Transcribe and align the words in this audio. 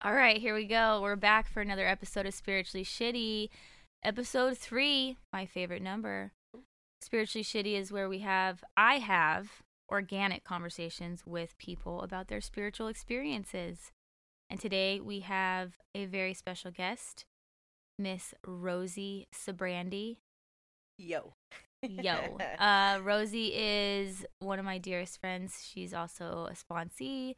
All 0.00 0.14
right, 0.14 0.40
here 0.40 0.54
we 0.54 0.64
go. 0.64 1.00
We're 1.02 1.16
back 1.16 1.48
for 1.48 1.60
another 1.60 1.84
episode 1.84 2.24
of 2.24 2.32
Spiritually 2.32 2.84
Shitty. 2.84 3.48
Episode 4.04 4.56
three, 4.56 5.16
my 5.32 5.44
favorite 5.44 5.82
number. 5.82 6.30
Spiritually 7.00 7.42
Shitty 7.42 7.74
is 7.74 7.90
where 7.90 8.08
we 8.08 8.20
have, 8.20 8.62
I 8.76 8.98
have 8.98 9.48
organic 9.90 10.44
conversations 10.44 11.24
with 11.26 11.58
people 11.58 12.02
about 12.02 12.28
their 12.28 12.40
spiritual 12.40 12.86
experiences. 12.86 13.90
And 14.48 14.60
today 14.60 15.00
we 15.00 15.20
have 15.20 15.72
a 15.96 16.04
very 16.04 16.32
special 16.32 16.70
guest, 16.70 17.24
Miss 17.98 18.34
Rosie 18.46 19.26
Sybrandy. 19.34 20.18
Yo. 20.96 21.32
Yo. 21.82 22.38
Uh, 22.60 23.00
Rosie 23.02 23.52
is 23.52 24.24
one 24.38 24.60
of 24.60 24.64
my 24.64 24.78
dearest 24.78 25.20
friends. 25.20 25.68
She's 25.68 25.92
also 25.92 26.48
a 26.48 26.54
sponsee, 26.54 27.34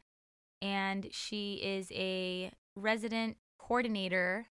and 0.61 1.07
she 1.11 1.55
is 1.55 1.91
a 1.91 2.51
resident 2.75 3.37
coordinator 3.57 4.47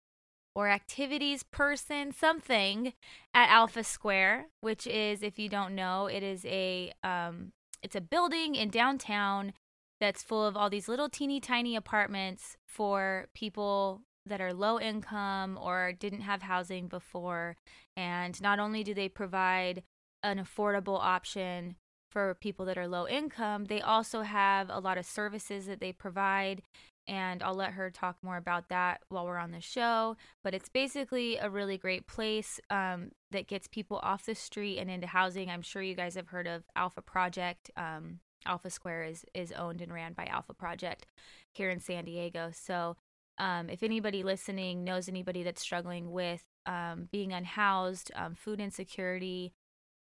or 0.55 0.69
activities 0.69 1.43
person, 1.43 2.13
something 2.13 2.93
at 3.33 3.49
Alpha 3.49 3.85
Square, 3.85 4.47
which 4.61 4.87
is, 4.87 5.23
if 5.23 5.39
you 5.39 5.49
don't 5.49 5.75
know, 5.75 6.07
it 6.07 6.23
is 6.23 6.45
a 6.45 6.93
um, 7.03 7.53
it's 7.83 7.97
a 7.97 8.01
building 8.01 8.55
in 8.55 8.69
downtown 8.69 9.53
that's 10.01 10.23
full 10.23 10.45
of 10.47 10.57
all 10.57 10.71
these 10.71 10.89
little 10.89 11.09
teeny 11.09 11.41
tiny 11.41 11.77
apartments 11.77 12.57
for 12.67 13.29
people 13.35 14.03
that 14.27 14.41
are 14.41 14.53
low 14.53 14.81
income 14.81 15.59
or 15.61 15.93
didn't 15.93 16.23
have 16.23 16.43
housing 16.43 16.89
before. 16.89 17.57
And 17.97 18.41
not 18.41 18.59
only 18.59 18.83
do 18.83 18.95
they 18.95 19.09
provide 19.09 19.83
an 20.23 20.39
affordable 20.39 20.99
option 20.99 21.77
for 22.11 22.35
people 22.35 22.65
that 22.67 22.79
are 22.79 22.89
low 22.89 23.07
income, 23.07 23.67
they 23.67 23.81
also 23.81 24.23
have 24.23 24.69
a 24.71 24.81
lot 24.81 24.99
of 24.99 25.07
services 25.07 25.67
that 25.67 25.81
they 25.81 25.93
provide. 25.93 26.63
And 27.09 27.43
I'll 27.43 27.55
let 27.55 27.73
her 27.73 27.91
talk 27.91 28.17
more 28.23 28.37
about 28.37 28.69
that 28.69 29.01
while 29.09 29.25
we're 29.25 29.39
on 29.39 29.51
the 29.51 29.61
show. 29.61 30.17
But 30.45 30.55
it's 30.55 30.69
basically 30.69 31.39
a 31.39 31.51
really 31.51 31.79
great 31.79 32.07
place 32.07 32.61
um, 32.71 33.11
that 33.31 33.49
gets 33.49 33.67
people 33.67 33.99
off 34.03 34.27
the 34.27 34.35
street 34.35 34.79
and 34.79 34.91
into 34.91 35.07
housing. 35.07 35.51
I'm 35.51 35.63
sure 35.63 35.83
you 35.83 35.95
guys 35.95 36.15
have 36.15 36.29
heard 36.29 36.47
of 36.47 36.65
Alpha 36.77 37.03
Project. 37.03 37.71
Um, 37.77 38.21
Alpha 38.47 38.71
Square 38.71 39.05
is, 39.05 39.25
is 39.35 39.53
owned 39.53 39.81
and 39.81 39.93
ran 39.93 40.13
by 40.13 40.27
Alpha 40.27 40.55
Project 40.55 41.07
here 41.53 41.71
in 41.71 41.81
San 41.81 42.05
Diego. 42.05 42.51
So 42.53 42.97
um, 43.39 43.71
if 43.71 43.83
anybody 43.83 44.23
listening 44.23 44.85
knows 44.85 45.09
anybody 45.09 45.43
that's 45.43 45.63
struggling 45.63 46.13
with 46.13 46.45
um, 46.67 47.09
being 47.11 47.33
unhoused, 47.33 48.13
um, 48.15 48.35
food 48.35 48.61
insecurity, 48.61 49.53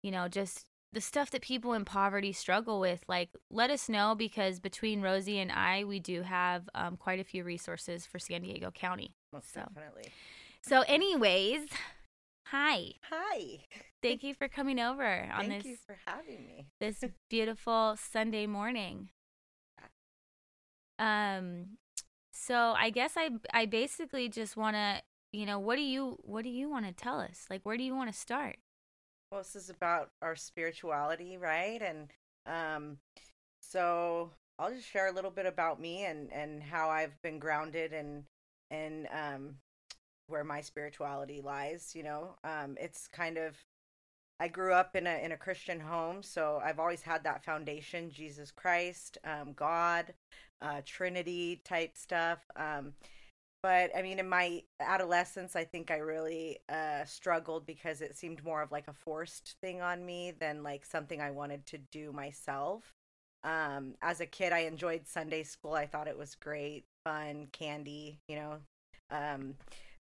you 0.03 0.11
know, 0.11 0.27
just 0.27 0.65
the 0.95 1.01
stuff 1.01 1.29
that 1.31 1.41
people 1.43 1.73
in 1.73 1.85
poverty 1.85 2.31
struggle 2.31 2.79
with, 2.79 3.03
like 3.07 3.29
let 3.51 3.69
us 3.69 3.87
know 3.89 4.15
because 4.15 4.59
between 4.59 5.01
Rosie 5.01 5.37
and 5.39 5.51
I, 5.51 5.83
we 5.83 5.99
do 5.99 6.21
have 6.23 6.67
um, 6.73 6.95
quite 6.97 7.19
a 7.19 7.23
few 7.23 7.43
resources 7.43 8.05
for 8.07 8.17
San 8.17 8.41
Diego 8.41 8.71
County. 8.71 9.13
Most 9.31 9.53
So- 9.53 9.59
definitely. 9.59 10.11
So, 10.61 10.81
anyways, 10.87 11.67
hi. 12.47 12.93
Hi. 13.11 13.59
Thank 14.01 14.23
you 14.23 14.33
for 14.33 14.47
coming 14.47 14.79
over 14.79 15.03
on 15.31 15.47
Thank 15.47 15.63
this 15.63 15.65
you 15.71 15.77
for 15.85 15.97
having 16.07 16.47
me. 16.47 16.65
this 16.79 17.03
beautiful 17.29 17.95
Sunday 17.97 18.47
morning. 18.47 19.09
Um, 20.97 21.77
so 22.31 22.73
I 22.77 22.89
guess 22.89 23.13
I 23.17 23.29
I 23.53 23.65
basically 23.65 24.29
just 24.29 24.55
want 24.57 24.75
to, 24.75 25.01
you 25.33 25.45
know, 25.45 25.59
what 25.59 25.75
do 25.75 25.81
you 25.81 26.17
what 26.21 26.43
do 26.43 26.49
you 26.49 26.69
want 26.69 26.85
to 26.85 26.93
tell 26.93 27.19
us? 27.19 27.45
Like, 27.49 27.61
where 27.63 27.77
do 27.77 27.83
you 27.83 27.95
want 27.95 28.11
to 28.11 28.17
start? 28.17 28.57
Well, 29.31 29.41
this 29.41 29.55
is 29.55 29.69
about 29.69 30.11
our 30.21 30.35
spirituality, 30.35 31.37
right? 31.37 31.81
And 31.81 32.09
um, 32.45 32.97
so 33.59 34.31
I'll 34.59 34.71
just 34.71 34.89
share 34.89 35.07
a 35.07 35.11
little 35.11 35.31
bit 35.31 35.45
about 35.45 35.79
me 35.81 36.05
and 36.05 36.31
and 36.31 36.63
how 36.63 36.89
I've 36.89 37.21
been 37.21 37.39
grounded 37.39 37.93
and 37.93 38.23
and 38.71 39.07
um, 39.11 39.55
where 40.27 40.43
my 40.43 40.61
spirituality 40.61 41.41
lies. 41.41 41.93
You 41.95 42.03
know, 42.03 42.35
um, 42.43 42.77
it's 42.79 43.07
kind 43.07 43.37
of 43.37 43.55
I 44.39 44.47
grew 44.47 44.73
up 44.73 44.95
in 44.95 45.07
a 45.07 45.23
in 45.23 45.31
a 45.31 45.37
Christian 45.37 45.79
home, 45.79 46.23
so 46.23 46.61
I've 46.63 46.79
always 46.79 47.01
had 47.01 47.23
that 47.23 47.43
foundation: 47.43 48.11
Jesus 48.11 48.51
Christ, 48.51 49.17
um, 49.23 49.53
God, 49.53 50.13
uh, 50.61 50.81
Trinity 50.85 51.61
type 51.65 51.97
stuff. 51.97 52.39
Um, 52.55 52.93
but 53.65 53.89
I 53.97 54.03
mean, 54.03 54.19
in 54.19 54.29
my 54.29 54.61
adolescence, 54.79 55.55
I 55.55 55.63
think 55.63 55.89
I 55.89 55.95
really 55.97 56.59
uh, 56.69 57.03
struggled 57.05 57.65
because 57.65 57.99
it 57.99 58.15
seemed 58.15 58.45
more 58.45 58.61
of 58.61 58.71
like 58.71 58.87
a 58.87 58.93
forced 58.93 59.55
thing 59.59 59.81
on 59.81 60.05
me 60.05 60.33
than 60.39 60.61
like 60.61 60.85
something 60.85 61.19
I 61.19 61.31
wanted 61.31 61.65
to 61.65 61.79
do 61.91 62.11
myself. 62.13 62.93
Um, 63.43 63.95
as 64.03 64.21
a 64.21 64.27
kid, 64.27 64.53
I 64.53 64.59
enjoyed 64.59 65.07
Sunday 65.07 65.41
school. 65.41 65.73
I 65.73 65.87
thought 65.87 66.07
it 66.07 66.15
was 66.15 66.35
great, 66.35 66.83
fun, 67.03 67.47
candy, 67.53 68.19
you 68.27 68.35
know. 68.35 68.57
Um, 69.09 69.55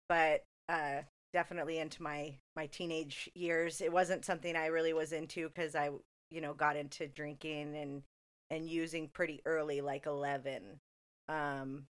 but 0.09 0.43
uh, 0.67 1.03
definitely 1.31 1.77
into 1.77 2.03
my 2.03 2.33
my 2.57 2.65
teenage 2.65 3.29
years, 3.33 3.79
it 3.79 3.93
wasn't 3.93 4.25
something 4.25 4.57
I 4.57 4.65
really 4.65 4.91
was 4.91 5.13
into 5.13 5.47
because 5.47 5.73
I, 5.73 5.91
you 6.31 6.41
know, 6.41 6.53
got 6.53 6.75
into 6.75 7.07
drinking 7.07 7.77
and 7.77 8.03
and 8.49 8.67
using 8.67 9.07
pretty 9.07 9.39
early, 9.45 9.79
like 9.79 10.05
eleven. 10.05 10.81
Um, 11.29 11.85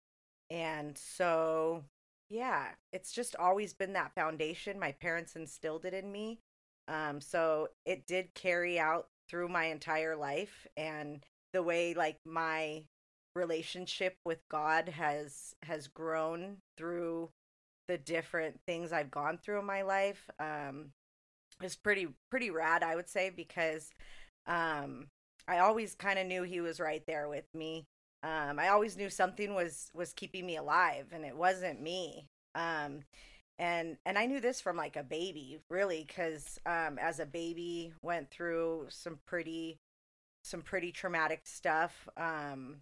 and 0.50 0.96
so, 0.98 1.84
yeah, 2.28 2.68
it's 2.92 3.12
just 3.12 3.36
always 3.36 3.72
been 3.72 3.92
that 3.94 4.14
foundation. 4.14 4.78
My 4.78 4.92
parents 4.92 5.36
instilled 5.36 5.84
it 5.84 5.94
in 5.94 6.10
me. 6.10 6.40
Um, 6.88 7.20
so 7.20 7.68
it 7.86 8.06
did 8.06 8.34
carry 8.34 8.78
out 8.78 9.06
through 9.28 9.48
my 9.48 9.66
entire 9.66 10.16
life 10.16 10.66
and 10.76 11.24
the 11.52 11.62
way 11.62 11.94
like 11.94 12.18
my 12.24 12.82
relationship 13.36 14.16
with 14.24 14.40
God 14.50 14.88
has 14.88 15.54
has 15.62 15.86
grown 15.86 16.56
through 16.76 17.30
the 17.88 17.98
different 17.98 18.60
things 18.66 18.92
I've 18.92 19.10
gone 19.10 19.38
through 19.38 19.60
in 19.60 19.66
my 19.66 19.82
life 19.82 20.28
um 20.40 20.86
is 21.62 21.76
pretty 21.76 22.08
pretty 22.30 22.50
rad 22.50 22.82
I 22.82 22.96
would 22.96 23.08
say 23.08 23.30
because 23.30 23.90
um 24.46 25.06
I 25.48 25.58
always 25.58 25.94
kind 25.94 26.18
of 26.18 26.26
knew 26.26 26.42
he 26.42 26.60
was 26.60 26.80
right 26.80 27.02
there 27.06 27.28
with 27.28 27.46
me 27.54 27.86
um, 28.22 28.58
I 28.58 28.68
always 28.68 28.96
knew 28.96 29.08
something 29.10 29.54
was 29.54 29.90
was 29.94 30.12
keeping 30.12 30.46
me 30.46 30.56
alive, 30.56 31.06
and 31.12 31.24
it 31.24 31.36
wasn't 31.36 31.80
me. 31.80 32.26
Um, 32.54 33.00
and 33.58 33.96
and 34.04 34.18
I 34.18 34.26
knew 34.26 34.40
this 34.40 34.60
from 34.60 34.76
like 34.76 34.96
a 34.96 35.02
baby, 35.02 35.58
really, 35.70 36.04
because 36.06 36.58
um, 36.66 36.98
as 36.98 37.18
a 37.20 37.26
baby, 37.26 37.92
went 38.02 38.30
through 38.30 38.86
some 38.90 39.18
pretty 39.26 39.78
some 40.44 40.62
pretty 40.62 40.92
traumatic 40.92 41.40
stuff. 41.44 42.08
Um, 42.16 42.76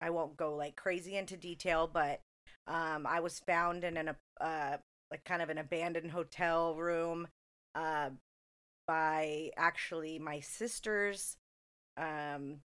I 0.00 0.10
won't 0.10 0.36
go 0.36 0.54
like 0.54 0.76
crazy 0.76 1.16
into 1.16 1.36
detail, 1.36 1.88
but 1.92 2.20
um, 2.66 3.06
I 3.06 3.20
was 3.20 3.40
found 3.40 3.84
in 3.84 3.96
an 3.96 4.10
uh, 4.40 4.76
like 5.10 5.24
kind 5.24 5.42
of 5.42 5.50
an 5.50 5.58
abandoned 5.58 6.10
hotel 6.10 6.74
room 6.74 7.28
uh, 7.74 8.10
by 8.86 9.50
actually 9.56 10.18
my 10.18 10.40
sisters 10.40 11.36
um 11.96 12.56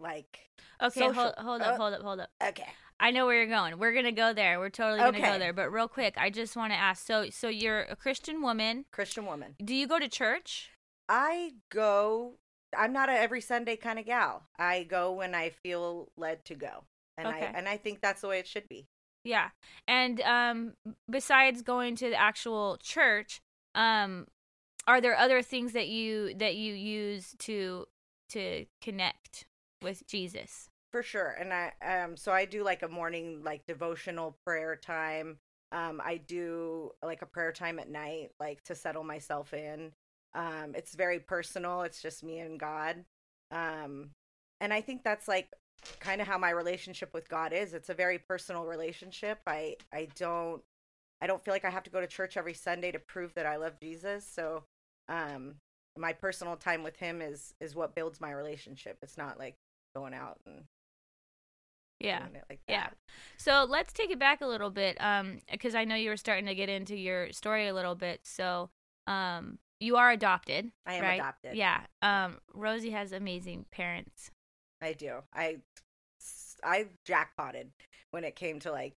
like 0.00 0.50
Okay, 0.82 1.00
Social- 1.00 1.14
hold 1.14 1.34
hold 1.38 1.62
up, 1.62 1.74
uh, 1.74 1.76
hold 1.76 1.94
up, 1.94 2.02
hold 2.02 2.20
up. 2.20 2.30
okay 2.42 2.68
I 2.98 3.10
know 3.10 3.26
where 3.26 3.36
you're 3.36 3.46
going. 3.46 3.78
We're 3.78 3.92
gonna 3.92 4.10
go 4.10 4.32
there. 4.32 4.58
We're 4.58 4.70
totally 4.70 4.98
gonna 5.00 5.20
go 5.20 5.38
there. 5.38 5.52
But 5.52 5.70
real 5.70 5.86
quick, 5.86 6.14
I 6.16 6.30
just 6.30 6.56
want 6.56 6.72
to 6.72 6.78
ask. 6.78 7.04
So, 7.06 7.28
so 7.28 7.46
you're 7.48 7.82
a 7.82 7.94
Christian 7.96 8.40
woman. 8.40 8.86
christian 8.90 9.26
woman 9.26 9.54
Do 9.62 9.74
you 9.74 9.86
go 9.86 9.98
to 9.98 10.08
church? 10.08 10.70
i 11.08 11.52
go 11.70 12.34
i'm 12.76 12.92
not 12.92 13.08
a 13.08 13.12
every 13.12 13.40
sunday 13.40 13.76
kind 13.76 13.96
of 13.98 14.04
gal 14.06 14.42
i 14.58 14.82
go 14.82 15.12
when 15.12 15.36
i 15.36 15.50
feel 15.50 16.08
led 16.16 16.44
to 16.44 16.56
go 16.56 16.82
and 17.16 17.28
Okay. 17.28 17.46
i 17.46 17.52
and 17.54 17.68
i 17.68 17.76
think 17.76 18.00
that's 18.00 18.22
the 18.22 18.26
way 18.28 18.40
it 18.40 18.46
should 18.48 18.68
be 18.68 18.88
Yeah. 19.22 19.50
And 19.86 20.20
um 20.22 20.74
besides 21.08 21.62
going 21.62 21.94
to 21.96 22.10
the 22.10 22.16
actual 22.20 22.76
church, 22.82 23.40
um 23.76 24.26
are 24.88 25.00
there 25.00 25.16
other 25.16 25.42
things 25.42 25.72
that 25.74 25.86
you 25.88 26.34
that 26.34 26.56
you 26.56 26.74
use 26.74 27.34
to 27.40 27.86
to 28.30 28.66
connect 28.80 29.46
with 29.82 30.06
Jesus? 30.06 30.68
for 30.92 31.02
sure 31.02 31.36
and 31.38 31.52
i 31.52 31.72
um 31.86 32.16
so 32.16 32.32
i 32.32 32.44
do 32.44 32.62
like 32.62 32.82
a 32.82 32.88
morning 32.88 33.42
like 33.44 33.66
devotional 33.66 34.36
prayer 34.46 34.76
time. 34.76 35.36
Um 35.72 36.00
i 36.02 36.16
do 36.16 36.92
like 37.02 37.22
a 37.22 37.26
prayer 37.26 37.52
time 37.52 37.78
at 37.78 37.90
night 37.90 38.30
like 38.40 38.62
to 38.64 38.74
settle 38.74 39.04
myself 39.04 39.52
in. 39.52 39.92
Um 40.34 40.74
it's 40.74 40.94
very 40.94 41.18
personal 41.18 41.82
it's 41.82 42.00
just 42.00 42.24
me 42.24 42.38
and 42.38 42.58
god. 42.58 43.04
Um 43.50 44.10
and 44.60 44.72
i 44.72 44.80
think 44.80 45.02
that's 45.02 45.28
like 45.28 45.48
kind 46.00 46.20
of 46.22 46.26
how 46.26 46.38
my 46.38 46.50
relationship 46.50 47.12
with 47.12 47.28
god 47.28 47.52
is. 47.52 47.74
It's 47.74 47.90
a 47.90 47.94
very 47.94 48.18
personal 48.18 48.64
relationship. 48.64 49.40
I 49.46 49.76
i 49.92 50.08
don't 50.16 50.62
i 51.20 51.26
don't 51.26 51.44
feel 51.44 51.52
like 51.52 51.64
i 51.64 51.70
have 51.70 51.82
to 51.82 51.90
go 51.90 52.00
to 52.00 52.06
church 52.06 52.36
every 52.36 52.54
sunday 52.54 52.92
to 52.92 52.98
prove 52.98 53.34
that 53.34 53.46
i 53.46 53.56
love 53.56 53.80
jesus 53.80 54.26
so 54.26 54.64
um 55.08 55.56
my 55.98 56.12
personal 56.12 56.56
time 56.56 56.82
with 56.82 56.96
him 56.96 57.20
is 57.22 57.54
is 57.60 57.74
what 57.74 57.94
builds 57.94 58.20
my 58.20 58.30
relationship. 58.30 58.98
It's 59.02 59.18
not 59.18 59.38
like 59.38 59.56
going 59.96 60.12
out 60.14 60.38
and 60.46 60.64
Yeah. 62.00 62.20
doing 62.20 62.34
it 62.36 62.44
like 62.50 62.60
Yeah. 62.68 62.90
So 63.38 63.64
let's 63.68 63.92
take 63.92 64.10
it 64.10 64.18
back 64.18 64.40
a 64.42 64.46
little 64.46 64.70
bit, 64.70 65.00
um, 65.00 65.40
because 65.50 65.74
I 65.74 65.84
know 65.84 65.94
you 65.94 66.10
were 66.10 66.16
starting 66.18 66.46
to 66.46 66.54
get 66.54 66.68
into 66.68 66.96
your 66.96 67.32
story 67.32 67.66
a 67.68 67.74
little 67.74 67.94
bit. 67.94 68.20
So, 68.26 68.68
um, 69.06 69.58
you 69.80 69.96
are 69.96 70.10
adopted. 70.10 70.70
I 70.84 70.94
am 70.94 71.02
right? 71.02 71.14
adopted. 71.20 71.54
Yeah. 71.56 71.80
Um, 72.02 72.38
Rosie 72.52 72.90
has 72.90 73.12
amazing 73.12 73.64
parents. 73.70 74.30
I 74.82 74.92
do. 74.92 75.22
I 75.32 75.58
I 76.62 76.88
jackpotted 77.04 77.70
when 78.10 78.24
it 78.24 78.34
came 78.36 78.58
to 78.60 78.72
like 78.72 78.94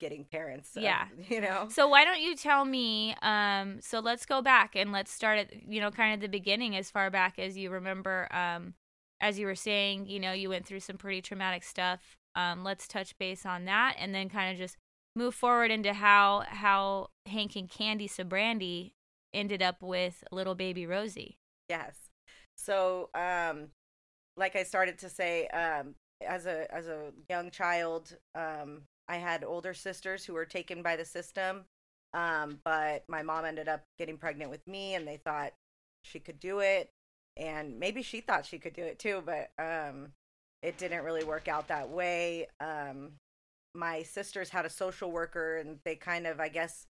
getting 0.00 0.24
parents. 0.24 0.70
So, 0.70 0.80
Yeah. 0.80 1.08
you 1.28 1.40
know. 1.40 1.68
So 1.70 1.88
why 1.88 2.04
don't 2.04 2.20
you 2.20 2.36
tell 2.36 2.64
me? 2.66 3.14
Um, 3.22 3.80
so 3.80 4.00
let's 4.00 4.26
go 4.26 4.42
back 4.42 4.74
and 4.76 4.92
let's 4.92 5.10
start 5.10 5.38
at 5.38 5.68
you 5.68 5.80
know 5.80 5.90
kind 5.90 6.12
of 6.14 6.20
the 6.20 6.28
beginning, 6.28 6.76
as 6.76 6.90
far 6.90 7.08
back 7.10 7.38
as 7.38 7.56
you 7.56 7.70
remember. 7.70 8.28
Um, 8.30 8.74
as 9.20 9.38
you 9.38 9.46
were 9.46 9.54
saying, 9.54 10.06
you 10.06 10.20
know, 10.20 10.32
you 10.32 10.48
went 10.48 10.66
through 10.66 10.80
some 10.80 10.96
pretty 10.96 11.22
traumatic 11.22 11.62
stuff. 11.62 12.16
Um, 12.34 12.64
let's 12.64 12.86
touch 12.86 13.16
base 13.18 13.46
on 13.46 13.64
that, 13.64 13.96
and 13.98 14.14
then 14.14 14.28
kind 14.28 14.52
of 14.52 14.58
just 14.58 14.76
move 15.14 15.34
forward 15.34 15.70
into 15.70 15.94
how 15.94 16.44
how 16.46 17.08
Hank 17.26 17.56
and 17.56 17.70
Candy 17.70 18.08
Sybrandy 18.08 18.92
ended 19.32 19.62
up 19.62 19.82
with 19.82 20.22
little 20.30 20.54
baby 20.54 20.86
Rosie. 20.86 21.38
Yes. 21.68 21.96
So, 22.56 23.10
um, 23.14 23.68
like 24.36 24.56
I 24.56 24.62
started 24.62 24.98
to 24.98 25.08
say, 25.08 25.46
um, 25.48 25.94
as 26.26 26.46
a 26.46 26.72
as 26.74 26.86
a 26.86 27.12
young 27.30 27.50
child, 27.50 28.16
um, 28.34 28.82
I 29.08 29.16
had 29.16 29.44
older 29.44 29.74
sisters 29.74 30.24
who 30.24 30.34
were 30.34 30.44
taken 30.44 30.82
by 30.82 30.96
the 30.96 31.04
system, 31.04 31.64
um, 32.12 32.58
but 32.64 33.04
my 33.08 33.22
mom 33.22 33.44
ended 33.44 33.68
up 33.68 33.82
getting 33.98 34.18
pregnant 34.18 34.50
with 34.50 34.66
me, 34.66 34.94
and 34.94 35.06
they 35.06 35.16
thought 35.16 35.52
she 36.02 36.20
could 36.20 36.38
do 36.38 36.60
it, 36.60 36.90
and 37.36 37.78
maybe 37.78 38.02
she 38.02 38.20
thought 38.20 38.46
she 38.46 38.58
could 38.58 38.74
do 38.74 38.82
it 38.82 38.98
too, 38.98 39.22
but 39.24 39.50
um, 39.58 40.08
it 40.62 40.78
didn't 40.78 41.04
really 41.04 41.24
work 41.24 41.48
out 41.48 41.68
that 41.68 41.88
way. 41.88 42.46
Um, 42.60 43.12
my 43.74 44.02
sisters 44.02 44.48
had 44.48 44.64
a 44.64 44.70
social 44.70 45.10
worker, 45.10 45.58
and 45.58 45.78
they 45.84 45.96
kind 45.96 46.26
of, 46.26 46.40
I 46.40 46.48
guess, 46.48 46.86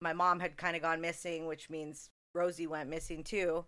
my 0.00 0.12
mom 0.12 0.40
had 0.40 0.56
kind 0.56 0.76
of 0.76 0.82
gone 0.82 1.00
missing, 1.00 1.46
which 1.46 1.68
means 1.68 2.08
Rosie 2.34 2.66
went 2.66 2.88
missing 2.88 3.22
too. 3.22 3.64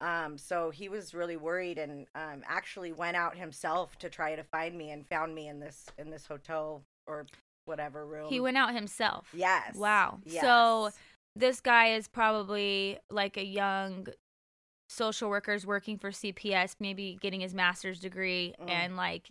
Um, 0.00 0.36
so 0.36 0.70
he 0.70 0.88
was 0.88 1.14
really 1.14 1.36
worried 1.36 1.78
and 1.78 2.06
um, 2.14 2.42
actually 2.46 2.92
went 2.92 3.16
out 3.16 3.36
himself 3.36 3.96
to 3.98 4.10
try 4.10 4.34
to 4.36 4.42
find 4.42 4.76
me 4.76 4.90
and 4.90 5.06
found 5.06 5.34
me 5.34 5.48
in 5.48 5.58
this 5.58 5.86
in 5.96 6.10
this 6.10 6.26
hotel 6.26 6.82
or 7.06 7.26
whatever 7.64 8.04
room. 8.04 8.28
He 8.28 8.40
went 8.40 8.58
out 8.58 8.74
himself. 8.74 9.28
Yes. 9.32 9.74
Wow. 9.74 10.18
Yes. 10.24 10.42
So 10.42 10.90
this 11.34 11.60
guy 11.60 11.94
is 11.94 12.08
probably 12.08 12.98
like 13.10 13.38
a 13.38 13.44
young 13.44 14.06
social 14.88 15.28
worker's 15.28 15.66
working 15.66 15.98
for 15.98 16.10
CPS, 16.10 16.76
maybe 16.80 17.18
getting 17.20 17.40
his 17.40 17.54
master's 17.54 18.00
degree 18.00 18.54
Mm. 18.60 18.70
and 18.70 18.96
like 18.96 19.30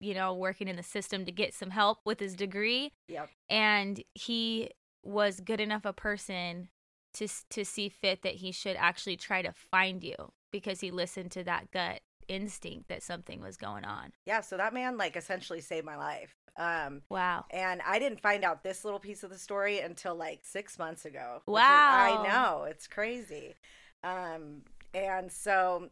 you 0.00 0.12
know 0.14 0.34
working 0.34 0.68
in 0.68 0.76
the 0.76 0.82
system 0.82 1.24
to 1.24 1.32
get 1.32 1.54
some 1.54 1.70
help 1.70 2.00
with 2.04 2.20
his 2.20 2.34
degree 2.34 2.92
Yep. 3.08 3.30
and 3.48 4.02
he 4.14 4.70
was 5.02 5.40
good 5.40 5.58
enough 5.60 5.84
a 5.86 5.92
person 5.94 6.68
to 7.14 7.26
to 7.50 7.64
see 7.64 7.88
fit 7.88 8.20
that 8.22 8.34
he 8.36 8.52
should 8.52 8.76
actually 8.76 9.16
try 9.16 9.40
to 9.40 9.52
find 9.52 10.04
you 10.04 10.32
because 10.52 10.80
he 10.80 10.90
listened 10.90 11.30
to 11.32 11.44
that 11.44 11.70
gut 11.70 12.00
instinct 12.28 12.88
that 12.88 13.02
something 13.02 13.40
was 13.40 13.56
going 13.56 13.84
on. 13.84 14.12
Yeah. 14.26 14.40
So 14.42 14.56
that 14.58 14.74
man 14.74 14.96
like 14.98 15.16
essentially 15.16 15.60
saved 15.62 15.86
my 15.86 15.96
life. 15.96 16.34
Um, 16.58 17.02
Wow. 17.08 17.44
and 17.50 17.80
I 17.86 17.98
didn't 17.98 18.20
find 18.20 18.44
out 18.44 18.62
this 18.64 18.84
little 18.84 18.98
piece 19.00 19.22
of 19.22 19.30
the 19.30 19.38
story 19.38 19.78
until 19.80 20.14
like 20.14 20.40
six 20.42 20.78
months 20.78 21.04
ago. 21.06 21.42
which 21.44 21.52
is- 21.52 21.54
Wow. 21.54 22.22
I 22.24 22.28
know 22.28 22.64
it's 22.64 22.86
crazy. 22.86 23.54
Um, 24.02 24.64
and 24.96 25.30
so 25.30 25.90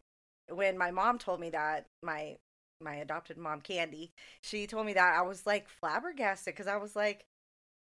when 0.48 0.78
my 0.78 0.90
mom 0.90 1.18
told 1.18 1.40
me 1.40 1.50
that, 1.50 1.86
my 2.02 2.36
my 2.80 2.96
adopted 2.96 3.38
mom 3.38 3.60
Candy, 3.60 4.12
she 4.40 4.66
told 4.66 4.86
me 4.86 4.94
that 4.94 5.14
I 5.14 5.22
was 5.22 5.46
like 5.46 5.68
flabbergasted 5.68 6.54
because 6.54 6.66
I 6.66 6.76
was 6.76 6.96
like, 6.96 7.24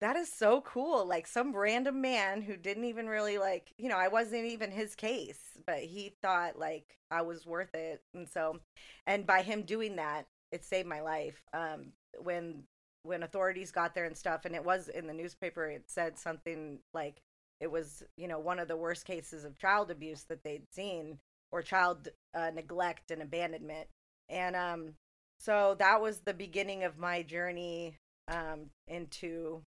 that 0.01 0.15
is 0.15 0.31
so 0.31 0.61
cool. 0.61 1.05
Like 1.05 1.27
some 1.27 1.55
random 1.55 2.01
man 2.01 2.41
who 2.41 2.57
didn't 2.57 2.85
even 2.85 3.07
really 3.07 3.37
like, 3.37 3.73
you 3.77 3.89
know, 3.89 3.97
I 3.97 4.09
wasn't 4.09 4.45
even 4.45 4.71
his 4.71 4.95
case, 4.95 5.41
but 5.65 5.79
he 5.79 6.13
thought 6.21 6.59
like 6.59 6.97
I 7.09 7.21
was 7.21 7.45
worth 7.45 7.73
it. 7.73 8.01
And 8.13 8.27
so, 8.29 8.59
and 9.07 9.25
by 9.25 9.41
him 9.43 9.63
doing 9.63 9.95
that, 9.95 10.25
it 10.51 10.65
saved 10.65 10.87
my 10.87 11.01
life. 11.01 11.41
Um, 11.53 11.93
when 12.21 12.63
when 13.03 13.23
authorities 13.23 13.71
got 13.71 13.95
there 13.95 14.05
and 14.05 14.17
stuff, 14.17 14.45
and 14.45 14.55
it 14.55 14.63
was 14.63 14.87
in 14.89 15.07
the 15.07 15.13
newspaper, 15.13 15.65
it 15.65 15.83
said 15.87 16.17
something 16.17 16.79
like 16.93 17.21
it 17.63 17.71
was, 17.71 18.03
you 18.17 18.27
know, 18.27 18.39
one 18.39 18.59
of 18.59 18.67
the 18.67 18.75
worst 18.75 19.05
cases 19.05 19.45
of 19.45 19.57
child 19.57 19.89
abuse 19.89 20.23
that 20.27 20.43
they'd 20.43 20.67
seen 20.73 21.17
or 21.51 21.61
child 21.61 22.09
uh, 22.35 22.51
neglect 22.53 23.09
and 23.09 23.21
abandonment. 23.21 23.87
And 24.29 24.55
um, 24.55 24.93
so 25.39 25.75
that 25.79 26.01
was 26.01 26.19
the 26.19 26.33
beginning 26.33 26.83
of 26.83 26.97
my 26.97 27.23
journey 27.23 27.95
um, 28.27 28.69
into, 28.87 29.61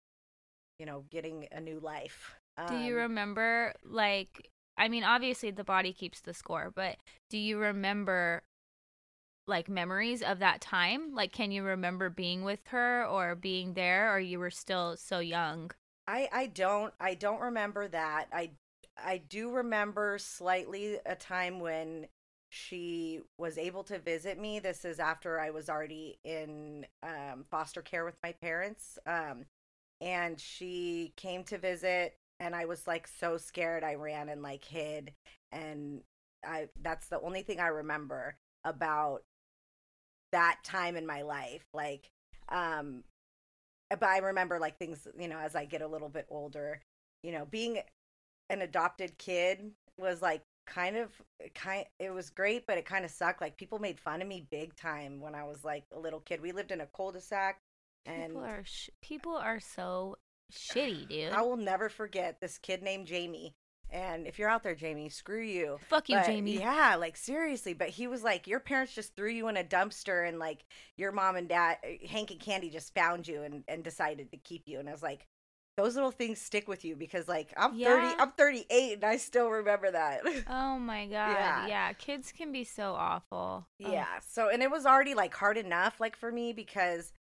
you 0.78 0.86
know, 0.86 1.04
getting 1.10 1.48
a 1.52 1.60
new 1.60 1.80
life. 1.80 2.34
Do 2.68 2.76
you 2.76 2.94
Um, 2.94 3.02
remember, 3.02 3.74
like, 3.84 4.48
I 4.78 4.88
mean, 4.88 5.04
obviously 5.04 5.50
the 5.50 5.64
body 5.64 5.92
keeps 5.92 6.20
the 6.20 6.34
score, 6.34 6.72
but 6.74 6.96
do 7.30 7.38
you 7.38 7.58
remember, 7.58 8.42
like, 9.46 9.68
memories 9.68 10.22
of 10.22 10.38
that 10.38 10.60
time? 10.60 11.14
Like, 11.14 11.32
can 11.32 11.50
you 11.50 11.62
remember 11.62 12.08
being 12.10 12.42
with 12.44 12.60
her 12.68 13.04
or 13.04 13.34
being 13.34 13.74
there, 13.74 14.14
or 14.14 14.18
you 14.18 14.38
were 14.38 14.50
still 14.50 14.96
so 14.96 15.18
young? 15.18 15.70
I 16.06 16.28
I 16.32 16.46
don't 16.46 16.92
I 17.00 17.14
don't 17.14 17.40
remember 17.40 17.88
that. 17.88 18.26
I 18.32 18.50
I 19.02 19.18
do 19.18 19.50
remember 19.50 20.18
slightly 20.18 20.98
a 21.06 21.14
time 21.14 21.60
when 21.60 22.08
she 22.50 23.20
was 23.38 23.56
able 23.56 23.82
to 23.84 23.98
visit 23.98 24.38
me. 24.38 24.58
This 24.58 24.84
is 24.84 25.00
after 25.00 25.40
I 25.40 25.50
was 25.50 25.70
already 25.70 26.18
in 26.24 26.86
um, 27.02 27.44
foster 27.50 27.80
care 27.80 28.04
with 28.04 28.16
my 28.22 28.32
parents. 28.32 28.98
Um, 29.06 29.46
and 30.00 30.38
she 30.40 31.12
came 31.16 31.44
to 31.44 31.58
visit 31.58 32.16
and 32.40 32.54
I 32.54 32.66
was 32.66 32.86
like 32.86 33.06
so 33.08 33.38
scared 33.38 33.84
I 33.84 33.94
ran 33.94 34.28
and 34.28 34.42
like 34.42 34.64
hid 34.64 35.12
and 35.52 36.02
I 36.44 36.68
that's 36.82 37.08
the 37.08 37.20
only 37.20 37.42
thing 37.42 37.60
I 37.60 37.68
remember 37.68 38.36
about 38.64 39.22
that 40.32 40.58
time 40.64 40.96
in 40.96 41.06
my 41.06 41.22
life. 41.22 41.64
Like 41.72 42.10
um 42.48 43.04
but 43.96 44.08
I 44.08 44.18
remember 44.18 44.58
like 44.58 44.78
things, 44.78 45.06
you 45.18 45.28
know, 45.28 45.38
as 45.38 45.54
I 45.54 45.64
get 45.64 45.82
a 45.82 45.88
little 45.88 46.08
bit 46.08 46.26
older, 46.30 46.80
you 47.22 47.32
know, 47.32 47.46
being 47.46 47.80
an 48.50 48.62
adopted 48.62 49.18
kid 49.18 49.72
was 49.98 50.22
like 50.22 50.42
kind 50.66 50.96
of 50.96 51.10
kind 51.54 51.84
it 51.98 52.10
was 52.10 52.30
great, 52.30 52.66
but 52.66 52.78
it 52.78 52.84
kind 52.84 53.04
of 53.04 53.10
sucked. 53.10 53.40
Like 53.40 53.56
people 53.56 53.78
made 53.78 54.00
fun 54.00 54.22
of 54.22 54.28
me 54.28 54.46
big 54.50 54.76
time 54.76 55.20
when 55.20 55.34
I 55.34 55.44
was 55.44 55.64
like 55.64 55.84
a 55.94 55.98
little 55.98 56.20
kid. 56.20 56.40
We 56.40 56.52
lived 56.52 56.70
in 56.70 56.80
a 56.80 56.86
cul-de-sac 56.86 57.58
and 58.06 58.32
People 58.32 58.44
are 58.44 58.64
sh- 58.64 58.90
people 59.00 59.36
are 59.36 59.60
so 59.60 60.16
shitty, 60.52 61.08
dude. 61.08 61.32
I 61.32 61.42
will 61.42 61.56
never 61.56 61.88
forget 61.88 62.40
this 62.40 62.58
kid 62.58 62.82
named 62.82 63.06
Jamie. 63.06 63.54
And 63.92 64.26
if 64.26 64.38
you're 64.38 64.48
out 64.48 64.62
there, 64.62 64.74
Jamie, 64.74 65.10
screw 65.10 65.42
you. 65.42 65.78
Fuck 65.88 66.08
you, 66.08 66.16
But, 66.16 66.26
Jamie. 66.26 66.58
Yeah, 66.58 66.96
like 66.98 67.16
seriously. 67.16 67.74
But 67.74 67.90
he 67.90 68.06
was 68.06 68.22
like, 68.24 68.46
your 68.46 68.58
parents 68.60 68.94
just 68.94 69.14
threw 69.14 69.28
you 69.30 69.48
in 69.48 69.56
a 69.58 69.62
dumpster, 69.64 70.26
and 70.26 70.38
like 70.38 70.64
your 70.96 71.12
mom 71.12 71.36
and 71.36 71.48
dad, 71.48 71.76
uh, 71.84 72.06
Hank 72.08 72.30
and 72.30 72.40
Candy, 72.40 72.70
just 72.70 72.94
found 72.94 73.28
you 73.28 73.42
and 73.42 73.64
and 73.68 73.84
decided 73.84 74.30
to 74.32 74.38
keep 74.38 74.62
you. 74.66 74.80
And 74.80 74.88
I 74.88 74.92
was 74.92 75.02
like, 75.02 75.26
those 75.76 75.94
little 75.94 76.10
things 76.10 76.40
stick 76.40 76.68
with 76.68 76.84
you 76.84 76.96
because 76.96 77.28
like 77.28 77.52
I'm 77.56 77.74
Yeah. 77.74 77.88
thirty, 78.10 78.20
I'm 78.22 78.30
38, 78.30 78.92
and 78.94 79.04
I 79.04 79.16
still 79.18 79.48
remember 79.50 79.90
that. 79.90 80.22
Oh 80.48 80.78
my 80.78 81.04
god. 81.06 81.32
Yeah. 81.36 81.66
Yeah. 81.66 81.92
kids 81.92 82.32
can 82.32 82.50
be 82.52 82.64
so 82.64 82.92
awful. 82.94 83.66
Yeah. 83.78 84.20
So, 84.26 84.48
and 84.48 84.62
it 84.62 84.70
was 84.70 84.86
already 84.86 85.14
like 85.14 85.34
hard 85.34 85.56
enough, 85.58 86.00
like 86.00 86.16
for 86.16 86.32
me, 86.32 86.52
because 86.52 87.12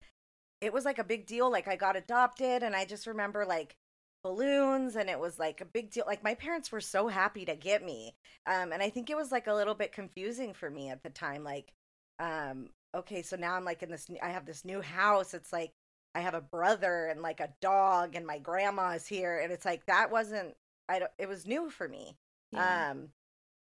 it 0.62 0.72
was 0.74 0.86
like 0.86 1.00
a 1.00 1.04
big 1.04 1.26
deal. 1.26 1.52
Like 1.52 1.68
I 1.68 1.76
got 1.76 1.96
adopted, 1.98 2.64
and 2.64 2.76
I 2.76 2.86
just 2.86 3.08
remember 3.08 3.46
like 3.46 3.76
balloons, 4.24 4.96
and 4.96 5.10
it 5.10 5.20
was 5.20 5.40
like 5.40 5.62
a 5.62 5.66
big 5.66 5.92
deal. 5.92 6.04
Like 6.08 6.24
my 6.24 6.36
parents 6.36 6.72
were 6.72 6.82
so 6.82 7.08
happy 7.08 7.46
to 7.46 7.56
get 7.56 7.84
me. 7.84 8.16
Um, 8.46 8.72
and 8.72 8.82
I 8.82 8.90
think 8.90 9.10
it 9.10 9.18
was 9.18 9.32
like 9.32 9.48
a 9.48 9.54
little 9.54 9.76
bit 9.76 9.92
confusing 9.92 10.54
for 10.54 10.70
me 10.70 10.90
at 10.90 11.04
the 11.04 11.10
time. 11.10 11.44
Like, 11.44 11.74
um, 12.20 12.70
okay, 12.96 13.22
so 13.22 13.36
now 13.36 13.56
I'm 13.56 13.66
like 13.66 13.84
in 13.84 13.92
this, 13.92 14.08
I 14.22 14.30
have 14.30 14.46
this 14.46 14.66
new 14.66 14.82
house. 14.82 15.34
It's 15.34 15.54
like, 15.54 15.72
I 16.14 16.20
have 16.22 16.34
a 16.34 16.42
brother 16.42 17.08
and 17.08 17.22
like 17.22 17.40
a 17.40 17.54
dog, 17.62 18.16
and 18.16 18.26
my 18.26 18.38
grandma 18.38 18.92
is 18.92 19.08
here. 19.08 19.40
And 19.40 19.52
it's 19.52 19.66
like, 19.66 19.86
that 19.86 20.12
wasn't, 20.12 20.56
I 20.90 21.00
don't, 21.00 21.12
it 21.18 21.30
was 21.30 21.48
new 21.48 21.70
for 21.70 21.88
me. 21.88 22.18
Yeah. 22.52 22.92
Um, 22.92 23.10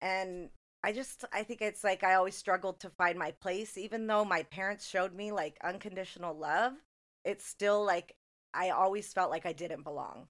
and 0.02 0.50
I 0.82 0.92
just, 0.92 1.24
I 1.32 1.42
think 1.42 1.60
it's 1.60 1.84
like 1.84 2.02
I 2.02 2.14
always 2.14 2.34
struggled 2.34 2.80
to 2.80 2.90
find 2.90 3.18
my 3.18 3.32
place, 3.40 3.76
even 3.76 4.06
though 4.06 4.24
my 4.24 4.42
parents 4.44 4.86
showed 4.88 5.14
me 5.14 5.30
like 5.30 5.58
unconditional 5.62 6.36
love. 6.36 6.72
It's 7.24 7.46
still 7.46 7.84
like 7.84 8.16
I 8.54 8.70
always 8.70 9.12
felt 9.12 9.30
like 9.30 9.46
I 9.46 9.52
didn't 9.52 9.84
belong. 9.84 10.26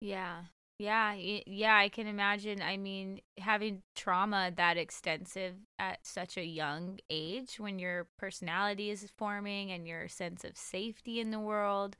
Yeah. 0.00 0.42
Yeah, 0.78 1.14
yeah, 1.14 1.74
I 1.74 1.88
can 1.88 2.06
imagine. 2.06 2.60
I 2.60 2.76
mean, 2.76 3.20
having 3.38 3.82
trauma 3.94 4.52
that 4.56 4.76
extensive 4.76 5.54
at 5.78 6.04
such 6.06 6.36
a 6.36 6.44
young 6.44 6.98
age 7.08 7.58
when 7.58 7.78
your 7.78 8.08
personality 8.18 8.90
is 8.90 9.10
forming 9.16 9.72
and 9.72 9.88
your 9.88 10.06
sense 10.08 10.44
of 10.44 10.58
safety 10.58 11.18
in 11.18 11.30
the 11.30 11.40
world. 11.40 11.96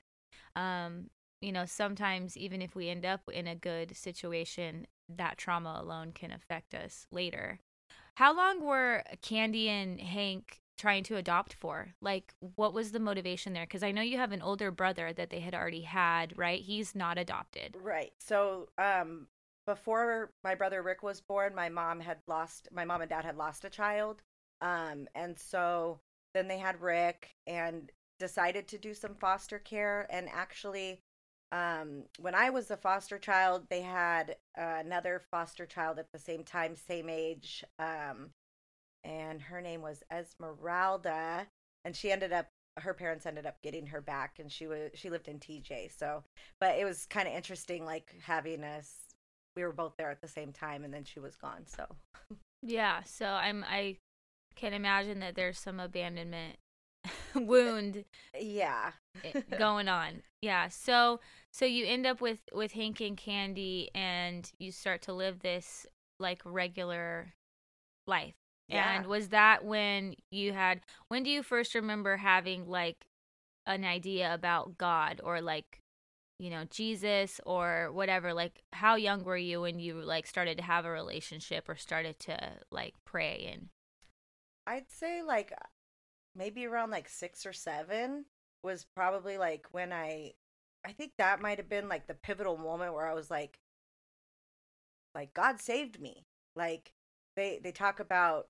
Um, 0.55 1.09
you 1.41 1.51
know, 1.51 1.65
sometimes 1.65 2.37
even 2.37 2.61
if 2.61 2.75
we 2.75 2.89
end 2.89 3.05
up 3.05 3.21
in 3.33 3.47
a 3.47 3.55
good 3.55 3.97
situation, 3.97 4.87
that 5.09 5.37
trauma 5.37 5.79
alone 5.81 6.11
can 6.13 6.31
affect 6.31 6.73
us 6.75 7.07
later. 7.11 7.59
How 8.15 8.35
long 8.35 8.63
were 8.63 9.03
Candy 9.21 9.69
and 9.69 9.99
Hank 10.01 10.61
trying 10.77 11.03
to 11.03 11.17
adopt 11.17 11.53
for? 11.53 11.93
Like, 12.01 12.33
what 12.55 12.73
was 12.73 12.91
the 12.91 12.99
motivation 12.99 13.53
there? 13.53 13.65
Because 13.65 13.83
I 13.83 13.91
know 13.91 14.01
you 14.01 14.17
have 14.17 14.31
an 14.31 14.41
older 14.41 14.71
brother 14.71 15.13
that 15.13 15.29
they 15.29 15.39
had 15.39 15.55
already 15.55 15.81
had, 15.81 16.37
right? 16.37 16.61
He's 16.61 16.95
not 16.95 17.17
adopted. 17.17 17.75
Right. 17.81 18.13
So, 18.19 18.69
um, 18.77 19.27
before 19.65 20.31
my 20.43 20.55
brother 20.55 20.81
Rick 20.81 21.03
was 21.03 21.21
born, 21.21 21.53
my 21.53 21.69
mom 21.69 21.99
had 21.99 22.17
lost, 22.27 22.69
my 22.71 22.85
mom 22.85 23.01
and 23.01 23.09
dad 23.09 23.25
had 23.25 23.37
lost 23.37 23.65
a 23.65 23.69
child. 23.69 24.21
Um, 24.61 25.07
and 25.13 25.37
so 25.37 25.99
then 26.33 26.47
they 26.47 26.57
had 26.57 26.81
Rick 26.81 27.35
and 27.45 27.91
decided 28.19 28.67
to 28.69 28.77
do 28.77 28.93
some 28.93 29.15
foster 29.15 29.59
care. 29.59 30.07
And 30.09 30.29
actually, 30.33 31.01
um, 31.51 32.03
when 32.19 32.35
I 32.35 32.49
was 32.49 32.71
a 32.71 32.77
foster 32.77 33.17
child, 33.17 33.65
they 33.69 33.81
had 33.81 34.37
uh, 34.57 34.77
another 34.79 35.21
foster 35.31 35.65
child 35.65 35.99
at 35.99 36.11
the 36.13 36.19
same 36.19 36.43
time, 36.43 36.75
same 36.75 37.09
age. 37.09 37.63
Um, 37.77 38.31
and 39.07 39.41
her 39.41 39.61
name 39.61 39.81
was 39.81 40.03
Esmeralda. 40.11 41.47
And 41.85 41.95
she 41.95 42.11
ended 42.11 42.33
up, 42.33 42.47
her 42.79 42.93
parents 42.93 43.25
ended 43.25 43.45
up 43.45 43.61
getting 43.63 43.87
her 43.87 44.01
back, 44.01 44.35
and 44.39 44.51
she 44.51 44.67
was 44.67 44.91
she 44.93 45.09
lived 45.09 45.27
in 45.27 45.39
TJ. 45.39 45.97
So, 45.97 46.23
but 46.59 46.77
it 46.77 46.85
was 46.85 47.05
kind 47.05 47.27
of 47.27 47.33
interesting, 47.33 47.85
like 47.85 48.13
having 48.21 48.63
us. 48.63 48.91
We 49.55 49.63
were 49.63 49.73
both 49.73 49.93
there 49.97 50.11
at 50.11 50.21
the 50.21 50.27
same 50.27 50.51
time, 50.51 50.83
and 50.83 50.93
then 50.93 51.03
she 51.03 51.19
was 51.19 51.35
gone. 51.35 51.65
So, 51.65 51.85
yeah. 52.61 53.01
So 53.03 53.25
I'm 53.25 53.65
I 53.67 53.97
can 54.55 54.73
imagine 54.73 55.19
that 55.21 55.35
there's 55.35 55.57
some 55.57 55.79
abandonment 55.79 56.57
wound 57.35 58.03
yeah 58.37 58.91
going 59.57 59.87
on 59.87 60.23
yeah 60.41 60.67
so 60.67 61.19
so 61.53 61.63
you 61.63 61.85
end 61.85 62.05
up 62.05 62.19
with 62.19 62.41
with 62.53 62.73
hank 62.73 62.99
and 62.99 63.15
candy 63.15 63.89
and 63.95 64.51
you 64.57 64.71
start 64.71 65.01
to 65.01 65.13
live 65.13 65.39
this 65.39 65.85
like 66.19 66.41
regular 66.43 67.33
life 68.07 68.33
Yeah. 68.69 68.97
and 68.97 69.07
was 69.07 69.29
that 69.29 69.63
when 69.63 70.15
you 70.29 70.51
had 70.53 70.81
when 71.07 71.23
do 71.23 71.29
you 71.29 71.41
first 71.41 71.73
remember 71.73 72.17
having 72.17 72.67
like 72.67 73.05
an 73.65 73.85
idea 73.85 74.33
about 74.33 74.77
god 74.77 75.21
or 75.23 75.39
like 75.41 75.81
you 76.37 76.49
know 76.49 76.65
jesus 76.69 77.39
or 77.45 77.89
whatever 77.93 78.33
like 78.33 78.61
how 78.73 78.95
young 78.95 79.23
were 79.23 79.37
you 79.37 79.61
when 79.61 79.79
you 79.79 80.01
like 80.01 80.27
started 80.27 80.57
to 80.57 80.63
have 80.63 80.85
a 80.85 80.91
relationship 80.91 81.69
or 81.69 81.75
started 81.75 82.19
to 82.19 82.37
like 82.69 82.93
pray 83.05 83.49
and 83.53 83.69
I'd 84.67 84.91
say 84.91 85.23
like 85.23 85.53
maybe 86.35 86.65
around 86.65 86.91
like 86.91 87.07
six 87.07 87.45
or 87.45 87.53
seven 87.53 88.25
was 88.63 88.85
probably 88.95 89.37
like 89.37 89.65
when 89.71 89.93
I 89.93 90.33
I 90.85 90.91
think 90.91 91.13
that 91.17 91.41
might 91.41 91.57
have 91.57 91.69
been 91.69 91.87
like 91.87 92.07
the 92.07 92.13
pivotal 92.13 92.57
moment 92.57 92.93
where 92.93 93.07
I 93.07 93.13
was 93.13 93.31
like 93.31 93.59
like 95.15 95.33
God 95.33 95.61
saved 95.61 96.01
me. 96.01 96.25
Like 96.55 96.91
they 97.37 97.59
they 97.63 97.71
talk 97.71 97.99
about 98.01 98.47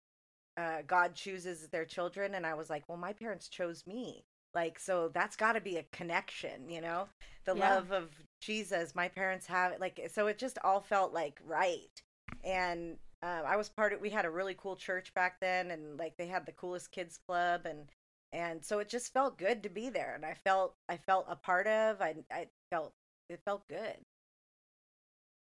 uh 0.58 0.82
God 0.88 1.16
chooses 1.16 1.68
their 1.70 1.86
children 1.86 2.36
and 2.36 2.46
I 2.46 2.54
was 2.56 2.70
like, 2.70 2.84
well 2.88 2.98
my 2.98 3.14
parents 3.14 3.50
chose 3.50 3.86
me. 3.88 4.24
Like 4.54 4.80
so 4.80 5.10
that's 5.14 5.36
got 5.36 5.54
to 5.54 5.62
be 5.62 5.78
a 5.78 5.84
connection, 5.92 6.70
you 6.70 6.82
know? 6.82 7.08
The 7.46 7.54
Yeah. 7.54 7.56
love 7.56 7.92
of 7.92 8.10
Jesus 8.42 8.96
my 8.96 9.08
parents 9.10 9.48
have 9.48 9.72
it 9.74 9.80
like 9.82 10.10
so 10.14 10.28
it 10.28 10.38
just 10.38 10.58
all 10.64 10.82
felt 10.82 11.14
like 11.14 11.40
right. 11.46 12.02
And 12.44 12.98
um, 13.24 13.44
I 13.46 13.56
was 13.58 13.70
part 13.70 13.94
of. 13.94 14.02
We 14.02 14.10
had 14.12 14.26
a 14.26 14.30
really 14.30 14.56
cool 14.56 14.76
church 14.76 15.14
back 15.14 15.40
then, 15.40 15.72
and 15.72 15.98
like 15.98 16.14
they 16.18 16.28
had 16.28 16.46
the 16.46 16.52
coolest 16.52 16.92
kids 16.92 17.18
club, 17.28 17.66
and 17.66 17.90
and 18.32 18.64
so 18.64 18.80
it 18.80 18.90
just 18.90 19.12
felt 19.14 19.38
good 19.40 19.64
to 19.64 19.70
be 19.70 19.90
there, 19.90 20.14
and 20.16 20.24
I 20.26 20.36
felt 20.36 20.76
I 20.88 20.98
felt 20.98 21.26
a 21.28 21.36
part 21.36 21.68
of. 21.68 22.00
I 22.02 22.16
I 22.32 22.48
felt 22.72 22.94
it 23.30 23.40
felt 23.46 23.68
good. 23.68 23.98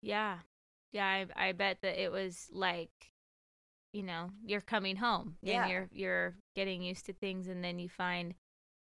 Yeah. 0.01 0.39
Yeah, 0.91 1.05
I 1.07 1.49
I 1.49 1.51
bet 1.51 1.81
that 1.81 2.01
it 2.01 2.11
was 2.11 2.49
like 2.51 3.11
you 3.97 4.03
know, 4.03 4.31
you're 4.45 4.61
coming 4.61 4.97
home 4.97 5.37
Yeah. 5.41 5.63
and 5.63 5.67
you're 5.67 5.89
you're 5.93 6.35
getting 6.55 6.83
used 6.83 7.07
to 7.07 7.13
things 7.13 7.47
and 7.49 7.63
then 7.63 7.79
you 7.79 7.89
find 7.89 8.35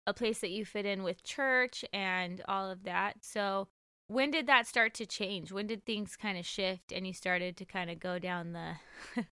a 0.08 0.14
place 0.14 0.40
that 0.40 0.52
you 0.52 0.66
fit 0.66 0.86
in 0.86 1.04
with 1.04 1.24
church 1.24 1.86
and 1.94 2.42
all 2.48 2.70
of 2.70 2.84
that. 2.84 3.18
So, 3.24 3.68
when 4.08 4.32
did 4.32 4.48
that 4.48 4.68
start 4.68 4.94
to 4.96 5.06
change? 5.08 5.52
When 5.52 5.68
did 5.68 5.86
things 5.86 6.16
kind 6.18 6.38
of 6.38 6.46
shift 6.46 6.92
and 6.94 7.08
you 7.08 7.14
started 7.14 7.58
to 7.58 7.66
kind 7.66 7.90
of 7.92 8.00
go 8.00 8.20
down 8.20 8.54
the 8.54 8.74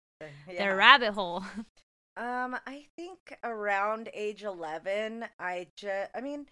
Yeah. 0.48 0.64
the 0.64 0.74
rabbit 0.76 1.14
hole? 1.14 1.46
Um, 2.16 2.56
I 2.68 2.86
think 2.96 3.38
around 3.44 4.10
age 4.14 4.44
eleven, 4.44 5.26
I 5.40 5.68
just, 5.76 6.12
I 6.16 6.22
mean, 6.22 6.48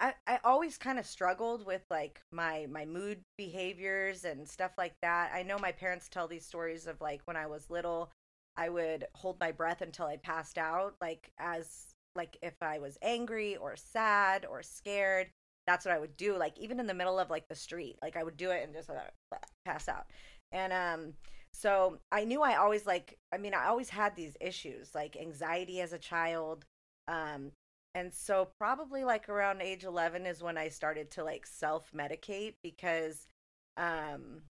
I 0.00 0.14
I 0.26 0.40
always 0.44 0.78
kind 0.78 0.98
of 0.98 1.06
struggled 1.06 1.66
with 1.66 1.84
like 1.90 2.22
my 2.32 2.66
my 2.70 2.86
mood 2.86 3.22
behaviors 3.38 4.24
and 4.24 4.48
stuff 4.48 4.72
like 4.78 4.94
that. 5.02 5.32
I 5.34 5.42
know 5.44 5.58
my 5.58 5.72
parents 5.72 6.08
tell 6.08 6.28
these 6.28 6.46
stories 6.46 6.86
of 6.86 7.00
like 7.00 7.22
when 7.26 7.36
I 7.36 7.46
was 7.46 7.70
little, 7.70 8.12
I 8.56 8.68
would 8.68 9.06
hold 9.14 9.40
my 9.40 9.52
breath 9.52 9.80
until 9.82 10.06
I 10.06 10.16
passed 10.16 10.58
out, 10.58 10.94
like 11.00 11.30
as 11.38 11.94
like 12.16 12.36
if 12.42 12.62
I 12.62 12.78
was 12.78 12.98
angry 13.02 13.56
or 13.56 13.76
sad 13.76 14.46
or 14.48 14.62
scared. 14.62 15.28
That's 15.66 15.86
what 15.86 15.94
I 15.94 15.98
would 15.98 16.16
do, 16.16 16.36
like 16.36 16.58
even 16.58 16.78
in 16.78 16.86
the 16.86 16.94
middle 16.94 17.18
of 17.18 17.30
like 17.30 17.48
the 17.48 17.54
street, 17.54 17.96
like 18.02 18.16
I 18.16 18.22
would 18.22 18.36
do 18.36 18.50
it 18.50 18.62
and 18.64 18.74
just 18.74 18.90
uh, 18.90 19.36
pass 19.64 19.88
out. 19.88 20.04
And 20.52 20.72
um, 20.74 21.14
so 21.54 21.98
I 22.10 22.24
knew 22.24 22.42
I 22.42 22.56
always 22.56 22.84
like 22.84 23.16
I 23.32 23.38
mean 23.38 23.54
I 23.54 23.66
always 23.66 23.88
had 23.88 24.16
these 24.16 24.36
issues 24.40 24.94
like 24.94 25.16
anxiety 25.16 25.80
as 25.80 25.92
a 25.92 25.98
child 25.98 26.64
um 27.06 27.52
and 27.94 28.12
so 28.12 28.48
probably 28.58 29.04
like 29.04 29.28
around 29.28 29.62
age 29.62 29.84
11 29.84 30.26
is 30.26 30.42
when 30.42 30.58
I 30.58 30.68
started 30.68 31.12
to 31.12 31.24
like 31.24 31.46
self-medicate 31.46 32.54
because 32.62 33.28
um 33.76 34.42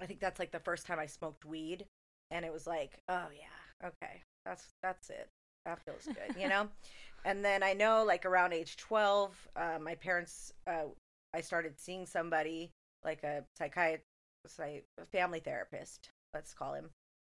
I 0.00 0.06
think 0.06 0.20
that's 0.20 0.38
like 0.38 0.52
the 0.52 0.60
first 0.60 0.86
time 0.86 1.00
I 1.00 1.06
smoked 1.06 1.44
weed 1.44 1.86
and 2.30 2.44
it 2.44 2.52
was 2.52 2.66
like 2.66 2.98
oh 3.08 3.26
yeah 3.32 3.88
okay 3.88 4.22
that's 4.44 4.66
that's 4.82 5.10
it 5.10 5.28
that 5.64 5.80
feels 5.84 6.06
good 6.06 6.40
you 6.40 6.48
know? 6.48 6.68
And 7.24 7.44
then 7.44 7.64
I 7.64 7.72
know 7.72 8.04
like 8.04 8.24
around 8.24 8.52
age 8.52 8.76
12 8.76 9.48
uh, 9.56 9.78
my 9.82 9.96
parents 9.96 10.52
uh 10.68 10.84
I 11.34 11.40
started 11.40 11.78
seeing 11.78 12.06
somebody 12.06 12.70
like 13.04 13.24
a 13.24 13.44
psychiatrist 13.58 14.04
a 14.60 14.82
family 15.10 15.40
therapist 15.40 16.10
let's 16.32 16.54
call 16.54 16.74
him. 16.74 16.90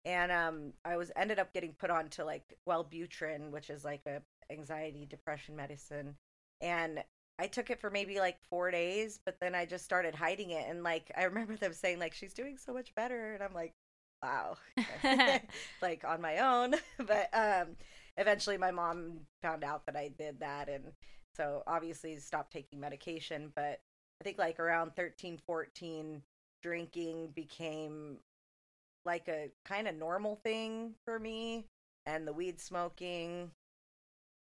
And 0.05 0.31
um 0.31 0.73
i 0.85 0.97
was 0.99 1.11
ended 1.17 1.39
up 1.39 1.55
getting 1.55 1.73
put 1.73 1.91
on 1.91 2.09
to 2.11 2.25
like 2.25 2.59
wellbutrin 2.69 3.51
which 3.51 3.71
is 3.71 3.83
like 3.85 4.03
a 4.07 4.21
anxiety 4.53 5.07
depression 5.07 5.57
medicine. 5.57 6.17
And 6.61 7.03
i 7.39 7.47
took 7.47 7.71
it 7.71 7.81
for 7.81 7.89
maybe 7.89 8.19
like 8.19 8.37
four 8.51 8.71
days 8.71 9.21
but 9.25 9.37
then 9.41 9.55
i 9.55 9.65
just 9.65 9.85
started 9.87 10.15
hiding 10.15 10.51
it. 10.51 10.67
And 10.69 10.83
like 10.83 11.11
i 11.17 11.25
remember 11.25 11.57
them 11.57 11.73
saying 11.73 11.99
like 11.99 12.13
she's 12.13 12.35
doing 12.35 12.59
so 12.59 12.75
much 12.75 12.95
better. 12.95 13.33
And 13.33 13.43
i'm 13.43 13.55
like 13.55 13.73
wow. 14.23 14.57
Like 15.83 16.05
on 16.05 16.21
my 16.21 16.39
own. 16.39 16.75
But 17.07 17.29
um 17.33 17.77
eventually 18.17 18.59
my 18.59 18.71
mom 18.71 19.21
found 19.43 19.63
out 19.63 19.87
that 19.87 19.95
i 19.97 20.09
did 20.19 20.41
that 20.41 20.69
and 20.69 20.85
so 21.37 21.63
obviously 21.69 22.17
stopped 22.17 22.53
taking 22.53 22.81
medication. 22.81 23.53
But 23.55 23.81
i 24.21 24.25
think 24.25 24.39
like 24.39 24.59
around 24.61 24.95
13 24.97 25.39
14 25.47 26.23
drinking 26.63 27.29
became 27.35 28.19
like 29.05 29.29
a 29.29 29.51
kind 29.65 29.89
of 29.89 29.95
normal 29.95 30.37
thing 30.45 30.95
for 31.05 31.19
me 31.19 31.67
and 32.07 32.27
the 32.27 32.33
weed 32.33 32.61
smoking 32.61 33.51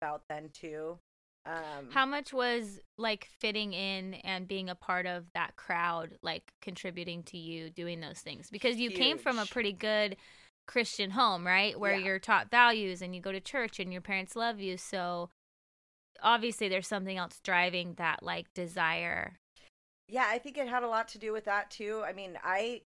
about 0.01 0.23
then 0.29 0.49
too 0.53 0.97
um 1.45 1.89
How 1.91 2.05
much 2.05 2.33
was 2.33 2.79
like 2.97 3.27
fitting 3.39 3.73
in 3.73 4.15
and 4.15 4.47
being 4.47 4.69
a 4.69 4.75
part 4.75 5.05
of 5.05 5.25
that 5.33 5.55
crowd 5.55 6.17
like 6.21 6.51
contributing 6.62 7.23
to 7.23 7.38
you 7.38 7.69
doing 7.69 8.00
those 8.01 8.19
things? 8.19 8.50
Because 8.50 8.77
you 8.77 8.89
came 8.91 9.17
from 9.17 9.38
a 9.39 9.45
pretty 9.45 9.73
good 9.73 10.15
Christian 10.67 11.12
home, 11.12 11.45
right? 11.45 11.77
Where 11.79 11.93
Yeah. 11.93 12.05
you're 12.05 12.19
taught 12.19 12.50
values 12.50 13.01
and 13.01 13.13
you 13.15 13.21
go 13.21 13.31
to 13.31 13.39
church 13.41 13.79
and 13.79 13.91
your 13.91 14.01
parents 14.01 14.35
love 14.35 14.59
you. 14.59 14.77
So 14.77 15.29
obviously 16.21 16.69
there's 16.69 16.88
something 16.88 17.17
else 17.17 17.39
driving 17.43 17.95
that 17.95 18.23
like 18.23 18.53
desire. 18.53 19.39
yeah 20.07 20.25
i 20.29 20.38
think 20.38 20.57
it 20.57 20.67
had 20.67 20.83
a 20.83 20.88
lot 20.88 21.07
to 21.07 21.17
do 21.17 21.31
with 21.31 21.45
that 21.45 21.69
too 21.71 22.01
i 22.05 22.13
mean 22.13 22.38
i 22.43 22.81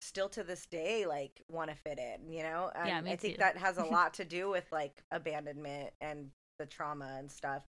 still 0.00 0.28
to 0.28 0.42
this 0.42 0.66
day 0.66 1.06
like 1.06 1.42
want 1.50 1.70
to 1.70 1.76
fit 1.76 1.98
in 1.98 2.30
you 2.30 2.42
know 2.42 2.70
and 2.74 2.88
Yeah, 2.88 3.00
me 3.00 3.12
i 3.12 3.16
think 3.16 3.34
too. 3.34 3.38
that 3.38 3.56
has 3.56 3.78
a 3.78 3.84
lot 3.92 4.14
to 4.14 4.24
do 4.24 4.48
with 4.50 4.64
like 4.72 5.02
abandonment 5.10 5.90
and 6.00 6.30
the 6.58 6.66
trauma 6.66 7.16
and 7.18 7.30
stuff 7.30 7.62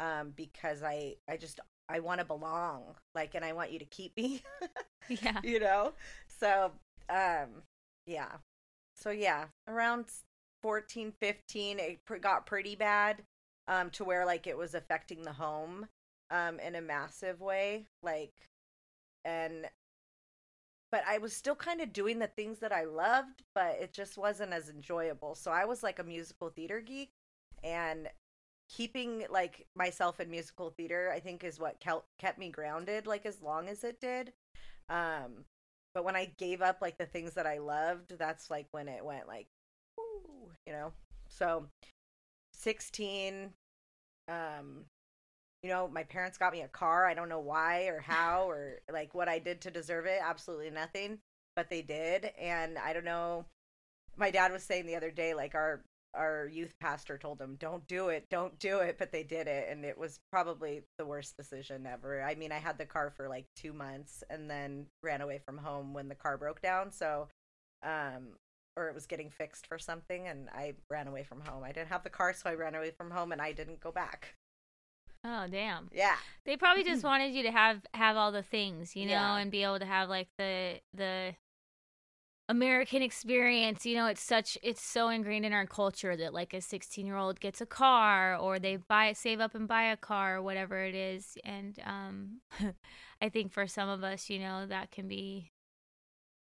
um 0.00 0.32
because 0.36 0.82
i 0.82 1.14
i 1.28 1.36
just 1.36 1.60
i 1.88 2.00
want 2.00 2.18
to 2.18 2.24
belong 2.24 2.82
like 3.14 3.34
and 3.34 3.44
i 3.44 3.52
want 3.52 3.72
you 3.72 3.78
to 3.78 3.84
keep 3.84 4.16
me 4.16 4.42
Yeah. 5.08 5.40
you 5.42 5.60
know 5.60 5.92
so 6.26 6.72
um 7.08 7.62
yeah 8.06 8.32
so 8.96 9.10
yeah 9.10 9.46
around 9.68 10.06
14 10.62 11.12
15 11.20 11.78
it 11.78 11.98
pr- 12.06 12.16
got 12.16 12.46
pretty 12.46 12.74
bad 12.74 13.22
um 13.68 13.90
to 13.90 14.04
where 14.04 14.24
like 14.24 14.46
it 14.46 14.56
was 14.56 14.74
affecting 14.74 15.22
the 15.22 15.32
home 15.32 15.86
um 16.30 16.58
in 16.60 16.74
a 16.74 16.80
massive 16.80 17.40
way 17.40 17.86
like 18.02 18.32
and 19.24 19.66
but 20.90 21.02
I 21.08 21.18
was 21.18 21.34
still 21.34 21.56
kind 21.56 21.80
of 21.80 21.92
doing 21.92 22.20
the 22.20 22.28
things 22.28 22.60
that 22.60 22.72
I 22.72 22.84
loved, 22.84 23.42
but 23.54 23.76
it 23.80 23.92
just 23.92 24.16
wasn't 24.16 24.52
as 24.52 24.68
enjoyable. 24.68 25.34
So 25.34 25.50
I 25.50 25.64
was 25.64 25.82
like 25.82 25.98
a 25.98 26.04
musical 26.04 26.50
theater 26.50 26.80
geek 26.80 27.10
and 27.64 28.08
keeping 28.68 29.24
like 29.30 29.66
myself 29.76 30.20
in 30.20 30.30
musical 30.30 30.70
theater 30.70 31.12
I 31.14 31.20
think 31.20 31.44
is 31.44 31.60
what 31.60 31.80
kept 31.80 32.38
me 32.38 32.48
grounded 32.50 33.06
like 33.06 33.26
as 33.26 33.42
long 33.42 33.68
as 33.68 33.84
it 33.84 34.00
did. 34.00 34.32
Um 34.88 35.44
but 35.94 36.04
when 36.04 36.16
I 36.16 36.32
gave 36.38 36.60
up 36.60 36.78
like 36.82 36.98
the 36.98 37.06
things 37.06 37.34
that 37.34 37.46
I 37.46 37.58
loved, 37.58 38.18
that's 38.18 38.50
like 38.50 38.66
when 38.72 38.88
it 38.88 39.04
went 39.04 39.28
like 39.28 39.46
woo, 39.96 40.50
you 40.66 40.72
know. 40.72 40.92
So 41.28 41.66
16 42.52 43.50
um 44.28 44.84
you 45.64 45.70
know, 45.70 45.88
my 45.88 46.02
parents 46.02 46.36
got 46.36 46.52
me 46.52 46.60
a 46.60 46.68
car. 46.68 47.06
I 47.06 47.14
don't 47.14 47.30
know 47.30 47.40
why 47.40 47.84
or 47.84 47.98
how 47.98 48.50
or 48.50 48.82
like 48.92 49.14
what 49.14 49.30
I 49.30 49.38
did 49.38 49.62
to 49.62 49.70
deserve 49.70 50.04
it. 50.04 50.20
Absolutely 50.22 50.68
nothing, 50.68 51.20
but 51.56 51.70
they 51.70 51.80
did. 51.80 52.32
And 52.38 52.76
I 52.76 52.92
don't 52.92 53.06
know. 53.06 53.46
My 54.18 54.30
dad 54.30 54.52
was 54.52 54.62
saying 54.62 54.84
the 54.84 54.94
other 54.94 55.10
day, 55.10 55.32
like 55.32 55.54
our 55.54 55.80
our 56.14 56.46
youth 56.46 56.74
pastor 56.80 57.18
told 57.18 57.38
them, 57.38 57.56
"Don't 57.58 57.86
do 57.86 58.08
it, 58.08 58.28
don't 58.30 58.58
do 58.58 58.78
it," 58.80 58.96
but 58.98 59.12
they 59.12 59.22
did 59.22 59.46
it, 59.46 59.68
and 59.70 59.84
it 59.84 59.98
was 59.98 60.20
probably 60.30 60.82
the 60.98 61.06
worst 61.06 61.36
decision 61.36 61.86
ever. 61.86 62.22
I 62.22 62.34
mean, 62.34 62.52
I 62.52 62.58
had 62.58 62.78
the 62.78 62.86
car 62.86 63.10
for 63.10 63.28
like 63.28 63.46
two 63.56 63.72
months, 63.72 64.22
and 64.30 64.50
then 64.50 64.86
ran 65.02 65.20
away 65.20 65.38
from 65.38 65.58
home 65.58 65.92
when 65.94 66.08
the 66.08 66.14
car 66.14 66.36
broke 66.38 66.60
down. 66.62 66.90
So, 66.92 67.28
um, 67.82 68.36
or 68.76 68.88
it 68.88 68.94
was 68.94 69.06
getting 69.06 69.30
fixed 69.30 69.66
for 69.66 69.78
something, 69.78 70.26
and 70.26 70.48
I 70.50 70.74
ran 70.90 71.06
away 71.06 71.22
from 71.24 71.40
home. 71.40 71.62
I 71.64 71.72
didn't 71.72 71.88
have 71.88 72.02
the 72.04 72.10
car, 72.10 72.32
so 72.32 72.48
I 72.50 72.54
ran 72.54 72.74
away 72.74 72.90
from 72.90 73.10
home, 73.10 73.30
and 73.32 73.40
I 73.42 73.52
didn't 73.52 73.80
go 73.80 73.92
back. 73.92 74.34
Oh 75.26 75.46
damn. 75.50 75.88
Yeah. 75.92 76.16
They 76.44 76.56
probably 76.56 76.84
just 76.84 77.02
wanted 77.10 77.32
you 77.34 77.44
to 77.44 77.50
have 77.50 77.86
have 77.94 78.16
all 78.16 78.30
the 78.32 78.42
things, 78.42 78.94
you 78.94 79.06
know, 79.06 79.12
Yeah. 79.12 79.36
and 79.38 79.50
be 79.50 79.62
able 79.62 79.78
to 79.78 79.86
have 79.86 80.08
like 80.08 80.28
the 80.38 80.80
the 80.92 81.34
American 82.48 83.02
experience. 83.02 83.86
You 83.86 83.96
know, 83.96 84.06
it's 84.06 84.22
such 84.22 84.58
it's 84.62 84.82
so 84.82 85.08
ingrained 85.08 85.46
in 85.46 85.52
our 85.52 85.66
culture 85.66 86.16
that 86.16 86.34
like 86.34 86.52
a 86.52 86.58
16-year-old 86.58 87.40
gets 87.40 87.60
a 87.60 87.66
car 87.66 88.36
or 88.36 88.58
they 88.58 88.76
buy 88.76 89.12
save 89.12 89.40
up 89.40 89.54
and 89.54 89.66
buy 89.66 89.84
a 89.84 89.96
car 89.96 90.36
or 90.36 90.42
whatever 90.42 90.84
it 90.84 90.94
is. 90.94 91.38
And 91.44 91.78
um 91.84 92.40
I 93.22 93.28
think 93.28 93.52
for 93.52 93.66
some 93.66 93.88
of 93.88 94.04
us, 94.04 94.28
you 94.28 94.38
know, 94.38 94.66
that 94.66 94.90
can 94.90 95.08
be 95.08 95.52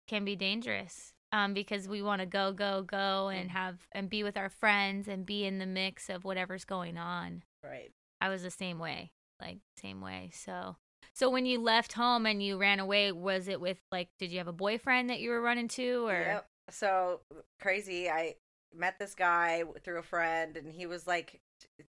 can 0.08 0.26
be 0.26 0.36
dangerous. 0.36 1.14
Um, 1.32 1.56
because 1.56 1.88
we 1.88 2.04
want 2.04 2.20
to 2.20 2.28
go, 2.28 2.52
go, 2.52 2.84
go 2.84 3.30
and 3.30 3.50
have 3.50 3.88
and 3.92 4.08
be 4.08 4.22
with 4.22 4.38
our 4.38 4.50
friends 4.50 5.08
and 5.08 5.26
be 5.26 5.46
in 5.46 5.58
the 5.58 5.66
mix 5.66 6.08
of 6.08 6.24
whatever's 6.24 6.64
going 6.64 6.96
on. 6.96 7.42
Right. 7.64 7.92
I 8.22 8.30
was 8.30 8.44
the 8.44 8.52
same 8.52 8.78
way, 8.78 9.12
like 9.42 9.58
same 9.76 10.00
way. 10.00 10.30
So, 10.32 10.76
so 11.14 11.30
when 11.30 11.46
you 11.46 11.60
left 11.60 11.94
home 11.94 12.26
and 12.26 12.42
you 12.42 12.58
ran 12.58 12.80
away, 12.80 13.12
was 13.12 13.48
it 13.48 13.60
with 13.60 13.80
like, 13.92 14.10
did 14.20 14.32
you 14.32 14.38
have 14.38 14.48
a 14.48 14.54
boyfriend 14.54 15.10
that 15.10 15.20
you 15.20 15.30
were 15.30 15.42
running 15.42 15.68
to, 15.70 16.08
or 16.08 16.20
Yep. 16.20 16.48
So 16.70 17.20
crazy. 17.60 18.10
I 18.10 18.36
met 18.74 18.98
this 18.98 19.16
guy 19.16 19.64
through 19.84 20.00
a 20.00 20.04
friend, 20.04 20.56
and 20.56 20.72
he 20.72 20.86
was 20.86 21.06
like 21.06 21.42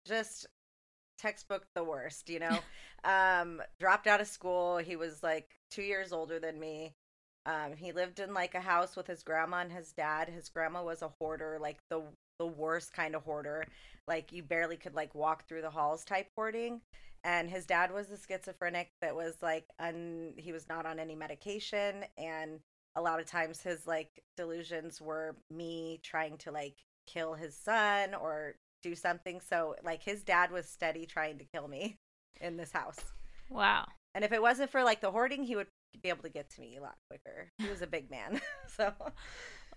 just 0.06 0.46
textbook 1.18 1.66
the 1.74 1.84
worst, 1.84 2.28
you 2.28 2.40
know. 2.40 2.58
um, 3.04 3.60
dropped 3.78 4.06
out 4.06 4.20
of 4.20 4.26
school. 4.26 4.78
He 4.78 4.96
was 4.96 5.22
like 5.22 5.48
two 5.70 5.82
years 5.82 6.12
older 6.12 6.38
than 6.38 6.58
me. 6.58 6.94
Um, 7.44 7.74
he 7.76 7.92
lived 7.92 8.20
in 8.20 8.34
like 8.34 8.54
a 8.54 8.60
house 8.60 8.96
with 8.96 9.06
his 9.06 9.22
grandma 9.22 9.58
and 9.58 9.72
his 9.72 9.92
dad. 9.92 10.28
His 10.28 10.48
grandma 10.48 10.82
was 10.82 11.02
a 11.02 11.12
hoarder, 11.18 11.58
like 11.60 11.78
the 11.90 12.02
the 12.38 12.46
worst 12.46 12.92
kind 12.92 13.14
of 13.14 13.22
hoarder. 13.22 13.64
Like 14.08 14.32
you 14.32 14.42
barely 14.42 14.76
could 14.76 14.94
like 14.94 15.14
walk 15.14 15.46
through 15.46 15.62
the 15.62 15.70
halls 15.70 16.04
type 16.04 16.28
hoarding. 16.36 16.80
And 17.24 17.48
his 17.48 17.66
dad 17.66 17.92
was 17.92 18.10
a 18.10 18.18
schizophrenic 18.18 18.90
that 19.00 19.14
was 19.14 19.36
like 19.42 19.66
un 19.78 20.34
he 20.36 20.52
was 20.52 20.68
not 20.68 20.86
on 20.86 20.98
any 20.98 21.14
medication 21.14 22.04
and 22.18 22.60
a 22.94 23.00
lot 23.00 23.20
of 23.20 23.26
times 23.26 23.62
his 23.62 23.86
like 23.86 24.22
delusions 24.36 25.00
were 25.00 25.36
me 25.50 26.00
trying 26.02 26.36
to 26.38 26.50
like 26.50 26.74
kill 27.06 27.34
his 27.34 27.56
son 27.56 28.14
or 28.14 28.56
do 28.82 28.94
something. 28.94 29.40
So 29.40 29.76
like 29.84 30.02
his 30.02 30.22
dad 30.22 30.50
was 30.50 30.68
steady 30.68 31.06
trying 31.06 31.38
to 31.38 31.44
kill 31.44 31.68
me 31.68 31.96
in 32.40 32.56
this 32.56 32.72
house. 32.72 33.00
wow? 33.48 33.86
And 34.14 34.24
if 34.24 34.32
it 34.32 34.42
wasn't 34.42 34.70
for 34.70 34.82
like 34.82 35.00
the 35.00 35.10
hoarding, 35.10 35.44
he 35.44 35.56
would 35.56 35.68
be 36.00 36.08
able 36.08 36.22
to 36.22 36.28
get 36.28 36.50
to 36.50 36.60
me 36.60 36.76
a 36.76 36.82
lot 36.82 36.96
quicker. 37.10 37.50
He 37.58 37.68
was 37.68 37.82
a 37.82 37.86
big 37.86 38.10
man. 38.10 38.40
so 38.76 38.92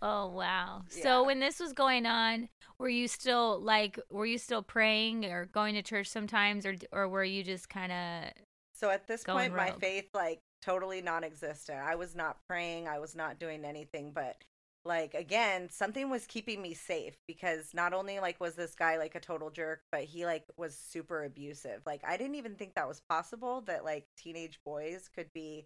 Oh 0.02 0.28
wow! 0.28 0.84
Yeah. 0.96 1.04
So 1.04 1.24
when 1.24 1.40
this 1.40 1.60
was 1.60 1.72
going 1.74 2.06
on, 2.06 2.50
were 2.78 2.90
you 2.90 3.08
still 3.08 3.60
like, 3.62 3.98
were 4.12 4.26
you 4.26 4.38
still 4.38 4.62
praying 4.62 5.26
or 5.26 5.46
going 5.46 5.76
to 5.76 5.82
church 5.82 6.08
sometimes, 6.08 6.66
or 6.66 6.76
or 6.92 7.08
were 7.08 7.24
you 7.24 7.44
just 7.44 7.70
kind 7.70 7.92
of 7.92 8.32
so 8.74 8.90
at 8.90 9.08
this 9.08 9.24
point 9.24 9.56
my 9.56 9.72
faith 9.72 10.10
like 10.14 10.40
totally 10.62 11.02
non-existent. 11.02 11.80
I 11.80 11.96
was 11.96 12.16
not 12.16 12.38
praying, 12.48 12.88
I 12.88 13.00
was 13.00 13.16
not 13.16 13.40
doing 13.40 13.64
anything 13.64 14.12
but 14.14 14.36
like 14.84 15.16
again, 15.16 15.70
something 15.70 16.10
was 16.10 16.28
keeping 16.28 16.62
me 16.62 16.74
safe 16.74 17.16
because 17.28 17.74
not 17.74 17.94
only 17.94 18.20
like 18.20 18.40
was 18.40 18.56
this 18.56 18.76
guy 18.76 18.98
like 18.98 19.16
a 19.16 19.20
total 19.20 19.50
jerk, 19.50 19.82
but 19.92 20.04
he 20.04 20.26
like 20.26 20.44
was 20.58 20.76
super 20.76 21.24
abusive. 21.24 21.82
Like 21.86 22.02
I 22.06 22.18
didn't 22.18 22.36
even 22.36 22.56
think 22.56 22.76
that 22.76 22.88
was 22.88 23.02
possible 23.10 23.62
that 23.62 23.86
like 23.86 24.06
teenage 24.18 24.60
boys 24.66 25.10
could 25.16 25.32
be 25.34 25.66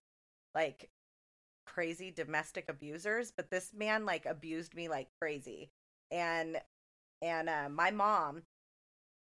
like 0.55 0.89
crazy 1.65 2.11
domestic 2.11 2.69
abusers, 2.69 3.31
but 3.35 3.49
this 3.49 3.71
man 3.73 4.05
like 4.05 4.25
abused 4.25 4.75
me 4.75 4.87
like 4.87 5.07
crazy. 5.21 5.69
And 6.11 6.59
and 7.21 7.49
uh, 7.49 7.69
my 7.69 7.91
mom 7.91 8.43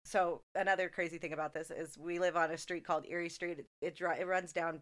so 0.06 0.42
another 0.54 0.88
crazy 0.88 1.18
thing 1.18 1.34
about 1.34 1.54
this 1.54 1.72
is 1.72 1.98
we 1.98 2.20
live 2.20 2.38
on 2.38 2.52
a 2.52 2.58
street 2.58 2.86
called 2.86 3.06
Erie 3.08 3.30
Street. 3.30 3.60
It 3.60 4.00
it, 4.00 4.02
it 4.20 4.28
runs 4.28 4.54
down 4.54 4.82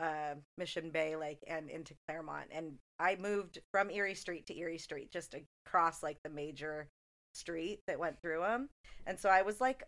uh, 0.00 0.34
Mission 0.56 0.90
Bay 0.90 1.16
like 1.16 1.42
and 1.46 1.68
into 1.68 1.94
Clairemont, 2.06 2.46
and 2.52 2.78
I 2.98 3.16
moved 3.16 3.58
from 3.72 3.90
Erie 3.90 4.14
Street 4.14 4.46
to 4.46 4.56
Erie 4.56 4.78
Street 4.78 5.10
just 5.10 5.34
across 5.66 6.02
like 6.02 6.18
the 6.22 6.30
major 6.30 6.88
street 7.34 7.80
that 7.88 7.98
went 7.98 8.22
through 8.22 8.40
them, 8.40 8.68
and 9.06 9.18
so 9.18 9.28
I 9.28 9.42
was 9.42 9.60
like 9.60 9.82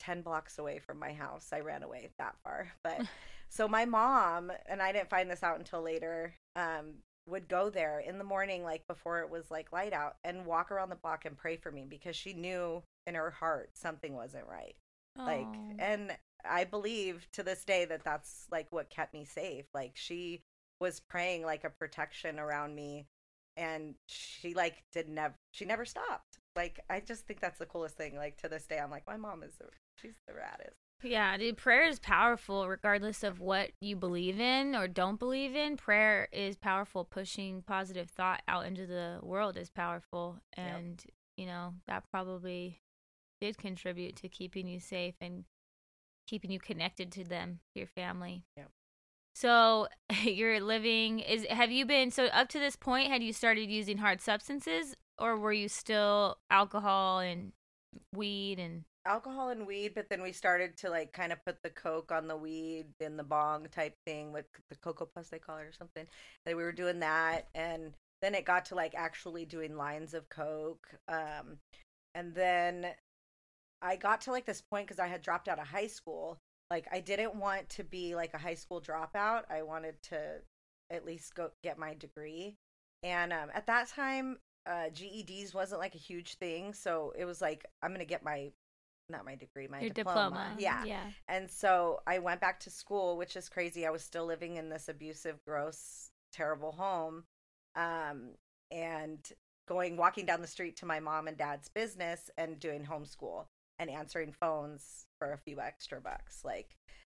ten 0.00 0.20
blocks 0.22 0.58
away 0.58 0.80
from 0.80 0.98
my 0.98 1.12
house. 1.12 1.50
I 1.52 1.60
ran 1.60 1.84
away 1.84 2.10
that 2.18 2.34
far, 2.42 2.72
but 2.82 3.00
so 3.52 3.68
my 3.68 3.84
mom 3.84 4.50
and 4.66 4.82
I 4.82 4.90
didn't 4.92 5.10
find 5.10 5.30
this 5.30 5.42
out 5.42 5.58
until 5.58 5.82
later. 5.82 6.34
Um, 6.56 6.94
would 7.28 7.46
go 7.46 7.70
there 7.70 8.00
in 8.00 8.18
the 8.18 8.24
morning, 8.24 8.64
like 8.64 8.84
before 8.88 9.20
it 9.20 9.30
was 9.30 9.48
like 9.48 9.72
light 9.72 9.92
out, 9.92 10.16
and 10.24 10.44
walk 10.44 10.72
around 10.72 10.88
the 10.88 10.96
block 10.96 11.24
and 11.24 11.36
pray 11.36 11.56
for 11.56 11.70
me 11.70 11.86
because 11.88 12.16
she 12.16 12.32
knew 12.32 12.82
in 13.06 13.14
her 13.14 13.30
heart 13.30 13.70
something 13.74 14.14
wasn't 14.14 14.46
right 14.50 14.74
like 15.16 15.46
Oh. 15.46 15.72
and 15.78 16.16
i 16.44 16.64
believe 16.64 17.26
to 17.32 17.42
this 17.42 17.64
day 17.64 17.84
that 17.84 18.02
that's 18.04 18.46
like 18.50 18.66
what 18.70 18.88
kept 18.90 19.12
me 19.12 19.24
safe 19.24 19.66
like 19.74 19.92
she 19.94 20.40
was 20.80 21.00
praying 21.00 21.44
like 21.44 21.64
a 21.64 21.70
protection 21.70 22.38
around 22.38 22.74
me 22.74 23.06
and 23.56 23.94
she 24.08 24.54
like 24.54 24.82
did 24.92 25.08
never 25.08 25.34
she 25.50 25.64
never 25.64 25.84
stopped 25.84 26.38
like 26.56 26.80
i 26.88 26.98
just 27.00 27.26
think 27.26 27.40
that's 27.40 27.58
the 27.58 27.66
coolest 27.66 27.96
thing 27.96 28.16
like 28.16 28.36
to 28.38 28.48
this 28.48 28.66
day 28.66 28.78
i'm 28.78 28.90
like 28.90 29.06
my 29.06 29.16
mom 29.16 29.42
is 29.42 29.54
the, 29.56 29.66
she's 30.00 30.14
the 30.26 30.32
raddest 30.32 30.76
Yeah, 31.02 31.36
dude, 31.36 31.56
prayer 31.56 31.88
is 31.88 31.98
powerful 31.98 32.68
regardless 32.68 33.22
of 33.22 33.40
what 33.40 33.70
you 33.80 33.96
believe 33.96 34.40
in 34.40 34.76
or 34.76 34.86
don't 34.88 35.18
believe 35.18 35.54
in. 35.54 35.76
Prayer 35.76 36.28
is 36.32 36.56
powerful. 36.56 37.04
Pushing 37.04 37.62
positive 37.62 38.10
thought 38.10 38.42
out 38.46 38.66
into 38.66 38.86
the 38.86 39.18
world 39.22 39.56
is 39.56 39.70
powerful. 39.70 40.38
Yep. 40.56 40.66
And, 40.66 41.04
you 41.36 41.46
know, 41.46 41.74
that 41.88 42.04
probably 42.10 42.80
did 43.40 43.58
contribute 43.58 44.16
to 44.16 44.28
keeping 44.28 44.68
you 44.68 44.78
safe 44.78 45.14
and 45.20 45.44
keeping 46.28 46.50
you 46.50 46.60
connected 46.60 47.10
to 47.12 47.24
them, 47.24 47.60
your 47.74 47.88
family. 47.88 48.44
Yep. 48.56 48.70
So 49.34 49.88
you're 50.22 50.60
living 50.60 51.20
is 51.20 51.46
have 51.50 51.70
you 51.70 51.86
been 51.86 52.10
so 52.10 52.26
up 52.26 52.48
to 52.50 52.58
this 52.58 52.76
point 52.76 53.10
had 53.10 53.22
you 53.22 53.32
started 53.32 53.70
using 53.70 53.98
hard 53.98 54.20
substances 54.20 54.94
or 55.18 55.36
were 55.36 55.52
you 55.52 55.68
still 55.68 56.38
alcohol 56.50 57.18
and 57.18 57.52
weed 58.14 58.58
and 58.58 58.84
alcohol 59.06 59.48
and 59.48 59.66
weed 59.66 59.92
but 59.94 60.08
then 60.08 60.22
we 60.22 60.32
started 60.32 60.76
to 60.76 60.88
like 60.88 61.12
kind 61.12 61.32
of 61.32 61.44
put 61.44 61.56
the 61.62 61.70
coke 61.70 62.12
on 62.12 62.28
the 62.28 62.36
weed 62.36 62.86
and 63.00 63.18
the 63.18 63.24
bong 63.24 63.66
type 63.72 63.94
thing 64.06 64.32
with 64.32 64.46
the 64.70 64.76
cocoa 64.76 65.08
plus 65.12 65.28
they 65.28 65.38
call 65.38 65.58
it 65.58 65.62
or 65.62 65.72
something 65.72 66.06
and 66.46 66.56
we 66.56 66.62
were 66.62 66.72
doing 66.72 67.00
that 67.00 67.48
and 67.54 67.92
then 68.20 68.34
it 68.34 68.44
got 68.44 68.64
to 68.64 68.74
like 68.74 68.94
actually 68.94 69.44
doing 69.44 69.76
lines 69.76 70.14
of 70.14 70.28
coke 70.28 70.88
um 71.08 71.58
and 72.14 72.34
then 72.34 72.86
i 73.80 73.96
got 73.96 74.20
to 74.20 74.30
like 74.30 74.46
this 74.46 74.62
point 74.62 74.86
because 74.86 75.00
i 75.00 75.08
had 75.08 75.22
dropped 75.22 75.48
out 75.48 75.58
of 75.58 75.66
high 75.66 75.88
school 75.88 76.38
like 76.70 76.86
i 76.92 77.00
didn't 77.00 77.34
want 77.34 77.68
to 77.68 77.82
be 77.82 78.14
like 78.14 78.34
a 78.34 78.38
high 78.38 78.54
school 78.54 78.80
dropout 78.80 79.42
i 79.50 79.62
wanted 79.62 79.94
to 80.02 80.16
at 80.90 81.04
least 81.04 81.34
go 81.34 81.50
get 81.64 81.78
my 81.78 81.94
degree 81.94 82.54
and 83.02 83.32
um, 83.32 83.48
at 83.52 83.66
that 83.66 83.88
time 83.88 84.38
uh, 84.66 84.88
GEDs 84.92 85.54
wasn't 85.54 85.80
like 85.80 85.94
a 85.94 85.98
huge 85.98 86.34
thing, 86.34 86.72
so 86.72 87.12
it 87.18 87.24
was 87.24 87.40
like 87.40 87.66
I'm 87.82 87.92
gonna 87.92 88.04
get 88.04 88.24
my 88.24 88.52
not 89.12 89.24
my 89.24 89.36
degree, 89.36 89.68
my 89.68 89.80
your 89.80 89.90
diploma. 89.90 90.30
diploma? 90.30 90.56
Yeah. 90.58 90.84
Yeah. 90.84 91.10
And 91.28 91.50
so 91.50 92.00
I 92.06 92.18
went 92.18 92.40
back 92.40 92.58
to 92.60 92.70
school, 92.70 93.16
which 93.16 93.36
is 93.36 93.48
crazy. 93.48 93.86
I 93.86 93.90
was 93.90 94.02
still 94.02 94.26
living 94.26 94.56
in 94.56 94.68
this 94.68 94.88
abusive, 94.88 95.38
gross, 95.46 96.10
terrible 96.32 96.72
home. 96.72 97.24
Um, 97.76 98.32
and 98.70 99.20
going 99.68 99.96
walking 99.96 100.26
down 100.26 100.40
the 100.40 100.46
street 100.46 100.76
to 100.78 100.86
my 100.86 100.98
mom 100.98 101.28
and 101.28 101.36
dad's 101.36 101.68
business 101.68 102.30
and 102.36 102.58
doing 102.58 102.84
homeschool 102.84 103.46
and 103.78 103.88
answering 103.88 104.32
phones 104.32 105.06
for 105.18 105.32
a 105.32 105.38
few 105.38 105.60
extra 105.60 106.00
bucks. 106.00 106.42
Like 106.44 106.74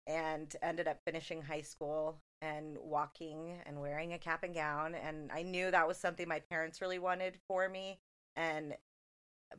and 0.07 0.55
ended 0.61 0.87
up 0.87 0.99
finishing 1.03 1.41
high 1.41 1.61
school 1.61 2.19
and 2.41 2.77
walking 2.79 3.59
and 3.65 3.81
wearing 3.81 4.13
a 4.13 4.19
cap 4.19 4.43
and 4.43 4.53
gown 4.53 4.93
and 4.93 5.31
I 5.31 5.41
knew 5.41 5.71
that 5.71 5.87
was 5.87 5.97
something 5.97 6.27
my 6.27 6.39
parents 6.39 6.81
really 6.81 6.99
wanted 6.99 7.37
for 7.47 7.67
me 7.67 7.99
and 8.35 8.75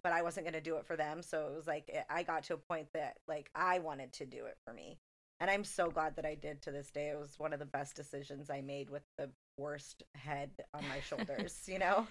but 0.03 0.13
I 0.13 0.23
wasn't 0.23 0.47
going 0.47 0.55
to 0.55 0.61
do 0.61 0.77
it 0.77 0.87
for 0.87 0.97
them 0.97 1.23
so 1.23 1.49
it 1.49 1.57
was 1.57 1.67
like 1.67 1.91
eh, 1.93 2.03
I 2.11 2.23
got 2.23 2.45
to 2.45 2.55
a 2.55 2.59
point 2.59 2.89
that 2.95 3.19
like 3.29 3.51
I 3.55 3.79
wanted 3.79 4.13
to 4.15 4.27
do 4.27 4.47
it 4.47 4.57
for 4.65 4.73
me 4.73 4.99
and 5.41 5.51
I'm 5.51 5.65
so 5.65 5.91
glad 5.91 6.17
that 6.17 6.27
I 6.27 6.35
did 6.35 6.63
to 6.63 6.71
this 6.71 6.91
day 6.91 7.09
it 7.09 7.19
was 7.19 7.39
one 7.39 7.53
of 7.53 7.59
the 7.59 7.67
best 7.67 7.97
decisions 7.97 8.51
I 8.51 8.63
made 8.63 8.91
with 8.91 9.05
the 9.19 9.31
worst 9.59 10.03
head 10.15 10.51
on 10.75 10.83
my 10.89 11.01
shoulders 11.01 11.63
you 11.67 11.79
know 11.79 12.07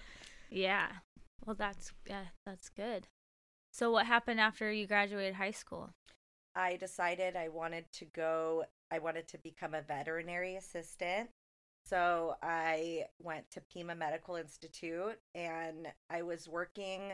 Yeah. 0.50 0.88
Well, 1.44 1.56
that's 1.56 1.92
yeah, 2.08 2.26
that's 2.44 2.68
good. 2.68 3.08
So 3.72 3.90
what 3.90 4.06
happened 4.06 4.40
after 4.40 4.72
you 4.72 4.86
graduated 4.86 5.34
high 5.34 5.50
school? 5.50 5.90
I 6.54 6.76
decided 6.76 7.36
I 7.36 7.48
wanted 7.48 7.84
to 7.94 8.06
go, 8.06 8.64
I 8.90 8.98
wanted 8.98 9.28
to 9.28 9.38
become 9.38 9.74
a 9.74 9.82
veterinary 9.82 10.56
assistant. 10.56 11.28
So 11.84 12.36
I 12.42 13.04
went 13.22 13.50
to 13.52 13.60
Pima 13.72 13.94
Medical 13.94 14.36
Institute 14.36 15.18
and 15.34 15.88
I 16.10 16.22
was 16.22 16.48
working 16.48 17.12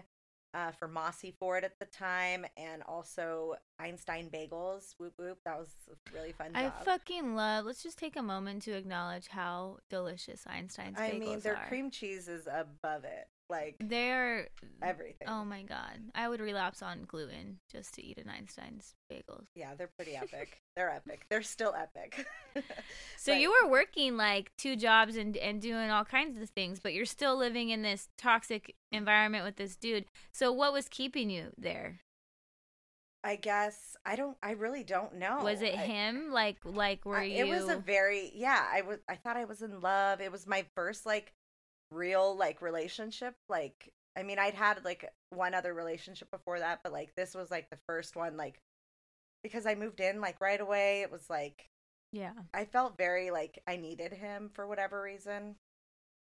uh, 0.55 0.71
for 0.73 0.89
Mossy 0.89 1.35
Ford 1.39 1.65
at 1.65 1.79
the 1.79 1.87
time, 1.87 2.45
and 2.57 2.83
also 2.83 3.55
Einstein 3.79 4.29
Bagels. 4.31 4.95
Whoop 4.99 5.15
whoop, 5.17 5.39
that 5.45 5.59
was 5.59 5.75
really 6.13 6.33
fun 6.33 6.51
I 6.55 6.71
fucking 6.85 7.35
love. 7.35 7.65
Let's 7.65 7.83
just 7.83 7.99
take 7.99 8.17
a 8.17 8.23
moment 8.23 8.63
to 8.63 8.73
acknowledge 8.73 9.29
how 9.29 9.79
delicious 9.89 10.45
Einstein's 10.47 10.99
bagels 10.99 11.15
I 11.15 11.19
mean, 11.19 11.41
their 11.41 11.57
are. 11.57 11.67
cream 11.69 11.91
cheese 11.91 12.29
is 12.29 12.47
above 12.47 13.05
it, 13.05 13.29
like 13.53 13.77
They're 13.79 14.49
everything. 14.83 15.29
oh 15.29 15.45
my 15.45 15.63
god. 15.63 16.01
I 16.15 16.29
would 16.29 16.41
relapse 16.41 16.83
on 16.83 17.05
gluten 17.07 17.59
just 17.71 17.95
to 17.95 18.05
eat 18.05 18.19
an 18.19 18.29
Einstein's 18.29 18.95
bagels. 19.13 19.45
Yeah, 19.55 19.75
they're 19.77 19.91
pretty 19.97 20.17
epic. 20.17 20.59
they're 20.75 20.91
epic. 20.91 21.27
They're 21.31 21.43
still 21.43 21.75
epic. 21.75 22.27
So 23.17 23.33
you 23.33 23.51
were 23.63 23.71
working 23.71 24.17
like 24.17 24.51
two 24.59 24.75
jobs 24.75 25.17
and 25.17 25.37
and 25.37 25.63
doing 25.63 25.91
all 25.91 26.05
kinds 26.05 26.43
of 26.43 26.51
things, 26.51 26.81
but 26.81 26.93
you're 26.93 27.07
still 27.07 27.37
living 27.37 27.69
in 27.71 27.83
this 27.83 28.09
toxic 28.19 28.75
environment 28.91 29.45
with 29.45 29.55
this 29.57 29.77
dude. 29.77 30.07
So 30.33 30.51
what 30.51 30.73
was 30.73 30.89
keeping 30.89 31.31
you 31.31 31.53
there? 31.57 32.01
I 33.25 33.37
guess 33.37 33.97
I 34.05 34.17
don't. 34.17 34.37
I 34.43 34.51
really 34.53 34.83
don't 34.83 35.15
know. 35.15 35.39
was 35.45 35.63
it 35.63 35.75
I- 35.75 35.85
him? 35.87 36.33
Like 36.33 36.57
like 36.65 37.05
were 37.05 37.19
I- 37.19 37.25
you? 37.25 37.45
It 37.45 37.49
was 37.49 37.69
a 37.69 37.77
very 37.77 38.33
yeah. 38.35 38.67
I 38.73 38.81
was. 38.83 38.99
I 39.09 39.15
thought 39.15 39.37
I 39.37 39.45
was 39.45 39.63
in 39.63 39.81
love. 39.81 40.21
It 40.21 40.33
was 40.33 40.47
my 40.49 40.65
first 40.75 41.07
like 41.07 41.33
real 41.93 42.37
like 42.37 42.63
relationship. 42.63 43.35
Like 43.49 43.93
I 44.17 44.23
mean, 44.23 44.39
I'd 44.39 44.55
had 44.55 44.85
like 44.85 45.11
one 45.31 45.55
other 45.55 45.73
relationship 45.73 46.31
before 46.31 46.59
that, 46.59 46.81
but 46.83 46.93
like 46.93 47.15
this 47.17 47.35
was 47.35 47.51
like 47.51 47.71
the 47.71 47.79
first 47.89 48.17
one. 48.17 48.37
Like 48.37 48.59
because 49.43 49.67
I 49.67 49.75
moved 49.75 50.01
in 50.01 50.21
like 50.21 50.41
right 50.41 50.61
away. 50.61 51.03
It 51.03 51.11
was 51.11 51.29
like 51.31 51.67
yeah. 52.13 52.33
I 52.53 52.67
felt 52.67 52.99
very 52.99 53.31
like 53.31 53.63
I 53.67 53.77
needed 53.77 54.13
him 54.13 54.51
for 54.53 54.67
whatever 54.67 55.01
reason. 55.03 55.57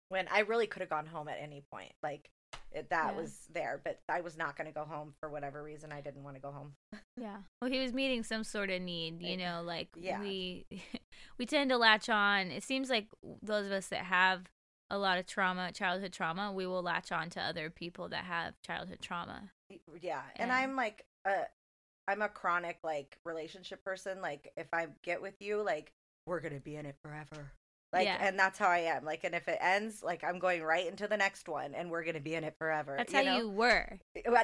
When 0.08 0.28
I 0.30 0.40
really 0.40 0.66
could 0.66 0.80
have 0.80 0.90
gone 0.90 1.06
home 1.06 1.28
at 1.28 1.38
any 1.40 1.62
point. 1.72 1.92
Like 2.02 2.30
it, 2.70 2.90
that 2.90 3.14
Yeah. 3.14 3.20
was 3.20 3.48
there, 3.52 3.80
but 3.84 3.98
I 4.08 4.20
was 4.20 4.36
not 4.36 4.56
going 4.56 4.66
to 4.66 4.72
go 4.72 4.84
home 4.84 5.14
for 5.20 5.28
whatever 5.28 5.62
reason. 5.62 5.92
I 5.92 6.00
didn't 6.00 6.22
want 6.22 6.36
to 6.36 6.42
go 6.42 6.52
home. 6.52 6.74
Yeah. 7.20 7.36
Well, 7.60 7.70
he 7.70 7.78
was 7.78 7.92
meeting 7.92 8.22
some 8.22 8.42
sort 8.42 8.70
of 8.70 8.80
need, 8.80 9.20
you 9.20 9.36
know, 9.36 9.62
like 9.62 9.88
yeah. 9.94 10.18
we 10.18 10.64
we 11.38 11.44
tend 11.44 11.68
to 11.70 11.76
latch 11.76 12.08
on. 12.08 12.46
It 12.50 12.62
seems 12.62 12.88
like 12.88 13.06
those 13.42 13.66
of 13.66 13.72
us 13.72 13.88
that 13.88 14.04
have 14.06 14.50
a 14.92 14.98
lot 14.98 15.18
of 15.18 15.26
trauma, 15.26 15.72
childhood 15.72 16.12
trauma, 16.12 16.52
we 16.52 16.66
will 16.66 16.82
latch 16.82 17.10
on 17.10 17.30
to 17.30 17.40
other 17.40 17.70
people 17.70 18.10
that 18.10 18.24
have 18.24 18.52
childhood 18.62 18.98
trauma. 19.00 19.50
yeah 20.02 20.20
and 20.36 20.50
And- 20.50 20.52
i'm 20.52 20.76
like 20.76 21.06
a 21.24 21.44
i'm 22.06 22.20
a 22.20 22.28
chronic 22.28 22.78
like 22.84 23.16
relationship 23.24 23.82
person 23.82 24.20
like 24.20 24.52
if 24.56 24.66
i 24.74 24.86
get 25.02 25.22
with 25.22 25.40
you 25.40 25.62
like 25.62 25.92
we're 26.26 26.40
gonna 26.40 26.60
be 26.60 26.76
in 26.76 26.84
it 26.84 26.96
forever 27.02 27.52
like 27.92 28.04
Yeah. 28.06 28.18
and 28.20 28.38
that's 28.38 28.58
how 28.58 28.68
i 28.68 28.78
am 28.80 29.04
like 29.06 29.24
and 29.24 29.34
if 29.34 29.48
it 29.48 29.56
ends 29.62 30.02
like 30.02 30.22
i'm 30.24 30.38
going 30.38 30.62
right 30.62 30.86
into 30.86 31.08
the 31.08 31.16
next 31.16 31.48
one 31.48 31.74
and 31.74 31.90
we're 31.90 32.04
gonna 32.04 32.20
be 32.20 32.34
in 32.34 32.44
it 32.44 32.54
forever 32.58 32.96
That's 32.98 33.12
you 33.14 33.18
how 33.20 33.24
know? 33.24 33.38
you 33.38 33.48
were. 33.48 33.98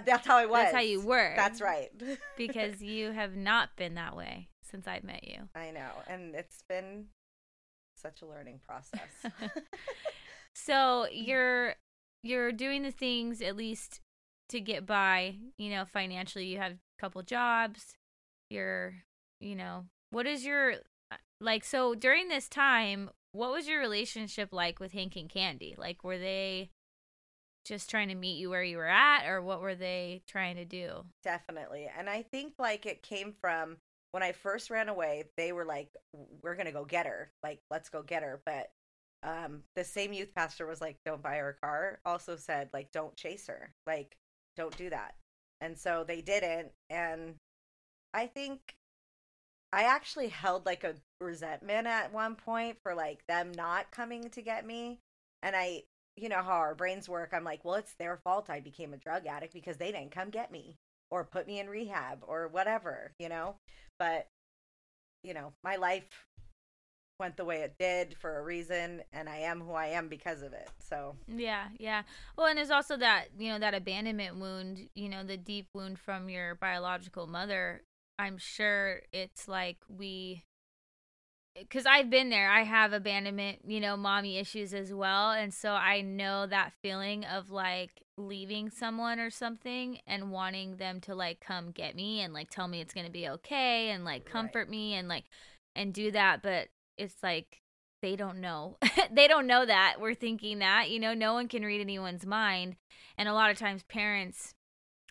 That's 0.07 0.27
how 0.27 0.39
i 0.39 0.47
was 0.47 0.63
That's 0.63 0.75
how 0.75 0.81
you 0.81 1.01
were. 1.03 1.35
that's 1.37 1.61
right 1.61 1.91
because 2.39 2.81
you 2.81 3.11
have 3.13 3.37
not 3.37 3.77
been 3.77 3.97
that 3.97 4.17
way 4.17 4.49
since 4.63 4.87
I've 4.89 5.05
met 5.05 5.25
you. 5.29 5.41
i 5.55 5.71
know 5.73 5.91
and 6.09 6.35
it's 6.35 6.63
been 6.71 7.07
such 7.97 8.23
a 8.23 8.27
learning 8.27 8.61
process 8.67 9.01
So 10.65 11.07
mm-hmm. 11.07 11.25
you're 11.25 11.75
you're 12.23 12.53
doing 12.53 12.83
the 12.83 12.91
things 12.91 13.41
at 13.41 13.57
least 13.57 14.01
to 14.49 14.61
get 14.61 14.87
by, 14.87 15.37
you 15.57 15.71
know, 15.71 15.85
financially. 15.85 16.47
You 16.47 16.59
have 16.59 16.73
a 16.73 17.01
couple 17.01 17.23
jobs. 17.23 17.95
You're, 18.51 18.95
you 19.41 19.55
know, 19.55 19.85
what 20.11 20.27
is 20.27 20.45
your 20.45 20.73
uh, 21.13 21.17
like 21.41 21.65
so 21.65 21.95
during 21.95 22.29
this 22.29 22.49
time, 22.49 23.11
what 23.33 23.53
was 23.53 23.69
your 23.69 23.81
relationship 23.81 24.53
like 24.53 24.81
with 24.81 24.93
Hank 24.93 25.17
and 25.17 25.29
Candy? 25.29 25.75
Like 25.79 26.03
were 26.03 26.19
they 26.19 26.71
just 27.65 27.89
trying 27.89 28.09
to 28.09 28.15
meet 28.15 28.39
you 28.39 28.51
where 28.51 28.65
you 28.65 28.79
were 28.79 28.89
at 28.89 29.29
or 29.29 29.43
what 29.43 29.61
were 29.61 29.75
they 29.75 30.23
trying 30.27 30.57
to 30.57 30.65
do? 30.65 31.05
Definitely. 31.23 31.89
And 31.97 32.11
I 32.11 32.23
think 32.23 32.55
like 32.59 32.85
it 32.85 33.03
came 33.03 33.35
from 33.41 33.77
when 34.11 34.23
I 34.23 34.33
first 34.33 34.71
ran 34.71 34.89
away, 34.89 35.25
they 35.37 35.53
were 35.53 35.67
like, 35.67 35.91
We're 36.43 36.57
gonna 36.57 36.73
go 36.73 36.85
get 36.85 37.07
her. 37.07 37.31
Like, 37.45 37.61
let's 37.71 37.91
go 37.91 38.03
get 38.03 38.23
her. 38.23 38.41
But 38.45 38.71
um 39.23 39.63
the 39.75 39.85
same 39.85 40.13
youth 40.13 40.35
pastor 40.35 40.67
was 40.67 40.81
like, 40.81 40.97
Don't 41.05 41.23
buy 41.23 41.37
her 41.37 41.57
car, 41.63 42.01
also 42.05 42.37
said, 42.37 42.71
like, 42.73 42.91
don't 42.93 43.17
chase 43.17 43.47
her. 43.49 43.73
Like, 43.87 44.17
don't 44.57 44.77
do 44.77 44.91
that. 44.91 45.15
And 45.61 45.79
so 45.79 46.05
they 46.07 46.21
didn't. 46.21 46.71
And 46.91 47.37
I 48.15 48.27
think 48.27 48.75
I 49.73 49.83
actually 49.85 50.29
held 50.29 50.65
like 50.67 50.85
a 50.85 50.95
resentment 51.21 51.87
at 51.87 52.13
one 52.13 52.37
point 52.37 52.79
for 52.83 52.95
like 52.95 53.27
them 53.27 53.53
not 53.53 53.91
coming 53.91 54.31
to 54.31 54.43
get 54.43 54.67
me. 54.67 55.01
And 55.43 55.55
I 55.57 55.85
you 56.17 56.29
know 56.29 56.43
how 56.43 56.53
our 56.57 56.75
brains 56.75 57.09
work. 57.09 57.31
I'm 57.33 57.45
like, 57.45 57.65
well, 57.65 57.77
it's 57.77 57.95
their 57.95 58.17
fault 58.17 58.51
I 58.51 58.61
became 58.61 58.93
a 58.93 58.97
drug 58.97 59.27
addict 59.27 59.53
because 59.55 59.77
they 59.77 59.93
didn't 59.93 60.11
come 60.11 60.31
get 60.31 60.51
me 60.51 60.77
or 61.11 61.25
put 61.25 61.47
me 61.47 61.61
in 61.61 61.69
rehab 61.69 62.25
or 62.27 62.49
whatever, 62.49 63.13
you 63.21 63.29
know? 63.29 63.55
But, 64.01 64.27
you 65.23 65.35
know, 65.35 65.53
my 65.65 65.77
life 65.77 66.09
went 67.19 67.37
the 67.37 67.45
way 67.45 67.63
it 67.63 67.75
did 67.79 68.17
for 68.17 68.39
a 68.39 68.43
reason 68.43 69.03
and 69.13 69.29
I 69.29 69.39
am 69.39 69.61
who 69.61 69.73
I 69.73 69.87
am 69.87 70.09
because 70.09 70.43
of 70.43 70.53
it. 70.53 70.71
So, 70.79 71.17
Yeah, 71.27 71.69
yeah. 71.79 72.03
Well, 72.37 72.47
and 72.47 72.57
there's 72.59 72.71
also 72.71 72.97
that, 72.97 73.27
you 73.39 73.51
know, 73.53 73.59
that 73.59 73.75
abandonment 73.75 74.37
wound, 74.37 74.89
you 74.95 75.09
know, 75.09 75.25
the 75.25 75.37
deep 75.37 75.67
wound 75.75 75.99
from 75.99 76.29
your 76.29 76.55
biological 76.55 77.27
mother. 77.27 77.83
I'm 78.19 78.39
sure 78.39 79.03
it's 79.13 79.49
like 79.49 79.79
we 79.89 80.45
cuz 81.71 81.87
I've 81.87 82.09
been 82.11 82.31
there. 82.31 82.51
I 82.51 82.63
have 82.63 82.93
abandonment, 82.93 83.61
you 83.67 83.81
know, 83.81 83.97
mommy 83.97 84.39
issues 84.39 84.73
as 84.73 84.93
well, 84.93 85.33
and 85.33 85.53
so 85.53 85.73
I 85.73 86.01
know 86.03 86.47
that 86.47 86.73
feeling 86.83 87.25
of 87.25 87.51
like 87.51 88.03
leaving 88.17 88.71
someone 88.71 89.19
or 89.19 89.31
something 89.31 90.01
and 90.07 90.31
wanting 90.31 90.77
them 90.77 91.01
to 91.03 91.15
like 91.15 91.41
come 91.41 91.71
get 91.73 91.95
me 91.97 92.21
and 92.21 92.33
like 92.33 92.49
tell 92.51 92.69
me 92.69 92.81
it's 92.81 92.95
going 92.95 93.07
to 93.07 93.13
be 93.13 93.29
okay 93.29 93.91
and 93.91 94.05
like 94.05 94.25
Right. 94.25 94.33
comfort 94.33 94.69
me 94.69 94.95
and 94.95 95.09
like 95.09 95.25
and 95.75 95.93
do 95.95 96.11
that, 96.13 96.43
but 96.43 96.69
it's 96.99 97.23
like 97.23 97.63
they 98.03 98.17
don't 98.17 98.41
know. 98.41 98.77
they 99.11 99.29
don't 99.29 99.47
know 99.47 99.65
that. 99.65 99.97
We're 100.01 100.15
thinking 100.15 100.61
that, 100.61 100.91
you 100.91 101.01
know, 101.01 101.15
no 101.15 101.33
one 101.35 101.49
can 101.49 101.65
read 101.65 101.81
anyone's 101.81 102.27
mind. 102.27 102.77
And 103.17 103.29
a 103.29 103.35
lot 103.35 103.51
of 103.51 103.59
times 103.59 103.83
parents 103.85 104.55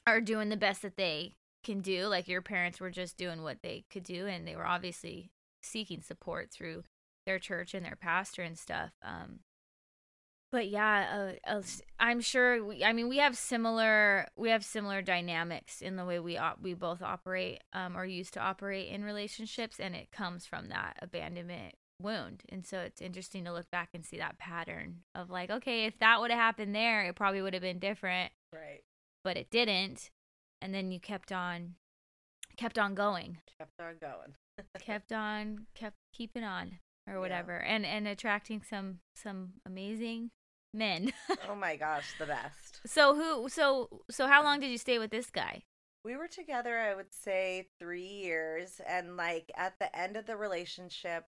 are 0.05 0.21
doing 0.21 0.49
the 0.49 0.57
best 0.57 0.81
that 0.83 0.97
they 0.97 1.33
can 1.63 1.81
do. 1.81 2.05
Like 2.07 2.27
your 2.27 2.41
parents 2.41 2.79
were 2.79 2.91
just 2.91 3.17
doing 3.17 3.43
what 3.43 3.57
they 3.61 3.85
could 3.91 4.03
do 4.03 4.27
and 4.27 4.47
they 4.47 4.55
were 4.55 4.65
obviously 4.65 5.31
seeking 5.61 6.01
support 6.01 6.49
through 6.51 6.83
their 7.25 7.39
church 7.39 7.73
and 7.73 7.85
their 7.85 7.97
pastor 7.99 8.41
and 8.41 8.57
stuff. 8.57 8.91
Um 9.03 9.39
but 10.51 10.69
yeah, 10.69 11.33
uh, 11.47 11.49
uh, 11.57 11.61
I'm 11.99 12.21
sure. 12.21 12.63
We, 12.63 12.83
I 12.83 12.93
mean, 12.93 13.09
we 13.09 13.17
have 13.17 13.37
similar 13.37 14.27
we 14.35 14.49
have 14.49 14.63
similar 14.63 15.01
dynamics 15.01 15.81
in 15.81 15.95
the 15.95 16.05
way 16.05 16.19
we 16.19 16.37
op- 16.37 16.61
we 16.61 16.73
both 16.73 17.01
operate 17.01 17.61
um, 17.73 17.97
or 17.97 18.05
used 18.05 18.33
to 18.35 18.39
operate 18.39 18.89
in 18.89 19.03
relationships, 19.03 19.79
and 19.79 19.95
it 19.95 20.11
comes 20.11 20.45
from 20.45 20.69
that 20.69 20.97
abandonment 21.01 21.75
wound. 22.01 22.43
And 22.49 22.65
so 22.65 22.79
it's 22.79 23.01
interesting 23.01 23.43
to 23.45 23.53
look 23.53 23.69
back 23.71 23.89
and 23.93 24.05
see 24.05 24.17
that 24.17 24.37
pattern 24.37 24.99
of 25.15 25.29
like, 25.29 25.49
okay, 25.49 25.85
if 25.85 25.99
that 25.99 26.19
would 26.21 26.31
have 26.31 26.39
happened 26.39 26.73
there, 26.75 27.03
it 27.05 27.15
probably 27.15 27.41
would 27.41 27.53
have 27.53 27.63
been 27.63 27.79
different, 27.79 28.31
right. 28.53 28.81
but 29.23 29.35
it 29.37 29.49
didn't. 29.49 30.11
And 30.61 30.73
then 30.73 30.91
you 30.91 30.99
kept 30.99 31.31
on, 31.31 31.75
kept 32.55 32.77
on 32.79 32.95
going, 32.95 33.37
Kept 33.59 33.79
on 33.79 33.95
going. 33.99 34.35
kept 34.79 35.11
on, 35.11 35.65
kept 35.75 35.97
keeping 36.13 36.43
on 36.43 36.79
or 37.07 37.13
Yeah. 37.13 37.19
whatever, 37.19 37.57
and 37.57 37.85
and 37.85 38.07
attracting 38.07 38.61
some 38.61 38.99
some 39.15 39.53
amazing 39.65 40.31
men. 40.73 41.11
Oh 41.49 41.55
my 41.55 41.75
gosh, 41.75 42.13
the 42.19 42.25
best. 42.25 42.81
So 42.85 43.15
who? 43.15 43.49
So 43.49 43.89
so 44.11 44.27
how 44.27 44.43
long 44.43 44.59
did 44.59 44.69
you 44.69 44.77
stay 44.77 44.99
with 44.99 45.11
this 45.11 45.29
guy? 45.29 45.63
We 46.03 46.15
were 46.15 46.27
together, 46.27 46.77
I 46.77 46.95
would 46.95 47.13
say, 47.13 47.67
three 47.79 48.07
years. 48.07 48.79
And 48.87 49.17
like 49.17 49.51
at 49.55 49.73
the 49.79 49.93
end 49.97 50.17
of 50.17 50.25
the 50.25 50.37
relationship, 50.37 51.25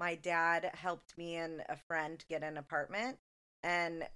my 0.00 0.14
dad 0.14 0.70
helped 0.74 1.16
me 1.16 1.36
and 1.36 1.62
a 1.68 1.76
friend 1.76 2.22
get 2.28 2.42
an 2.42 2.56
apartment. 2.56 3.18
And 3.62 4.06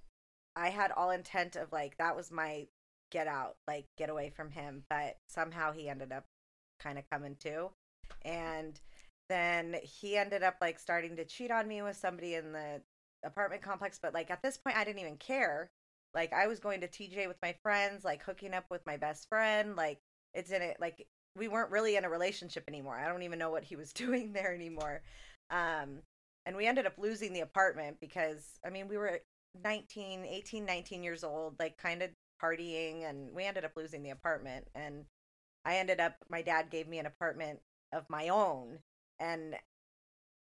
I 0.55 0.69
had 0.69 0.91
all 0.91 1.11
intent 1.11 1.55
of 1.55 1.71
like, 1.71 1.97
that 1.97 2.15
was 2.15 2.31
my 2.31 2.67
get 3.11 3.27
out, 3.27 3.55
like 3.67 3.85
get 3.97 4.09
away 4.09 4.29
from 4.29 4.51
him. 4.51 4.83
But 4.89 5.17
somehow 5.27 5.71
he 5.71 5.89
ended 5.89 6.11
up 6.11 6.25
kind 6.79 6.97
of 6.97 7.09
coming 7.09 7.35
to. 7.41 7.69
And 8.23 8.79
then 9.29 9.77
he 9.81 10.17
ended 10.17 10.43
up 10.43 10.57
like 10.61 10.79
starting 10.79 11.15
to 11.15 11.25
cheat 11.25 11.51
on 11.51 11.67
me 11.67 11.81
with 11.81 11.97
somebody 11.97 12.35
in 12.35 12.51
the 12.51 12.81
apartment 13.25 13.61
complex. 13.61 13.99
But 14.01 14.13
like 14.13 14.31
at 14.31 14.41
this 14.41 14.57
point, 14.57 14.77
I 14.77 14.83
didn't 14.83 14.99
even 14.99 15.17
care 15.17 15.69
like 16.13 16.33
I 16.33 16.47
was 16.47 16.59
going 16.59 16.81
to 16.81 16.87
TJ 16.87 17.27
with 17.27 17.37
my 17.41 17.55
friends, 17.63 18.03
like 18.03 18.23
hooking 18.23 18.53
up 18.53 18.65
with 18.69 18.85
my 18.85 18.97
best 18.97 19.27
friend. 19.29 19.75
Like 19.75 19.99
it's 20.33 20.51
in 20.51 20.61
it. 20.61 20.77
Like 20.79 21.05
we 21.35 21.47
weren't 21.47 21.71
really 21.71 21.95
in 21.95 22.05
a 22.05 22.09
relationship 22.09 22.63
anymore. 22.67 22.97
I 22.97 23.07
don't 23.07 23.23
even 23.23 23.39
know 23.39 23.49
what 23.49 23.63
he 23.63 23.75
was 23.75 23.93
doing 23.93 24.33
there 24.33 24.53
anymore. 24.53 25.01
Um, 25.49 25.99
and 26.45 26.55
we 26.55 26.67
ended 26.67 26.85
up 26.85 26.97
losing 26.97 27.33
the 27.33 27.41
apartment 27.41 27.97
because 27.99 28.59
I 28.65 28.69
mean 28.69 28.87
we 28.87 28.97
were 28.97 29.19
19, 29.63 30.25
18, 30.25 30.65
19 30.65 31.03
years 31.03 31.23
old, 31.23 31.55
like 31.59 31.77
kind 31.77 32.01
of 32.01 32.09
partying, 32.41 33.07
and 33.09 33.33
we 33.33 33.45
ended 33.45 33.65
up 33.65 33.71
losing 33.75 34.03
the 34.03 34.09
apartment. 34.11 34.67
And 34.75 35.05
I 35.65 35.77
ended 35.77 35.99
up. 35.99 36.15
My 36.29 36.41
dad 36.41 36.69
gave 36.69 36.87
me 36.87 36.99
an 36.99 37.05
apartment 37.05 37.59
of 37.91 38.05
my 38.09 38.29
own, 38.29 38.79
and 39.19 39.55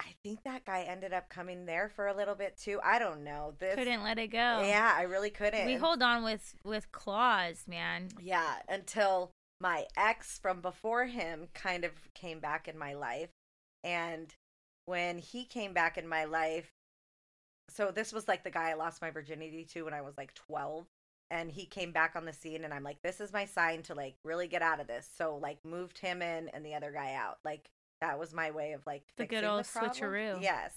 I 0.00 0.14
think 0.22 0.42
that 0.44 0.64
guy 0.64 0.82
ended 0.82 1.12
up 1.12 1.28
coming 1.28 1.64
there 1.64 1.88
for 1.88 2.06
a 2.06 2.16
little 2.16 2.34
bit 2.34 2.56
too. 2.58 2.78
I 2.84 2.98
don't 2.98 3.24
know. 3.24 3.54
This 3.58 3.74
Couldn't 3.74 4.02
let 4.02 4.18
it 4.18 4.28
go. 4.28 4.62
Yeah, 4.64 4.92
I 4.94 5.02
really 5.02 5.30
couldn't. 5.30 5.66
We 5.66 5.76
hold 5.76 6.02
on 6.02 6.22
with 6.22 6.54
with 6.64 6.92
claws, 6.92 7.64
man. 7.66 8.08
Yeah, 8.20 8.56
until 8.68 9.30
my 9.60 9.86
ex 9.96 10.38
from 10.38 10.60
before 10.60 11.06
him 11.06 11.48
kind 11.54 11.84
of 11.84 11.92
came 12.14 12.40
back 12.40 12.68
in 12.68 12.78
my 12.78 12.92
life. 12.92 13.30
And 13.82 14.34
when 14.84 15.18
he 15.18 15.44
came 15.44 15.72
back 15.72 15.96
in 15.96 16.06
my 16.06 16.24
life, 16.24 16.70
so 17.70 17.90
this 17.90 18.12
was 18.12 18.28
like 18.28 18.44
the 18.44 18.50
guy 18.50 18.70
I 18.70 18.74
lost 18.74 19.00
my 19.00 19.10
virginity 19.10 19.64
to 19.72 19.84
when 19.84 19.94
I 19.94 20.02
was 20.02 20.16
like 20.16 20.34
12 20.34 20.86
and 21.30 21.50
he 21.50 21.66
came 21.66 21.90
back 21.90 22.14
on 22.14 22.24
the 22.24 22.32
scene 22.32 22.64
and 22.64 22.72
I'm 22.72 22.84
like 22.84 23.02
this 23.02 23.20
is 23.20 23.32
my 23.32 23.44
sign 23.44 23.82
to 23.84 23.94
like 23.94 24.14
really 24.24 24.46
get 24.46 24.62
out 24.62 24.80
of 24.80 24.86
this. 24.86 25.08
So 25.16 25.38
like 25.40 25.58
moved 25.64 25.98
him 25.98 26.22
in 26.22 26.48
and 26.50 26.64
the 26.64 26.74
other 26.74 26.92
guy 26.92 27.14
out. 27.14 27.38
Like 27.44 27.70
that 28.00 28.18
was 28.18 28.34
my 28.34 28.50
way 28.50 28.72
of 28.72 28.86
like 28.86 29.04
the 29.16 29.26
good 29.26 29.44
old 29.44 29.64
the 29.64 29.68
switcheroo. 29.68 30.40
Yes. 30.40 30.72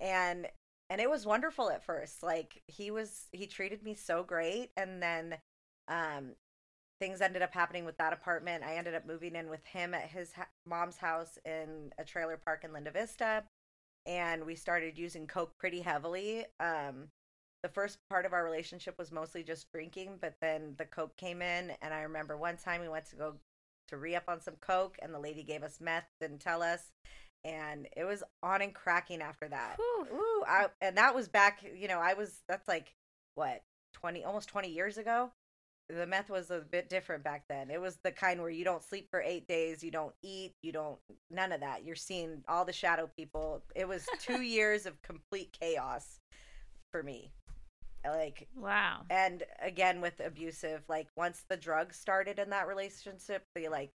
And 0.00 0.46
and 0.88 1.00
it 1.00 1.10
was 1.10 1.26
wonderful 1.26 1.70
at 1.70 1.84
first. 1.84 2.22
Like 2.22 2.62
he 2.66 2.90
was 2.90 3.26
he 3.32 3.46
treated 3.46 3.82
me 3.82 3.94
so 3.94 4.22
great 4.22 4.70
and 4.76 5.02
then 5.02 5.36
um 5.88 6.32
things 7.00 7.20
ended 7.20 7.42
up 7.42 7.52
happening 7.52 7.84
with 7.84 7.98
that 7.98 8.12
apartment. 8.12 8.64
I 8.64 8.76
ended 8.76 8.94
up 8.94 9.06
moving 9.06 9.34
in 9.34 9.50
with 9.50 9.64
him 9.66 9.92
at 9.92 10.08
his 10.08 10.32
ha- 10.32 10.48
mom's 10.64 10.96
house 10.96 11.38
in 11.44 11.92
a 11.98 12.04
trailer 12.04 12.38
park 12.38 12.64
in 12.64 12.72
Linda 12.72 12.90
Vista 12.90 13.44
and 14.06 14.44
we 14.44 14.54
started 14.54 14.98
using 14.98 15.26
coke 15.26 15.56
pretty 15.58 15.80
heavily. 15.80 16.44
Um 16.60 17.08
the 17.62 17.68
first 17.72 17.98
part 18.08 18.24
of 18.26 18.32
our 18.32 18.44
relationship 18.44 18.96
was 18.96 19.10
mostly 19.10 19.42
just 19.42 19.72
drinking, 19.72 20.18
but 20.20 20.34
then 20.40 20.74
the 20.78 20.84
coke 20.84 21.16
came 21.16 21.42
in 21.42 21.72
and 21.82 21.92
I 21.92 22.02
remember 22.02 22.36
one 22.36 22.56
time 22.56 22.80
we 22.80 22.88
went 22.88 23.06
to 23.06 23.16
go 23.16 23.34
to 23.88 23.96
re 23.96 24.14
up 24.14 24.24
on 24.28 24.40
some 24.40 24.56
coke, 24.60 24.96
and 25.00 25.12
the 25.12 25.18
lady 25.18 25.42
gave 25.42 25.62
us 25.62 25.80
meth, 25.80 26.08
didn't 26.20 26.40
tell 26.40 26.62
us, 26.62 26.92
and 27.44 27.88
it 27.96 28.04
was 28.04 28.22
on 28.42 28.62
and 28.62 28.74
cracking 28.74 29.22
after 29.22 29.48
that. 29.48 29.76
Whew. 29.76 30.06
Ooh, 30.12 30.44
I, 30.46 30.66
and 30.80 30.96
that 30.96 31.14
was 31.14 31.28
back. 31.28 31.64
You 31.74 31.88
know, 31.88 32.00
I 32.00 32.14
was 32.14 32.40
that's 32.48 32.68
like 32.68 32.94
what 33.34 33.62
twenty, 33.92 34.24
almost 34.24 34.48
twenty 34.48 34.68
years 34.68 34.98
ago. 34.98 35.30
The 35.88 36.06
meth 36.06 36.30
was 36.30 36.50
a 36.50 36.58
bit 36.58 36.88
different 36.88 37.22
back 37.22 37.44
then. 37.48 37.70
It 37.70 37.80
was 37.80 37.98
the 38.02 38.10
kind 38.10 38.40
where 38.40 38.50
you 38.50 38.64
don't 38.64 38.82
sleep 38.82 39.06
for 39.08 39.20
eight 39.20 39.46
days, 39.46 39.84
you 39.84 39.92
don't 39.92 40.14
eat, 40.20 40.54
you 40.62 40.72
don't 40.72 40.98
none 41.30 41.52
of 41.52 41.60
that. 41.60 41.84
You're 41.84 41.94
seeing 41.94 42.42
all 42.48 42.64
the 42.64 42.72
shadow 42.72 43.08
people. 43.16 43.62
It 43.76 43.86
was 43.86 44.04
two 44.20 44.40
years 44.42 44.86
of 44.86 45.00
complete 45.02 45.56
chaos 45.60 46.18
for 46.90 47.02
me 47.04 47.30
like 48.10 48.48
wow. 48.56 49.02
and 49.10 49.42
again 49.60 50.00
with 50.00 50.20
abusive 50.20 50.82
like 50.88 51.08
once 51.16 51.44
the 51.48 51.56
drugs 51.56 51.96
started 51.96 52.38
in 52.38 52.50
that 52.50 52.68
relationship 52.68 53.42
the 53.54 53.68
like 53.68 53.90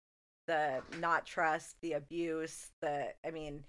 the 0.48 0.82
not 1.00 1.26
trust 1.26 1.76
the 1.82 1.94
abuse 1.94 2.68
the 2.82 3.08
i 3.26 3.32
mean 3.32 3.64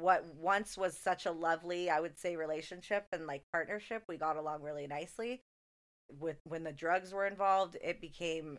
what 0.00 0.24
once 0.40 0.76
was 0.76 0.96
such 0.96 1.26
a 1.26 1.30
lovely 1.30 1.90
i 1.90 2.00
would 2.00 2.18
say 2.18 2.36
relationship 2.36 3.06
and 3.12 3.26
like 3.26 3.42
partnership 3.52 4.02
we 4.08 4.16
got 4.16 4.36
along 4.36 4.62
really 4.62 4.86
nicely. 4.86 5.42
With 6.20 6.36
when 6.44 6.64
the 6.64 6.72
drugs 6.72 7.12
were 7.12 7.26
involved 7.26 7.76
it 7.82 8.00
became 8.00 8.58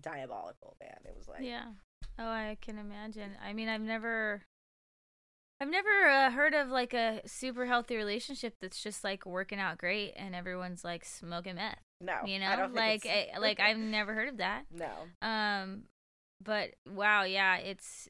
diabolical 0.00 0.76
man. 0.80 0.98
It 1.04 1.14
was 1.16 1.28
like 1.28 1.42
yeah. 1.42 1.66
Oh 2.18 2.26
i 2.28 2.56
can 2.60 2.78
imagine. 2.78 3.32
I 3.44 3.52
mean 3.52 3.68
i've 3.68 3.80
never 3.80 4.42
I've 5.60 5.70
never 5.70 6.08
uh, 6.08 6.30
heard 6.30 6.54
of 6.54 6.68
like 6.68 6.92
a 6.92 7.22
super 7.24 7.64
healthy 7.64 7.96
relationship 7.96 8.54
that's 8.60 8.82
just 8.82 9.02
like 9.02 9.24
working 9.24 9.58
out 9.58 9.78
great 9.78 10.12
and 10.16 10.34
everyone's 10.34 10.84
like 10.84 11.04
smoking 11.04 11.54
meth. 11.54 11.78
No, 12.00 12.18
you 12.26 12.38
know, 12.38 12.68
like 12.74 13.06
I, 13.06 13.30
like 13.40 13.58
I've 13.58 13.78
never 13.78 14.12
heard 14.12 14.28
of 14.28 14.36
that. 14.36 14.64
No. 14.70 14.90
Um, 15.26 15.84
but 16.44 16.74
wow, 16.86 17.24
yeah, 17.24 17.56
it's 17.56 18.08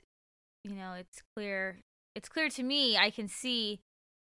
you 0.64 0.74
know, 0.74 0.94
it's 0.94 1.22
clear. 1.36 1.78
It's 2.16 2.28
clear 2.28 2.48
to 2.48 2.62
me. 2.64 2.96
I 2.96 3.10
can 3.10 3.28
see 3.28 3.80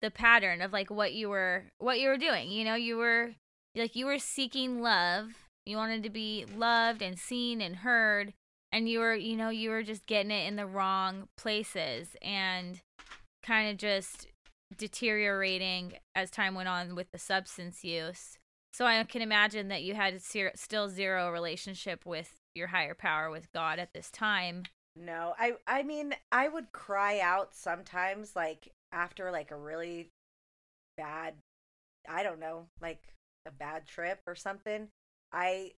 the 0.01 0.09
pattern 0.09 0.61
of 0.61 0.73
like 0.73 0.89
what 0.89 1.13
you 1.13 1.29
were 1.29 1.65
what 1.77 1.99
you 1.99 2.09
were 2.09 2.17
doing. 2.17 2.49
You 2.49 2.65
know, 2.65 2.75
you 2.75 2.97
were 2.97 3.33
like 3.75 3.95
you 3.95 4.07
were 4.07 4.19
seeking 4.19 4.81
love. 4.81 5.33
You 5.67 5.77
wanted 5.77 6.01
to 6.03 6.09
be 6.09 6.45
loved 6.57 7.03
and 7.03 7.19
seen 7.19 7.61
and 7.61 7.77
heard, 7.77 8.33
and 8.71 8.89
you 8.89 8.99
were 8.99 9.13
you 9.13 9.37
know 9.37 9.49
you 9.49 9.69
were 9.69 9.83
just 9.83 10.07
getting 10.07 10.31
it 10.31 10.47
in 10.47 10.55
the 10.55 10.65
wrong 10.65 11.27
places 11.37 12.15
and 12.23 12.81
kind 13.43 13.69
of 13.69 13.77
just 13.77 14.27
deteriorating 14.75 15.93
as 16.15 16.31
time 16.31 16.55
went 16.55 16.69
on 16.69 16.95
with 16.95 17.11
the 17.11 17.19
substance 17.19 17.83
use. 17.83 18.37
So 18.73 18.85
I 18.85 19.03
can 19.03 19.21
imagine 19.21 19.67
that 19.67 19.83
you 19.83 19.93
had 19.93 20.21
still 20.21 20.89
zero 20.89 21.31
relationship 21.31 22.05
with 22.05 22.33
your 22.55 22.67
higher 22.67 22.95
power 22.95 23.29
with 23.29 23.51
God 23.53 23.77
at 23.77 23.93
this 23.93 24.09
time. 24.09 24.63
No, 24.95 25.33
I 25.37 25.53
I 25.67 25.83
mean, 25.83 26.15
I 26.31 26.47
would 26.47 26.71
cry 26.71 27.19
out 27.19 27.53
sometimes 27.53 28.35
like 28.35 28.71
after 28.91 29.31
like 29.31 29.51
a 29.51 29.55
really 29.55 30.09
bad 30.97 31.35
I 32.07 32.23
don't 32.23 32.39
know, 32.39 32.67
like 32.81 33.01
a 33.45 33.51
bad 33.51 33.85
trip 33.87 34.19
or 34.27 34.35
something. 34.35 34.89
I 35.31 35.71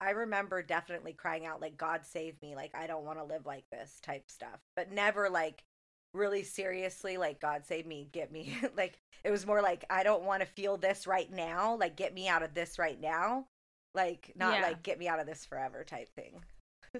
I 0.00 0.10
remember 0.10 0.62
definitely 0.62 1.12
crying 1.12 1.46
out 1.46 1.60
like 1.60 1.76
God 1.76 2.04
save 2.04 2.40
me, 2.42 2.54
like 2.56 2.74
I 2.74 2.86
don't 2.86 3.04
want 3.04 3.18
to 3.18 3.24
live 3.24 3.46
like 3.46 3.64
this 3.70 3.98
type 4.02 4.24
stuff. 4.28 4.60
But 4.74 4.90
never 4.90 5.28
like 5.28 5.62
really 6.12 6.42
seriously 6.42 7.16
like 7.16 7.40
god 7.40 7.64
save 7.64 7.86
me 7.86 8.08
get 8.12 8.32
me 8.32 8.56
like 8.76 8.98
it 9.22 9.30
was 9.30 9.46
more 9.46 9.62
like 9.62 9.84
i 9.90 10.02
don't 10.02 10.24
want 10.24 10.40
to 10.40 10.46
feel 10.46 10.76
this 10.76 11.06
right 11.06 11.32
now 11.32 11.76
like 11.76 11.96
get 11.96 12.12
me 12.12 12.26
out 12.26 12.42
of 12.42 12.52
this 12.54 12.78
right 12.78 13.00
now 13.00 13.46
like 13.94 14.32
not 14.36 14.54
yeah. 14.54 14.62
like 14.62 14.82
get 14.82 14.98
me 14.98 15.08
out 15.08 15.20
of 15.20 15.26
this 15.26 15.44
forever 15.44 15.84
type 15.84 16.08
thing. 16.14 16.42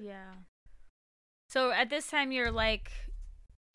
Yeah. 0.00 0.32
So 1.48 1.70
at 1.70 1.90
this 1.90 2.06
time 2.08 2.32
you're 2.32 2.52
like 2.52 2.90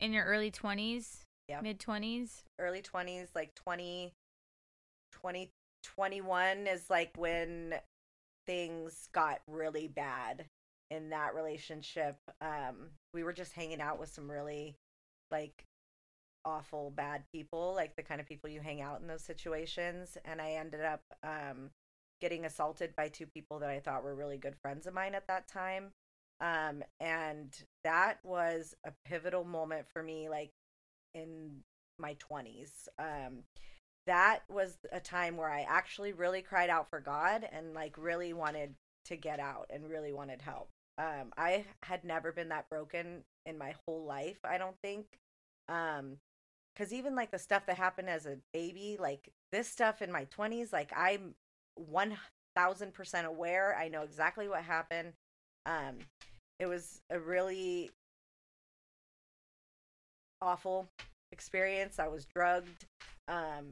in 0.00 0.12
your 0.12 0.24
early 0.24 0.50
20s 0.50 1.22
yeah 1.48 1.60
mid 1.60 1.78
20s 1.78 2.42
early 2.58 2.82
20s 2.82 3.28
like 3.34 3.54
20 3.54 4.12
20 5.12 5.50
21 5.84 6.66
is 6.66 6.90
like 6.90 7.12
when 7.16 7.74
things 8.46 9.08
got 9.12 9.40
really 9.46 9.88
bad 9.88 10.46
in 10.90 11.10
that 11.10 11.34
relationship. 11.34 12.16
Um 12.40 12.90
we 13.14 13.22
were 13.22 13.32
just 13.32 13.52
hanging 13.52 13.80
out 13.80 13.98
with 13.98 14.10
some 14.10 14.30
really 14.30 14.76
like 15.30 15.64
awful 16.44 16.92
bad 16.96 17.24
people 17.32 17.74
like 17.74 17.96
the 17.96 18.02
kind 18.02 18.20
of 18.20 18.26
people 18.26 18.48
you 18.48 18.60
hang 18.60 18.80
out 18.80 19.00
in 19.00 19.08
those 19.08 19.24
situations 19.24 20.16
and 20.24 20.40
i 20.40 20.52
ended 20.52 20.82
up 20.82 21.02
um 21.24 21.70
getting 22.20 22.44
assaulted 22.44 22.94
by 22.96 23.08
two 23.08 23.26
people 23.26 23.58
that 23.58 23.68
i 23.68 23.80
thought 23.80 24.04
were 24.04 24.14
really 24.14 24.38
good 24.38 24.54
friends 24.62 24.86
of 24.86 24.94
mine 24.94 25.14
at 25.14 25.26
that 25.26 25.48
time 25.48 25.90
um 26.40 26.82
and 27.00 27.64
that 27.82 28.18
was 28.22 28.74
a 28.84 28.92
pivotal 29.04 29.44
moment 29.44 29.86
for 29.92 30.02
me 30.02 30.28
like 30.28 30.52
in 31.14 31.50
my 31.98 32.14
20s 32.30 32.70
um 32.98 33.42
that 34.06 34.42
was 34.48 34.76
a 34.92 35.00
time 35.00 35.36
where 35.36 35.50
i 35.50 35.62
actually 35.68 36.12
really 36.12 36.42
cried 36.42 36.70
out 36.70 36.88
for 36.88 37.00
god 37.00 37.46
and 37.50 37.74
like 37.74 37.96
really 37.98 38.32
wanted 38.32 38.74
to 39.04 39.16
get 39.16 39.40
out 39.40 39.68
and 39.70 39.90
really 39.90 40.12
wanted 40.12 40.40
help 40.42 40.68
um 40.98 41.32
i 41.36 41.64
had 41.82 42.04
never 42.04 42.32
been 42.32 42.48
that 42.48 42.68
broken 42.68 43.22
in 43.44 43.58
my 43.58 43.74
whole 43.84 44.04
life 44.04 44.38
i 44.44 44.58
don't 44.58 44.76
think 44.82 45.06
um 45.68 46.16
because 46.74 46.92
even 46.92 47.14
like 47.14 47.30
the 47.30 47.38
stuff 47.38 47.64
that 47.66 47.76
happened 47.76 48.08
as 48.08 48.26
a 48.26 48.36
baby 48.52 48.96
like 49.00 49.30
this 49.52 49.68
stuff 49.68 50.02
in 50.02 50.10
my 50.12 50.26
20s 50.36 50.72
like 50.72 50.90
i'm 50.96 51.34
1000% 51.92 53.24
aware 53.24 53.76
i 53.78 53.88
know 53.88 54.02
exactly 54.02 54.48
what 54.48 54.62
happened 54.62 55.12
um 55.66 55.96
it 56.58 56.66
was 56.66 57.00
a 57.10 57.18
really 57.18 57.90
awful 60.40 60.88
experience 61.32 61.98
i 61.98 62.08
was 62.08 62.26
drugged 62.26 62.86
um 63.28 63.66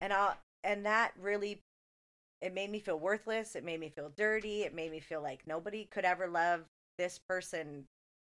and 0.00 0.12
i 0.12 0.32
and 0.64 0.86
that 0.86 1.12
really 1.20 1.60
it 2.42 2.52
made 2.52 2.70
me 2.70 2.80
feel 2.80 2.98
worthless 2.98 3.54
it 3.54 3.64
made 3.64 3.80
me 3.80 3.88
feel 3.88 4.12
dirty 4.16 4.62
it 4.62 4.74
made 4.74 4.90
me 4.90 5.00
feel 5.00 5.22
like 5.22 5.46
nobody 5.46 5.86
could 5.90 6.04
ever 6.04 6.26
love 6.28 6.64
this 6.98 7.18
person 7.28 7.84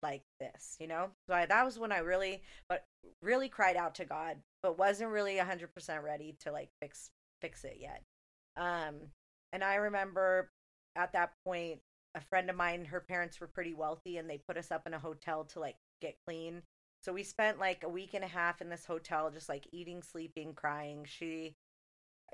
like 0.04 0.24
this 0.40 0.76
you 0.80 0.88
know? 0.88 1.10
So 1.28 1.34
I, 1.34 1.46
that 1.46 1.66
was 1.66 1.80
when 1.80 1.92
i 1.92 2.00
really 2.00 2.44
but 2.70 2.84
really 3.22 3.50
cried 3.50 3.78
out 3.78 3.96
to 3.96 4.06
god 4.06 4.38
but 4.62 4.78
wasn't 4.78 5.10
really 5.12 5.36
100% 5.36 6.04
ready 6.04 6.36
to 6.42 6.52
like 6.52 6.70
fix 6.82 7.10
fix 7.42 7.64
it 7.64 7.78
yet. 7.80 8.04
Um 8.58 8.96
and 9.52 9.64
i 9.64 9.76
remember 9.76 10.50
at 10.96 11.14
that 11.14 11.32
point 11.46 11.80
a 12.16 12.22
friend 12.22 12.50
of 12.50 12.56
mine 12.56 12.86
her 12.86 13.00
parents 13.00 13.40
were 13.40 13.48
pretty 13.48 13.74
wealthy 13.74 14.18
and 14.18 14.30
they 14.30 14.38
put 14.38 14.58
us 14.58 14.72
up 14.72 14.86
in 14.86 14.94
a 14.94 15.00
hotel 15.00 15.46
to 15.46 15.60
like 15.60 15.78
get 16.02 16.16
clean. 16.28 16.62
So 17.04 17.12
we 17.12 17.24
spent 17.24 17.60
like 17.60 17.84
a 17.84 17.90
week 17.90 18.14
and 18.14 18.24
a 18.24 18.28
half 18.28 18.62
in 18.62 18.70
this 18.70 18.86
hotel 18.86 19.30
just 19.32 19.50
like 19.50 19.68
eating 19.72 20.02
sleeping 20.04 20.54
crying. 20.54 21.06
She 21.06 21.56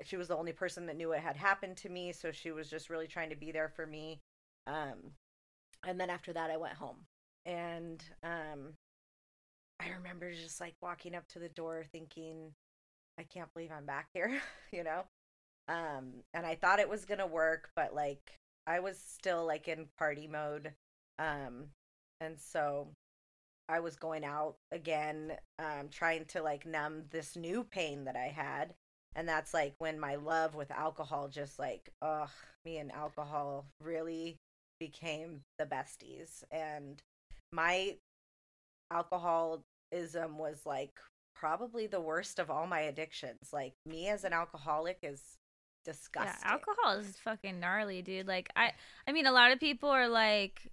she 0.04 0.16
was 0.16 0.28
the 0.28 0.36
only 0.36 0.52
person 0.52 0.86
that 0.86 0.96
knew 0.96 1.12
it 1.12 1.20
had 1.20 1.36
happened 1.36 1.76
to 1.76 1.88
me 1.88 2.12
so 2.12 2.30
she 2.30 2.50
was 2.50 2.68
just 2.68 2.90
really 2.90 3.06
trying 3.06 3.30
to 3.30 3.36
be 3.36 3.52
there 3.52 3.68
for 3.68 3.86
me 3.86 4.20
um 4.66 5.12
and 5.86 6.00
then 6.00 6.10
after 6.10 6.32
that 6.32 6.50
i 6.50 6.56
went 6.56 6.74
home 6.74 6.98
and 7.46 8.04
um 8.22 8.74
I 9.80 9.88
remember 9.96 10.30
just 10.32 10.60
like 10.60 10.74
walking 10.82 11.14
up 11.14 11.26
to 11.28 11.38
the 11.38 11.48
door 11.48 11.84
thinking 11.90 12.52
I 13.18 13.22
can't 13.22 13.52
believe 13.54 13.70
I'm 13.72 13.86
back 13.86 14.08
here, 14.12 14.40
you 14.72 14.84
know? 14.84 15.04
Um 15.68 16.22
and 16.34 16.44
I 16.44 16.54
thought 16.54 16.80
it 16.80 16.88
was 16.88 17.06
to 17.06 17.26
work, 17.26 17.70
but 17.74 17.94
like 17.94 18.34
I 18.66 18.80
was 18.80 18.98
still 18.98 19.46
like 19.46 19.68
in 19.68 19.86
party 19.98 20.26
mode. 20.26 20.72
Um 21.18 21.68
and 22.20 22.38
so 22.38 22.88
I 23.68 23.80
was 23.80 23.96
going 23.96 24.24
out 24.24 24.56
again, 24.72 25.32
um, 25.58 25.88
trying 25.90 26.24
to 26.26 26.42
like 26.42 26.66
numb 26.66 27.04
this 27.10 27.36
new 27.36 27.64
pain 27.64 28.04
that 28.04 28.16
I 28.16 28.26
had. 28.26 28.74
And 29.16 29.28
that's 29.28 29.52
like 29.52 29.74
when 29.78 29.98
my 29.98 30.14
love 30.14 30.54
with 30.54 30.70
alcohol 30.70 31.28
just 31.28 31.58
like, 31.58 31.90
ugh, 32.00 32.30
me 32.64 32.78
and 32.78 32.92
alcohol 32.92 33.66
really 33.82 34.36
became 34.78 35.40
the 35.58 35.66
besties. 35.66 36.44
And 36.50 37.02
my 37.52 37.96
alcoholism 38.92 40.38
was 40.38 40.64
like 40.64 40.98
probably 41.34 41.86
the 41.86 42.00
worst 42.00 42.38
of 42.38 42.50
all 42.50 42.66
my 42.66 42.80
addictions. 42.80 43.38
Like 43.52 43.72
me 43.86 44.08
as 44.08 44.24
an 44.24 44.32
alcoholic 44.32 44.98
is 45.02 45.22
disgusting. 45.84 46.32
Yeah, 46.42 46.52
alcohol 46.52 46.98
is 46.98 47.16
fucking 47.24 47.58
gnarly, 47.58 48.02
dude. 48.02 48.28
Like 48.28 48.48
I 48.54 48.72
I 49.08 49.12
mean 49.12 49.26
a 49.26 49.32
lot 49.32 49.52
of 49.52 49.58
people 49.58 49.88
are 49.88 50.08
like 50.08 50.70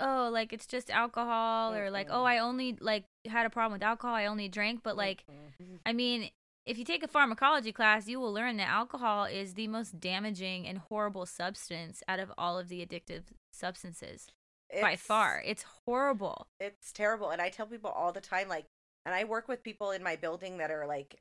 oh, 0.00 0.28
like 0.32 0.52
it's 0.52 0.66
just 0.66 0.90
alcohol 0.90 1.72
or 1.74 1.90
like 1.90 2.08
oh. 2.10 2.24
I 2.24 2.38
only 2.38 2.76
like 2.80 3.04
had 3.26 3.46
a 3.46 3.50
problem 3.50 3.72
with 3.72 3.82
alcohol, 3.82 4.14
I 4.14 4.26
only 4.26 4.48
drank, 4.48 4.82
but 4.82 4.96
like 4.96 5.24
Mhm. 5.30 5.78
I 5.86 5.92
mean, 5.92 6.30
if 6.66 6.78
you 6.78 6.84
take 6.84 7.02
a 7.02 7.08
pharmacology 7.08 7.72
class, 7.72 8.08
you 8.08 8.18
will 8.18 8.32
learn 8.32 8.56
that 8.56 8.68
alcohol 8.68 9.24
is 9.24 9.54
the 9.54 9.68
most 9.68 10.00
damaging 10.00 10.66
and 10.66 10.78
horrible 10.78 11.26
substance 11.26 12.02
out 12.08 12.18
of 12.20 12.32
all 12.38 12.58
of 12.58 12.68
the 12.68 12.84
addictive 12.84 13.24
substances 13.52 14.26
by 14.80 14.96
far. 14.96 15.42
It's 15.44 15.64
horrible. 15.86 16.48
it's 16.58 16.90
terrible 16.92 17.30
and 17.30 17.40
i 17.40 17.48
tell 17.48 17.66
people 17.66 17.90
all 17.90 18.10
the 18.12 18.20
time 18.20 18.48
like 18.48 18.64
and 19.06 19.14
i 19.14 19.22
work 19.24 19.46
with 19.46 19.62
people 19.62 19.90
in 19.92 20.02
my 20.02 20.16
building 20.16 20.58
that 20.58 20.70
are 20.70 20.86
like 20.86 21.20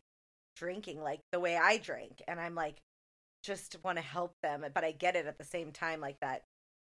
drinking 0.56 1.02
like 1.02 1.20
the 1.32 1.40
way 1.40 1.58
i 1.58 1.78
drink 1.78 2.22
and 2.28 2.40
i'm 2.40 2.56
like 2.56 2.78
just 3.44 3.76
want 3.84 3.98
to 3.98 4.04
help 4.04 4.34
them 4.42 4.64
but 4.74 4.84
i 4.84 4.92
get 4.92 5.16
it 5.16 5.26
at 5.28 5.38
the 5.38 5.44
same 5.44 5.72
time 5.72 6.00
like 6.00 6.20
that 6.22 6.44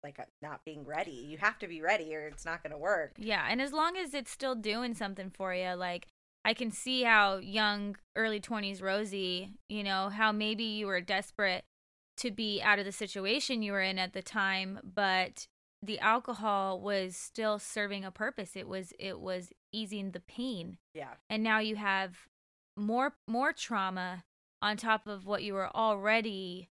like 0.04 0.18
uh, 0.20 0.24
not 0.42 0.60
being 0.64 0.84
ready 0.84 1.12
you 1.12 1.38
have 1.38 1.58
to 1.58 1.66
be 1.66 1.80
ready 1.80 2.14
or 2.14 2.26
it's 2.26 2.44
not 2.44 2.62
going 2.62 2.72
to 2.72 2.78
work 2.78 3.12
Yeah, 3.16 3.46
and 3.48 3.60
as 3.62 3.72
long 3.72 3.96
as 3.96 4.14
it's 4.14 4.30
still 4.30 4.54
doing 4.54 4.94
something 4.94 5.30
for 5.30 5.54
you, 5.54 5.70
like 5.74 6.06
I 6.44 6.54
can 6.54 6.70
see 6.70 7.02
how 7.02 7.36
young, 7.36 7.96
early 8.16 8.40
20s 8.40 8.82
Rosie, 8.82 9.50
you 9.68 9.82
know, 9.84 10.08
how 10.08 10.32
maybe 10.32 10.64
you 10.64 10.86
were 10.86 11.00
desperate 11.00 11.64
to 12.18 12.30
be 12.30 12.60
out 12.60 12.78
of 12.78 12.84
the 12.84 12.92
situation 12.92 13.62
you 13.62 13.72
were 13.72 13.80
in 13.80 13.98
at 13.98 14.12
the 14.12 14.22
time, 14.22 14.80
but 14.82 15.46
the 15.82 15.98
alcohol 16.00 16.80
was 16.80 17.16
still 17.16 17.58
serving 17.58 18.04
a 18.04 18.10
purpose. 18.10 18.56
It 18.56 18.68
was 18.68 18.92
it 18.98 19.20
was 19.20 19.52
easing 19.72 20.10
the 20.10 20.20
pain. 20.20 20.78
yeah 20.94 21.14
And 21.30 21.42
now 21.42 21.58
you 21.58 21.76
have 21.76 22.26
more 22.76 23.14
more 23.28 23.52
trauma 23.52 24.24
on 24.60 24.76
top 24.76 25.06
of 25.06 25.26
what 25.26 25.42
you 25.42 25.54
were 25.54 25.74
already 25.74 26.68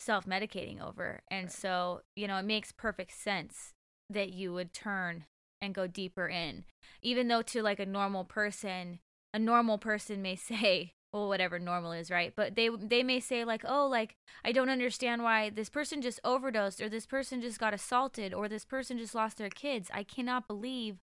self-medicating 0.00 0.80
over. 0.82 1.20
And 1.28 1.44
Right. 1.44 1.52
so, 1.52 2.02
you 2.16 2.26
know, 2.26 2.36
it 2.36 2.44
makes 2.44 2.72
perfect 2.72 3.12
sense 3.12 3.72
that 4.10 4.32
you 4.32 4.52
would 4.52 4.74
turn 4.74 5.24
and 5.64 5.74
go 5.74 5.86
deeper 5.86 6.28
in. 6.28 6.64
Even 7.02 7.28
though 7.28 7.42
to 7.42 7.62
like 7.62 7.80
a 7.80 7.86
normal 7.86 8.24
person, 8.24 9.00
a 9.32 9.38
normal 9.38 9.78
person 9.78 10.22
may 10.22 10.36
say, 10.36 10.92
well 11.12 11.28
whatever 11.28 11.58
normal 11.58 11.92
is, 11.92 12.10
right? 12.10 12.32
But 12.36 12.56
they 12.56 12.68
they 12.68 13.02
may 13.02 13.20
say 13.20 13.44
like, 13.44 13.64
"Oh, 13.66 13.86
like 13.86 14.16
I 14.44 14.52
don't 14.52 14.68
understand 14.68 15.22
why 15.22 15.50
this 15.50 15.68
person 15.68 16.02
just 16.02 16.20
overdosed 16.24 16.80
or 16.80 16.88
this 16.88 17.06
person 17.06 17.40
just 17.40 17.58
got 17.58 17.72
assaulted 17.74 18.34
or 18.34 18.48
this 18.48 18.64
person 18.64 18.98
just 18.98 19.14
lost 19.14 19.38
their 19.38 19.50
kids. 19.50 19.90
I 19.94 20.02
cannot 20.02 20.48
believe 20.48 20.96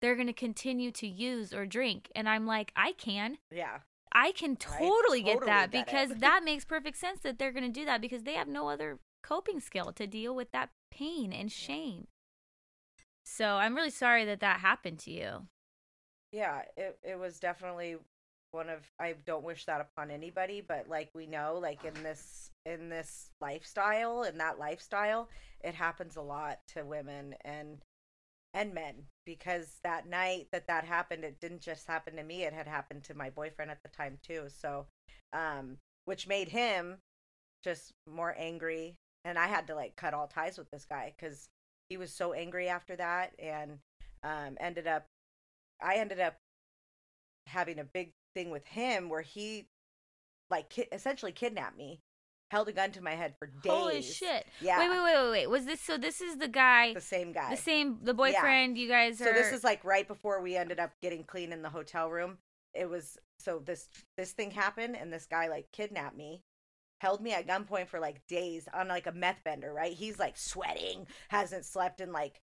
they're 0.00 0.16
going 0.16 0.26
to 0.26 0.32
continue 0.32 0.90
to 0.92 1.06
use 1.06 1.52
or 1.52 1.66
drink." 1.66 2.10
And 2.14 2.28
I'm 2.28 2.46
like, 2.46 2.72
"I 2.74 2.92
can. 2.92 3.38
yeah 3.52 3.80
I 4.10 4.32
can 4.32 4.56
totally, 4.56 5.22
get 5.22 5.34
totally 5.34 5.50
that 5.50 5.70
get 5.70 5.80
it. 5.80 5.86
because 5.86 6.10
that 6.20 6.42
makes 6.42 6.64
perfect 6.64 6.96
sense 6.96 7.20
that 7.20 7.38
they're 7.38 7.52
going 7.52 7.70
to 7.70 7.80
do 7.80 7.84
that 7.84 8.00
because 8.00 8.22
they 8.22 8.34
have 8.34 8.48
no 8.48 8.68
other 8.68 8.98
coping 9.22 9.60
skill 9.60 9.92
to 9.92 10.06
deal 10.06 10.34
with 10.34 10.50
that 10.52 10.70
pain 10.90 11.32
and 11.32 11.52
shame. 11.52 12.06
So 13.30 13.56
I'm 13.56 13.74
really 13.74 13.90
sorry 13.90 14.24
that 14.24 14.40
that 14.40 14.60
happened 14.60 14.98
to 15.00 15.10
you. 15.10 15.46
yeah 16.32 16.62
it, 16.76 16.98
it 17.02 17.18
was 17.18 17.38
definitely 17.38 17.96
one 18.50 18.68
of 18.68 18.80
i 18.98 19.14
don't 19.26 19.44
wish 19.44 19.64
that 19.66 19.80
upon 19.80 20.10
anybody 20.10 20.60
but 20.66 20.88
like 20.88 21.10
we 21.14 21.26
know 21.26 21.58
like 21.60 21.84
in 21.84 21.94
this 22.02 22.50
in 22.64 22.88
this 22.88 23.30
lifestyle 23.40 24.22
in 24.22 24.38
that 24.38 24.58
lifestyle 24.58 25.28
it 25.60 25.74
happens 25.74 26.16
a 26.16 26.22
lot 26.22 26.58
to 26.66 26.82
women 26.84 27.34
and 27.44 27.78
and 28.54 28.72
men 28.74 28.94
because 29.26 29.78
that 29.84 30.06
night 30.08 30.48
that 30.52 30.66
that 30.66 30.84
happened 30.84 31.24
it 31.24 31.40
didn't 31.40 31.60
just 31.60 31.86
happen 31.86 32.16
to 32.16 32.22
me 32.22 32.44
it 32.44 32.52
had 32.54 32.66
happened 32.66 33.04
to 33.04 33.14
my 33.14 33.30
boyfriend 33.30 33.70
at 33.70 33.82
the 33.82 33.88
time 33.90 34.18
too 34.22 34.44
so 34.48 34.86
um 35.34 35.76
which 36.06 36.26
made 36.26 36.48
him 36.48 36.96
just 37.62 37.92
more 38.06 38.34
angry 38.38 38.96
and 39.24 39.38
i 39.38 39.46
had 39.46 39.66
to 39.66 39.74
like 39.74 39.96
cut 39.96 40.14
all 40.14 40.26
ties 40.26 40.56
with 40.58 40.70
this 40.70 40.86
guy 40.86 41.12
because 41.18 41.48
he 41.88 41.96
was 41.96 42.12
so 42.12 42.32
angry 42.32 42.68
after 42.68 42.96
that 42.96 43.32
and 43.38 43.78
um 44.22 44.56
ended 44.60 44.86
up 44.86 45.06
i 45.82 45.94
ended 45.96 46.20
up 46.20 46.36
having 47.46 47.78
a 47.78 47.84
big 47.84 48.12
thing 48.34 48.50
with 48.50 48.66
him 48.66 49.08
where 49.08 49.22
he 49.22 49.66
like 50.50 50.68
ki- 50.68 50.88
essentially 50.92 51.32
kidnapped 51.32 51.76
me 51.76 52.00
held 52.50 52.68
a 52.68 52.72
gun 52.72 52.90
to 52.92 53.02
my 53.02 53.14
head 53.14 53.34
for 53.38 53.46
days. 53.46 53.72
Holy 53.72 54.02
shit. 54.02 54.46
yeah. 54.60 54.78
Wait, 54.78 54.88
wait, 54.88 55.02
wait, 55.02 55.22
wait, 55.22 55.30
wait. 55.30 55.50
Was 55.50 55.66
this 55.66 55.80
so 55.80 55.98
this 55.98 56.20
is 56.20 56.38
the 56.38 56.48
guy 56.48 56.94
the 56.94 57.00
same 57.00 57.32
guy. 57.32 57.50
the 57.50 57.60
same 57.60 57.98
the 58.02 58.14
boyfriend 58.14 58.78
you 58.78 58.88
guys 58.88 59.20
are 59.20 59.24
so 59.26 59.32
this 59.32 59.52
is 59.52 59.64
like 59.64 59.84
right 59.84 60.08
before 60.08 60.40
we 60.40 60.56
ended 60.56 60.78
up 60.78 60.92
getting 61.02 61.24
clean 61.24 61.52
in 61.52 61.62
the 61.62 61.70
hotel 61.70 62.08
room. 62.08 62.38
It 62.74 62.88
was 62.88 63.18
so 63.38 63.60
this 63.64 63.88
this 64.16 64.32
thing 64.32 64.50
happened 64.50 64.96
and 64.96 65.12
this 65.12 65.26
guy 65.26 65.48
like 65.48 65.66
kidnapped 65.72 66.16
me 66.16 66.42
held 67.00 67.20
me 67.20 67.32
at 67.32 67.46
gunpoint 67.46 67.86
for 67.88 68.00
like 68.00 68.20
days 68.26 68.68
on 68.74 68.88
like 68.88 69.06
a 69.06 69.12
meth 69.12 69.42
bender 69.44 69.72
right 69.72 69.92
he's 69.92 70.18
like 70.18 70.36
sweating 70.36 71.06
hasn't 71.28 71.64
slept 71.64 72.00
in 72.00 72.12
like 72.12 72.40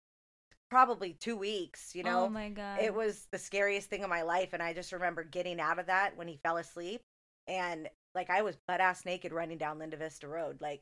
probably 0.71 1.15
two 1.19 1.37
weeks 1.37 1.95
you 1.95 2.03
know 2.03 2.25
Oh 2.25 2.29
my 2.29 2.49
god. 2.49 2.81
it 2.81 2.95
was 2.95 3.27
the 3.33 3.39
scariest 3.39 3.89
thing 3.91 4.05
of 4.05 4.11
my 4.11 4.23
life 4.23 4.53
and 4.53 4.63
i 4.63 4.73
just 4.73 4.93
remember 4.93 5.25
getting 5.25 5.61
out 5.61 5.79
of 5.79 5.87
that 5.87 6.17
when 6.17 6.29
he 6.29 6.39
fell 6.45 6.59
asleep 6.59 7.01
and 7.49 7.89
like 8.15 8.31
i 8.31 8.43
was 8.43 8.57
butt 8.69 8.81
ass 8.81 9.05
naked 9.05 9.33
running 9.33 9.59
down 9.59 9.79
linda 9.79 9.97
vista 9.97 10.29
road 10.29 10.59
like 10.61 10.81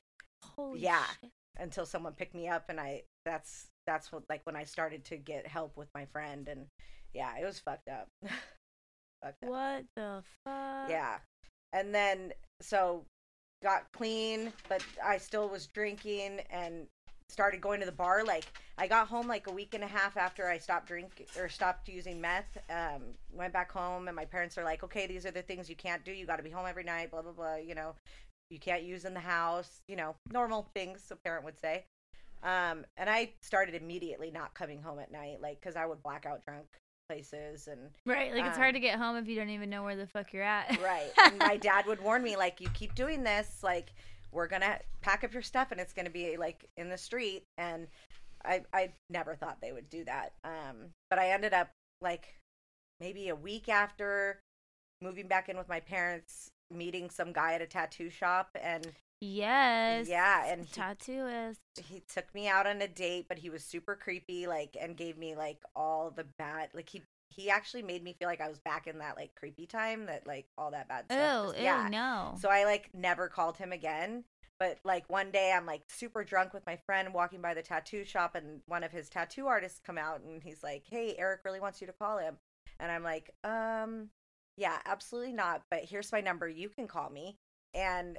Holy 0.57 0.81
yeah. 0.81 1.05
shit. 1.21 1.31
until 1.59 1.85
someone 1.87 2.13
picked 2.13 2.35
me 2.35 2.49
up 2.49 2.65
and 2.69 2.79
i 2.79 3.03
that's 3.25 3.69
that's 3.87 4.13
what 4.13 4.23
like 4.29 4.43
when 4.45 4.57
i 4.57 4.65
started 4.65 5.05
to 5.07 5.17
get 5.17 5.47
help 5.47 5.77
with 5.77 5.89
my 5.95 6.05
friend 6.13 6.49
and 6.49 6.67
yeah 7.15 7.33
it 7.41 7.45
was 7.45 7.59
fucked 7.59 7.89
up 7.89 8.09
fucked 9.23 9.43
up 9.43 9.49
What 9.51 9.85
the 9.97 10.23
fuck? 10.45 10.91
yeah 10.91 11.17
and 11.73 11.95
then 11.95 12.33
so 12.61 13.05
got 13.63 13.91
clean 13.93 14.53
but 14.69 14.85
i 15.05 15.19
still 15.19 15.49
was 15.49 15.67
drinking 15.67 16.41
and 16.51 16.87
started 17.29 17.61
going 17.61 17.81
to 17.81 17.87
the 17.87 17.93
bar. 17.93 18.25
Like 18.25 18.47
i 18.79 18.87
got 18.87 19.09
home 19.09 19.29
like 19.29 19.47
a 19.47 19.53
week 19.53 19.75
and 19.75 19.85
a 19.85 19.87
half 19.87 20.17
after 20.17 20.49
i 20.49 20.59
stopped 20.59 20.87
drink 20.89 21.27
or 21.39 21.49
stopped 21.49 21.89
using 21.89 22.21
meth 22.21 22.57
um 22.71 23.03
went 23.33 23.53
back 23.53 23.71
home 23.71 24.09
and 24.09 24.17
my 24.17 24.25
parents 24.25 24.57
are 24.57 24.65
like 24.65 24.83
okay 24.83 25.07
these 25.07 25.27
are 25.27 25.31
the 25.31 25.43
things 25.43 25.69
you 25.69 25.77
can't 25.77 26.05
do. 26.05 26.13
You 26.13 26.27
got 26.27 26.37
to 26.37 26.43
be 26.43 26.51
home 26.51 26.67
every 26.67 26.85
night 26.85 27.11
blah 27.11 27.23
blah 27.23 27.33
blah 27.33 27.57
you 27.57 27.75
know. 27.75 27.95
You 28.51 28.59
can't 28.59 28.83
use 28.83 29.05
in 29.05 29.13
the 29.13 29.21
house 29.21 29.83
you 29.89 29.97
know 29.97 30.17
normal 30.33 30.69
things 30.75 31.07
a 31.11 31.17
parent 31.17 31.45
would 31.45 31.61
say. 31.61 31.85
Um 32.43 32.85
and 32.97 33.11
i 33.11 33.33
started 33.43 33.75
immediately 33.75 34.31
not 34.31 34.55
coming 34.55 34.81
home 34.81 34.99
at 34.99 35.13
night 35.13 35.41
like 35.43 35.61
because 35.61 35.77
i 35.77 35.85
would 35.85 36.03
black 36.03 36.25
out 36.25 36.45
drunk 36.47 36.67
places 37.09 37.69
and 37.69 37.81
Right, 38.05 38.33
like 38.35 38.45
it's 38.45 38.57
Um, 38.57 38.61
hard 38.63 38.75
to 38.75 38.81
get 38.81 38.99
home 38.99 39.17
if 39.17 39.27
you 39.27 39.35
don't 39.37 39.49
even 39.51 39.71
know 39.71 39.83
where 39.83 39.97
the 39.97 40.07
fuck 40.07 40.33
you're 40.33 40.43
at. 40.43 40.79
right 40.83 41.11
and 41.25 41.39
my 41.39 41.57
dad 41.57 41.87
would 41.87 42.01
warn 42.03 42.23
me 42.23 42.37
like 42.37 42.61
you 42.61 42.69
keep 42.75 42.95
doing 42.95 43.23
this 43.25 43.63
like 43.63 43.91
we're 44.31 44.47
gonna 44.47 44.79
pack 45.01 45.25
up 45.25 45.33
your 45.33 45.43
stuff 45.43 45.69
and 45.73 45.81
it's 45.81 45.93
gonna 45.95 46.11
be 46.11 46.37
like 46.37 46.69
in 46.77 46.89
the 46.91 46.99
street 46.99 47.45
and 47.57 47.89
i 48.45 48.63
i 48.75 48.93
never 49.09 49.35
thought 49.35 49.59
they 49.63 49.73
would 49.73 49.89
do 49.89 50.05
that 50.05 50.33
um 50.45 50.77
but 51.11 51.19
i 51.19 51.31
ended 51.31 51.55
up 51.55 51.71
like 52.03 52.37
maybe 53.01 53.29
a 53.31 53.35
week 53.35 53.69
after 53.71 54.39
moving 55.01 55.27
back 55.29 55.49
in 55.49 55.57
with 55.57 55.69
my 55.69 55.81
parents 55.81 56.51
meeting 56.71 57.09
some 57.09 57.33
guy 57.33 57.55
at 57.55 57.63
a 57.63 57.67
tattoo 57.67 58.11
shop 58.11 58.51
and 58.63 58.87
Yes. 59.21 60.09
Yeah, 60.09 60.47
and 60.47 60.65
he- 60.65 60.73
tattooist. 60.81 61.57
he 61.85 62.03
took 62.13 62.33
me 62.35 62.49
out 62.49 62.67
on 62.67 62.81
a 62.83 62.89
date 62.89 63.27
but 63.29 63.39
he 63.39 63.51
was 63.51 63.65
super 63.65 63.95
creepy 63.97 64.47
like 64.47 64.77
and 64.81 64.97
gave 64.97 65.17
me 65.19 65.35
like 65.37 65.59
all 65.77 66.11
the 66.11 66.27
bad 66.39 66.69
like 66.75 66.89
he 66.89 67.03
he 67.31 67.51
actually 67.51 67.83
made 67.83 68.03
me 68.03 68.15
feel 68.19 68.27
like 68.27 68.41
i 68.41 68.49
was 68.49 68.59
back 68.61 68.87
in 68.89 68.99
that 68.99 69.17
like 69.17 69.31
creepy 69.37 69.67
time 69.67 70.07
that 70.07 70.27
like 70.27 70.47
all 70.57 70.71
that 70.73 70.89
bad 70.89 71.05
stuff 71.07 71.19
Oh, 71.21 71.55
yeah 71.61 71.89
no. 71.91 72.35
so 72.41 72.49
I 72.49 72.65
like 72.65 72.91
never 72.95 73.29
called 73.29 73.57
him 73.57 73.73
again. 73.73 74.25
But 74.61 74.79
like 74.85 75.09
one 75.09 75.31
day 75.31 75.53
I'm 75.57 75.67
like 75.67 75.83
super 75.89 76.25
drunk 76.25 76.53
with 76.53 76.67
my 76.67 76.77
friend 76.85 77.15
walking 77.15 77.41
by 77.41 77.55
the 77.55 77.63
tattoo 77.63 78.05
shop 78.05 78.35
and 78.35 78.61
one 78.67 78.83
of 78.83 78.91
his 78.91 79.09
tattoo 79.09 79.47
artists 79.47 79.81
come 79.87 79.99
out 79.99 80.21
and 80.23 80.43
he's 80.43 80.65
like, 80.65 80.83
"Hey, 80.91 81.15
Eric 81.17 81.43
really 81.45 81.61
wants 81.61 81.81
you 81.81 81.87
to 81.87 81.93
call 81.93 82.19
him." 82.19 82.39
And 82.81 82.91
I'm 82.91 83.05
like, 83.05 83.31
"Um, 83.45 84.09
yeah, 84.57 84.79
absolutely 84.85 85.33
not, 85.33 85.63
but 85.71 85.85
here's 85.85 86.11
my 86.11 86.21
number. 86.21 86.49
You 86.49 86.69
can 86.71 86.89
call 86.89 87.09
me." 87.09 87.37
And 87.73 88.19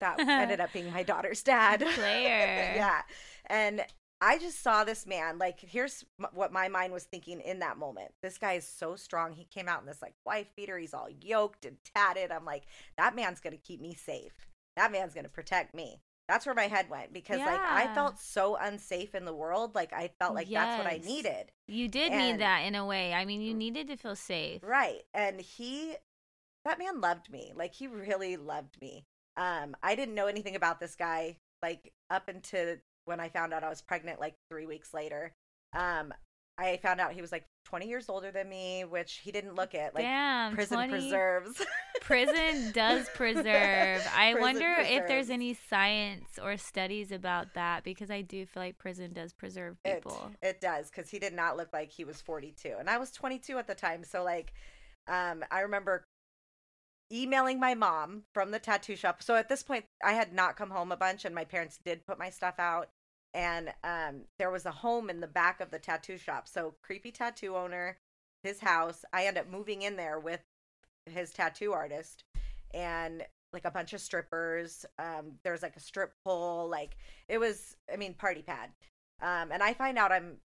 that 0.00 0.18
ended 0.20 0.60
up 0.60 0.72
being 0.72 0.92
my 0.92 1.02
daughter's 1.02 1.42
dad. 1.42 1.80
Player. 1.94 2.74
yeah. 2.76 3.02
And 3.46 3.82
I 4.20 4.38
just 4.38 4.62
saw 4.62 4.84
this 4.84 5.06
man. 5.06 5.38
Like, 5.38 5.60
here's 5.60 6.04
m- 6.18 6.28
what 6.32 6.52
my 6.52 6.68
mind 6.68 6.92
was 6.92 7.04
thinking 7.04 7.40
in 7.40 7.58
that 7.58 7.76
moment. 7.76 8.12
This 8.22 8.38
guy 8.38 8.54
is 8.54 8.66
so 8.66 8.96
strong. 8.96 9.32
He 9.32 9.44
came 9.44 9.68
out 9.68 9.80
in 9.80 9.86
this 9.86 10.00
like 10.02 10.14
wife 10.24 10.48
beater. 10.56 10.78
He's 10.78 10.94
all 10.94 11.08
yoked 11.20 11.64
and 11.64 11.76
tatted. 11.94 12.30
I'm 12.32 12.44
like, 12.44 12.64
that 12.96 13.14
man's 13.14 13.40
gonna 13.40 13.56
keep 13.56 13.80
me 13.80 13.94
safe. 13.94 14.32
That 14.76 14.92
man's 14.92 15.14
gonna 15.14 15.28
protect 15.28 15.74
me. 15.74 16.00
that's 16.28 16.44
where 16.44 16.54
my 16.56 16.66
head 16.66 16.90
went 16.90 17.12
because 17.12 17.38
like 17.38 17.60
I 17.60 17.94
felt 17.94 18.18
so 18.18 18.56
unsafe 18.56 19.14
in 19.14 19.24
the 19.24 19.32
world. 19.34 19.74
Like 19.74 19.92
I 19.92 20.10
felt 20.18 20.34
like 20.34 20.48
that's 20.50 20.76
what 20.82 20.92
I 20.92 20.98
needed. 21.04 21.52
You 21.68 21.86
did 21.88 22.10
And- 22.12 22.20
need 22.20 22.40
that 22.40 22.60
in 22.60 22.74
a 22.74 22.84
way. 22.84 23.12
I 23.12 23.24
mean, 23.24 23.40
you 23.42 23.54
mm. 23.54 23.58
needed 23.58 23.86
to 23.88 23.96
feel 23.96 24.16
safe. 24.16 24.60
Right. 24.64 25.02
And 25.14 25.40
he 25.40 25.94
that 26.64 26.78
man 26.78 27.00
loved 27.00 27.30
me. 27.30 27.52
Like 27.54 27.74
he 27.74 27.86
really 27.86 28.36
loved 28.36 28.80
me. 28.80 29.04
Um 29.36 29.76
I 29.82 29.94
didn't 29.94 30.14
know 30.14 30.26
anything 30.26 30.56
about 30.56 30.80
this 30.80 30.94
guy 30.96 31.36
like 31.62 31.92
up 32.10 32.28
until 32.28 32.76
when 33.04 33.20
I 33.20 33.28
found 33.28 33.52
out 33.54 33.64
I 33.64 33.68
was 33.68 33.82
pregnant 33.82 34.20
like 34.20 34.34
3 34.50 34.66
weeks 34.66 34.92
later. 34.94 35.32
Um 35.74 36.12
I 36.58 36.78
found 36.78 37.00
out 37.02 37.12
he 37.12 37.20
was 37.20 37.32
like 37.32 37.44
20 37.66 37.86
years 37.86 38.08
older 38.08 38.30
than 38.30 38.48
me, 38.48 38.84
which 38.84 39.20
he 39.22 39.30
didn't 39.30 39.56
look 39.56 39.74
at 39.74 39.94
like 39.94 40.04
Damn, 40.04 40.54
prison 40.54 40.78
20 40.78 40.90
preserves. 40.92 41.66
Prison 42.00 42.70
does 42.72 43.08
preserve. 43.14 44.06
I 44.16 44.32
Prison 44.32 44.40
wonder 44.40 44.76
if 44.78 45.08
there's 45.08 45.28
any 45.28 45.54
science 45.68 46.38
or 46.40 46.56
studies 46.56 47.10
about 47.10 47.54
that 47.54 47.82
because 47.84 48.10
I 48.12 48.20
do 48.22 48.46
feel 48.46 48.62
like 48.62 48.78
prison 48.78 49.12
does 49.12 49.32
preserve 49.32 49.76
It, 49.84 49.96
people. 49.96 50.30
it 50.40 50.60
does 50.60 50.88
because 50.88 51.10
he 51.10 51.18
did 51.18 51.32
not 51.34 51.56
look 51.56 51.68
like 51.72 51.90
he 51.90 52.04
was 52.04 52.20
42 52.20 52.74
and 52.78 52.88
i 52.88 52.96
was 52.96 53.10
22 53.10 53.58
at 53.58 53.66
the 53.66 53.74
time 53.74 54.04
so 54.04 54.22
like 54.22 54.52
um 55.08 55.42
i 55.50 55.60
remember 55.60 56.04
emailing 57.12 57.60
my 57.60 57.74
mom 57.74 58.22
from 58.32 58.50
the 58.50 58.58
tattoo 58.58 58.96
shop. 58.96 59.22
So 59.22 59.36
at 59.36 59.48
this 59.48 59.62
point 59.62 59.84
i 60.04 60.12
had 60.12 60.32
not 60.32 60.56
come 60.56 60.70
home 60.70 60.92
a 60.92 60.96
bunch 60.96 61.24
and 61.24 61.34
my 61.34 61.44
parents 61.44 61.78
did 61.84 62.06
put 62.06 62.18
my 62.18 62.30
stuff 62.30 62.58
out. 62.58 62.88
And 63.34 63.72
um 63.84 64.22
there 64.38 64.50
was 64.50 64.66
a 64.66 64.70
home 64.70 65.10
in 65.10 65.20
the 65.20 65.26
back 65.26 65.60
of 65.60 65.70
the 65.70 65.78
tattoo 65.78 66.18
shop. 66.18 66.48
So 66.48 66.74
creepy 66.82 67.12
tattoo 67.12 67.56
owner 67.56 67.98
his 68.42 68.60
house. 68.60 69.04
I 69.12 69.26
end 69.26 69.38
up 69.38 69.50
moving 69.50 69.82
in 69.82 69.96
there 69.96 70.18
with 70.18 70.40
his 71.06 71.30
tattoo 71.30 71.72
artist 71.72 72.24
and 72.74 73.24
like 73.52 73.64
a 73.64 73.70
bunch 73.70 73.92
of 73.92 74.00
strippers. 74.00 74.84
Um 74.98 75.38
there's 75.44 75.62
like 75.62 75.76
a 75.76 75.80
strip 75.80 76.12
pole. 76.24 76.68
Like 76.68 76.96
it 77.28 77.38
was 77.38 77.76
i 77.92 77.96
mean 77.96 78.14
party 78.14 78.42
pad. 78.42 78.70
Um 79.22 79.52
and 79.52 79.62
i 79.62 79.74
find 79.74 79.96
out 79.98 80.12
i'm 80.12 80.38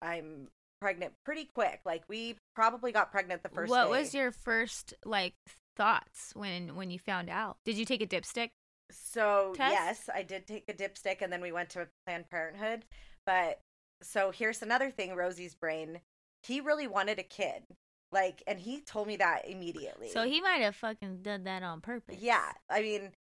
i'm 0.00 0.48
pregnant 0.80 1.12
pretty 1.24 1.48
quick. 1.54 1.80
Like 1.84 2.04
we 2.08 2.36
probably 2.54 2.92
got 2.92 3.10
pregnant 3.12 3.42
the 3.42 3.48
first 3.48 3.70
what 3.70 3.84
day. 3.84 3.90
was 3.90 4.14
your 4.14 4.30
first 4.30 4.94
like 5.04 5.34
thoughts 5.76 6.32
when 6.34 6.74
when 6.74 6.90
you 6.90 6.98
found 6.98 7.30
out? 7.30 7.58
Did 7.64 7.76
you 7.76 7.84
take 7.84 8.02
a 8.02 8.06
dipstick? 8.06 8.50
so 8.88 9.52
test? 9.56 9.72
yes 9.72 10.10
i 10.14 10.22
did 10.22 10.46
take 10.46 10.62
a 10.68 10.72
dipstick 10.72 11.20
and 11.20 11.32
then 11.32 11.40
we 11.40 11.50
went 11.50 11.68
to 11.68 11.88
planned 12.06 12.30
parenthood 12.30 12.84
but 13.24 13.58
so 14.00 14.30
here's 14.30 14.62
another 14.62 14.92
thing 14.92 15.16
rosie's 15.16 15.56
brain 15.56 15.98
he 16.44 16.60
really 16.60 16.86
wanted 16.86 17.18
a 17.18 17.24
kid 17.24 17.64
like 18.12 18.42
and 18.46 18.60
he 18.60 18.80
told 18.80 19.06
me 19.06 19.16
that 19.16 19.48
immediately 19.48 20.08
So 20.08 20.24
he 20.24 20.40
might 20.40 20.60
have 20.62 20.76
fucking 20.76 21.22
done 21.22 21.44
that 21.44 21.62
on 21.62 21.80
purpose. 21.80 22.16
Yeah, 22.20 22.52
I 22.70 22.80
mean, 22.80 23.12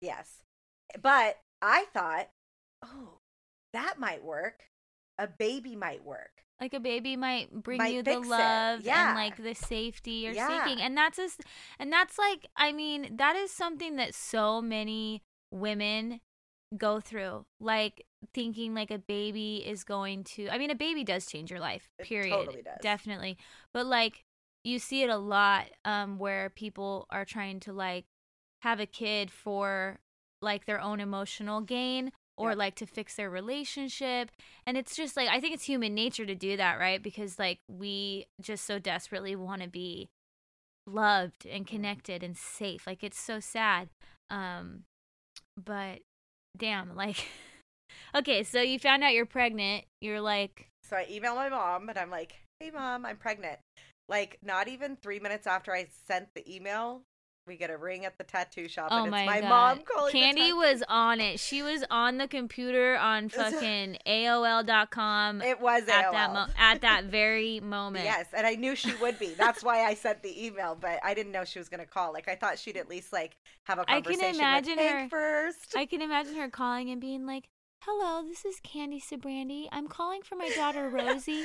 yes. 0.00 0.42
But 1.00 1.38
I 1.62 1.86
thought, 1.92 2.28
oh, 2.84 3.18
that 3.72 3.98
might 3.98 4.24
work. 4.24 4.64
A 5.18 5.26
baby 5.26 5.76
might 5.76 6.04
work. 6.04 6.43
Like 6.60 6.72
a 6.72 6.80
baby 6.80 7.16
might 7.16 7.52
bring 7.52 7.78
Might 7.78 7.94
you 7.94 8.02
the 8.02 8.20
love 8.20 8.80
Yeah. 8.82 9.08
and 9.08 9.16
like 9.16 9.42
the 9.42 9.54
safety 9.54 10.12
you're 10.12 10.34
Yeah. 10.34 10.64
seeking. 10.64 10.80
And 10.82 10.96
that's 10.96 11.16
just 11.16 11.42
and 11.78 11.92
that's 11.92 12.18
like 12.18 12.46
I 12.56 12.72
mean, 12.72 13.16
that 13.16 13.36
is 13.36 13.50
something 13.50 13.96
that 13.96 14.14
so 14.14 14.62
many 14.62 15.22
women 15.50 16.20
go 16.76 17.00
through. 17.00 17.44
Like 17.60 18.06
thinking 18.32 18.74
like 18.74 18.90
a 18.90 18.98
baby 18.98 19.56
is 19.66 19.84
going 19.84 20.24
to 20.24 20.48
I 20.48 20.58
mean 20.58 20.70
a 20.70 20.74
baby 20.74 21.04
does 21.04 21.26
change 21.26 21.50
your 21.50 21.60
life. 21.60 21.90
It 21.98 22.06
Period. 22.06 22.30
totally 22.30 22.62
does. 22.62 22.78
Definitely. 22.80 23.36
But 23.72 23.86
like 23.86 24.24
you 24.62 24.78
see 24.78 25.02
it 25.02 25.10
a 25.10 25.18
lot 25.18 25.66
um 25.84 26.18
where 26.18 26.50
people 26.50 27.06
are 27.10 27.24
trying 27.24 27.60
to 27.60 27.72
like 27.72 28.06
have 28.62 28.80
a 28.80 28.86
kid 28.86 29.30
for 29.30 29.98
like 30.40 30.64
their 30.66 30.80
own 30.80 31.00
emotional 31.00 31.60
gain 31.60 32.12
or 32.36 32.50
Yep. 32.50 32.58
like 32.58 32.74
to 32.76 32.86
fix 32.86 33.16
their 33.16 33.30
relationship. 33.30 34.30
And 34.66 34.76
it's 34.76 34.96
just 34.96 35.16
like 35.16 35.28
i 35.28 35.40
think 35.40 35.54
it's 35.54 35.64
human 35.64 35.94
nature 35.94 36.26
to 36.26 36.34
do 36.34 36.56
that 36.56 36.78
right? 36.78 37.02
Because 37.02 37.38
like 37.38 37.58
we 37.68 38.26
just 38.40 38.64
so 38.64 38.78
desperately 38.78 39.36
want 39.36 39.62
to 39.62 39.68
be 39.68 40.08
loved 40.86 41.46
and 41.46 41.66
connected 41.66 42.22
and 42.22 42.36
safe. 42.36 42.86
Like 42.86 43.02
it's 43.04 43.18
so 43.20 43.40
sad. 43.40 43.88
Um 44.30 44.84
but 45.62 46.00
damn 46.56 46.94
like 46.96 47.26
okay 48.14 48.42
so 48.42 48.60
you 48.60 48.78
found 48.78 49.02
out 49.04 49.12
you're 49.14 49.26
pregnant. 49.26 49.84
You're 50.00 50.20
like 50.20 50.68
So 50.84 50.96
I 50.96 51.06
email 51.10 51.34
my 51.34 51.48
mom 51.48 51.88
and 51.88 51.98
I'm 51.98 52.10
like, 52.10 52.34
hey, 52.60 52.70
mom, 52.70 53.04
I'm 53.06 53.16
pregnant. 53.16 53.58
Like, 54.08 54.38
not 54.42 54.68
even 54.68 54.96
three 54.96 55.18
minutes 55.18 55.46
after 55.46 55.72
I 55.72 55.86
sent 56.06 56.28
the 56.34 56.44
email, 56.54 57.02
we 57.46 57.56
get 57.56 57.70
a 57.70 57.76
ring 57.76 58.04
at 58.04 58.16
the 58.16 58.24
tattoo 58.24 58.68
shop. 58.68 58.88
oh 58.90 59.02
and 59.02 59.10
my, 59.10 59.22
it's 59.22 59.26
my 59.30 59.40
god 59.40 59.48
mom 59.48 59.80
calling. 59.84 60.12
candy 60.12 60.40
tattoo- 60.42 60.56
was 60.56 60.82
on 60.88 61.20
it 61.20 61.38
she 61.38 61.62
was 61.62 61.84
on 61.90 62.18
the 62.18 62.26
computer 62.26 62.96
on 62.96 63.28
fucking 63.30 63.98
aol.com 64.06 65.42
It 65.42 65.60
was 65.60 65.82
at 65.88 66.06
AOL. 66.06 66.12
that 66.12 66.32
mo- 66.32 66.46
at 66.58 66.80
that 66.80 67.04
very 67.10 67.60
moment 67.60 68.04
Yes, 68.04 68.26
and 68.34 68.46
I 68.46 68.54
knew 68.54 68.74
she 68.74 68.94
would 68.96 69.18
be. 69.18 69.28
That's 69.28 69.62
why 69.62 69.84
I 69.84 69.94
sent 69.94 70.22
the 70.22 70.46
email, 70.46 70.76
but 70.78 70.98
I 71.02 71.14
didn't 71.14 71.32
know 71.32 71.44
she 71.44 71.58
was 71.58 71.68
going 71.68 71.80
to 71.80 71.86
call. 71.86 72.12
Like 72.12 72.28
I 72.28 72.34
thought 72.34 72.58
she'd 72.58 72.76
at 72.76 72.88
least 72.88 73.12
like 73.12 73.36
have 73.64 73.78
a 73.78 73.84
I 73.88 74.00
can 74.00 74.20
imagine 74.20 74.76
with 74.76 74.90
her- 74.92 75.08
first. 75.08 75.74
I 75.76 75.86
can 75.86 76.02
imagine 76.02 76.34
her 76.36 76.48
calling 76.48 76.90
and 76.90 77.00
being 77.00 77.26
like, 77.26 77.48
"Hello, 77.82 78.22
this 78.26 78.44
is 78.44 78.60
Candy 78.62 79.00
Sybrandy. 79.00 79.68
I'm 79.72 79.86
calling 79.88 80.22
for 80.22 80.36
my 80.36 80.50
daughter 80.50 80.88
Rosie 80.88 81.44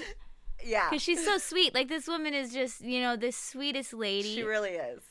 yeah, 0.65 0.89
because 0.89 1.01
she's 1.01 1.23
so 1.23 1.37
sweet. 1.37 1.73
Like 1.73 1.87
this 1.87 2.07
woman 2.07 2.33
is 2.33 2.51
just, 2.53 2.81
you 2.81 3.01
know, 3.01 3.15
the 3.15 3.31
sweetest 3.31 3.93
lady. 3.93 4.35
she 4.35 4.43
really 4.43 4.71
is. 4.71 5.01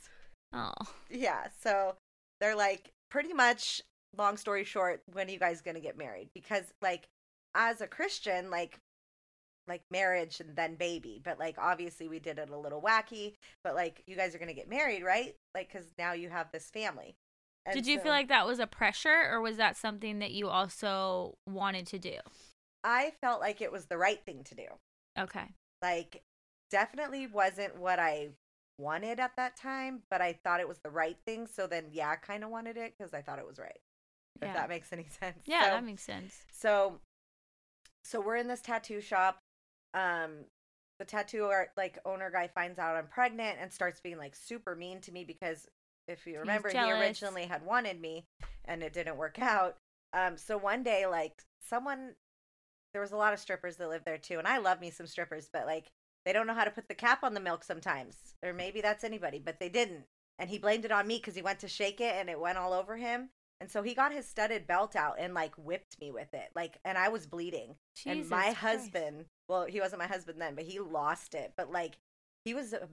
Oh, 0.53 0.73
Yeah, 1.11 1.47
so 1.63 1.97
they're 2.41 2.57
like 2.57 2.91
pretty 3.11 3.33
much 3.33 3.83
long 4.17 4.37
story 4.37 4.65
short, 4.65 5.03
when 5.13 5.29
are 5.29 5.31
you 5.31 5.39
guys 5.39 5.61
going 5.61 5.75
to 5.75 5.81
get 5.81 5.99
married? 5.99 6.29
Because 6.35 6.65
like 6.83 7.09
as 7.55 7.81
a 7.81 7.87
Christian, 7.87 8.51
like 8.51 8.79
like 9.67 9.83
marriage 9.91 10.41
and 10.41 10.57
then 10.57 10.77
baby, 10.77 11.21
but 11.23 11.39
like 11.39 11.57
obviously 11.59 12.09
we 12.09 12.19
did 12.19 12.39
it 12.39 12.49
a 12.51 12.57
little 12.57 12.81
wacky, 12.81 13.35
but 13.63 13.75
like 13.75 14.03
you 14.07 14.17
guys 14.17 14.35
are 14.35 14.39
going 14.39 14.49
to 14.49 14.55
get 14.55 14.69
married, 14.69 15.03
right? 15.03 15.35
Like 15.55 15.71
cuz 15.71 15.85
now 15.99 16.13
you 16.13 16.31
have 16.31 16.51
this 16.53 16.71
family. 16.71 17.17
And 17.67 17.75
did 17.75 17.87
you 17.87 17.99
so 17.99 18.05
feel 18.05 18.13
like 18.13 18.29
that 18.29 18.47
was 18.47 18.61
a 18.61 18.67
pressure, 18.67 19.29
or 19.31 19.43
was 19.43 19.59
that 19.59 19.77
something 19.77 20.21
that 20.21 20.31
you 20.31 20.49
also 20.49 21.37
wanted 21.47 21.87
to 21.89 21.99
do? 21.99 22.17
I 22.83 23.13
felt 23.21 23.41
like 23.41 23.61
it 23.61 23.71
was 23.71 23.87
the 23.87 23.99
right 23.99 24.25
thing 24.25 24.43
to 24.45 24.55
do. 24.55 24.67
Okay, 25.19 25.55
like 25.83 26.23
definitely 26.71 27.27
wasn't 27.27 27.77
what 27.77 27.99
I 27.99 28.31
wanted 28.79 29.21
at 29.21 29.37
that 29.37 29.57
time, 29.57 30.03
but 30.11 30.21
I 30.21 30.33
thought 30.33 30.61
it 30.61 30.69
was 30.69 30.79
the 30.79 30.91
right 30.91 31.17
thing. 31.27 31.47
So 31.47 31.67
then, 31.67 31.87
yeah, 31.93 32.11
I 32.11 32.17
kind 32.17 32.45
of 32.45 32.51
wanted 32.51 32.77
it 32.77 32.95
because 32.97 33.13
I 33.13 33.21
thought 33.23 33.39
it 33.39 33.47
was 33.47 33.59
right. 33.59 33.79
If 34.41 34.55
that 34.55 34.69
makes 34.69 34.93
any 34.93 35.07
sense. 35.21 35.39
yeah, 35.47 35.65
So, 35.65 35.71
that 35.71 35.85
makes 35.85 36.03
sense. 36.03 36.45
so. 36.53 37.01
So 38.05 38.21
we're 38.21 38.37
in 38.37 38.49
this 38.49 38.61
tattoo 38.63 39.01
shop. 39.01 39.39
Um, 39.93 40.45
the 40.99 41.05
tattoo 41.05 41.45
art 41.45 41.71
like 41.77 41.99
owner 42.05 42.31
guy 42.31 42.49
finds 42.49 42.79
out 42.79 42.97
I'm 42.97 43.07
pregnant 43.07 43.59
and 43.61 43.73
starts 43.73 44.01
being 44.01 44.19
like 44.19 44.35
super 44.35 44.75
mean 44.75 45.01
to 45.03 45.13
me 45.13 45.25
because 45.25 45.67
if 46.07 46.27
you 46.27 46.39
remember, 46.41 46.69
he 46.71 46.77
originally 47.01 47.45
had 47.45 47.65
wanted 47.67 48.01
me 48.01 48.25
and 48.65 48.83
it 48.83 48.93
didn't 48.93 49.17
work 49.19 49.39
out. 49.41 49.77
Um, 50.15 50.37
so 50.39 50.57
one 50.57 50.83
day, 50.83 51.07
like 51.07 51.43
someone, 51.69 52.15
there 52.93 53.03
was 53.03 53.13
a 53.13 53.17
lot 53.17 53.35
of 53.35 53.39
strippers 53.41 53.77
that 53.77 53.89
lived 53.91 54.07
there 54.07 54.17
too, 54.19 54.39
and 54.39 54.49
I 54.49 54.59
love 54.59 54.81
me 54.81 54.91
some 54.91 55.07
strippers, 55.07 55.49
but 55.53 55.67
like 55.67 55.91
they 56.29 56.35
don't 56.35 56.47
know 56.47 56.53
how 56.53 56.65
to 56.65 56.71
put 56.71 56.89
the 56.89 56.95
cap 56.95 57.25
on 57.25 57.33
the 57.33 57.41
milk 57.41 57.65
sometimes, 57.65 58.35
or 58.45 58.53
maybe 58.53 58.83
that's 58.83 59.03
anybody, 59.03 59.41
but 59.43 59.59
they 59.59 59.71
didn't, 59.71 60.05
and 60.39 60.51
he 60.51 60.59
blamed 60.59 60.85
it 60.85 60.93
on 60.93 61.07
me 61.07 61.17
because 61.17 61.35
he 61.35 61.41
went 61.41 61.59
to 61.61 61.69
shake 61.69 62.03
it 62.03 62.15
and 62.19 62.29
it 62.29 62.39
went 62.39 62.59
all 62.59 62.75
over 62.75 62.99
him, 62.99 63.31
and 63.63 63.71
so 63.71 63.83
he 63.83 63.95
got 63.95 64.13
his 64.13 64.29
studded 64.29 64.67
belt 64.67 64.95
out 64.95 65.17
and 65.19 65.33
like 65.33 65.55
whipped 65.57 65.99
me 65.99 66.13
with 66.13 66.35
it, 66.35 66.51
like, 66.55 66.77
and 66.85 66.99
I 66.99 67.09
was 67.09 67.27
bleeding, 67.27 67.77
and 68.05 68.29
my 68.29 68.43
Christ. 68.43 68.57
husband, 68.59 69.25
well, 69.49 69.65
he 69.65 69.81
wasn't 69.81 70.03
my 70.03 70.07
husband 70.07 70.39
then, 70.39 70.55
but 70.55 70.65
he 70.65 70.79
lost 70.79 71.33
it, 71.33 71.55
but 71.57 71.73
like 71.73 71.97
he 72.45 72.53
was 72.53 72.75
uh, 72.75 72.87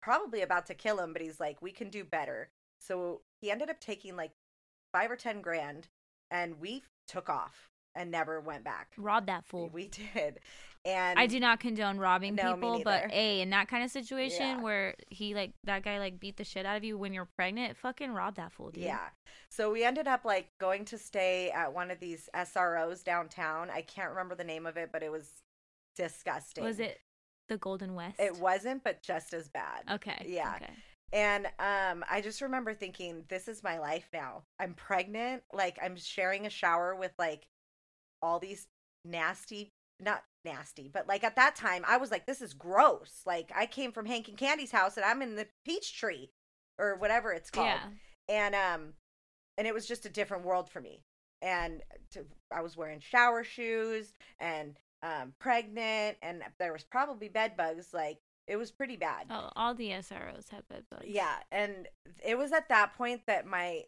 probably 0.00 0.42
about 0.42 0.66
to 0.66 0.74
kill 0.74 1.00
him, 1.00 1.12
but 1.12 1.22
he's 1.22 1.40
like, 1.40 1.60
we 1.60 1.72
can 1.72 1.90
do 1.90 2.04
better. 2.04 2.50
So 2.80 3.22
he 3.40 3.50
ended 3.50 3.68
up 3.68 3.80
taking 3.80 4.14
like 4.14 4.30
five 4.92 5.10
or 5.10 5.16
ten 5.16 5.40
grand, 5.40 5.88
and 6.30 6.60
we 6.60 6.84
took 7.08 7.28
off 7.28 7.72
and 7.96 8.10
never 8.10 8.40
went 8.40 8.62
back. 8.64 8.92
rob 8.96 9.26
that 9.26 9.44
fool. 9.44 9.70
We 9.72 9.88
did, 9.88 10.38
and 10.84 11.18
I 11.18 11.26
do 11.26 11.40
not 11.40 11.58
condone 11.58 11.98
robbing 11.98 12.34
No, 12.36 12.54
people, 12.54 12.80
but 12.84 13.10
a 13.12 13.40
in 13.40 13.50
that 13.50 13.68
kind 13.68 13.82
of 13.82 13.90
situation 13.90 14.46
Yeah. 14.46 14.60
where 14.60 14.94
he 15.10 15.34
like 15.34 15.52
that 15.64 15.82
guy 15.82 15.98
like 15.98 16.20
beat 16.20 16.36
the 16.36 16.44
shit 16.44 16.64
out 16.66 16.76
of 16.76 16.84
you 16.84 16.96
when 16.96 17.12
you're 17.12 17.28
pregnant, 17.36 17.76
fucking 17.76 18.12
rob 18.12 18.36
that 18.36 18.52
fool, 18.52 18.70
dude. 18.70 18.84
Yeah. 18.84 19.08
So 19.50 19.72
we 19.72 19.82
ended 19.84 20.06
up 20.06 20.24
like 20.24 20.50
going 20.60 20.84
to 20.86 20.98
stay 20.98 21.50
at 21.50 21.72
one 21.72 21.90
of 21.90 21.98
these 21.98 22.28
SROs 22.34 23.02
downtown. 23.02 23.70
I 23.70 23.80
can't 23.82 24.10
remember 24.10 24.34
the 24.34 24.44
name 24.44 24.66
of 24.66 24.76
it, 24.76 24.90
but 24.92 25.02
it 25.02 25.10
was 25.10 25.28
disgusting. 25.96 26.64
Was 26.64 26.80
it 26.80 27.00
the 27.48 27.56
Golden 27.56 27.94
West? 27.94 28.20
It 28.20 28.36
wasn't, 28.38 28.84
but 28.84 29.02
just 29.02 29.32
as 29.32 29.48
bad. 29.48 29.82
Okay. 29.90 30.26
Yeah. 30.28 30.54
Okay. 30.56 30.72
And 31.12 31.46
um 31.58 32.04
I 32.10 32.20
just 32.20 32.40
remember 32.42 32.74
thinking 32.74 33.24
this 33.28 33.46
is 33.48 33.62
my 33.62 33.78
life 33.78 34.08
now. 34.12 34.42
I'm 34.58 34.74
pregnant, 34.74 35.42
like 35.52 35.78
I'm 35.82 35.96
sharing 35.96 36.46
a 36.46 36.50
shower 36.50 36.96
with 36.96 37.12
like 37.18 37.46
all 38.26 38.38
these 38.38 38.66
nasty 39.04 39.70
not 39.98 40.22
nasty, 40.44 40.90
but 40.92 41.08
like 41.08 41.24
at 41.24 41.36
that 41.36 41.56
time 41.56 41.82
I 41.86 41.96
was 41.96 42.10
like 42.10 42.26
this 42.26 42.42
is 42.42 42.52
gross. 42.54 43.22
Like 43.24 43.50
I 43.54 43.66
came 43.66 43.92
from 43.92 44.06
Hank 44.06 44.28
and 44.28 44.36
Candy's 44.36 44.72
house 44.72 44.96
and 44.96 45.06
I'm 45.06 45.22
in 45.22 45.36
the 45.36 45.46
peach 45.64 45.98
tree 45.98 46.30
or 46.78 46.96
whatever 46.96 47.32
it's 47.32 47.50
called. 47.50 47.68
Yeah. 47.68 47.88
And 48.28 48.54
um 48.54 48.92
and 49.58 49.66
it 49.66 49.74
was 49.74 49.86
just 49.86 50.04
a 50.04 50.10
different 50.10 50.44
world 50.44 50.68
for 50.68 50.80
me. 50.80 51.02
and 51.42 51.82
to, 52.12 52.26
I 52.50 52.60
was 52.62 52.76
wearing 52.76 53.00
shower 53.00 53.44
shoes 53.44 54.12
and 54.38 54.76
um, 55.02 55.34
pregnant, 55.38 56.16
and 56.22 56.42
there 56.58 56.72
was 56.72 56.84
probably 56.84 57.28
bed 57.28 57.56
bugs. 57.56 57.88
Like 57.92 58.18
it 58.46 58.56
was 58.56 58.70
pretty 58.70 58.96
bad. 58.96 59.26
Oh, 59.30 59.50
all 59.56 59.74
the 59.74 59.90
SROs 59.90 60.50
have 60.50 60.68
bed 60.68 60.84
bugs. 60.90 61.04
Yeah, 61.06 61.36
and 61.50 61.88
it 62.24 62.36
was 62.36 62.52
at 62.52 62.68
that 62.68 62.94
point 62.94 63.22
that 63.26 63.46
my 63.46 63.82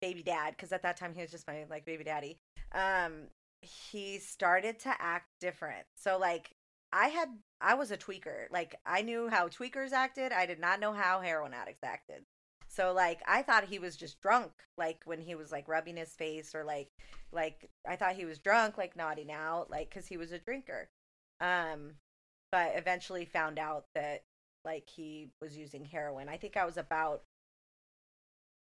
baby 0.00 0.22
dad, 0.22 0.54
because 0.56 0.72
at 0.72 0.82
that 0.82 0.96
time 0.96 1.14
he 1.14 1.22
was 1.22 1.30
just 1.30 1.46
my 1.46 1.64
like 1.68 1.84
baby 1.84 2.04
daddy, 2.04 2.38
um, 2.72 3.28
he 3.62 4.18
started 4.18 4.78
to 4.80 4.94
act 4.98 5.26
different. 5.40 5.86
So 5.96 6.18
like 6.18 6.50
I 6.92 7.08
had 7.08 7.28
I 7.60 7.74
was 7.74 7.90
a 7.90 7.96
tweaker. 7.96 8.46
Like 8.50 8.76
I 8.86 9.02
knew 9.02 9.28
how 9.28 9.48
tweakers 9.48 9.92
acted. 9.92 10.32
I 10.32 10.46
did 10.46 10.60
not 10.60 10.80
know 10.80 10.92
how 10.92 11.20
heroin 11.20 11.54
addicts 11.54 11.84
acted. 11.84 12.24
So 12.68 12.92
like 12.92 13.20
I 13.26 13.42
thought 13.42 13.64
he 13.64 13.78
was 13.78 13.96
just 13.96 14.20
drunk, 14.20 14.52
like 14.76 15.02
when 15.04 15.20
he 15.20 15.34
was 15.34 15.50
like 15.50 15.68
rubbing 15.68 15.96
his 15.96 16.14
face 16.14 16.54
or 16.54 16.64
like 16.64 16.88
like 17.32 17.68
I 17.86 17.96
thought 17.96 18.14
he 18.14 18.24
was 18.24 18.38
drunk, 18.38 18.78
like 18.78 18.96
nodding 18.96 19.30
out, 19.30 19.70
like 19.70 19.90
because 19.90 20.06
he 20.06 20.16
was 20.16 20.32
a 20.32 20.38
drinker. 20.38 20.88
Um, 21.40 21.92
but 22.50 22.72
eventually 22.74 23.24
found 23.24 23.58
out 23.58 23.84
that 23.94 24.22
like 24.64 24.88
he 24.88 25.30
was 25.40 25.56
using 25.56 25.84
heroin. 25.84 26.28
I 26.28 26.36
think 26.36 26.56
I 26.56 26.64
was 26.64 26.76
about 26.76 27.22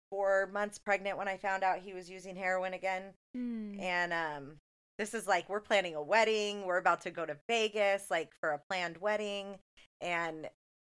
four 0.10 0.50
months 0.54 0.78
pregnant 0.78 1.18
when 1.18 1.28
I 1.28 1.38
found 1.38 1.64
out 1.64 1.80
he 1.80 1.94
was 1.94 2.10
using 2.10 2.36
heroin 2.36 2.74
again. 2.74 3.14
Mm. 3.36 3.82
And 3.82 4.14
um, 4.14 4.58
this 4.98 5.14
is 5.14 5.28
like 5.28 5.50
we're 5.50 5.60
planning 5.62 5.96
a 5.96 6.02
wedding. 6.02 6.66
We're 6.66 6.78
about 6.78 7.02
to 7.02 7.12
go 7.12 7.26
to 7.26 7.38
Vegas, 7.48 8.10
like 8.10 8.32
for 8.40 8.52
a 8.52 8.60
planned 8.60 8.98
wedding, 8.98 9.58
and 10.02 10.50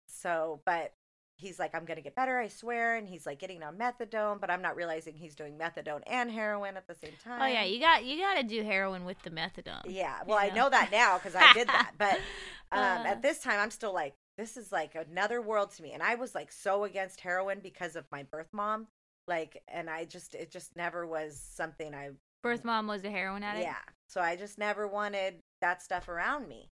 so, 0.06 0.60
but 0.64 0.92
he's 1.36 1.58
like, 1.58 1.74
I'm 1.74 1.84
gonna 1.84 2.00
get 2.00 2.14
better, 2.16 2.38
I 2.38 2.48
swear. 2.48 2.96
And 2.96 3.08
he's 3.08 3.26
like 3.26 3.38
getting 3.38 3.62
on 3.62 3.76
methadone, 3.78 4.40
but 4.40 4.50
I'm 4.50 4.62
not 4.62 4.76
realizing 4.76 5.14
he's 5.14 5.34
doing 5.34 5.56
methadone 5.58 6.02
and 6.06 6.30
heroin 6.30 6.76
at 6.76 6.86
the 6.86 6.94
same 6.94 7.12
time. 7.22 7.40
Oh 7.42 7.46
yeah, 7.46 7.64
you 7.64 7.80
got 7.80 8.04
you 8.04 8.18
got 8.18 8.34
to 8.34 8.42
do 8.42 8.62
heroin 8.62 9.04
with 9.04 9.22
the 9.22 9.30
methadone. 9.30 9.82
Yeah, 9.84 10.16
well, 10.26 10.38
you 10.44 10.50
I 10.50 10.54
know? 10.54 10.64
know 10.64 10.70
that 10.70 10.90
now 10.90 11.18
because 11.18 11.34
I 11.36 11.52
did 11.52 11.68
that. 11.68 11.92
But 11.98 12.14
um, 12.72 13.04
Uh. 13.04 13.04
at 13.06 13.22
this 13.22 13.38
time, 13.40 13.60
I'm 13.60 13.70
still 13.70 13.94
like, 13.94 14.14
this 14.36 14.56
is 14.56 14.72
like 14.72 14.94
another 14.94 15.40
world 15.40 15.70
to 15.76 15.82
me. 15.82 15.92
And 15.92 16.02
I 16.02 16.16
was 16.16 16.34
like 16.34 16.50
so 16.52 16.84
against 16.84 17.20
heroin 17.20 17.60
because 17.62 17.96
of 17.96 18.04
my 18.10 18.24
birth 18.24 18.48
mom. 18.52 18.88
Like, 19.26 19.62
and 19.68 19.90
I 19.90 20.06
just, 20.06 20.34
it 20.34 20.50
just 20.50 20.74
never 20.76 21.06
was 21.06 21.38
something 21.54 21.94
I, 21.94 22.10
Birth 22.42 22.64
mom 22.64 22.86
was 22.86 23.04
a 23.04 23.10
heroin 23.10 23.42
addict. 23.42 23.64
yeah. 23.64 23.76
So 24.08 24.20
I 24.20 24.36
just 24.36 24.58
never 24.58 24.86
wanted 24.88 25.40
that 25.60 25.82
stuff 25.82 26.08
around 26.08 26.48
me. 26.48 26.70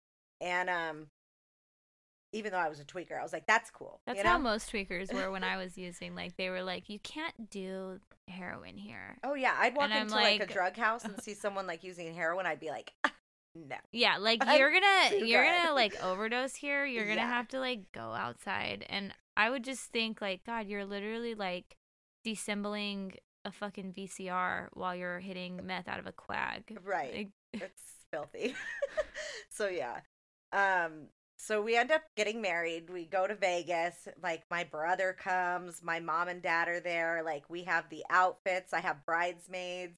And 0.42 0.70
um, 0.70 1.08
even 2.32 2.52
though 2.52 2.58
I 2.60 2.70
was 2.70 2.80
a 2.80 2.86
tweaker, 2.86 3.20
I 3.20 3.24
was 3.24 3.34
like, 3.34 3.46
that's 3.48 3.70
cool. 3.72 4.02
That's 4.06 4.18
you 4.18 4.24
know? 4.24 4.30
how 4.32 4.38
most 4.38 4.72
tweakers 4.72 5.14
were 5.14 5.32
when 5.32 5.44
I 5.44 5.58
was 5.64 5.78
using. 5.78 6.16
Like 6.16 6.38
they 6.38 6.50
were 6.50 6.64
like, 6.64 6.90
you 6.90 7.00
can't 7.00 7.50
do 7.50 8.00
heroin 8.28 8.78
here. 8.78 9.18
Oh 9.24 9.34
yeah, 9.34 9.56
I'd 9.60 9.76
walk 9.76 9.90
And 9.92 10.04
into 10.04 10.16
like, 10.16 10.40
like- 10.40 10.50
a 10.50 10.54
drug 10.54 10.78
house 10.78 11.04
and 11.06 11.22
see 11.22 11.34
someone 11.36 11.68
like 11.68 11.84
using 11.84 12.14
heroin. 12.14 12.46
I'd 12.46 12.60
be 12.60 12.70
like, 12.70 12.94
no. 13.56 13.76
Yeah, 13.92 14.18
like 14.18 14.44
you're 14.58 14.72
gonna 14.72 15.26
you're 15.26 15.44
good. 15.44 15.50
gonna 15.64 15.74
like 15.74 16.02
overdose 16.04 16.56
here. 16.56 16.86
You're 16.86 17.06
gonna 17.06 17.16
Yeah. 17.22 17.28
have 17.28 17.48
to 17.50 17.60
like 17.60 17.92
go 17.92 18.14
outside. 18.14 18.86
And 18.90 19.12
I 19.36 19.50
would 19.50 19.64
just 19.64 19.82
think 19.92 20.22
like, 20.22 20.46
God, 20.46 20.68
you're 20.68 20.86
literally 20.86 21.34
like 21.36 21.76
deassembling 22.24 23.14
a 23.46 23.52
fucking 23.52 23.94
VCR 23.94 24.70
while 24.74 24.96
you're 24.96 25.20
hitting 25.20 25.66
meth 25.66 25.88
out 25.88 26.00
of 26.00 26.08
a 26.08 26.12
quag. 26.12 26.80
Right. 26.84 27.14
Like, 27.14 27.30
it's 27.54 27.82
filthy. 28.12 28.56
so 29.50 29.68
yeah. 29.68 30.02
Um 30.52 31.08
so 31.38 31.62
we 31.62 31.78
end 31.78 31.92
up 31.92 32.02
getting 32.18 32.42
married. 32.42 32.90
We 32.90 33.06
go 33.06 33.26
to 33.26 33.36
Vegas. 33.36 34.08
Like 34.22 34.44
my 34.52 34.66
brother 34.66 35.14
comes, 35.18 35.82
my 35.84 36.00
mom 36.00 36.28
and 36.28 36.42
dad 36.42 36.68
are 36.68 36.82
there. 36.82 37.24
Like 37.24 37.50
we 37.50 37.64
have 37.64 37.90
the 37.90 38.04
outfits. 38.10 38.74
I 38.74 38.82
have 38.82 39.06
bridesmaids. 39.06 39.98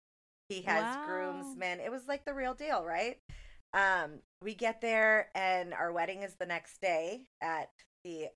He 0.50 0.62
has 0.64 0.84
Wow. 0.84 1.04
groomsmen. 1.06 1.80
It 1.80 1.92
was 1.92 2.08
like 2.08 2.26
the 2.26 2.34
real 2.34 2.54
deal, 2.54 2.84
right? 2.86 3.18
Um 3.74 4.20
we 4.42 4.54
get 4.56 4.82
there 4.82 5.30
and 5.36 5.74
our 5.74 5.92
wedding 5.92 6.24
is 6.24 6.36
the 6.36 6.46
next 6.46 6.82
day 6.82 7.22
at 7.42 7.70
the 8.04 8.28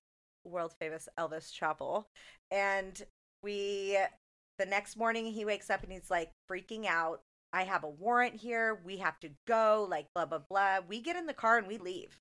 world 0.44 0.72
famous 0.80 1.08
Elvis 1.18 1.52
Chapel. 1.52 2.08
And 2.50 3.00
we 3.42 3.98
the 4.58 4.66
next 4.66 4.96
morning 4.96 5.26
he 5.26 5.44
wakes 5.44 5.70
up 5.70 5.82
and 5.82 5.92
he's 5.92 6.10
like 6.10 6.30
freaking 6.50 6.86
out 6.86 7.20
I 7.52 7.62
have 7.62 7.84
a 7.84 7.88
warrant 7.88 8.34
here. 8.34 8.80
We 8.84 8.98
have 8.98 9.18
to 9.20 9.30
go, 9.46 9.86
like 9.88 10.06
blah 10.14 10.26
blah 10.26 10.40
blah. 10.50 10.80
We 10.86 11.00
get 11.00 11.16
in 11.16 11.26
the 11.26 11.32
car 11.32 11.56
and 11.58 11.66
we 11.66 11.78
leave. 11.78 12.18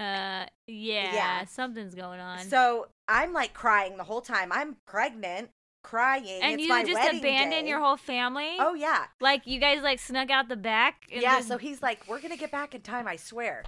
uh, 0.00 0.46
yeah, 0.66 1.14
Yeah. 1.14 1.44
something's 1.44 1.94
going 1.94 2.18
on. 2.18 2.40
So 2.40 2.88
I'm 3.06 3.32
like 3.32 3.54
crying 3.54 3.96
the 3.96 4.02
whole 4.04 4.22
time. 4.22 4.50
I'm 4.50 4.76
pregnant, 4.88 5.50
crying. 5.84 6.40
and 6.42 6.54
it's 6.54 6.62
you 6.62 6.68
my 6.68 6.82
just 6.82 6.94
wedding 6.94 7.20
abandon 7.20 7.64
day. 7.64 7.68
your 7.68 7.78
whole 7.78 7.96
family. 7.98 8.56
Oh 8.58 8.74
yeah, 8.74 9.04
like 9.20 9.46
you 9.46 9.60
guys 9.60 9.82
like 9.82 10.00
snuck 10.00 10.30
out 10.30 10.48
the 10.48 10.56
back. 10.56 11.04
yeah. 11.08 11.36
just- 11.36 11.48
So 11.48 11.58
he's 11.58 11.80
like, 11.82 12.08
"We're 12.08 12.20
gonna 12.20 12.36
get 12.38 12.50
back 12.50 12.74
in 12.74 12.80
time. 12.80 13.06
I 13.06 13.16
swear." 13.16 13.62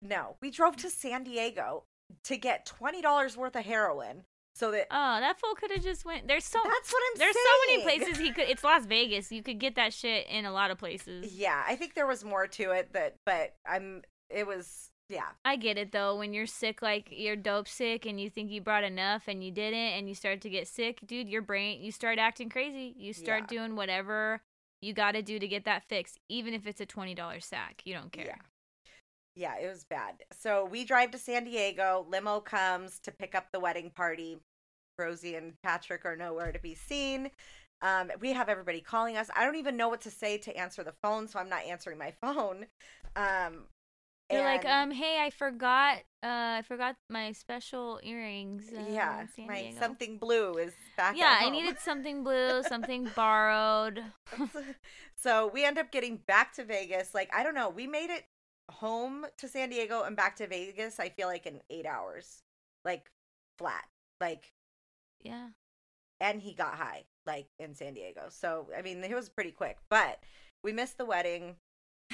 No, 0.00 0.36
we 0.40 0.50
drove 0.50 0.76
to 0.78 0.88
San 0.88 1.24
Diego 1.24 1.82
to 2.24 2.36
get 2.38 2.64
twenty 2.64 3.02
dollars 3.02 3.36
worth 3.36 3.56
of 3.56 3.64
heroin. 3.66 4.22
So 4.60 4.70
that 4.72 4.88
oh, 4.90 5.20
that 5.20 5.40
fool 5.40 5.54
could 5.54 5.70
have 5.70 5.82
just 5.82 6.04
went. 6.04 6.28
There's 6.28 6.44
so 6.44 6.58
that's 6.62 6.92
what 6.92 7.02
I'm 7.12 7.18
there's 7.18 7.34
saying. 7.34 7.46
so 7.46 7.72
many 7.72 7.82
places 7.82 8.18
he 8.18 8.30
could. 8.30 8.46
It's 8.50 8.62
Las 8.62 8.84
Vegas. 8.84 9.32
You 9.32 9.42
could 9.42 9.58
get 9.58 9.74
that 9.76 9.94
shit 9.94 10.26
in 10.28 10.44
a 10.44 10.52
lot 10.52 10.70
of 10.70 10.76
places. 10.76 11.32
Yeah, 11.34 11.62
I 11.66 11.76
think 11.76 11.94
there 11.94 12.06
was 12.06 12.24
more 12.24 12.46
to 12.46 12.72
it 12.72 12.92
that, 12.92 13.14
but 13.24 13.54
I'm. 13.66 14.02
It 14.28 14.46
was 14.46 14.90
yeah. 15.08 15.30
I 15.46 15.56
get 15.56 15.78
it 15.78 15.92
though. 15.92 16.14
When 16.18 16.34
you're 16.34 16.46
sick, 16.46 16.82
like 16.82 17.08
you're 17.10 17.36
dope 17.36 17.68
sick, 17.68 18.04
and 18.04 18.20
you 18.20 18.28
think 18.28 18.50
you 18.50 18.60
brought 18.60 18.84
enough, 18.84 19.28
and 19.28 19.42
you 19.42 19.50
didn't, 19.50 19.78
and 19.78 20.08
you 20.10 20.14
start 20.14 20.42
to 20.42 20.50
get 20.50 20.68
sick, 20.68 21.00
dude. 21.06 21.30
Your 21.30 21.42
brain, 21.42 21.82
you 21.82 21.90
start 21.90 22.18
acting 22.18 22.50
crazy. 22.50 22.94
You 22.98 23.14
start 23.14 23.44
Yeah. 23.50 23.58
doing 23.58 23.76
whatever 23.76 24.42
you 24.82 24.92
got 24.92 25.12
to 25.12 25.22
do 25.22 25.38
to 25.38 25.48
get 25.48 25.64
that 25.64 25.84
fixed, 25.88 26.18
even 26.28 26.52
if 26.52 26.66
it's 26.66 26.82
a 26.82 26.86
twenty 26.86 27.14
dollars 27.14 27.46
sack. 27.46 27.80
You 27.86 27.94
don't 27.94 28.12
care. 28.12 28.26
Yeah. 28.26 28.36
Yeah, 29.36 29.54
it 29.64 29.68
was 29.68 29.84
bad. 29.84 30.16
So 30.38 30.66
we 30.66 30.84
drive 30.84 31.12
to 31.12 31.18
San 31.18 31.44
Diego. 31.44 32.04
Limo 32.10 32.40
comes 32.40 32.98
to 33.00 33.10
pick 33.10 33.34
up 33.34 33.46
the 33.52 33.60
wedding 33.60 33.90
party. 33.90 34.38
Rosie 35.00 35.34
and 35.34 35.54
Patrick 35.62 36.04
are 36.04 36.16
nowhere 36.16 36.52
to 36.52 36.58
be 36.58 36.74
seen. 36.74 37.30
Um, 37.82 38.10
we 38.20 38.32
have 38.32 38.48
everybody 38.48 38.80
calling 38.80 39.16
us. 39.16 39.30
I 39.34 39.44
don't 39.44 39.56
even 39.56 39.76
know 39.76 39.88
what 39.88 40.02
to 40.02 40.10
say 40.10 40.36
to 40.38 40.56
answer 40.56 40.84
the 40.84 40.92
phone, 41.02 41.26
so 41.26 41.38
I'm 41.38 41.48
not 41.48 41.64
answering 41.64 41.98
my 41.98 42.12
phone. 42.20 42.66
Um, 43.16 43.64
You're 44.30 44.44
like, 44.44 44.66
um, 44.66 44.90
hey, 44.90 45.18
I 45.20 45.30
forgot, 45.30 45.96
uh, 46.22 46.60
I 46.60 46.62
forgot 46.68 46.96
my 47.08 47.32
special 47.32 47.98
earrings. 48.02 48.70
Uh, 48.70 48.84
yeah, 48.88 49.26
my 49.38 49.62
Diego." 49.62 49.78
something 49.80 50.18
blue 50.18 50.52
is 50.58 50.72
back. 50.96 51.16
Yeah, 51.16 51.38
I 51.40 51.48
needed 51.48 51.78
something 51.80 52.22
blue, 52.22 52.62
something 52.68 53.08
borrowed. 53.16 54.04
so 55.16 55.50
we 55.52 55.64
end 55.64 55.78
up 55.78 55.90
getting 55.90 56.18
back 56.28 56.52
to 56.54 56.64
Vegas. 56.64 57.14
Like 57.14 57.30
I 57.34 57.42
don't 57.42 57.54
know, 57.54 57.70
we 57.70 57.86
made 57.86 58.10
it 58.10 58.24
home 58.70 59.26
to 59.38 59.48
San 59.48 59.70
Diego 59.70 60.02
and 60.02 60.16
back 60.16 60.36
to 60.36 60.46
Vegas. 60.46 61.00
I 61.00 61.08
feel 61.08 61.26
like 61.26 61.46
in 61.46 61.60
eight 61.70 61.86
hours, 61.86 62.42
like 62.84 63.10
flat. 63.58 63.84
Like 64.20 64.52
Yeah. 65.22 65.48
and 66.20 66.40
he 66.42 66.52
got 66.54 66.74
high 66.74 67.04
like 67.26 67.46
in 67.58 67.74
San 67.74 67.94
Diego. 67.94 68.22
So 68.30 68.68
I 68.76 68.82
mean, 68.82 69.02
it 69.04 69.14
was 69.14 69.28
pretty 69.28 69.52
quick, 69.52 69.78
but 69.88 70.18
we 70.64 70.72
missed 70.72 70.98
the 70.98 71.04
wedding. 71.04 71.56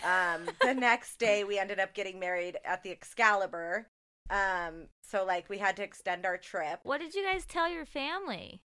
Um, 0.04 0.48
the 0.60 0.74
next 0.78 1.18
day, 1.18 1.44
we 1.44 1.58
ended 1.58 1.80
up 1.80 1.94
getting 1.94 2.18
married 2.20 2.58
at 2.64 2.82
the 2.82 2.90
Excalibur. 2.90 3.88
Um, 4.30 4.88
so 5.02 5.24
like 5.24 5.48
we 5.48 5.58
had 5.58 5.76
to 5.76 5.84
extend 5.84 6.26
our 6.26 6.36
trip. 6.36 6.80
What 6.82 7.00
did 7.00 7.14
you 7.14 7.24
guys 7.24 7.44
tell 7.46 7.70
your 7.70 7.86
family? 7.86 8.60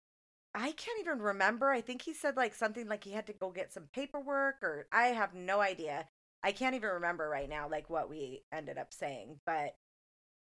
I 0.54 0.72
can't 0.72 1.00
even 1.00 1.20
remember. 1.20 1.70
I 1.70 1.80
think 1.80 2.02
he 2.02 2.12
said 2.12 2.36
like 2.36 2.54
something 2.54 2.86
like 2.88 3.04
he 3.04 3.12
had 3.12 3.26
to 3.28 3.32
go 3.32 3.50
get 3.50 3.72
some 3.72 3.88
paperwork, 3.94 4.56
or 4.62 4.86
I 4.92 5.06
have 5.08 5.34
no 5.34 5.60
idea. 5.60 6.06
I 6.42 6.52
can't 6.52 6.74
even 6.74 6.90
remember 6.90 7.28
right 7.28 7.48
now, 7.48 7.68
like 7.70 7.88
what 7.88 8.10
we 8.10 8.42
ended 8.52 8.76
up 8.76 8.92
saying, 8.92 9.38
but 9.46 9.76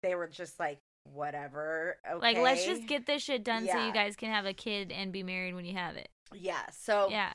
they 0.03 0.15
were 0.15 0.29
just 0.29 0.59
like, 0.61 0.79
whatever. 1.13 1.97
Okay. 2.11 2.19
Like, 2.21 2.39
let's 2.39 2.65
just 2.65 2.87
get 2.87 3.07
this 3.07 3.23
shit 3.23 3.45
done 3.45 3.67
so 3.67 3.85
you 3.85 3.93
guys 3.93 4.17
can 4.17 4.31
have 4.31 4.47
a 4.47 4.53
kid 4.53 4.93
and 4.93 5.13
be 5.13 5.23
married 5.23 5.55
when 5.55 5.65
you 5.65 5.75
have 5.75 5.97
it. 5.97 6.09
Yeah. 6.35 6.69
So 6.71 7.09
Yeah. 7.11 7.33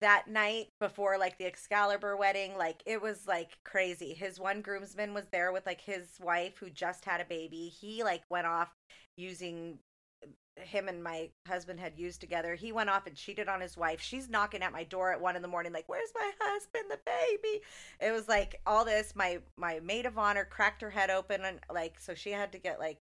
that 0.00 0.28
night 0.28 0.68
before 0.80 1.16
like 1.18 1.38
the 1.38 1.46
Excalibur 1.46 2.16
wedding, 2.16 2.56
like 2.58 2.82
it 2.84 3.00
was 3.00 3.26
like 3.26 3.58
crazy. 3.64 4.12
His 4.14 4.38
one 4.40 4.60
groomsman 4.60 5.14
was 5.14 5.26
there 5.30 5.52
with 5.52 5.66
like 5.66 5.80
his 5.80 6.18
wife 6.20 6.58
who 6.58 6.68
just 6.70 7.04
had 7.04 7.20
a 7.20 7.24
baby. 7.24 7.68
He 7.68 8.02
like 8.02 8.22
went 8.28 8.46
off 8.46 8.72
using 9.16 9.78
uh, 10.24 10.28
him 10.60 10.88
and 10.88 11.02
my 11.02 11.30
husband 11.48 11.78
had 11.80 11.96
used 11.96 12.20
together. 12.20 12.54
He 12.54 12.72
went 12.72 12.90
off 12.90 13.06
and 13.06 13.16
cheated 13.16 13.48
on 13.48 13.60
his 13.60 13.76
wife. 13.76 14.00
She's 14.00 14.28
knocking 14.28 14.62
at 14.62 14.72
my 14.72 14.84
door 14.84 15.12
at 15.12 15.20
one 15.20 15.36
in 15.36 15.42
the 15.42 15.48
morning, 15.48 15.72
like, 15.72 15.88
"Where's 15.88 16.12
my 16.14 16.30
husband, 16.40 16.84
the 16.90 16.98
baby?" 17.06 17.62
It 18.00 18.10
was 18.12 18.28
like 18.28 18.60
all 18.66 18.84
this. 18.84 19.14
My 19.16 19.38
my 19.56 19.80
maid 19.80 20.06
of 20.06 20.18
honor 20.18 20.44
cracked 20.44 20.82
her 20.82 20.90
head 20.90 21.10
open 21.10 21.44
and 21.44 21.60
like 21.72 21.98
so 22.00 22.14
she 22.14 22.32
had 22.32 22.52
to 22.52 22.58
get 22.58 22.78
like 22.80 22.98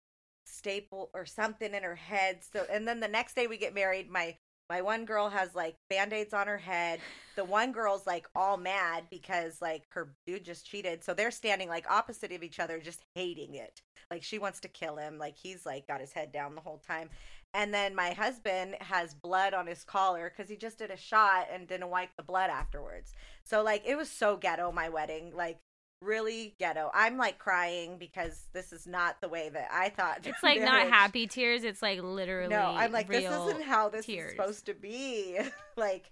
staple 0.48 1.10
or 1.14 1.26
something 1.26 1.74
in 1.74 1.84
her 1.84 1.96
head. 1.96 2.40
So 2.52 2.66
and 2.72 2.88
then 2.88 3.00
the 3.00 3.08
next 3.08 3.36
day 3.36 3.48
we 3.48 3.58
get 3.58 3.76
married. 3.76 4.10
My 4.10 4.38
My 4.70 4.82
one 4.82 5.06
girl 5.06 5.30
has 5.30 5.56
like 5.56 5.76
band-aids 5.90 6.34
on 6.34 6.48
her 6.48 6.58
head. 6.58 7.00
The 7.36 7.46
one 7.46 7.72
girl's 7.72 8.06
like 8.06 8.28
all 8.36 8.58
mad 8.58 9.06
because 9.10 9.62
like 9.62 9.84
her 9.92 10.14
dude 10.26 10.44
just 10.44 10.66
cheated. 10.66 11.04
So 11.04 11.14
they're 11.14 11.32
standing 11.32 11.70
like 11.70 11.90
opposite 11.90 12.34
of 12.34 12.44
each 12.44 12.60
other, 12.60 12.80
just 12.80 13.06
hating 13.16 13.56
it. 13.56 13.82
Like 14.12 14.24
she 14.24 14.40
wants 14.40 14.60
to 14.62 14.68
kill 14.68 14.98
him. 14.98 15.18
Like 15.18 15.36
he's 15.38 15.66
like 15.66 15.88
got 15.88 16.02
his 16.02 16.12
head 16.12 16.32
down 16.34 16.56
the 16.56 16.62
whole 16.62 16.82
time. 16.86 17.10
And 17.54 17.74
then 17.74 17.96
my 17.96 18.12
husband 18.12 18.76
has 18.82 19.14
blood 19.14 19.54
on 19.54 19.68
his 19.68 19.86
collar 19.86 20.30
because 20.30 20.50
he 20.50 20.58
just 20.58 20.78
did 20.78 20.92
a 20.92 20.98
shot 20.98 21.48
and 21.52 21.68
didn't 21.68 21.90
wipe 21.90 22.10
the 22.18 22.24
blood 22.24 22.50
afterwards. 22.50 23.14
So 23.44 23.64
like 23.64 23.84
it 23.86 23.96
was 23.96 24.10
so 24.10 24.36
ghetto 24.36 24.72
my 24.72 24.90
wedding. 24.90 25.32
Like 25.34 25.60
really 26.02 26.56
ghetto. 26.60 26.92
I'm 26.94 27.18
like 27.18 27.40
crying 27.40 27.98
because 27.98 28.48
this 28.54 28.72
is 28.72 28.88
not 28.88 29.20
the 29.22 29.30
way 29.30 29.50
that 29.50 29.70
I 29.72 29.90
thought. 29.90 30.26
It's 30.26 30.38
like 30.44 30.62
not 30.62 30.88
happy 30.90 31.28
tears. 31.28 31.64
It's 31.64 31.82
like 31.82 32.02
literally. 32.02 32.50
No, 32.50 32.74
I'm 32.76 32.92
like 32.92 33.08
this 33.08 33.26
isn't 33.26 33.64
how 33.64 33.90
this 33.90 34.06
tears. 34.06 34.32
is 34.32 34.38
supposed 34.38 34.66
to 34.68 34.74
be. 34.74 35.40
like, 35.78 36.12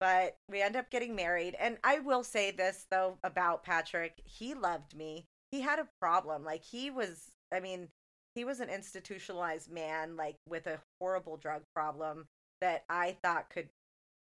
but 0.00 0.36
we 0.48 0.62
end 0.62 0.76
up 0.76 0.90
getting 0.90 1.14
married, 1.14 1.56
and 1.58 1.78
I 1.84 2.00
will 2.00 2.24
say 2.24 2.50
this 2.50 2.86
though 2.90 3.18
about 3.22 3.64
Patrick. 3.64 4.20
He 4.24 4.54
loved 4.54 4.96
me. 4.96 5.26
He 5.50 5.60
had 5.60 5.78
a 5.78 5.88
problem. 6.00 6.44
Like 6.44 6.64
he 6.64 6.90
was. 6.90 7.30
I 7.52 7.60
mean, 7.60 7.88
he 8.34 8.44
was 8.44 8.60
an 8.60 8.68
institutionalized 8.68 9.70
man, 9.70 10.16
like 10.16 10.36
with 10.48 10.66
a 10.66 10.80
horrible 11.00 11.36
drug 11.36 11.62
problem 11.74 12.26
that 12.60 12.84
I 12.88 13.16
thought 13.22 13.50
could 13.50 13.68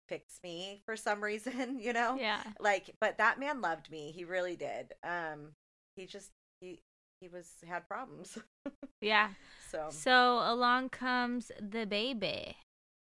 fix 0.07 0.39
me 0.43 0.81
for 0.85 0.95
some 0.95 1.21
reason. 1.23 1.79
You 1.81 1.93
know 1.93 2.17
Yeah. 2.19 2.43
like 2.59 2.95
but 2.99 3.17
that 3.17 3.39
man 3.39 3.61
loved 3.61 3.89
me 3.91 4.11
he 4.11 4.23
really 4.25 4.55
did 4.55 4.93
um 5.03 5.53
he 5.95 6.05
just 6.05 6.31
he 6.59 6.81
he 7.19 7.27
was 7.27 7.47
had 7.67 7.87
problems 7.87 8.37
Yeah. 9.01 9.29
so 9.71 9.87
So 9.89 10.41
along 10.43 10.89
comes 10.89 11.51
the 11.59 11.85
baby. 11.85 12.57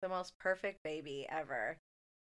the 0.00 0.08
most 0.08 0.38
perfect 0.38 0.82
baby 0.82 1.26
ever 1.30 1.76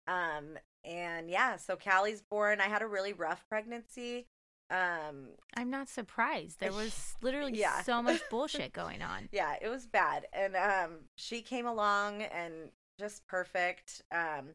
um 0.08 0.58
and 0.84 1.30
yeah 1.30 1.56
so 1.58 1.76
callie's 1.76 2.22
born 2.22 2.60
i 2.60 2.68
had 2.68 2.82
a 2.82 2.88
really 2.88 3.14
rough 3.14 3.44
pregnancy 3.50 4.26
um 4.72 5.28
I'm 5.58 5.70
not 5.70 5.90
surprised. 5.90 6.60
There 6.60 6.72
was 6.72 7.16
literally 7.22 7.60
Yeah. 7.60 7.82
so 7.84 8.02
much 8.02 8.22
bullshit 8.30 8.72
going 8.74 9.02
on. 9.02 9.30
yeah 9.32 9.56
it 9.62 9.68
was 9.70 9.86
bad 9.86 10.28
and 10.34 10.56
um 10.56 10.92
she 11.18 11.42
came 11.42 11.66
along 11.68 12.22
and 12.24 12.54
just 13.02 13.28
perfect. 13.28 14.04
Um 14.12 14.54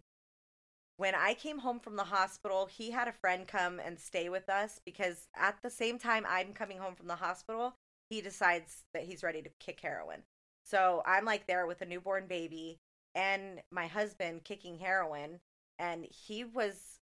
when 0.98 1.14
i 1.14 1.34
came 1.34 1.58
home 1.58 1.78
from 1.78 1.96
the 1.96 2.04
hospital 2.04 2.66
he 2.66 2.90
had 2.90 3.08
a 3.08 3.12
friend 3.12 3.46
come 3.46 3.80
and 3.80 3.98
stay 3.98 4.28
with 4.28 4.48
us 4.48 4.80
because 4.84 5.28
at 5.36 5.56
the 5.62 5.70
same 5.70 5.98
time 5.98 6.24
i'm 6.28 6.52
coming 6.52 6.78
home 6.78 6.94
from 6.94 7.06
the 7.06 7.16
hospital 7.16 7.74
he 8.10 8.20
decides 8.20 8.84
that 8.94 9.02
he's 9.02 9.22
ready 9.24 9.42
to 9.42 9.50
kick 9.60 9.80
heroin. 9.80 10.22
So 10.64 11.02
i'm 11.06 11.24
like 11.24 11.46
there 11.46 11.66
with 11.66 11.82
a 11.82 11.86
newborn 11.86 12.26
baby 12.26 12.78
and 13.14 13.62
my 13.70 13.86
husband 13.86 14.44
kicking 14.44 14.78
heroin 14.78 15.40
and 15.78 16.06
he 16.10 16.44
was 16.44 17.00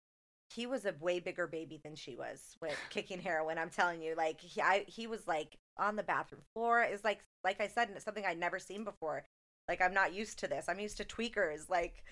he 0.55 0.66
was 0.66 0.84
a 0.84 0.95
way 1.01 1.18
bigger 1.18 1.47
baby 1.47 1.80
than 1.82 1.95
she 1.97 2.14
was 2.14 2.57
with 2.61 2.76
kicking 2.90 3.20
heroin 3.20 3.59
i'm 3.59 3.70
telling 3.70 4.03
you. 4.03 4.14
Like 4.16 4.40
he, 4.40 4.61
I, 4.61 4.84
he 4.86 5.07
was 5.07 5.26
like 5.26 5.57
on 5.78 5.97
the 5.97 6.03
bathroom 6.03 6.43
floor. 6.55 6.82
Is 6.82 7.05
like 7.05 7.20
like 7.45 7.61
i 7.61 7.68
said 7.68 7.90
it's 7.95 8.05
something 8.05 8.24
i'd 8.24 8.38
never 8.38 8.59
seen 8.59 8.84
before 8.84 9.24
like 9.68 9.80
i'm 9.80 9.94
not 9.94 10.12
used 10.14 10.38
to 10.40 10.46
this. 10.48 10.66
I'm 10.68 10.80
used 10.80 10.96
to 10.98 11.04
tweakers 11.04 11.68
like 11.68 12.04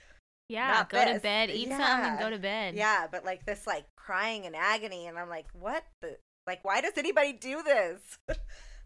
Yeah. 0.48 0.72
Not 0.72 0.88
go 0.90 1.04
to 1.04 1.20
bed, 1.20 1.50
eat 1.50 1.68
some, 1.68 1.80
and 1.80 2.18
go 2.18 2.30
to 2.30 2.38
bed. 2.38 2.74
yeah 2.74 3.06
but 3.10 3.24
like 3.24 3.44
this 3.46 3.66
like 3.66 3.86
crying 3.96 4.46
and 4.46 4.56
agony 4.56 5.06
and 5.06 5.18
i'm 5.18 5.28
like 5.28 5.46
what 5.52 5.84
the 6.02 6.16
like 6.46 6.64
why 6.64 6.80
does 6.80 6.96
anybody 6.96 7.32
do 7.32 7.62
this? 7.62 8.00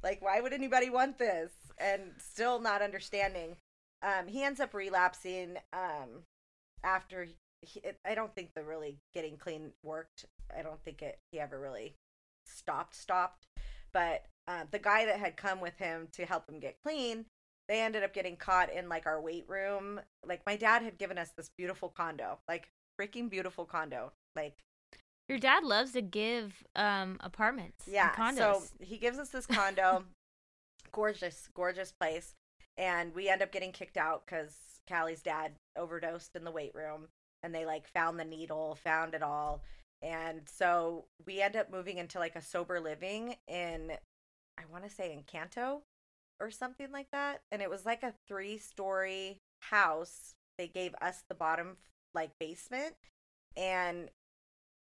Like 0.03 0.21
why 0.21 0.39
would 0.43 0.53
anybody 0.53 0.91
want 0.91 1.17
this? 1.19 1.51
And 1.79 2.03
still 2.19 2.61
not 2.61 2.83
understanding. 2.83 3.57
Um 4.03 4.27
he 4.29 4.43
ends 4.43 4.61
up 4.61 4.75
relapsing 4.75 5.57
um 5.73 6.25
after 6.83 7.27
he, 7.63 7.81
it, 7.81 7.99
i 8.05 8.15
don't 8.15 8.35
think 8.35 8.51
the 8.55 8.63
really 8.63 8.99
getting 9.15 9.39
clean 9.39 9.73
worked. 9.83 10.27
I 10.55 10.61
don't 10.61 10.83
think 10.85 11.01
it 11.01 11.19
he 11.33 11.41
ever 11.41 11.59
really 11.59 11.95
stopped 12.47 12.95
stopped. 12.95 13.47
But 13.95 14.27
uh, 14.47 14.65
the 14.71 14.79
guy 14.79 15.07
that 15.07 15.21
had 15.21 15.37
come 15.39 15.61
with 15.63 15.79
him 15.79 16.09
to 16.13 16.27
help 16.27 16.51
him 16.51 16.61
get 16.61 16.77
clean 16.85 17.25
they 17.69 17.81
ended 17.81 18.03
up 18.03 18.13
getting 18.13 18.37
caught 18.37 18.73
in 18.73 18.89
like 18.89 19.07
our 19.07 19.21
weight 19.21 19.45
room 19.49 20.01
like 20.27 20.43
my 20.47 20.57
dad 20.57 20.83
had 20.83 20.99
given 20.99 21.19
us 21.19 21.31
this 21.37 21.51
beautiful 21.57 21.89
condo 21.89 22.39
like 22.49 22.69
freaking 23.01 23.29
beautiful 23.31 23.65
condo 23.65 24.13
like 24.37 24.57
Your 25.29 25.39
dad 25.39 25.65
loves 25.65 25.93
to 25.93 26.03
give 26.03 26.65
um 26.77 27.19
apartments. 27.21 27.87
and 27.87 27.95
yeah 27.95 28.13
condos. 28.15 28.37
so 28.37 28.63
he 28.81 28.99
gives 28.99 29.19
us 29.19 29.31
this 29.31 29.47
condo 29.59 30.05
gorgeous 30.93 31.49
gorgeous 31.55 31.93
place 31.93 32.35
and 32.77 33.15
we 33.15 33.29
end 33.29 33.43
up 33.43 33.53
getting 33.53 33.73
kicked 33.73 33.97
out 33.97 34.25
because 34.27 34.55
callie's 34.89 35.23
dad 35.23 35.53
overdosed 35.77 36.37
in 36.37 36.45
the 36.45 36.51
weight 36.51 36.73
room 36.75 37.09
and 37.43 37.55
they 37.55 37.65
like 37.65 37.87
found 37.89 38.19
the 38.19 38.25
needle 38.25 38.75
found 38.77 39.15
it 39.15 39.23
all 39.23 39.63
and 40.03 40.43
so 40.47 41.07
we 41.27 41.41
end 41.41 41.57
up 41.57 41.71
moving 41.73 41.97
into 41.99 42.19
like 42.19 42.37
a 42.37 42.43
sober 42.43 42.79
living 42.81 43.35
in 43.49 43.93
i 44.59 44.63
want 44.71 44.85
to 44.85 44.91
say 44.91 45.17
Encanto 45.19 45.81
or 46.41 46.51
something 46.51 46.91
like 46.93 47.11
that 47.13 47.43
and 47.51 47.63
it 47.63 47.71
was 47.71 47.85
like 47.87 48.03
a 48.03 48.15
three 48.27 48.59
story 48.59 49.41
house. 49.61 50.35
They 50.59 50.69
gave 50.69 50.95
us 51.01 51.23
the 51.29 51.35
bottom 51.35 51.77
like 52.15 52.31
basement 52.39 52.95
and 53.57 54.09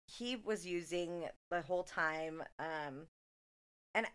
he 0.07 0.37
was 0.37 0.67
using 0.67 1.25
the 1.51 1.61
whole 1.63 1.83
time 1.83 2.43
um 2.59 3.07
and 3.95 4.07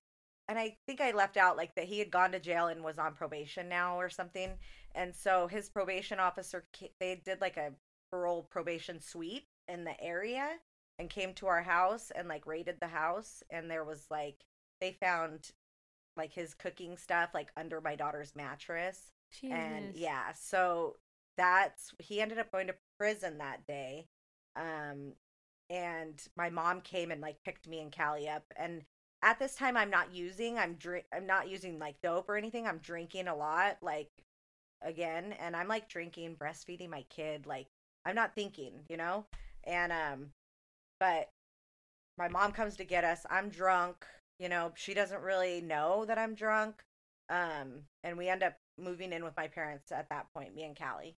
and 0.47 0.57
i 0.57 0.75
think 0.87 0.99
i 0.99 1.11
left 1.11 1.37
out 1.37 1.55
like 1.55 1.75
that 1.75 1.85
he 1.85 1.99
had 1.99 2.09
gone 2.09 2.31
to 2.31 2.39
jail 2.39 2.67
and 2.67 2.83
was 2.83 2.97
on 2.97 3.13
probation 3.13 3.69
now 3.69 3.99
or 3.99 4.09
something 4.09 4.51
and 4.95 5.13
so 5.13 5.47
his 5.47 5.69
probation 5.69 6.19
officer 6.19 6.65
they 6.99 7.21
did 7.23 7.39
like 7.41 7.57
a 7.57 7.73
parole 8.11 8.43
probation 8.49 8.99
sweep 8.99 9.45
in 9.67 9.83
the 9.83 9.99
area 10.01 10.49
and 10.99 11.09
came 11.09 11.33
to 11.33 11.47
our 11.47 11.61
house 11.61 12.11
and 12.15 12.27
like 12.27 12.45
raided 12.45 12.77
the 12.79 12.87
house 12.87 13.43
and 13.49 13.69
there 13.69 13.83
was 13.83 14.05
like 14.09 14.45
they 14.81 14.91
found 14.99 15.51
like 16.17 16.33
his 16.33 16.53
cooking 16.53 16.97
stuff 16.97 17.29
like 17.33 17.51
under 17.57 17.81
my 17.81 17.95
daughter's 17.95 18.35
mattress. 18.35 19.11
And 19.51 19.95
yeah 19.95 20.31
so 20.35 20.97
that's 21.37 21.93
he 21.99 22.21
ended 22.21 22.37
up 22.37 22.51
going 22.51 22.67
to 22.67 22.75
prison 22.99 23.39
that 23.39 23.65
day 23.65 24.05
um 24.55 25.13
and 25.69 26.21
my 26.37 26.49
mom 26.49 26.81
came 26.81 27.09
and 27.09 27.21
like 27.21 27.37
picked 27.43 27.67
me 27.67 27.79
and 27.79 27.95
Callie 27.95 28.29
up. 28.29 28.43
And 28.55 28.83
at 29.23 29.39
this 29.39 29.55
time 29.55 29.75
I'm 29.77 29.89
not 29.89 30.13
using 30.13 30.57
I'm 30.57 30.73
drink 30.75 31.05
I'm 31.13 31.25
not 31.25 31.49
using 31.49 31.79
like 31.79 31.95
dope 32.03 32.29
or 32.29 32.37
anything. 32.37 32.67
I'm 32.67 32.77
drinking 32.77 33.27
a 33.27 33.35
lot 33.35 33.77
like 33.81 34.11
again. 34.81 35.33
And 35.39 35.55
I'm 35.55 35.67
like 35.67 35.89
drinking 35.89 36.35
breastfeeding 36.35 36.89
my 36.89 37.05
kid 37.09 37.47
like 37.47 37.67
I'm 38.05 38.15
not 38.15 38.35
thinking 38.35 38.81
you 38.89 38.97
know? 38.97 39.25
And 39.63 39.91
um 39.91 40.27
but 40.99 41.29
my 42.17 42.27
mom 42.27 42.51
comes 42.51 42.77
to 42.77 42.83
get 42.83 43.03
us. 43.03 43.25
I'm 43.29 43.49
drunk 43.49 44.05
you 44.39 44.49
know 44.49 44.71
she 44.75 44.93
doesn't 44.93 45.21
really 45.21 45.61
know 45.61 46.05
that 46.05 46.17
I'm 46.17 46.35
drunk 46.35 46.83
um 47.29 47.83
and 48.03 48.17
we 48.17 48.27
end 48.27 48.43
up 48.43 48.55
moving 48.77 49.13
in 49.13 49.23
with 49.23 49.35
my 49.37 49.47
parents 49.47 49.91
at 49.91 50.09
that 50.09 50.27
point 50.33 50.55
me 50.55 50.63
and 50.63 50.77
Callie. 50.77 51.15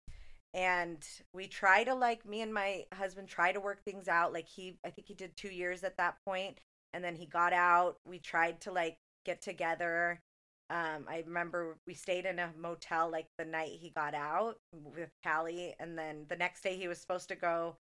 And 0.54 1.06
we 1.34 1.48
try 1.48 1.84
to 1.84 1.94
like 1.94 2.26
me 2.26 2.42
and 2.42 2.54
my 2.54 2.86
husband 2.94 3.28
try 3.28 3.52
to 3.52 3.60
work 3.60 3.84
things 3.84 4.08
out 4.08 4.34
like 4.34 4.48
he 4.48 4.78
i 4.86 4.90
think 4.90 5.08
he 5.08 5.14
did 5.14 5.36
two 5.36 5.50
years 5.50 5.84
at 5.84 5.98
that 5.98 6.16
point 6.26 6.60
and 6.94 7.04
then 7.04 7.16
he 7.16 7.26
got 7.26 7.54
out. 7.54 7.98
We 8.06 8.20
tried 8.20 8.62
to 8.62 8.72
like 8.72 8.98
get 9.26 9.42
together. 9.42 10.22
Um 10.70 11.06
i 11.10 11.24
remember 11.26 11.78
we 11.88 11.94
stayed 11.94 12.26
in 12.26 12.40
a 12.40 12.52
motel 12.58 13.10
like 13.12 13.28
the 13.38 13.46
night 13.46 13.72
he 13.82 13.90
got 13.90 14.14
out 14.16 14.58
with 14.72 15.10
callie 15.24 15.76
and 15.80 15.98
then 15.98 16.26
the 16.30 16.36
next 16.38 16.62
day 16.62 16.76
he 16.78 16.88
was 16.88 17.00
supposed 17.00 17.28
to 17.30 17.36
go 17.36 17.78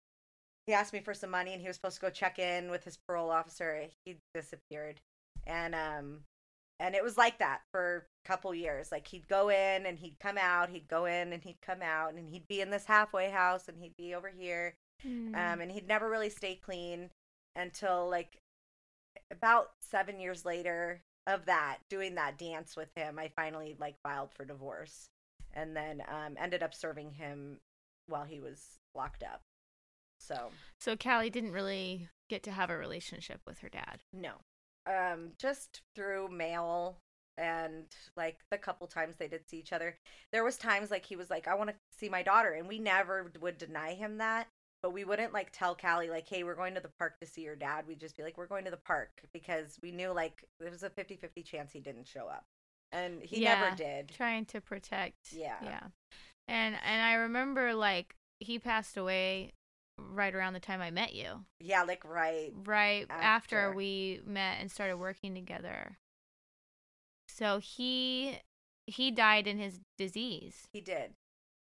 he 0.68 0.74
asked 0.74 0.94
me 0.94 1.00
for 1.00 1.14
some 1.14 1.30
money 1.30 1.54
and 1.54 1.62
he 1.62 1.68
was 1.68 1.76
supposed 1.76 1.96
to 1.98 2.02
go 2.02 2.10
check 2.10 2.40
in 2.40 2.72
with 2.72 2.84
his 2.84 2.98
parole 2.98 3.30
officer. 3.30 3.88
He 4.04 4.18
disappeared 4.34 5.00
and 5.48 5.74
um 5.76 6.22
and 6.80 6.94
it 6.96 7.04
was 7.04 7.18
like 7.18 7.40
that 7.40 7.62
for 7.72 8.06
a 8.26 8.28
couple 8.28 8.54
years 8.54 8.92
like 8.92 9.08
he'd 9.08 9.28
go 9.28 9.50
in 9.50 9.86
and 9.86 10.00
he'd 10.00 10.20
come 10.20 10.38
out 10.38 10.70
he'd 10.70 10.88
go 10.88 11.06
in 11.06 11.32
and 11.34 11.44
he'd 11.44 11.62
come 11.62 11.82
out 11.82 12.14
and 12.14 12.30
he'd 12.30 12.48
be 12.48 12.62
in 12.62 12.70
this 12.70 12.86
halfway 12.86 13.30
house 13.30 13.68
and 13.68 13.78
he'd 13.80 13.96
be 13.98 14.14
over 14.16 14.30
here 14.30 14.74
Mm. 15.06 15.36
um 15.36 15.60
and 15.60 15.72
he'd 15.74 15.90
never 15.90 16.10
really 16.10 16.30
stay 16.30 16.56
clean 16.56 17.10
until 17.54 18.10
like 18.10 18.38
about 19.30 19.72
seven 19.82 20.20
years 20.22 20.46
later 20.46 21.02
of 21.28 21.46
that 21.46 21.80
doing 21.90 22.16
that 22.16 22.38
dance 22.38 22.78
with 22.78 22.88
him 22.96 23.20
i 23.20 23.30
finally 23.36 23.76
like 23.78 23.96
filed 24.04 24.30
for 24.34 24.46
divorce 24.46 25.08
and 25.54 25.76
then 25.76 26.02
um 26.08 26.36
ended 26.40 26.64
up 26.64 26.74
serving 26.74 27.12
him 27.12 27.58
while 28.08 28.24
he 28.24 28.40
was 28.40 28.80
locked 28.96 29.22
up 29.22 29.42
so 30.18 30.50
so 30.80 30.96
Callie 30.96 31.30
didn't 31.30 31.52
really 31.52 32.08
get 32.30 32.42
to 32.44 32.52
have 32.52 32.70
a 32.70 32.78
relationship 32.78 33.42
with 33.46 33.60
her 33.60 33.70
dad. 33.70 34.00
No. 34.14 34.36
Um, 34.88 35.32
just 35.40 35.82
through 35.96 36.30
mail 36.30 36.98
and 37.38 37.86
like 38.16 38.38
the 38.52 38.58
couple 38.58 38.88
times 38.88 39.16
they 39.18 39.28
did 39.28 39.48
see 39.50 39.58
each 39.58 39.74
other. 39.74 39.98
There 40.32 40.44
was 40.44 40.58
times 40.58 40.92
like 40.92 41.06
he 41.06 41.16
was 41.16 41.30
like, 41.30 41.48
I 41.48 41.56
want 41.56 41.70
to 41.70 41.76
see 41.98 42.08
my 42.10 42.24
daughter, 42.24 42.52
and 42.52 42.68
we 42.68 42.80
never 42.80 43.32
would 43.42 43.58
deny 43.58 43.94
him 43.94 44.18
that. 44.20 44.48
But 44.84 44.94
we 44.94 45.04
wouldn't 45.04 45.34
like 45.34 45.50
tell 45.52 45.76
Callie 45.76 46.10
like, 46.10 46.28
hey, 46.30 46.44
we're 46.44 46.56
going 46.56 46.76
to 46.76 46.80
the 46.82 46.92
park 47.00 47.20
to 47.20 47.26
see 47.28 47.42
your 47.42 47.56
dad. 47.56 47.86
We'd 47.88 48.00
just 48.00 48.16
be 48.16 48.24
like, 48.24 48.38
we're 48.38 48.46
going 48.46 48.66
to 48.66 48.72
the 48.72 48.78
park 48.78 49.10
because 49.34 49.80
we 49.82 49.92
knew 49.92 50.12
like 50.12 50.44
there 50.60 50.70
was 50.70 50.84
a 50.84 50.90
50-50 50.92 51.44
chance 51.44 51.72
he 51.72 51.80
didn't 51.80 52.08
show 52.08 52.28
up. 52.28 52.44
And 52.92 53.24
he 53.24 53.42
Yeah. 53.42 53.60
never 53.60 53.76
did. 53.76 54.10
Trying 54.10 54.46
to 54.46 54.62
protect. 54.62 55.34
Yeah. 55.34 55.56
Yeah. 55.64 55.82
And 56.48 56.76
and 56.86 57.02
I 57.02 57.14
remember 57.16 57.74
like 57.74 58.16
he 58.40 58.60
passed 58.60 58.96
away 58.98 59.54
right 59.98 60.34
around 60.34 60.54
the 60.54 60.60
time 60.60 60.82
I 60.82 60.92
met 60.92 61.14
you. 61.14 61.46
Yeah, 61.60 61.84
like 61.84 62.04
right. 62.06 62.52
Right 62.66 63.06
after, 63.10 63.68
After. 63.68 63.76
we 63.76 64.22
met 64.26 64.58
and 64.60 64.72
started 64.72 64.98
working 64.98 65.34
together. 65.36 65.98
So 67.28 67.60
he 67.60 68.40
he 68.88 69.12
died 69.12 69.48
in 69.48 69.58
his 69.58 69.80
disease. 69.98 70.68
He 70.72 70.82
did. 70.82 71.14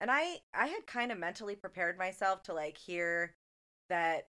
And 0.01 0.11
I 0.11 0.39
I 0.53 0.67
had 0.67 0.85
kind 0.85 1.11
of 1.11 1.17
mentally 1.17 1.55
prepared 1.55 1.97
myself 1.97 2.43
to 2.43 2.53
like 2.53 2.77
hear 2.77 3.35
that 3.89 4.27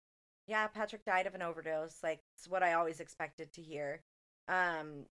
yeah, 0.47 0.68
Patrick 0.68 1.06
died 1.06 1.28
of 1.28 1.36
an 1.36 1.41
overdose. 1.41 1.97
Like 2.04 2.22
it's 2.38 2.47
what 2.47 2.64
I 2.64 2.74
always 2.74 2.99
expected 2.99 3.54
to 3.54 3.62
hear. 3.62 4.02
Um 4.47 5.06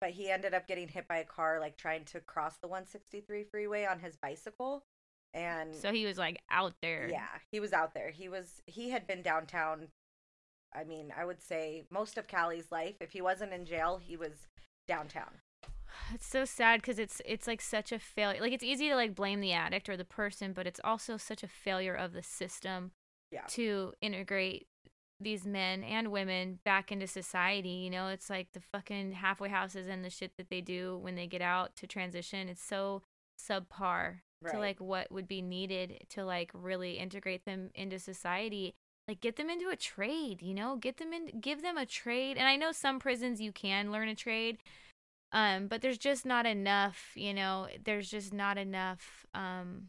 but 0.00 0.10
he 0.10 0.30
ended 0.30 0.54
up 0.54 0.66
getting 0.68 0.88
hit 0.88 1.08
by 1.08 1.18
a 1.18 1.24
car 1.24 1.58
like 1.60 1.76
trying 1.76 2.04
to 2.04 2.20
cross 2.20 2.56
the 2.58 2.68
163 2.68 3.44
freeway 3.44 3.84
on 3.86 4.00
his 4.00 4.16
bicycle 4.16 4.84
and 5.36 5.74
So 5.74 5.92
he 5.92 6.06
was 6.06 6.16
like 6.18 6.40
out 6.50 6.74
there. 6.82 7.08
yeah, 7.08 7.28
he 7.52 7.60
was 7.60 7.72
out 7.72 7.92
there. 7.94 8.10
He 8.10 8.28
was 8.28 8.62
he 8.66 8.90
had 8.90 9.06
been 9.06 9.22
downtown 9.22 9.88
I 10.74 10.84
mean, 10.84 11.12
I 11.16 11.24
would 11.24 11.40
say 11.40 11.84
most 11.90 12.18
of 12.18 12.26
Callie's 12.28 12.70
life. 12.72 12.96
If 13.00 13.12
he 13.12 13.22
wasn't 13.22 13.52
in 13.52 13.64
jail, 13.64 13.98
he 14.02 14.16
was 14.16 14.46
downtown. 14.88 15.30
It's 16.14 16.26
so 16.26 16.44
sad 16.44 16.80
because 16.82 16.98
it's 16.98 17.20
it's 17.24 17.46
like 17.46 17.60
such 17.62 17.90
a 17.92 17.98
failure. 17.98 18.40
Like 18.40 18.52
it's 18.52 18.64
easy 18.64 18.88
to 18.88 18.94
like 18.96 19.14
blame 19.14 19.40
the 19.40 19.52
addict 19.52 19.88
or 19.88 19.96
the 19.96 20.04
person, 20.04 20.52
but 20.52 20.66
it's 20.66 20.80
also 20.84 21.16
such 21.16 21.42
a 21.42 21.48
failure 21.48 21.94
of 21.94 22.12
the 22.12 22.22
system 22.22 22.90
Yeah. 23.30 23.44
to 23.48 23.92
integrate 24.00 24.66
these 25.18 25.46
men 25.46 25.82
and 25.82 26.08
women 26.12 26.58
back 26.64 26.92
into 26.92 27.06
society. 27.06 27.70
You 27.84 27.90
know, 27.90 28.08
it's 28.08 28.28
like 28.28 28.48
the 28.52 28.60
fucking 28.60 29.12
halfway 29.12 29.48
houses 29.48 29.86
and 29.88 30.04
the 30.04 30.10
shit 30.10 30.32
that 30.36 30.50
they 30.50 30.60
do 30.60 30.98
when 30.98 31.14
they 31.14 31.26
get 31.26 31.40
out 31.42 31.74
to 31.76 31.86
transition. 31.86 32.48
It's 32.50 32.62
so 32.62 33.02
subpar 33.40 34.18
to 34.50 34.58
like 34.58 34.80
what 34.80 35.10
would 35.10 35.26
be 35.28 35.42
needed 35.42 36.04
to 36.10 36.24
like 36.24 36.50
really 36.52 36.98
integrate 36.98 37.44
them 37.44 37.70
into 37.74 37.98
society. 37.98 38.74
Like 39.08 39.20
get 39.20 39.36
them 39.36 39.48
into 39.48 39.68
a 39.68 39.76
trade, 39.76 40.42
you 40.42 40.52
know, 40.52 40.76
get 40.76 40.96
them 40.96 41.12
in, 41.12 41.40
give 41.40 41.62
them 41.62 41.76
a 41.78 41.86
trade. 41.86 42.36
And 42.36 42.48
I 42.48 42.56
know 42.56 42.72
some 42.72 42.98
prisons 42.98 43.40
you 43.40 43.52
can 43.52 43.92
learn 43.92 44.08
a 44.08 44.16
trade, 44.16 44.58
um, 45.32 45.68
but 45.68 45.80
there's 45.80 45.98
just 45.98 46.26
not 46.26 46.44
enough, 46.44 47.12
you 47.14 47.32
know. 47.32 47.68
There's 47.84 48.10
just 48.10 48.32
not 48.32 48.58
enough. 48.58 49.24
Um, 49.32 49.88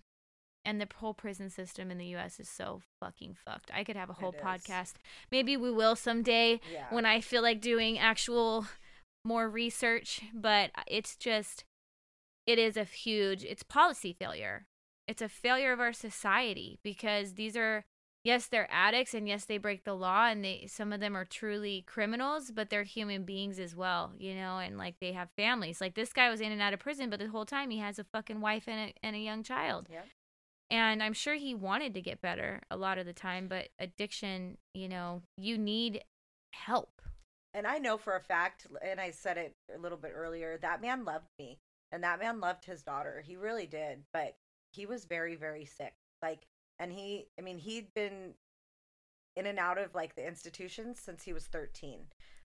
and 0.66 0.80
the 0.82 0.88
whole 0.98 1.14
prison 1.14 1.50
system 1.50 1.90
in 1.90 1.98
the 1.98 2.08
U.S. 2.08 2.40
is 2.40 2.50
so 2.50 2.82
fucking 3.00 3.38
fucked. 3.46 3.72
I 3.74 3.84
could 3.84 3.96
have 3.96 4.10
a 4.10 4.14
whole 4.14 4.34
podcast. 4.34 4.94
Maybe 5.32 5.56
we 5.58 5.72
will 5.72 5.96
someday 5.96 6.60
Yeah. 6.72 6.86
when 6.92 7.06
I 7.06 7.22
feel 7.22 7.42
like 7.42 7.62
doing 7.62 7.98
actual 7.98 8.68
more 9.26 9.50
research, 9.50 10.22
but 10.34 10.72
it's 10.86 11.16
just 11.16 11.64
it 12.48 12.58
is 12.58 12.78
a 12.78 12.86
huge 12.86 13.44
it's 13.44 13.64
policy 13.64 14.14
failure. 14.14 14.66
It's 15.08 15.22
a 15.22 15.30
failure 15.30 15.72
of 15.72 15.80
our 15.80 15.94
society 15.94 16.80
because 16.84 17.34
these 17.34 17.56
are 17.56 17.86
yes, 18.24 18.48
they're 18.48 18.68
addicts 18.72 19.14
and 19.14 19.28
yes, 19.28 19.46
they 19.46 19.58
break 19.58 19.84
the 19.84 19.94
law 19.94 20.28
and 20.28 20.44
they 20.44 20.66
some 20.68 20.92
of 20.92 21.00
them 21.00 21.16
are 21.16 21.26
truly 21.26 21.84
criminals, 21.86 22.52
but 22.52 22.70
they're 22.70 22.84
human 22.84 23.24
beings 23.24 23.60
as 23.60 23.76
well, 23.76 24.14
you 24.18 24.34
know, 24.34 24.58
and 24.58 24.78
like 24.78 24.96
they 25.00 25.12
have 25.12 25.30
families. 25.38 25.80
Like 25.80 25.96
this 25.96 26.14
guy 26.14 26.30
was 26.30 26.42
in 26.42 26.52
and 26.52 26.62
out 26.62 26.74
of 26.74 26.80
prison, 26.80 27.10
but 27.10 27.20
the 27.20 27.28
whole 27.28 27.46
time 27.46 27.70
he 27.70 27.80
has 27.80 28.00
a 28.00 28.04
fucking 28.04 28.42
wife 28.42 28.64
and 28.68 28.90
a, 28.90 28.94
and 29.04 29.16
a 29.16 29.20
young 29.20 29.44
child. 29.44 29.88
Yeah. 29.92 30.02
And 30.70 31.02
I'm 31.02 31.14
sure 31.14 31.36
he 31.36 31.56
wanted 31.56 31.94
to 31.94 32.02
get 32.02 32.22
better 32.22 32.62
a 32.70 32.76
lot 32.76 32.98
of 32.98 33.06
the 33.06 33.14
time, 33.14 33.48
but 33.48 33.70
addiction, 33.80 34.58
you 34.74 34.90
know, 34.90 35.22
you 35.38 35.58
need 35.58 36.04
help. 36.54 37.02
And 37.54 37.66
I 37.66 37.78
know 37.78 37.98
for 37.98 38.16
a 38.16 38.22
fact, 38.22 38.68
and 38.86 39.00
I 39.00 39.12
said 39.12 39.38
it 39.38 39.54
a 39.74 39.80
little 39.80 39.98
bit 39.98 40.12
earlier, 40.14 40.58
that 40.62 40.82
man 40.82 41.06
loved 41.06 41.28
me. 41.40 41.60
And 41.92 42.04
that 42.04 42.20
man 42.20 42.40
loved 42.40 42.66
his 42.66 42.84
daughter. 42.84 43.24
He 43.26 43.36
really 43.36 43.68
did. 43.68 44.04
But 44.14 44.36
he 44.72 44.86
was 44.86 45.06
very, 45.06 45.36
very 45.36 45.66
sick. 45.66 45.94
Like, 46.22 46.48
and 46.80 46.92
he, 46.92 47.28
I 47.40 47.42
mean, 47.42 47.58
he'd 47.58 47.94
been 47.94 48.34
in 49.36 49.46
and 49.46 49.60
out 49.60 49.78
of 49.78 49.94
like 49.94 50.16
the 50.16 50.28
institutions 50.28 51.00
since 51.00 51.24
he 51.24 51.34
was 51.34 51.46
13. 51.46 52.00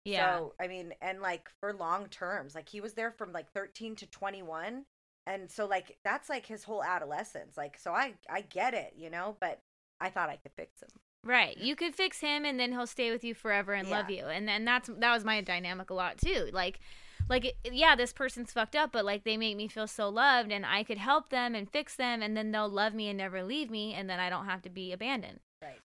Yeah. 0.05 0.36
So, 0.36 0.55
I 0.61 0.66
mean, 0.66 0.95
and 1.01 1.20
like 1.20 1.49
for 1.61 1.72
long 1.72 2.07
terms, 2.09 2.55
like 2.55 2.68
he 2.68 2.80
was 2.80 2.95
there 2.95 3.11
from 3.11 3.32
like 3.32 3.51
13 3.53 3.97
to 3.97 4.07
21. 4.07 4.84
And 5.26 5.51
so, 5.51 5.66
like, 5.66 5.99
that's 6.05 6.28
like 6.28 6.47
his 6.47 6.64
whole 6.64 6.82
adolescence. 6.82 7.57
Like, 7.57 7.78
so 7.78 7.93
I, 7.93 8.14
I 8.28 8.40
get 8.40 8.74
it, 8.74 8.95
you 8.97 9.09
know, 9.09 9.36
but 9.40 9.61
I 10.01 10.11
thought 10.11 10.28
I 10.28 10.36
could 10.36 10.51
fix 10.57 10.82
him. 10.82 10.88
Right. 11.24 11.57
You 11.57 11.76
could 11.76 11.95
fix 11.95 12.18
him 12.18 12.45
and 12.45 12.59
then 12.59 12.72
he'll 12.72 12.86
stay 12.86 13.12
with 13.12 13.22
you 13.22 13.34
forever 13.34 13.72
and 13.72 13.88
love 13.88 14.11
you. 14.11 14.26
And 14.26 14.49
then 14.49 14.64
that's 14.64 14.90
that 14.99 15.14
was 15.14 15.24
my 15.24 15.40
dynamic 15.40 15.90
a 15.90 15.95
lot 15.95 16.18
too. 16.18 16.51
Like 16.53 16.80
like 17.29 17.57
yeah, 17.64 17.97
this 17.97 18.12
person's 18.12 18.53
fucked 18.53 18.77
up, 18.77 18.93
but 18.93 19.05
like 19.05 19.25
they 19.25 19.37
make 19.37 19.57
me 19.57 19.68
feel 19.68 19.87
so 19.87 20.09
loved 20.09 20.53
and 20.53 20.66
I 20.66 20.85
could 20.85 20.99
help 20.99 21.31
them 21.31 21.55
and 21.55 21.70
fix 21.70 21.95
them 21.95 22.23
and 22.23 22.37
then 22.37 22.53
they'll 22.53 22.68
love 22.68 22.95
me 22.95 23.09
and 23.09 23.18
never 23.18 23.43
leave 23.43 23.70
me 23.70 23.95
and 23.95 24.09
then 24.09 24.20
I 24.20 24.31
don't 24.31 24.47
have 24.47 24.62
to 24.62 24.70
be 24.70 24.93
abandoned. 24.93 25.41
Right. 25.62 25.81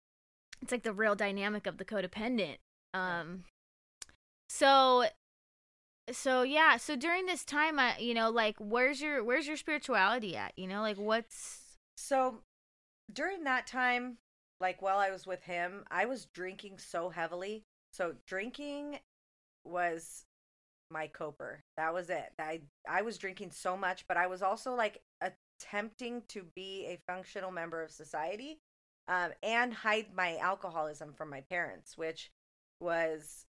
It's 0.62 0.72
like 0.72 0.84
the 0.84 0.94
real 0.94 1.16
dynamic 1.16 1.68
of 1.68 1.78
the 1.78 1.86
codependent. 1.86 2.58
Um 2.94 3.44
so 4.50 5.06
so 6.12 6.44
yeah, 6.44 6.78
so 6.78 6.96
during 6.96 7.26
this 7.26 7.44
time 7.44 7.80
I 7.80 7.98
you 7.98 8.14
know 8.14 8.30
like 8.30 8.56
where's 8.60 9.02
your 9.02 9.24
where's 9.24 9.48
your 9.48 9.58
spirituality 9.58 10.36
at? 10.36 10.54
You 10.58 10.68
know, 10.68 10.82
like 10.82 10.98
what's 10.98 11.78
So 11.98 12.40
during 13.12 13.44
that 13.44 13.68
time, 13.68 14.18
like 14.60 14.82
while 14.82 14.98
I 14.98 15.12
was 15.12 15.28
with 15.28 15.44
him, 15.44 15.84
I 15.92 16.06
was 16.06 16.28
drinking 16.34 16.80
so 16.80 17.10
heavily. 17.10 17.64
So 17.92 18.16
drinking 18.26 19.00
was 19.64 20.26
my 20.90 21.08
coper. 21.08 21.64
That 21.78 21.94
was 21.94 22.10
it. 22.10 22.32
I 22.40 22.62
I 22.88 23.02
was 23.02 23.18
drinking 23.18 23.52
so 23.52 23.76
much, 23.78 24.06
but 24.08 24.18
I 24.18 24.28
was 24.28 24.42
also 24.42 24.74
like 24.76 25.02
attempting 25.22 26.24
to 26.30 26.44
be 26.56 26.86
a 26.88 27.00
functional 27.12 27.52
member 27.52 27.82
of 27.84 27.92
society 27.92 28.60
um, 29.08 29.32
and 29.44 29.74
hide 29.74 30.08
my 30.16 30.38
alcoholism 30.38 31.14
from 31.14 31.30
my 31.30 31.42
parents, 31.42 31.98
which 31.98 32.32
was 32.80 33.46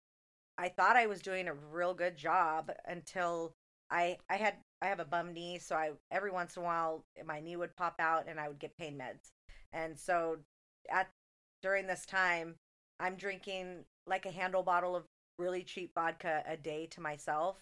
I 0.58 0.68
thought 0.68 0.96
I 0.96 1.06
was 1.06 1.20
doing 1.20 1.48
a 1.48 1.54
real 1.54 1.94
good 1.94 2.16
job 2.16 2.70
until 2.86 3.54
I 3.90 4.18
I 4.28 4.36
had 4.36 4.54
I 4.82 4.86
have 4.86 5.00
a 5.00 5.04
bum 5.04 5.32
knee, 5.32 5.58
so 5.58 5.76
I 5.76 5.90
every 6.10 6.30
once 6.30 6.56
in 6.56 6.62
a 6.62 6.66
while 6.66 7.04
my 7.24 7.40
knee 7.40 7.56
would 7.56 7.76
pop 7.76 7.96
out 7.98 8.26
and 8.28 8.38
I 8.40 8.48
would 8.48 8.58
get 8.58 8.76
pain 8.76 8.98
meds. 8.98 9.32
And 9.72 9.98
so 9.98 10.38
at 10.90 11.08
during 11.62 11.86
this 11.86 12.04
time, 12.06 12.56
I'm 13.00 13.16
drinking 13.16 13.84
like 14.06 14.26
a 14.26 14.30
handle 14.30 14.62
bottle 14.62 14.94
of 14.94 15.04
really 15.38 15.62
cheap 15.62 15.92
vodka 15.94 16.42
a 16.46 16.56
day 16.56 16.86
to 16.92 17.00
myself 17.00 17.56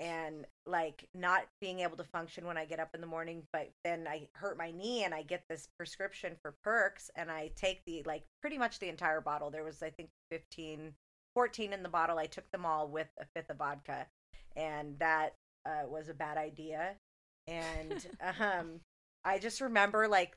and 0.00 0.46
like 0.66 1.06
not 1.14 1.42
being 1.60 1.80
able 1.80 1.96
to 1.98 2.04
function 2.04 2.46
when 2.46 2.56
I 2.56 2.64
get 2.64 2.80
up 2.80 2.94
in 2.94 3.02
the 3.02 3.06
morning, 3.06 3.42
but 3.52 3.70
then 3.84 4.06
I 4.08 4.28
hurt 4.32 4.56
my 4.56 4.70
knee 4.70 5.04
and 5.04 5.14
I 5.14 5.22
get 5.22 5.44
this 5.48 5.68
prescription 5.76 6.36
for 6.40 6.54
perks 6.64 7.10
and 7.16 7.30
I 7.30 7.50
take 7.54 7.82
the 7.84 8.02
like 8.06 8.24
pretty 8.40 8.56
much 8.56 8.78
the 8.78 8.88
entire 8.88 9.20
bottle. 9.20 9.50
There 9.50 9.62
was 9.62 9.82
I 9.82 9.90
think 9.90 10.08
15 10.30 10.94
14 11.34 11.72
in 11.72 11.82
the 11.82 11.88
bottle. 11.88 12.18
I 12.18 12.26
took 12.26 12.50
them 12.50 12.64
all 12.64 12.88
with 12.88 13.08
a 13.20 13.26
fifth 13.36 13.50
of 13.50 13.58
vodka 13.58 14.06
and 14.56 14.98
that 14.98 15.34
uh, 15.66 15.86
was 15.86 16.08
a 16.08 16.14
bad 16.14 16.38
idea. 16.38 16.94
And 17.46 18.06
um 18.40 18.80
I 19.22 19.38
just 19.38 19.60
remember 19.60 20.08
like 20.08 20.34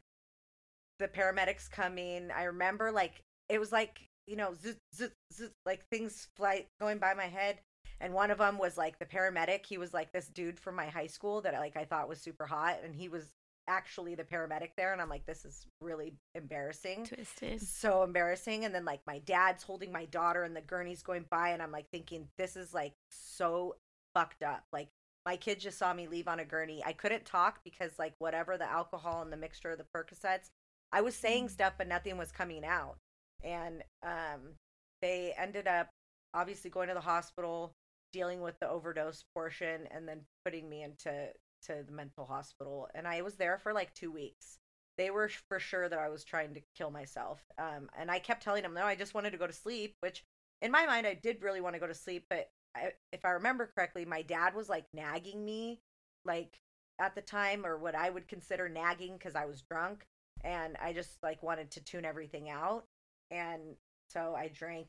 the 0.99 1.07
paramedics 1.07 1.71
coming. 1.71 2.31
I 2.35 2.43
remember 2.43 2.91
like 2.91 3.21
it 3.47 3.59
was 3.59 3.71
like 3.71 4.09
you 4.27 4.35
know 4.35 4.53
zzz, 4.53 4.77
zzz, 4.95 5.09
zzz, 5.33 5.49
like 5.65 5.85
things 5.91 6.27
fly 6.35 6.65
going 6.79 6.97
by 6.97 7.13
my 7.13 7.25
head. 7.27 7.59
And 8.01 8.13
one 8.13 8.31
of 8.31 8.37
them 8.39 8.57
was 8.57 8.77
like 8.77 8.99
the 8.99 9.05
paramedic. 9.05 9.65
He 9.65 9.77
was 9.77 9.93
like 9.93 10.11
this 10.11 10.27
dude 10.27 10.59
from 10.59 10.75
my 10.75 10.87
high 10.87 11.07
school 11.07 11.41
that 11.41 11.53
like 11.53 11.77
I 11.77 11.85
thought 11.85 12.09
was 12.09 12.19
super 12.19 12.45
hot, 12.45 12.79
and 12.83 12.93
he 12.95 13.07
was 13.07 13.33
actually 13.67 14.13
the 14.15 14.25
paramedic 14.25 14.71
there. 14.75 14.91
And 14.91 15.01
I'm 15.01 15.07
like, 15.09 15.25
this 15.25 15.45
is 15.45 15.65
really 15.79 16.13
embarrassing 16.35 17.05
twisted? 17.05 17.61
so 17.61 18.03
embarrassing 18.03 18.65
and 18.65 18.75
then 18.75 18.83
like 18.83 18.99
my 19.07 19.19
dad's 19.19 19.63
holding 19.63 19.91
my 19.91 20.03
daughter 20.05 20.43
and 20.43 20.53
the 20.55 20.61
gurney's 20.61 21.01
going 21.03 21.25
by 21.29 21.49
and 21.49 21.61
i'm 21.61 21.71
like 21.71 21.85
thinking 21.91 22.27
this 22.37 22.55
is 22.57 22.73
like 22.73 22.93
so 23.09 23.75
fucked 24.13 24.43
up 24.43 24.63
like 24.73 24.89
my 25.25 25.35
kid 25.37 25.59
just 25.59 25.77
saw 25.77 25.93
me 25.93 26.07
leave 26.07 26.27
on 26.27 26.39
a 26.39 26.45
gurney 26.45 26.81
i 26.85 26.91
couldn't 26.91 27.23
talk 27.25 27.59
because 27.63 27.91
like 27.97 28.13
whatever 28.19 28.57
the 28.57 28.69
alcohol 28.69 29.21
and 29.21 29.31
the 29.31 29.37
mixture 29.37 29.71
of 29.71 29.77
the 29.77 29.85
percocets 29.95 30.49
i 30.91 30.99
was 31.01 31.15
saying 31.15 31.45
Mm. 31.45 31.51
stuff 31.51 31.73
but 31.77 31.87
nothing 31.87 32.17
was 32.17 32.31
coming 32.31 32.65
out 32.65 32.97
and 33.43 33.83
um 34.03 34.55
they 35.01 35.33
ended 35.37 35.67
up 35.67 35.89
obviously 36.33 36.69
going 36.69 36.87
to 36.87 36.93
the 36.93 37.01
hospital 37.01 37.73
dealing 38.11 38.41
with 38.41 38.59
the 38.59 38.69
overdose 38.69 39.23
portion 39.35 39.87
and 39.91 40.07
then 40.07 40.21
putting 40.45 40.69
me 40.69 40.83
into 40.83 41.27
to 41.63 41.83
the 41.85 41.91
mental 41.91 42.25
hospital 42.25 42.87
and 42.93 43.07
i 43.07 43.21
was 43.21 43.35
there 43.35 43.57
for 43.57 43.73
like 43.73 43.93
two 43.93 44.11
weeks 44.11 44.57
they 44.97 45.09
were 45.09 45.29
for 45.49 45.59
sure 45.59 45.89
that 45.89 45.99
I 45.99 46.09
was 46.09 46.23
trying 46.23 46.53
to 46.53 46.61
kill 46.77 46.91
myself. 46.91 47.41
Um, 47.57 47.89
and 47.97 48.11
I 48.11 48.19
kept 48.19 48.43
telling 48.43 48.63
them, 48.63 48.73
no, 48.73 48.83
I 48.85 48.95
just 48.95 49.13
wanted 49.13 49.31
to 49.31 49.37
go 49.37 49.47
to 49.47 49.53
sleep, 49.53 49.95
which 50.01 50.23
in 50.61 50.71
my 50.71 50.85
mind, 50.85 51.07
I 51.07 51.13
did 51.15 51.41
really 51.41 51.61
want 51.61 51.75
to 51.75 51.79
go 51.79 51.87
to 51.87 51.93
sleep. 51.93 52.25
But 52.29 52.49
I, 52.75 52.91
if 53.11 53.25
I 53.25 53.31
remember 53.31 53.69
correctly, 53.75 54.05
my 54.05 54.21
dad 54.21 54.55
was 54.55 54.69
like 54.69 54.85
nagging 54.93 55.43
me, 55.43 55.79
like 56.25 56.59
at 56.99 57.15
the 57.15 57.21
time, 57.21 57.65
or 57.65 57.77
what 57.77 57.95
I 57.95 58.09
would 58.09 58.27
consider 58.27 58.69
nagging 58.69 59.13
because 59.13 59.35
I 59.35 59.45
was 59.45 59.63
drunk. 59.69 60.05
And 60.43 60.75
I 60.81 60.93
just 60.93 61.17
like 61.23 61.41
wanted 61.41 61.71
to 61.71 61.83
tune 61.83 62.05
everything 62.05 62.49
out. 62.49 62.85
And 63.31 63.61
so 64.09 64.35
I 64.37 64.49
drank 64.53 64.87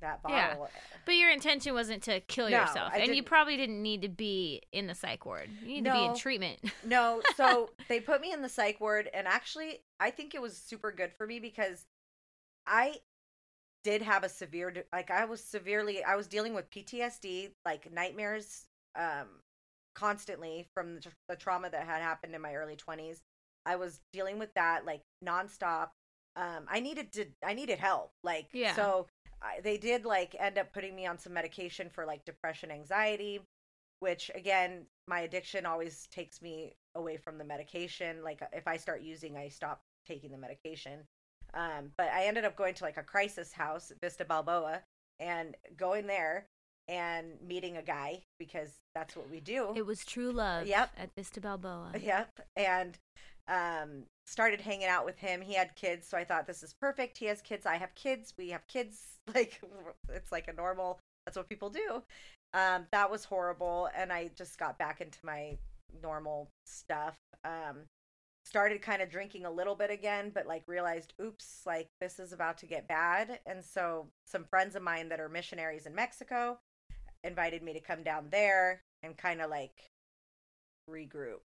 that 0.00 0.22
bottle. 0.22 0.36
Yeah. 0.36 0.80
But 1.04 1.16
your 1.16 1.30
intention 1.30 1.74
wasn't 1.74 2.02
to 2.04 2.20
kill 2.20 2.50
No, 2.50 2.60
yourself, 2.60 2.92
I 2.94 2.98
and 2.98 3.14
you 3.14 3.22
probably 3.22 3.56
didn't 3.56 3.82
need 3.82 4.02
to 4.02 4.08
be 4.08 4.62
in 4.72 4.86
the 4.86 4.94
psych 4.94 5.24
ward. 5.24 5.48
You 5.62 5.68
need 5.68 5.84
to 5.86 5.92
be 5.92 6.04
in 6.04 6.16
treatment. 6.16 6.58
No, 6.84 7.22
so 7.36 7.70
they 7.88 8.00
put 8.00 8.20
me 8.20 8.32
in 8.32 8.42
the 8.42 8.48
psych 8.48 8.80
ward, 8.80 9.08
and 9.12 9.26
actually, 9.26 9.80
I 9.98 10.10
think 10.10 10.34
it 10.34 10.42
was 10.42 10.56
super 10.56 10.92
good 10.92 11.12
for 11.16 11.26
me 11.26 11.40
because 11.40 11.86
I 12.66 12.96
did 13.84 14.02
have 14.02 14.24
a 14.24 14.28
severe, 14.28 14.84
like, 14.92 15.10
I 15.10 15.24
was 15.24 15.42
severely, 15.42 16.04
I 16.04 16.16
was 16.16 16.26
dealing 16.26 16.54
with 16.54 16.70
PTSD, 16.70 17.50
like 17.64 17.92
nightmares, 17.92 18.66
um, 18.96 19.26
constantly 19.94 20.66
from 20.74 20.96
the, 20.96 21.08
the 21.28 21.36
trauma 21.36 21.70
that 21.70 21.86
had 21.86 22.02
happened 22.02 22.34
in 22.34 22.42
my 22.42 22.54
early 22.54 22.76
twenties. 22.76 23.22
I 23.64 23.76
was 23.76 24.00
dealing 24.12 24.38
with 24.38 24.52
that 24.54 24.84
like 24.86 25.02
nonstop. 25.24 25.88
Um, 26.36 26.66
I 26.68 26.80
needed 26.80 27.12
to, 27.14 27.26
I 27.44 27.54
needed 27.54 27.78
help, 27.78 28.10
like, 28.22 28.48
Yeah. 28.52 28.74
so 28.74 29.06
I, 29.42 29.60
they 29.62 29.78
did 29.78 30.04
like 30.04 30.36
end 30.38 30.58
up 30.58 30.72
putting 30.72 30.94
me 30.94 31.06
on 31.06 31.18
some 31.18 31.32
medication 31.32 31.88
for 31.90 32.04
like 32.06 32.24
depression, 32.24 32.70
anxiety, 32.70 33.40
which 34.00 34.30
again 34.34 34.86
my 35.08 35.20
addiction 35.20 35.64
always 35.66 36.06
takes 36.10 36.42
me 36.42 36.74
away 36.94 37.16
from 37.16 37.38
the 37.38 37.44
medication 37.44 38.22
like 38.22 38.40
if 38.52 38.66
i 38.66 38.76
start 38.76 39.02
using 39.02 39.36
i 39.36 39.48
stop 39.48 39.80
taking 40.06 40.30
the 40.30 40.38
medication 40.38 41.00
um, 41.54 41.90
but 41.96 42.08
i 42.12 42.24
ended 42.24 42.44
up 42.44 42.56
going 42.56 42.74
to 42.74 42.84
like 42.84 42.96
a 42.96 43.02
crisis 43.02 43.52
house 43.52 43.92
vista 44.02 44.24
balboa 44.24 44.82
and 45.20 45.56
going 45.76 46.06
there 46.06 46.46
and 46.88 47.28
meeting 47.46 47.76
a 47.78 47.82
guy 47.82 48.20
because 48.38 48.74
that's 48.94 49.16
what 49.16 49.30
we 49.30 49.40
do 49.40 49.72
It 49.74 49.84
was 49.86 50.04
true 50.04 50.30
love. 50.30 50.66
Yep. 50.66 50.90
At 50.98 51.10
Vista 51.16 51.40
Balboa. 51.40 51.92
Yep. 52.00 52.40
And 52.56 52.98
um 53.48 54.04
started 54.26 54.60
hanging 54.60 54.88
out 54.88 55.04
with 55.04 55.18
him. 55.18 55.40
He 55.40 55.54
had 55.54 55.74
kids, 55.76 56.06
so 56.06 56.18
I 56.18 56.24
thought 56.24 56.46
this 56.46 56.62
is 56.62 56.74
perfect. 56.74 57.18
He 57.18 57.26
has 57.26 57.40
kids, 57.40 57.66
I 57.66 57.76
have 57.76 57.94
kids, 57.94 58.34
we 58.36 58.50
have 58.50 58.66
kids. 58.66 59.12
Like 59.34 59.60
it's 60.14 60.30
like 60.30 60.46
a 60.46 60.52
normal 60.52 61.00
that's 61.24 61.36
what 61.36 61.48
people 61.48 61.68
do. 61.68 62.00
Um 62.54 62.86
that 62.92 63.10
was 63.10 63.24
horrible 63.24 63.88
and 63.92 64.12
I 64.12 64.30
just 64.36 64.56
got 64.56 64.78
back 64.78 65.00
into 65.00 65.18
my 65.24 65.58
normal 66.00 66.48
stuff. 66.64 67.16
Um 67.44 67.88
started 68.44 68.80
kind 68.80 69.02
of 69.02 69.10
drinking 69.10 69.44
a 69.44 69.50
little 69.50 69.74
bit 69.74 69.90
again, 69.90 70.30
but 70.32 70.46
like 70.46 70.62
realized, 70.68 71.12
oops, 71.20 71.62
like 71.66 71.88
this 72.00 72.20
is 72.20 72.32
about 72.32 72.56
to 72.58 72.66
get 72.66 72.86
bad. 72.86 73.40
And 73.46 73.64
so 73.64 74.06
some 74.28 74.44
friends 74.44 74.76
of 74.76 74.82
mine 74.82 75.08
that 75.08 75.18
are 75.18 75.28
missionaries 75.28 75.86
in 75.86 75.94
Mexico 75.96 76.60
invited 77.24 77.64
me 77.64 77.72
to 77.72 77.80
come 77.80 78.04
down 78.04 78.28
there 78.30 78.82
and 79.02 79.16
kind 79.16 79.42
of 79.42 79.50
like 79.50 79.90
regroup. 80.88 81.40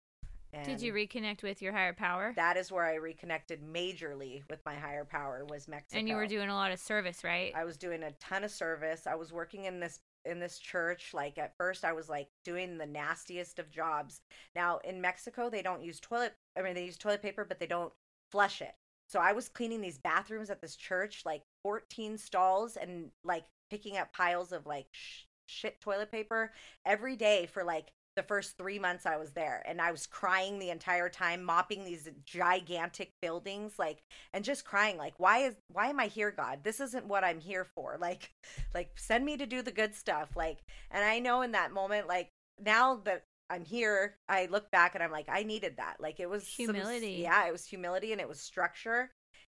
Did 0.65 0.81
you 0.81 0.93
reconnect 0.93 1.43
with 1.43 1.61
your 1.63 1.73
higher 1.73 1.93
power? 1.93 2.33
That 2.37 2.57
is 2.57 2.73
where 2.73 2.85
I 2.85 2.95
reconnected 2.95 3.63
majorly 3.63 4.43
with 4.49 4.65
my 4.65 4.75
higher 4.75 5.05
power 5.05 5.45
was 5.45 5.69
Mexico. 5.69 5.99
and 5.99 6.09
you 6.09 6.17
were 6.17 6.27
doing 6.27 6.49
a 6.49 6.55
lot 6.55 6.73
of 6.73 6.79
service, 6.79 7.23
right? 7.25 7.53
I 7.55 7.65
was 7.65 7.77
doing 7.77 8.03
a 8.03 8.13
ton 8.13 8.45
of 8.45 8.51
service. 8.51 9.07
I 9.07 9.15
was 9.15 9.33
working 9.33 9.65
in 9.65 9.81
this 9.81 10.01
in 10.25 10.41
this 10.41 10.59
church. 10.59 11.13
Like 11.15 11.39
at 11.39 11.57
first, 11.57 11.85
I 11.85 11.93
was 11.93 12.09
like 12.09 12.29
doing 12.45 12.79
the 12.79 12.87
nastiest 12.87 13.59
of 13.59 13.71
jobs. 13.71 14.21
Now 14.55 14.79
in 14.85 15.01
Mexico, 15.01 15.51
they 15.51 15.63
don't 15.63 15.83
use 15.83 16.01
toilet. 16.01 16.35
I 16.57 16.63
mean, 16.63 16.75
they 16.75 16.85
use 16.85 16.99
toilet 16.99 17.23
paper, 17.23 17.45
but 17.45 17.59
they 17.59 17.67
don't 17.67 17.93
flush 18.31 18.61
it. 18.61 18.75
So 19.09 19.21
I 19.21 19.33
was 19.33 19.49
cleaning 19.49 19.81
these 19.81 19.99
bathrooms 19.99 20.51
at 20.51 20.61
this 20.61 20.77
church, 20.77 21.23
like 21.25 21.43
14 21.63 22.19
stalls, 22.19 22.77
and 22.77 23.11
like 23.25 23.45
picking 23.71 23.97
up 23.97 24.13
piles 24.13 24.53
of 24.53 24.67
like 24.67 24.87
sh- 24.93 25.23
shit 25.47 25.81
toilet 25.81 26.11
paper 26.11 26.53
every 26.85 27.17
day 27.17 27.47
for 27.47 27.65
like 27.65 27.93
the 28.19 28.23
first 28.25 28.57
three 28.59 28.81
months 28.81 29.07
I 29.07 29.17
was 29.17 29.31
there. 29.31 29.63
And 29.65 29.81
I 29.81 29.93
was 29.93 30.05
crying 30.07 30.59
the 30.59 30.71
entire 30.71 31.09
time, 31.09 31.45
mopping 31.45 31.85
these 31.85 32.09
gigantic 32.25 33.13
buildings, 33.23 33.75
like, 33.79 34.03
and 34.35 34.45
just 34.45 34.65
crying, 34.65 34.97
like, 34.99 35.15
why 35.19 35.39
is, 35.45 35.55
why 35.73 35.87
am 35.87 36.01
I 36.01 36.09
here, 36.09 36.33
God? 36.33 36.65
This 36.65 36.81
isn't 36.81 37.07
what 37.07 37.23
I'm 37.25 37.41
here 37.41 37.65
for. 37.65 37.97
Like, 38.09 38.31
like, 38.75 38.91
send 38.97 39.25
me 39.25 39.37
to 39.37 39.45
do 39.45 39.61
the 39.61 39.71
good 39.71 39.95
stuff. 39.95 40.31
Like, 40.35 40.59
and 40.91 41.05
I 41.05 41.19
know 41.19 41.43
in 41.43 41.53
that 41.53 41.73
moment, 41.73 42.09
like, 42.09 42.31
now 42.59 42.97
that 43.05 43.23
I'm 43.51 43.65
here, 43.65 44.17
I 44.29 44.47
look 44.47 44.71
back 44.71 44.95
and 44.95 45.05
I'm 45.05 45.11
like, 45.13 45.29
I 45.29 45.43
needed 45.43 45.77
that. 45.77 45.97
Like, 46.01 46.19
it 46.19 46.29
was 46.29 46.49
some- 46.49 46.75
Humility. 46.75 47.19
yeah, 47.23 47.47
it 47.47 47.53
was 47.53 47.67
humility 47.67 48.13
and 48.13 48.21
it 48.21 48.29
was 48.29 48.41
structure. 48.41 49.11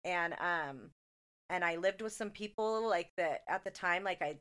And, 0.03 0.33
um, 0.39 0.91
and 1.49 1.63
I 1.63 1.77
lived 1.77 2.01
with 2.01 2.13
some 2.13 2.29
people 2.29 2.87
like 2.89 3.11
that 3.17 3.41
at 3.47 3.63
the 3.63 3.71
time, 3.71 4.03
like 4.03 4.21
I 4.21 4.37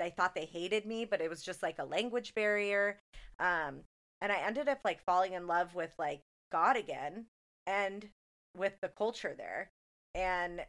I 0.00 0.10
thought 0.10 0.34
they 0.34 0.44
hated 0.44 0.86
me, 0.86 1.04
but 1.04 1.20
it 1.20 1.30
was 1.30 1.42
just 1.42 1.62
like 1.62 1.78
a 1.78 1.84
language 1.84 2.34
barrier. 2.34 2.98
Um, 3.38 3.80
and 4.20 4.32
I 4.32 4.38
ended 4.46 4.68
up 4.68 4.80
like 4.84 5.02
falling 5.04 5.32
in 5.32 5.46
love 5.46 5.74
with 5.74 5.92
like 5.98 6.22
God 6.50 6.76
again 6.76 7.26
and 7.66 8.08
with 8.56 8.74
the 8.80 8.88
culture 8.88 9.34
there. 9.36 9.70
And 10.14 10.62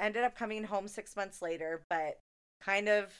ended 0.00 0.24
up 0.24 0.36
coming 0.36 0.64
home 0.64 0.88
six 0.88 1.16
months 1.16 1.40
later, 1.40 1.82
but 1.88 2.18
kind 2.60 2.88
of, 2.88 3.12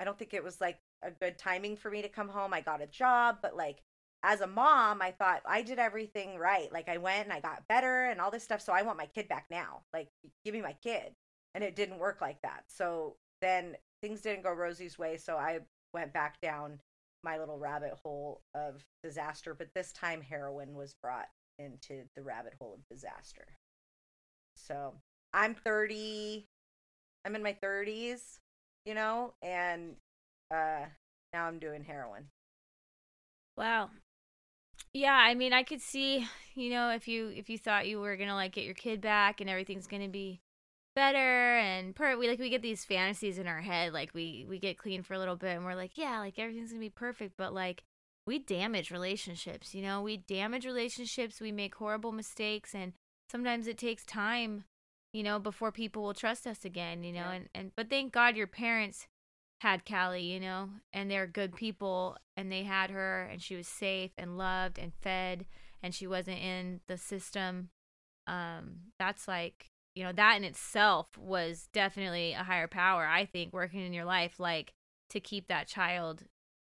I 0.00 0.04
don't 0.04 0.18
think 0.18 0.34
it 0.34 0.44
was 0.44 0.60
like 0.60 0.78
a 1.02 1.10
good 1.10 1.38
timing 1.38 1.76
for 1.76 1.90
me 1.90 2.02
to 2.02 2.08
come 2.08 2.28
home. 2.28 2.52
I 2.52 2.60
got 2.60 2.82
a 2.82 2.86
job, 2.86 3.38
but 3.42 3.56
like 3.56 3.82
as 4.22 4.40
a 4.40 4.46
mom, 4.46 5.02
I 5.02 5.10
thought 5.12 5.42
I 5.46 5.62
did 5.62 5.78
everything 5.78 6.38
right. 6.38 6.72
Like 6.72 6.88
I 6.88 6.98
went 6.98 7.24
and 7.24 7.32
I 7.32 7.40
got 7.40 7.66
better 7.68 8.04
and 8.04 8.20
all 8.20 8.30
this 8.30 8.44
stuff. 8.44 8.60
So 8.60 8.72
I 8.72 8.82
want 8.82 8.98
my 8.98 9.06
kid 9.06 9.28
back 9.28 9.46
now. 9.50 9.82
Like, 9.92 10.08
give 10.44 10.54
me 10.54 10.62
my 10.62 10.76
kid. 10.82 11.12
And 11.54 11.64
it 11.64 11.76
didn't 11.76 11.98
work 11.98 12.20
like 12.20 12.40
that. 12.42 12.64
So 12.68 13.16
then 13.40 13.76
things 14.02 14.20
didn't 14.20 14.42
go 14.42 14.52
Rosie's 14.52 14.98
way, 14.98 15.16
so 15.16 15.36
I 15.36 15.60
went 15.94 16.12
back 16.12 16.40
down 16.40 16.80
my 17.24 17.38
little 17.38 17.58
rabbit 17.58 17.92
hole 18.02 18.42
of 18.54 18.84
disaster. 19.02 19.54
But 19.54 19.68
this 19.74 19.92
time, 19.92 20.20
heroin 20.20 20.74
was 20.74 20.94
brought 21.02 21.28
into 21.58 22.02
the 22.16 22.22
rabbit 22.22 22.54
hole 22.60 22.74
of 22.74 22.86
disaster. 22.94 23.46
So 24.56 24.94
I'm 25.32 25.54
30. 25.54 26.46
I'm 27.24 27.36
in 27.36 27.42
my 27.42 27.56
30s, 27.62 28.38
you 28.84 28.94
know, 28.94 29.32
and 29.42 29.94
uh, 30.50 30.86
now 31.32 31.46
I'm 31.46 31.58
doing 31.58 31.84
heroin. 31.84 32.26
Wow. 33.56 33.90
Yeah, 34.92 35.14
I 35.14 35.34
mean, 35.34 35.52
I 35.52 35.62
could 35.62 35.80
see, 35.80 36.26
you 36.54 36.70
know, 36.70 36.90
if 36.90 37.06
you 37.06 37.28
if 37.28 37.48
you 37.48 37.58
thought 37.58 37.86
you 37.86 38.00
were 38.00 38.16
gonna 38.16 38.34
like 38.34 38.52
get 38.52 38.64
your 38.64 38.74
kid 38.74 39.00
back 39.00 39.40
and 39.40 39.48
everything's 39.48 39.86
gonna 39.86 40.08
be 40.08 40.40
better 40.94 41.56
and 41.58 41.94
per 41.94 42.16
we 42.16 42.28
like 42.28 42.38
we 42.38 42.50
get 42.50 42.62
these 42.62 42.84
fantasies 42.84 43.38
in 43.38 43.46
our 43.46 43.60
head, 43.60 43.92
like 43.92 44.10
we 44.14 44.44
we 44.48 44.58
get 44.58 44.78
clean 44.78 45.02
for 45.02 45.14
a 45.14 45.18
little 45.18 45.36
bit 45.36 45.56
and 45.56 45.64
we're 45.64 45.74
like, 45.74 45.96
yeah, 45.96 46.18
like 46.18 46.38
everything's 46.38 46.70
gonna 46.70 46.80
be 46.80 46.90
perfect, 46.90 47.34
but 47.36 47.52
like 47.54 47.82
we 48.26 48.38
damage 48.38 48.90
relationships, 48.90 49.74
you 49.74 49.82
know, 49.82 50.00
we 50.02 50.16
damage 50.16 50.64
relationships, 50.64 51.40
we 51.40 51.50
make 51.52 51.74
horrible 51.74 52.12
mistakes, 52.12 52.74
and 52.74 52.92
sometimes 53.30 53.66
it 53.66 53.76
takes 53.78 54.04
time, 54.04 54.64
you 55.12 55.22
know, 55.22 55.38
before 55.38 55.72
people 55.72 56.02
will 56.02 56.14
trust 56.14 56.46
us 56.46 56.64
again, 56.64 57.02
you 57.02 57.12
know, 57.12 57.20
Yeah. 57.20 57.32
and 57.32 57.48
and 57.54 57.72
but 57.76 57.90
thank 57.90 58.12
God 58.12 58.36
your 58.36 58.46
parents 58.46 59.06
had 59.62 59.84
Callie, 59.86 60.22
you 60.22 60.40
know, 60.40 60.70
and 60.92 61.10
they're 61.10 61.26
good 61.26 61.54
people 61.54 62.16
and 62.36 62.50
they 62.50 62.64
had 62.64 62.90
her 62.90 63.22
and 63.30 63.40
she 63.40 63.54
was 63.54 63.68
safe 63.68 64.10
and 64.18 64.36
loved 64.36 64.76
and 64.78 64.92
fed 65.00 65.46
and 65.82 65.94
she 65.94 66.06
wasn't 66.06 66.38
in 66.38 66.80
the 66.88 66.96
system. 66.98 67.70
Um 68.26 68.92
that's 68.98 69.26
like, 69.28 69.70
you 69.94 70.04
know, 70.04 70.12
that 70.12 70.36
in 70.36 70.44
itself 70.44 71.06
was 71.18 71.68
definitely 71.72 72.32
a 72.32 72.42
higher 72.42 72.68
power, 72.68 73.06
I 73.06 73.24
think, 73.26 73.52
working 73.52 73.80
in 73.84 73.92
your 73.92 74.04
life 74.04 74.40
like 74.40 74.72
to 75.10 75.20
keep 75.20 75.48
that 75.48 75.68
child 75.68 76.24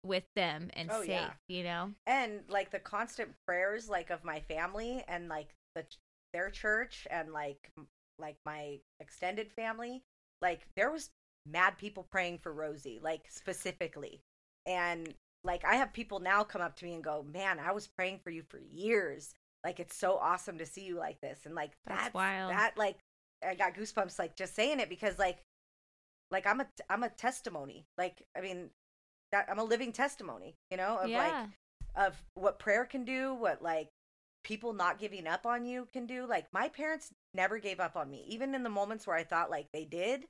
with 0.04 0.24
them 0.34 0.68
and 0.74 0.90
Oh, 0.92 1.00
safe, 1.02 1.10
yeah. 1.10 1.30
you 1.48 1.62
know. 1.62 1.92
and 2.06 2.40
like 2.48 2.70
the 2.72 2.80
constant 2.80 3.30
prayers 3.46 3.88
like 3.88 4.10
of 4.10 4.24
my 4.24 4.40
family 4.40 5.04
and 5.06 5.28
like 5.28 5.54
the 5.76 5.84
their 6.32 6.50
church 6.50 7.06
and 7.10 7.32
like 7.32 7.70
like 8.18 8.36
my 8.44 8.78
extended 9.00 9.52
family 9.52 10.02
like 10.40 10.66
there 10.76 10.90
was 10.90 11.10
mad 11.46 11.76
people 11.78 12.04
praying 12.10 12.38
for 12.38 12.52
Rosie 12.52 12.98
like 13.02 13.26
specifically 13.30 14.20
and 14.66 15.14
like 15.44 15.64
I 15.64 15.74
have 15.76 15.92
people 15.92 16.18
now 16.20 16.42
come 16.42 16.62
up 16.62 16.74
to 16.76 16.84
me 16.84 16.94
and 16.94 17.04
go 17.04 17.24
man 17.32 17.58
I 17.60 17.70
was 17.72 17.86
praying 17.86 18.20
for 18.24 18.30
you 18.30 18.42
for 18.48 18.58
years 18.58 19.34
like 19.64 19.78
it's 19.78 19.96
so 19.96 20.16
awesome 20.16 20.58
to 20.58 20.66
see 20.66 20.82
you 20.82 20.96
like 20.96 21.20
this 21.20 21.40
and 21.44 21.54
like 21.54 21.72
That's 21.86 22.04
that's, 22.04 22.14
wild. 22.14 22.50
that 22.50 22.76
like 22.76 22.96
I 23.46 23.54
got 23.54 23.74
goosebumps 23.74 24.18
like 24.18 24.36
just 24.36 24.54
saying 24.54 24.80
it 24.80 24.88
because 24.88 25.18
like 25.18 25.38
like 26.30 26.46
I'm 26.46 26.60
a 26.60 26.66
I'm 26.88 27.02
a 27.02 27.08
testimony 27.08 27.84
like 27.98 28.22
I 28.36 28.40
mean 28.40 28.70
that 29.32 29.48
I'm 29.50 29.58
a 29.58 29.64
living 29.64 29.92
testimony 29.92 30.54
you 30.70 30.76
know 30.76 30.98
of 30.98 31.10
like 31.10 31.48
of 31.94 32.22
what 32.34 32.58
prayer 32.58 32.84
can 32.84 33.04
do, 33.04 33.34
what 33.34 33.62
like 33.62 33.88
people 34.44 34.72
not 34.72 34.98
giving 34.98 35.26
up 35.26 35.46
on 35.46 35.64
you 35.64 35.88
can 35.92 36.06
do. 36.06 36.26
Like 36.26 36.46
my 36.52 36.68
parents 36.68 37.10
never 37.34 37.58
gave 37.58 37.80
up 37.80 37.96
on 37.96 38.10
me, 38.10 38.24
even 38.28 38.54
in 38.54 38.62
the 38.62 38.70
moments 38.70 39.06
where 39.06 39.16
I 39.16 39.24
thought 39.24 39.50
like 39.50 39.66
they 39.72 39.84
did. 39.84 40.24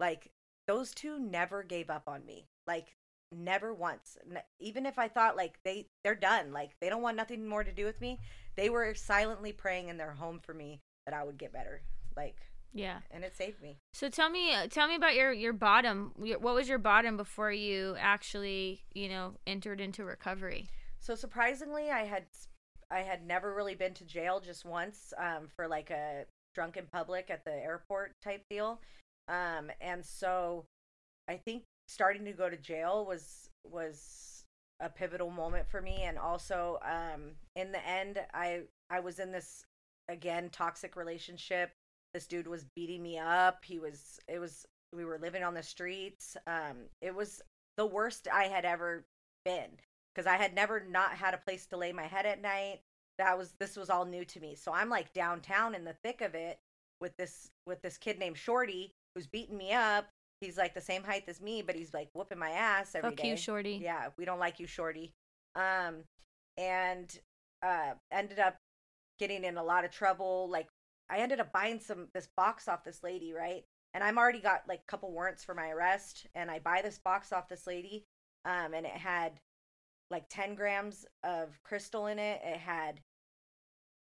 Like 0.00 0.30
those 0.66 0.92
two 0.92 1.18
never 1.18 1.62
gave 1.62 1.90
up 1.90 2.04
on 2.06 2.24
me. 2.24 2.46
Like 2.66 2.94
never 3.34 3.72
once. 3.72 4.16
Even 4.58 4.86
if 4.86 4.98
I 4.98 5.08
thought 5.08 5.36
like 5.36 5.58
they 5.64 5.86
they're 6.04 6.14
done, 6.14 6.52
like 6.52 6.70
they 6.80 6.88
don't 6.88 7.02
want 7.02 7.16
nothing 7.16 7.46
more 7.46 7.64
to 7.64 7.72
do 7.72 7.84
with 7.84 8.00
me, 8.00 8.18
they 8.56 8.70
were 8.70 8.94
silently 8.94 9.52
praying 9.52 9.88
in 9.88 9.96
their 9.96 10.12
home 10.12 10.40
for 10.42 10.54
me 10.54 10.80
that 11.06 11.14
I 11.14 11.24
would 11.24 11.38
get 11.38 11.52
better. 11.52 11.82
Like 12.16 12.36
yeah. 12.72 12.98
and 13.10 13.24
it 13.24 13.36
saved 13.36 13.62
me. 13.62 13.78
So 13.92 14.08
tell 14.08 14.30
me, 14.30 14.52
uh, 14.54 14.66
tell 14.68 14.88
me 14.88 14.94
about 14.94 15.14
your 15.14 15.32
your 15.32 15.52
bottom. 15.52 16.12
Your, 16.22 16.38
what 16.38 16.54
was 16.54 16.68
your 16.68 16.78
bottom 16.78 17.16
before 17.16 17.52
you 17.52 17.96
actually, 17.98 18.82
you 18.94 19.08
know, 19.08 19.34
entered 19.46 19.80
into 19.80 20.04
recovery? 20.04 20.68
So 20.98 21.14
surprisingly, 21.14 21.90
I 21.90 22.04
had 22.04 22.24
I 22.90 23.00
had 23.00 23.26
never 23.26 23.54
really 23.54 23.74
been 23.74 23.94
to 23.94 24.04
jail 24.04 24.40
just 24.40 24.64
once 24.64 25.12
um, 25.18 25.48
for 25.54 25.68
like 25.68 25.90
a 25.90 26.24
drunk 26.54 26.76
in 26.76 26.86
public 26.92 27.30
at 27.30 27.44
the 27.44 27.52
airport 27.52 28.12
type 28.22 28.44
deal, 28.50 28.80
um, 29.28 29.70
and 29.80 30.04
so 30.04 30.66
I 31.28 31.36
think 31.36 31.64
starting 31.88 32.24
to 32.24 32.32
go 32.32 32.48
to 32.48 32.56
jail 32.56 33.04
was 33.06 33.48
was 33.64 34.44
a 34.80 34.88
pivotal 34.88 35.30
moment 35.30 35.68
for 35.70 35.80
me 35.80 36.02
and 36.02 36.18
also 36.18 36.78
um 36.82 37.30
in 37.54 37.70
the 37.70 37.86
end 37.86 38.18
I 38.34 38.62
I 38.90 39.00
was 39.00 39.18
in 39.18 39.30
this 39.30 39.64
again 40.08 40.50
toxic 40.50 40.96
relationship. 40.96 41.70
This 42.14 42.26
dude 42.26 42.46
was 42.46 42.66
beating 42.76 43.02
me 43.02 43.18
up. 43.18 43.64
He 43.64 43.78
was 43.78 44.18
it 44.28 44.38
was 44.38 44.66
we 44.92 45.04
were 45.04 45.18
living 45.18 45.42
on 45.42 45.54
the 45.54 45.62
streets. 45.62 46.36
Um 46.46 46.88
it 47.00 47.14
was 47.14 47.40
the 47.76 47.86
worst 47.86 48.28
I 48.32 48.44
had 48.44 48.64
ever 48.64 49.04
been 49.44 49.70
because 50.14 50.26
I 50.26 50.36
had 50.36 50.54
never 50.54 50.80
not 50.80 51.12
had 51.12 51.34
a 51.34 51.38
place 51.38 51.66
to 51.66 51.76
lay 51.76 51.92
my 51.92 52.06
head 52.06 52.26
at 52.26 52.42
night. 52.42 52.80
That 53.18 53.38
was 53.38 53.54
this 53.58 53.76
was 53.76 53.90
all 53.90 54.04
new 54.04 54.24
to 54.26 54.40
me. 54.40 54.54
So 54.54 54.72
I'm 54.72 54.88
like 54.88 55.12
downtown 55.12 55.74
in 55.74 55.84
the 55.84 55.96
thick 56.04 56.20
of 56.20 56.34
it 56.34 56.58
with 57.00 57.16
this 57.16 57.50
with 57.66 57.80
this 57.82 57.98
kid 57.98 58.18
named 58.18 58.38
Shorty 58.38 58.92
who's 59.14 59.26
beating 59.26 59.56
me 59.56 59.72
up. 59.72 60.08
He's 60.40 60.58
like 60.58 60.74
the 60.74 60.80
same 60.80 61.04
height 61.04 61.24
as 61.28 61.40
me, 61.40 61.62
but 61.62 61.76
he's 61.76 61.94
like 61.94 62.08
whooping 62.14 62.38
my 62.38 62.50
ass 62.50 62.94
every 62.94 63.10
Fuck 63.10 63.18
day. 63.18 63.28
you, 63.30 63.36
Shorty. 63.36 63.80
Yeah, 63.82 64.08
we 64.18 64.24
don't 64.24 64.40
like 64.40 64.58
you, 64.58 64.66
Shorty. 64.66 65.12
Um, 65.54 66.02
and 66.58 67.16
uh, 67.62 67.92
ended 68.10 68.38
up 68.38 68.56
getting 69.20 69.44
in 69.44 69.56
a 69.56 69.62
lot 69.62 69.84
of 69.84 69.92
trouble. 69.92 70.48
Like 70.50 70.66
I 71.10 71.18
ended 71.18 71.40
up 71.40 71.52
buying 71.52 71.80
some 71.80 72.08
this 72.14 72.28
box 72.36 72.68
off 72.68 72.84
this 72.84 73.02
lady, 73.02 73.32
right? 73.32 73.64
And 73.94 74.02
I'm 74.02 74.18
already 74.18 74.40
got 74.40 74.62
like 74.68 74.80
a 74.80 74.90
couple 74.90 75.12
warrants 75.12 75.44
for 75.44 75.54
my 75.54 75.68
arrest, 75.70 76.26
and 76.34 76.50
I 76.50 76.58
buy 76.58 76.80
this 76.82 76.98
box 76.98 77.32
off 77.32 77.48
this 77.48 77.66
lady, 77.66 78.06
um, 78.44 78.74
and 78.74 78.86
it 78.86 78.92
had 78.92 79.40
like 80.10 80.24
10 80.28 80.54
grams 80.54 81.06
of 81.24 81.58
crystal 81.64 82.06
in 82.06 82.18
it. 82.18 82.40
It 82.44 82.58
had 82.58 83.00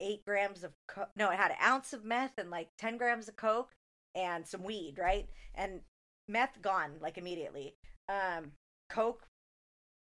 eight 0.00 0.24
grams 0.24 0.62
of 0.62 0.72
co- 0.86 1.06
no, 1.16 1.30
it 1.30 1.38
had 1.38 1.50
an 1.50 1.56
ounce 1.62 1.92
of 1.92 2.04
meth 2.04 2.38
and 2.38 2.50
like 2.50 2.68
10 2.78 2.98
grams 2.98 3.28
of 3.28 3.36
coke 3.36 3.72
and 4.14 4.46
some 4.46 4.62
weed, 4.62 4.98
right? 4.98 5.28
And 5.54 5.80
meth 6.28 6.60
gone 6.62 6.92
like 7.00 7.18
immediately. 7.18 7.74
Um, 8.08 8.52
coke 8.88 9.26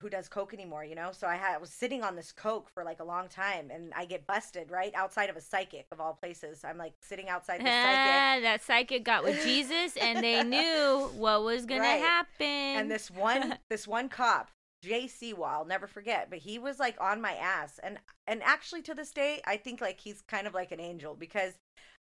who 0.00 0.08
does 0.08 0.28
coke 0.28 0.54
anymore, 0.54 0.84
you 0.84 0.94
know? 0.94 1.10
So 1.12 1.26
I 1.26 1.36
had 1.36 1.54
I 1.54 1.58
was 1.58 1.70
sitting 1.70 2.02
on 2.02 2.16
this 2.16 2.32
coke 2.32 2.68
for 2.72 2.84
like 2.84 3.00
a 3.00 3.04
long 3.04 3.28
time 3.28 3.70
and 3.70 3.92
I 3.94 4.06
get 4.06 4.26
busted 4.26 4.70
right 4.70 4.92
outside 4.94 5.28
of 5.28 5.36
a 5.36 5.40
psychic 5.40 5.86
of 5.92 6.00
all 6.00 6.14
places. 6.14 6.62
I'm 6.64 6.78
like 6.78 6.94
sitting 7.02 7.28
outside 7.28 7.60
the 7.60 7.64
psychic. 7.64 7.70
Ah, 7.70 8.38
that 8.42 8.62
psychic 8.62 9.04
got 9.04 9.24
with 9.24 9.42
Jesus, 9.42 9.96
and 9.96 10.24
they 10.24 10.42
knew 10.44 11.10
what 11.16 11.42
was 11.42 11.66
gonna 11.66 11.84
happen. 11.84 12.46
And 12.46 12.90
this 12.90 13.10
one 13.10 13.58
this 13.70 13.86
one 13.86 14.08
cop, 14.08 14.50
JC 14.84 15.34
Wall, 15.34 15.50
I'll 15.60 15.64
never 15.66 15.86
forget, 15.86 16.28
but 16.30 16.38
he 16.38 16.58
was 16.58 16.78
like 16.78 16.96
on 17.00 17.20
my 17.20 17.34
ass. 17.34 17.78
And 17.82 17.98
and 18.26 18.42
actually 18.42 18.82
to 18.82 18.94
this 18.94 19.12
day, 19.12 19.42
I 19.46 19.58
think 19.58 19.80
like 19.80 20.00
he's 20.00 20.22
kind 20.22 20.46
of 20.46 20.54
like 20.54 20.72
an 20.72 20.80
angel 20.80 21.14
because 21.14 21.54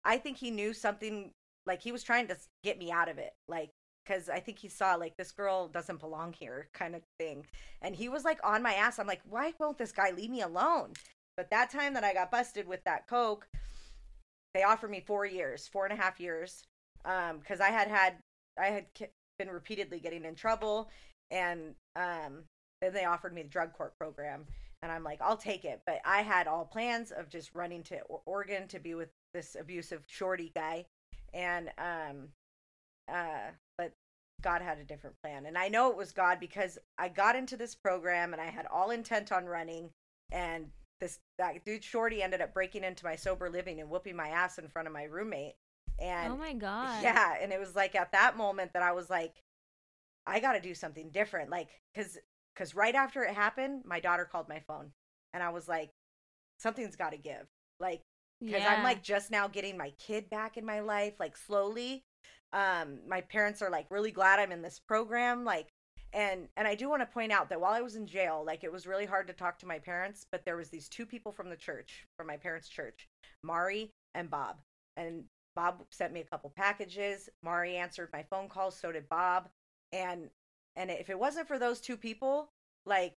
I 0.04 0.16
think 0.16 0.38
he 0.38 0.50
knew 0.50 0.72
something 0.72 1.32
like 1.66 1.82
he 1.82 1.92
was 1.92 2.02
trying 2.02 2.28
to 2.28 2.36
get 2.64 2.78
me 2.78 2.90
out 2.90 3.08
of 3.08 3.18
it. 3.18 3.32
Like 3.46 3.70
because 4.10 4.28
I 4.28 4.40
think 4.40 4.58
he 4.58 4.68
saw 4.68 4.94
like 4.94 5.16
this 5.16 5.30
girl 5.30 5.68
doesn't 5.68 6.00
belong 6.00 6.32
here 6.32 6.68
kind 6.72 6.94
of 6.94 7.02
thing. 7.18 7.46
And 7.80 7.94
he 7.94 8.08
was 8.08 8.24
like 8.24 8.40
on 8.42 8.62
my 8.62 8.74
ass. 8.74 8.98
I'm 8.98 9.06
like, 9.06 9.22
why 9.28 9.52
won't 9.58 9.78
this 9.78 9.92
guy 9.92 10.10
leave 10.10 10.30
me 10.30 10.42
alone? 10.42 10.94
But 11.36 11.50
that 11.50 11.70
time 11.70 11.94
that 11.94 12.04
I 12.04 12.12
got 12.12 12.30
busted 12.30 12.66
with 12.66 12.82
that 12.84 13.06
coke, 13.06 13.46
they 14.54 14.64
offered 14.64 14.90
me 14.90 15.02
four 15.06 15.26
years, 15.26 15.68
four 15.68 15.84
and 15.84 15.96
a 15.96 16.02
half 16.02 16.18
years, 16.18 16.64
um, 17.04 17.38
because 17.38 17.60
I 17.60 17.68
had 17.68 17.88
had 17.88 18.16
I 18.60 18.66
had 18.66 18.86
been 19.38 19.48
repeatedly 19.48 20.00
getting 20.00 20.24
in 20.24 20.34
trouble, 20.34 20.90
and 21.30 21.74
um, 21.94 22.42
then 22.82 22.92
they 22.92 23.04
offered 23.04 23.32
me 23.32 23.42
the 23.42 23.48
drug 23.48 23.72
court 23.72 23.94
program, 23.98 24.44
and 24.82 24.90
I'm 24.90 25.04
like, 25.04 25.20
I'll 25.22 25.36
take 25.36 25.64
it. 25.64 25.82
But 25.86 26.00
I 26.04 26.22
had 26.22 26.48
all 26.48 26.64
plans 26.64 27.12
of 27.12 27.28
just 27.28 27.54
running 27.54 27.84
to 27.84 28.00
Oregon 28.26 28.66
to 28.68 28.80
be 28.80 28.94
with 28.94 29.10
this 29.32 29.56
abusive 29.58 30.02
shorty 30.08 30.50
guy, 30.54 30.84
and 31.32 31.70
um, 31.78 32.28
uh, 33.10 33.50
God 34.42 34.62
had 34.62 34.78
a 34.78 34.84
different 34.84 35.16
plan, 35.22 35.46
and 35.46 35.56
I 35.56 35.68
know 35.68 35.90
it 35.90 35.96
was 35.96 36.12
God 36.12 36.38
because 36.40 36.78
I 36.98 37.08
got 37.08 37.36
into 37.36 37.56
this 37.56 37.74
program 37.74 38.32
and 38.32 38.40
I 38.40 38.46
had 38.46 38.66
all 38.66 38.90
intent 38.90 39.32
on 39.32 39.46
running, 39.46 39.90
and 40.30 40.66
this 41.00 41.18
that 41.38 41.64
dude 41.64 41.84
shorty 41.84 42.22
ended 42.22 42.40
up 42.40 42.52
breaking 42.52 42.84
into 42.84 43.04
my 43.04 43.16
sober 43.16 43.48
living 43.50 43.80
and 43.80 43.88
whooping 43.90 44.16
my 44.16 44.28
ass 44.28 44.58
in 44.58 44.68
front 44.68 44.86
of 44.88 44.94
my 44.94 45.04
roommate, 45.04 45.54
and 45.98 46.32
oh 46.32 46.36
my 46.36 46.52
god. 46.52 47.02
yeah, 47.02 47.34
and 47.40 47.52
it 47.52 47.60
was 47.60 47.74
like 47.74 47.94
at 47.94 48.12
that 48.12 48.36
moment 48.36 48.72
that 48.74 48.82
I 48.82 48.92
was 48.92 49.08
like, 49.10 49.42
I 50.26 50.40
got 50.40 50.52
to 50.52 50.60
do 50.60 50.74
something 50.74 51.10
different, 51.10 51.50
like 51.50 51.68
because 51.94 52.18
because 52.54 52.74
right 52.74 52.94
after 52.94 53.22
it 53.22 53.34
happened, 53.34 53.82
my 53.84 54.00
daughter 54.00 54.24
called 54.30 54.48
my 54.48 54.60
phone, 54.60 54.92
and 55.32 55.42
I 55.42 55.50
was 55.50 55.68
like, 55.68 55.90
something's 56.58 56.96
got 56.96 57.10
to 57.10 57.18
give, 57.18 57.46
like 57.78 58.02
because 58.40 58.62
I'm 58.78 58.82
like 58.84 59.02
just 59.02 59.30
now 59.30 59.48
getting 59.48 59.76
my 59.76 59.90
kid 59.98 60.30
back 60.30 60.56
in 60.56 60.64
my 60.64 60.80
life, 60.80 61.14
like 61.20 61.36
slowly. 61.36 62.04
Um, 62.52 62.98
my 63.08 63.20
parents 63.20 63.62
are 63.62 63.70
like 63.70 63.86
really 63.90 64.10
glad 64.10 64.38
I'm 64.38 64.52
in 64.52 64.62
this 64.62 64.80
program, 64.86 65.44
like, 65.44 65.68
and 66.12 66.48
and 66.56 66.66
I 66.66 66.74
do 66.74 66.88
want 66.88 67.02
to 67.02 67.06
point 67.06 67.32
out 67.32 67.48
that 67.50 67.60
while 67.60 67.72
I 67.72 67.80
was 67.80 67.96
in 67.96 68.06
jail, 68.06 68.42
like 68.44 68.64
it 68.64 68.72
was 68.72 68.86
really 68.86 69.06
hard 69.06 69.28
to 69.28 69.32
talk 69.32 69.58
to 69.60 69.66
my 69.66 69.78
parents, 69.78 70.26
but 70.30 70.44
there 70.44 70.56
was 70.56 70.68
these 70.68 70.88
two 70.88 71.06
people 71.06 71.32
from 71.32 71.50
the 71.50 71.56
church, 71.56 72.06
from 72.16 72.26
my 72.26 72.36
parents' 72.36 72.68
church, 72.68 73.08
Mari 73.44 73.90
and 74.14 74.28
Bob, 74.28 74.56
and 74.96 75.24
Bob 75.54 75.82
sent 75.90 76.12
me 76.12 76.20
a 76.20 76.24
couple 76.24 76.50
packages. 76.56 77.28
Mari 77.42 77.76
answered 77.76 78.08
my 78.12 78.24
phone 78.24 78.48
calls, 78.48 78.76
so 78.76 78.90
did 78.90 79.08
Bob, 79.08 79.48
and 79.92 80.30
and 80.76 80.90
if 80.90 81.10
it 81.10 81.18
wasn't 81.18 81.48
for 81.48 81.58
those 81.58 81.80
two 81.80 81.96
people, 81.96 82.48
like 82.86 83.14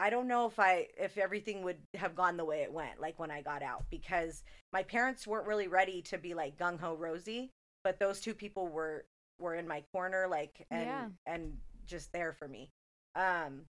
I 0.00 0.10
don't 0.10 0.28
know 0.28 0.46
if 0.46 0.58
I 0.58 0.88
if 0.96 1.18
everything 1.18 1.62
would 1.62 1.78
have 1.94 2.14
gone 2.14 2.36
the 2.36 2.44
way 2.44 2.62
it 2.62 2.72
went 2.72 3.00
like 3.00 3.18
when 3.18 3.30
I 3.30 3.42
got 3.42 3.62
out 3.62 3.84
because 3.90 4.42
my 4.72 4.82
parents 4.82 5.26
weren't 5.26 5.46
really 5.46 5.68
ready 5.68 6.02
to 6.02 6.18
be 6.18 6.34
like 6.34 6.56
gung 6.56 6.78
ho 6.78 6.94
Rosie, 6.94 7.50
but 7.88 7.98
those 7.98 8.20
two 8.20 8.34
people 8.34 8.68
were 8.68 9.06
were 9.40 9.54
in 9.54 9.66
my 9.66 9.82
corner 9.94 10.26
like 10.28 10.66
and 10.70 10.86
Yeah. 10.86 11.08
and 11.24 11.56
just 11.86 12.12
there 12.12 12.34
for 12.34 12.46
me. 12.46 12.68
Um 13.14 13.64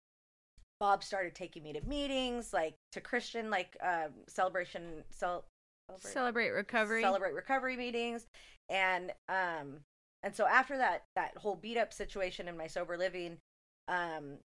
Bob 0.80 1.04
started 1.04 1.34
taking 1.34 1.62
me 1.62 1.74
to 1.74 1.82
meetings 1.86 2.54
like 2.54 2.76
to 2.92 3.00
Christian 3.02 3.50
like 3.50 3.76
um 3.82 4.12
celebration 4.26 5.04
cel- 5.10 5.44
celebrate- 5.90 6.12
Celebrate 6.12 6.50
recovery. 6.50 7.02
celebrate 7.02 7.34
recovery 7.34 7.76
meetings 7.76 8.26
and 8.70 9.12
um 9.28 9.80
and 10.22 10.34
so 10.34 10.46
after 10.46 10.78
that 10.78 11.02
that 11.14 11.36
whole 11.36 11.56
beat 11.56 11.76
up 11.76 11.92
situation 11.92 12.48
in 12.48 12.56
my 12.56 12.66
sober 12.66 12.96
living 12.96 13.36
um 13.88 14.38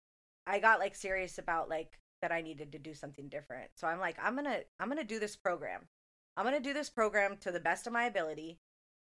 i 0.46 0.58
got 0.58 0.78
like 0.80 0.94
serious 0.96 1.38
about 1.38 1.68
like 1.70 1.96
that 2.22 2.30
i 2.32 2.40
needed 2.42 2.70
to 2.72 2.78
do 2.78 2.92
something 2.92 3.28
different 3.28 3.70
so 3.76 3.86
i'm 3.86 3.98
like 4.00 4.16
i'm 4.22 4.34
gonna 4.36 4.60
i'm 4.78 4.88
gonna 4.90 5.02
do 5.04 5.18
this 5.18 5.36
program 5.36 5.80
i'm 6.36 6.44
gonna 6.44 6.60
do 6.60 6.74
this 6.74 6.90
program 6.90 7.36
to 7.38 7.50
the 7.50 7.60
best 7.60 7.86
of 7.86 7.92
my 7.94 8.04
ability 8.04 8.58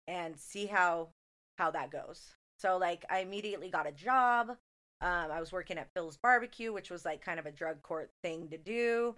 and 0.07 0.37
see 0.39 0.65
how 0.65 1.09
how 1.57 1.71
that 1.71 1.91
goes 1.91 2.33
so 2.59 2.77
like 2.77 3.05
i 3.09 3.19
immediately 3.19 3.69
got 3.69 3.87
a 3.87 3.91
job 3.91 4.55
um, 5.01 5.29
I 5.29 5.39
was 5.39 5.51
working 5.51 5.77
at 5.77 5.89
Phil's 5.93 6.17
Barbecue, 6.17 6.71
which 6.71 6.89
was 6.89 7.03
like 7.05 7.23
kind 7.23 7.37
of 7.37 7.45
a 7.45 7.51
drug 7.51 7.81
court 7.83 8.09
thing 8.23 8.47
to 8.49 8.57
do 8.57 9.15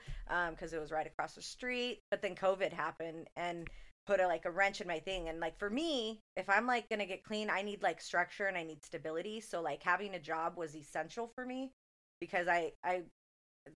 because 0.49 0.73
it 0.73 0.81
was 0.81 0.91
right 0.91 1.05
across 1.05 1.35
the 1.35 1.41
street. 1.41 1.99
But 2.09 2.21
then 2.21 2.35
COVID 2.35 2.73
happened 2.73 3.27
and 3.35 3.69
put 4.07 4.19
a 4.19 4.27
like 4.27 4.45
a 4.45 4.51
wrench 4.51 4.81
in 4.81 4.87
my 4.87 4.99
thing. 4.99 5.29
And 5.29 5.39
like 5.39 5.57
for 5.59 5.69
me, 5.69 6.19
if 6.35 6.49
I'm 6.49 6.65
like 6.65 6.89
gonna 6.89 7.05
get 7.05 7.23
clean, 7.23 7.49
I 7.49 7.61
need 7.61 7.83
like 7.83 8.01
structure 8.01 8.47
and 8.47 8.57
I 8.57 8.63
need 8.63 8.83
stability. 8.83 9.39
So 9.39 9.61
like 9.61 9.83
having 9.83 10.15
a 10.15 10.19
job 10.19 10.57
was 10.57 10.75
essential 10.75 11.27
for 11.35 11.45
me 11.45 11.71
because 12.19 12.47
I 12.47 12.73
I 12.83 13.03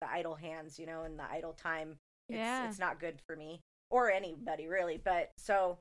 the 0.01 0.11
idle 0.11 0.35
hands, 0.37 0.79
you 0.79 0.87
know, 0.87 1.03
and 1.03 1.19
the 1.19 1.31
idle 1.31 1.53
time. 1.53 1.97
It's, 2.29 2.39
Yeah. 2.39 2.67
it's 2.67 2.79
not 2.79 2.99
good 3.01 3.21
for 3.27 3.37
me 3.37 3.61
or 3.91 4.11
anybody 4.11 4.67
really. 4.69 5.01
But 5.05 5.33
so 5.37 5.79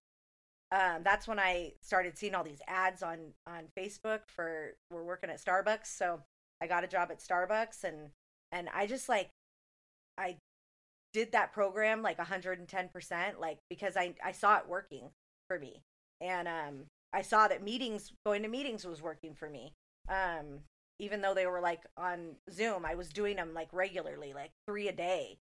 um, 0.71 1.01
that's 1.03 1.27
when 1.27 1.39
I 1.39 1.73
started 1.81 2.17
seeing 2.17 2.35
all 2.35 2.43
these 2.43 2.61
ads 2.67 3.01
on 3.01 3.33
on 3.47 3.63
Facebook 3.77 4.21
for 4.27 4.75
we're 4.91 5.03
working 5.03 5.29
at 5.29 5.43
Starbucks. 5.43 5.87
So 5.87 6.21
I 6.61 6.67
got 6.67 6.83
a 6.83 6.87
job 6.87 7.09
at 7.11 7.19
Starbucks 7.19 7.83
and 7.83 8.09
and 8.51 8.69
I 8.73 8.85
just 8.85 9.09
like 9.09 9.29
I 10.17 10.37
did 11.13 11.31
that 11.31 11.53
program 11.53 12.03
like 12.03 12.19
110% 12.19 13.39
like 13.39 13.57
because 13.69 13.97
I 13.97 14.13
I 14.23 14.31
saw 14.31 14.57
it 14.57 14.67
working 14.67 15.09
for 15.47 15.59
me. 15.59 15.81
And 16.21 16.47
um 16.47 16.85
I 17.13 17.23
saw 17.23 17.47
that 17.47 17.63
meetings 17.63 18.11
going 18.23 18.43
to 18.43 18.47
meetings 18.47 18.85
was 18.85 19.01
working 19.01 19.33
for 19.33 19.49
me. 19.49 19.73
Um 20.07 20.61
even 20.99 21.21
though 21.21 21.33
they 21.33 21.47
were 21.47 21.61
like 21.61 21.81
on 21.97 22.35
Zoom, 22.51 22.85
I 22.85 22.93
was 22.93 23.09
doing 23.09 23.37
them 23.37 23.53
like 23.53 23.69
regularly, 23.71 24.33
like 24.33 24.51
3 24.67 24.89
a 24.89 24.93
day. 24.93 25.37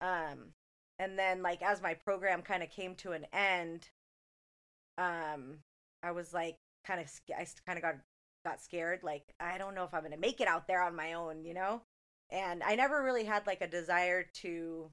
Um 0.00 0.54
and 0.98 1.16
then 1.16 1.40
like 1.40 1.62
as 1.62 1.80
my 1.80 1.94
program 1.94 2.42
kind 2.42 2.64
of 2.64 2.70
came 2.70 2.96
to 2.96 3.12
an 3.12 3.26
end, 3.32 3.90
um 4.98 5.58
I 6.02 6.12
was 6.12 6.32
like 6.34 6.56
kind 6.86 7.00
of 7.00 7.10
I 7.36 7.46
kind 7.66 7.78
of 7.78 7.82
got 7.82 7.94
got 8.44 8.60
scared 8.60 9.00
like 9.02 9.22
I 9.40 9.58
don't 9.58 9.74
know 9.74 9.84
if 9.84 9.94
I'm 9.94 10.00
going 10.00 10.12
to 10.12 10.18
make 10.18 10.40
it 10.40 10.48
out 10.48 10.66
there 10.66 10.82
on 10.82 10.96
my 10.96 11.12
own, 11.12 11.44
you 11.44 11.54
know? 11.54 11.82
And 12.30 12.62
I 12.62 12.74
never 12.74 13.02
really 13.02 13.24
had 13.24 13.46
like 13.46 13.60
a 13.60 13.68
desire 13.68 14.24
to 14.42 14.90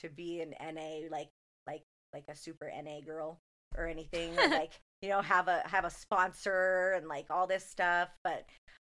to 0.00 0.08
be 0.08 0.40
an 0.40 0.54
NA 0.60 1.08
like 1.10 1.30
like 1.66 1.82
like 2.12 2.24
a 2.28 2.36
super 2.36 2.70
NA 2.70 3.00
girl 3.00 3.38
or 3.76 3.86
anything 3.86 4.38
or 4.38 4.48
like 4.50 4.80
you 5.02 5.08
know 5.08 5.22
have 5.22 5.48
a 5.48 5.62
have 5.66 5.84
a 5.84 5.90
sponsor 5.90 6.94
and 6.96 7.08
like 7.08 7.26
all 7.30 7.46
this 7.46 7.64
stuff 7.64 8.08
but 8.22 8.46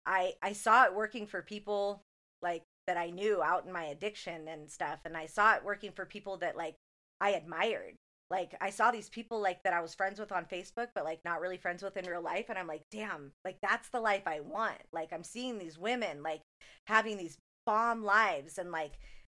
I 0.05 0.33
I 0.41 0.53
saw 0.53 0.85
it 0.85 0.95
working 0.95 1.27
for 1.27 1.41
people 1.41 2.01
like 2.41 2.63
that 2.87 2.97
I 2.97 3.09
knew 3.09 3.41
out 3.43 3.65
in 3.65 3.73
my 3.73 3.83
addiction 3.85 4.47
and 4.47 4.69
stuff 4.69 4.99
and 5.05 5.15
I 5.15 5.25
saw 5.25 5.55
it 5.55 5.63
working 5.63 5.91
for 5.91 6.05
people 6.05 6.37
that 6.37 6.57
like 6.57 6.75
I 7.19 7.31
admired 7.31 7.95
like 8.29 8.55
I 8.59 8.69
saw 8.69 8.91
these 8.91 9.09
people 9.09 9.41
like 9.41 9.63
that 9.63 9.73
I 9.73 9.81
was 9.81 9.95
friends 9.95 10.19
with 10.19 10.31
on 10.31 10.45
Facebook, 10.45 10.87
but 10.93 11.05
like 11.05 11.19
not 11.23 11.39
really 11.39 11.57
friends 11.57 11.81
with 11.81 11.95
in 11.95 12.05
real 12.05 12.21
life. 12.21 12.45
And 12.49 12.57
I'm 12.57 12.67
like, 12.67 12.83
damn, 12.91 13.31
like 13.45 13.57
that's 13.61 13.89
the 13.89 14.01
life 14.01 14.23
I 14.25 14.41
want. 14.41 14.77
Like 14.91 15.13
I'm 15.13 15.23
seeing 15.23 15.57
these 15.57 15.77
women 15.77 16.23
like 16.23 16.41
having 16.87 17.17
these 17.17 17.37
bomb 17.65 18.03
lives 18.03 18.57
and 18.57 18.71
like, 18.71 18.93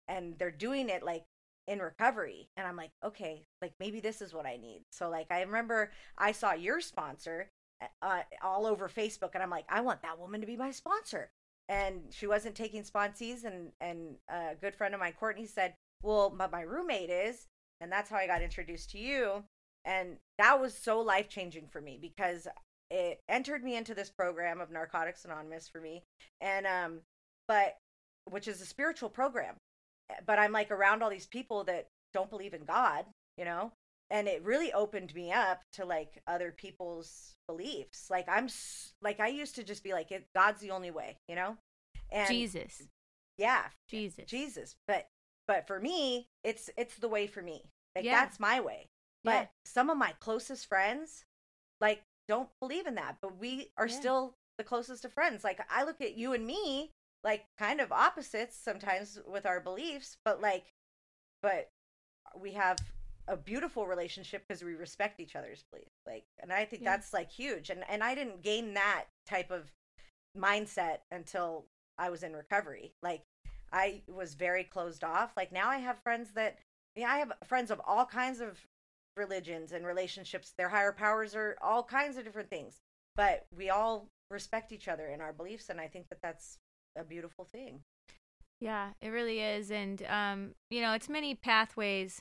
and 0.08 0.38
they're 0.38 0.50
doing 0.50 0.88
it 0.88 1.02
like 1.02 1.24
in 1.66 1.78
recovery. 1.78 2.48
And 2.56 2.66
I'm 2.66 2.76
like, 2.76 2.90
okay, 3.04 3.44
like 3.62 3.72
maybe 3.80 4.00
this 4.00 4.20
is 4.20 4.34
what 4.34 4.46
I 4.46 4.56
need. 4.58 4.82
So 4.90 5.08
like 5.08 5.30
I 5.30 5.40
remember 5.42 5.90
I 6.18 6.32
saw 6.32 6.52
your 6.52 6.80
sponsor 6.80 7.48
uh, 8.02 8.22
all 8.42 8.66
over 8.66 8.88
Facebook 8.88 9.30
and 9.34 9.42
I'm 9.42 9.50
like, 9.50 9.66
I 9.70 9.80
want 9.80 10.02
that 10.02 10.18
woman 10.18 10.40
to 10.42 10.46
be 10.46 10.56
my 10.56 10.70
sponsor. 10.70 11.30
And 11.68 12.02
she 12.10 12.26
wasn't 12.26 12.56
taking 12.56 12.82
sponsees. 12.82 13.44
And, 13.44 13.72
and 13.80 14.16
a 14.28 14.54
good 14.60 14.74
friend 14.74 14.92
of 14.92 15.00
mine, 15.00 15.14
Courtney 15.18 15.46
said, 15.46 15.74
well, 16.02 16.36
my 16.50 16.60
roommate 16.60 17.10
is 17.10 17.46
and 17.82 17.90
that's 17.90 18.08
how 18.08 18.16
I 18.16 18.28
got 18.28 18.42
introduced 18.42 18.90
to 18.90 18.98
you. 18.98 19.42
And 19.84 20.16
that 20.38 20.60
was 20.60 20.72
so 20.72 21.00
life 21.00 21.28
changing 21.28 21.66
for 21.66 21.80
me 21.80 21.98
because 22.00 22.46
it 22.90 23.20
entered 23.28 23.64
me 23.64 23.76
into 23.76 23.94
this 23.94 24.10
program 24.10 24.60
of 24.60 24.70
Narcotics 24.70 25.24
Anonymous 25.24 25.68
for 25.68 25.80
me. 25.80 26.04
And, 26.40 26.66
um, 26.66 27.00
but 27.48 27.76
which 28.30 28.46
is 28.46 28.60
a 28.60 28.66
spiritual 28.66 29.08
program. 29.08 29.56
But 30.24 30.38
I'm 30.38 30.52
like 30.52 30.70
around 30.70 31.02
all 31.02 31.10
these 31.10 31.26
people 31.26 31.64
that 31.64 31.88
don't 32.14 32.30
believe 32.30 32.54
in 32.54 32.64
God, 32.64 33.04
you 33.36 33.44
know? 33.44 33.72
And 34.10 34.28
it 34.28 34.44
really 34.44 34.72
opened 34.72 35.14
me 35.14 35.32
up 35.32 35.62
to 35.72 35.84
like 35.84 36.22
other 36.26 36.54
people's 36.56 37.34
beliefs. 37.48 38.08
Like 38.10 38.28
I'm 38.28 38.48
like 39.00 39.18
I 39.18 39.28
used 39.28 39.56
to 39.56 39.64
just 39.64 39.82
be 39.82 39.92
like 39.92 40.12
God's 40.36 40.60
the 40.60 40.70
only 40.70 40.90
way, 40.90 41.16
you 41.28 41.34
know? 41.34 41.56
And 42.12 42.28
Jesus. 42.28 42.82
Yeah. 43.38 43.64
Jesus. 43.88 44.26
Jesus. 44.26 44.76
But 44.86 45.06
but 45.46 45.66
for 45.66 45.80
me, 45.80 46.28
it's 46.44 46.70
it's 46.76 46.96
the 46.96 47.08
way 47.08 47.26
for 47.26 47.42
me. 47.42 47.62
Like 47.94 48.04
yeah. 48.04 48.20
that's 48.20 48.40
my 48.40 48.60
way. 48.60 48.88
But 49.24 49.30
yeah. 49.30 49.46
some 49.64 49.90
of 49.90 49.96
my 49.96 50.14
closest 50.18 50.66
friends, 50.66 51.24
like, 51.80 52.02
don't 52.28 52.48
believe 52.60 52.86
in 52.86 52.96
that. 52.96 53.18
But 53.20 53.38
we 53.38 53.68
are 53.76 53.86
yeah. 53.86 53.94
still 53.94 54.34
the 54.58 54.64
closest 54.64 55.04
of 55.04 55.12
friends. 55.12 55.44
Like 55.44 55.60
I 55.70 55.84
look 55.84 56.00
at 56.00 56.16
you 56.16 56.32
and 56.32 56.46
me, 56.46 56.90
like 57.24 57.44
kind 57.58 57.80
of 57.80 57.92
opposites 57.92 58.56
sometimes 58.56 59.18
with 59.26 59.46
our 59.46 59.60
beliefs, 59.60 60.16
but 60.24 60.40
like, 60.40 60.64
but 61.42 61.68
we 62.40 62.52
have 62.52 62.78
a 63.28 63.36
beautiful 63.36 63.86
relationship 63.86 64.44
because 64.46 64.64
we 64.64 64.74
respect 64.74 65.20
each 65.20 65.36
other's 65.36 65.64
beliefs. 65.70 65.90
Like, 66.06 66.24
and 66.40 66.52
I 66.52 66.64
think 66.64 66.82
that's 66.84 67.12
like 67.12 67.30
huge. 67.30 67.70
And 67.70 67.84
and 67.88 68.02
I 68.02 68.14
didn't 68.14 68.42
gain 68.42 68.74
that 68.74 69.04
type 69.26 69.50
of 69.50 69.70
mindset 70.36 70.98
until 71.10 71.66
I 71.98 72.10
was 72.10 72.22
in 72.22 72.34
recovery. 72.34 72.92
Like 73.02 73.22
I 73.72 74.02
was 74.08 74.34
very 74.34 74.64
closed 74.64 75.04
off. 75.04 75.32
Like 75.36 75.52
now 75.52 75.68
I 75.68 75.78
have 75.78 75.98
friends 76.02 76.32
that 76.34 76.58
yeah, 76.94 77.10
I 77.10 77.18
have 77.18 77.32
friends 77.44 77.70
of 77.70 77.80
all 77.86 78.04
kinds 78.04 78.40
of 78.40 78.58
religions 79.16 79.72
and 79.72 79.86
relationships. 79.86 80.52
Their 80.56 80.68
higher 80.68 80.92
powers 80.92 81.34
are 81.34 81.56
all 81.62 81.82
kinds 81.82 82.16
of 82.16 82.24
different 82.24 82.50
things, 82.50 82.80
but 83.16 83.46
we 83.56 83.70
all 83.70 84.08
respect 84.30 84.72
each 84.72 84.88
other 84.88 85.06
in 85.06 85.20
our 85.20 85.32
beliefs, 85.32 85.68
and 85.68 85.80
I 85.80 85.88
think 85.88 86.08
that 86.08 86.20
that's 86.22 86.58
a 86.96 87.04
beautiful 87.04 87.44
thing. 87.44 87.80
Yeah, 88.60 88.90
it 89.00 89.08
really 89.08 89.40
is, 89.40 89.70
and 89.70 90.02
um, 90.08 90.54
you 90.70 90.80
know, 90.82 90.92
it's 90.92 91.08
many 91.08 91.34
pathways 91.34 92.20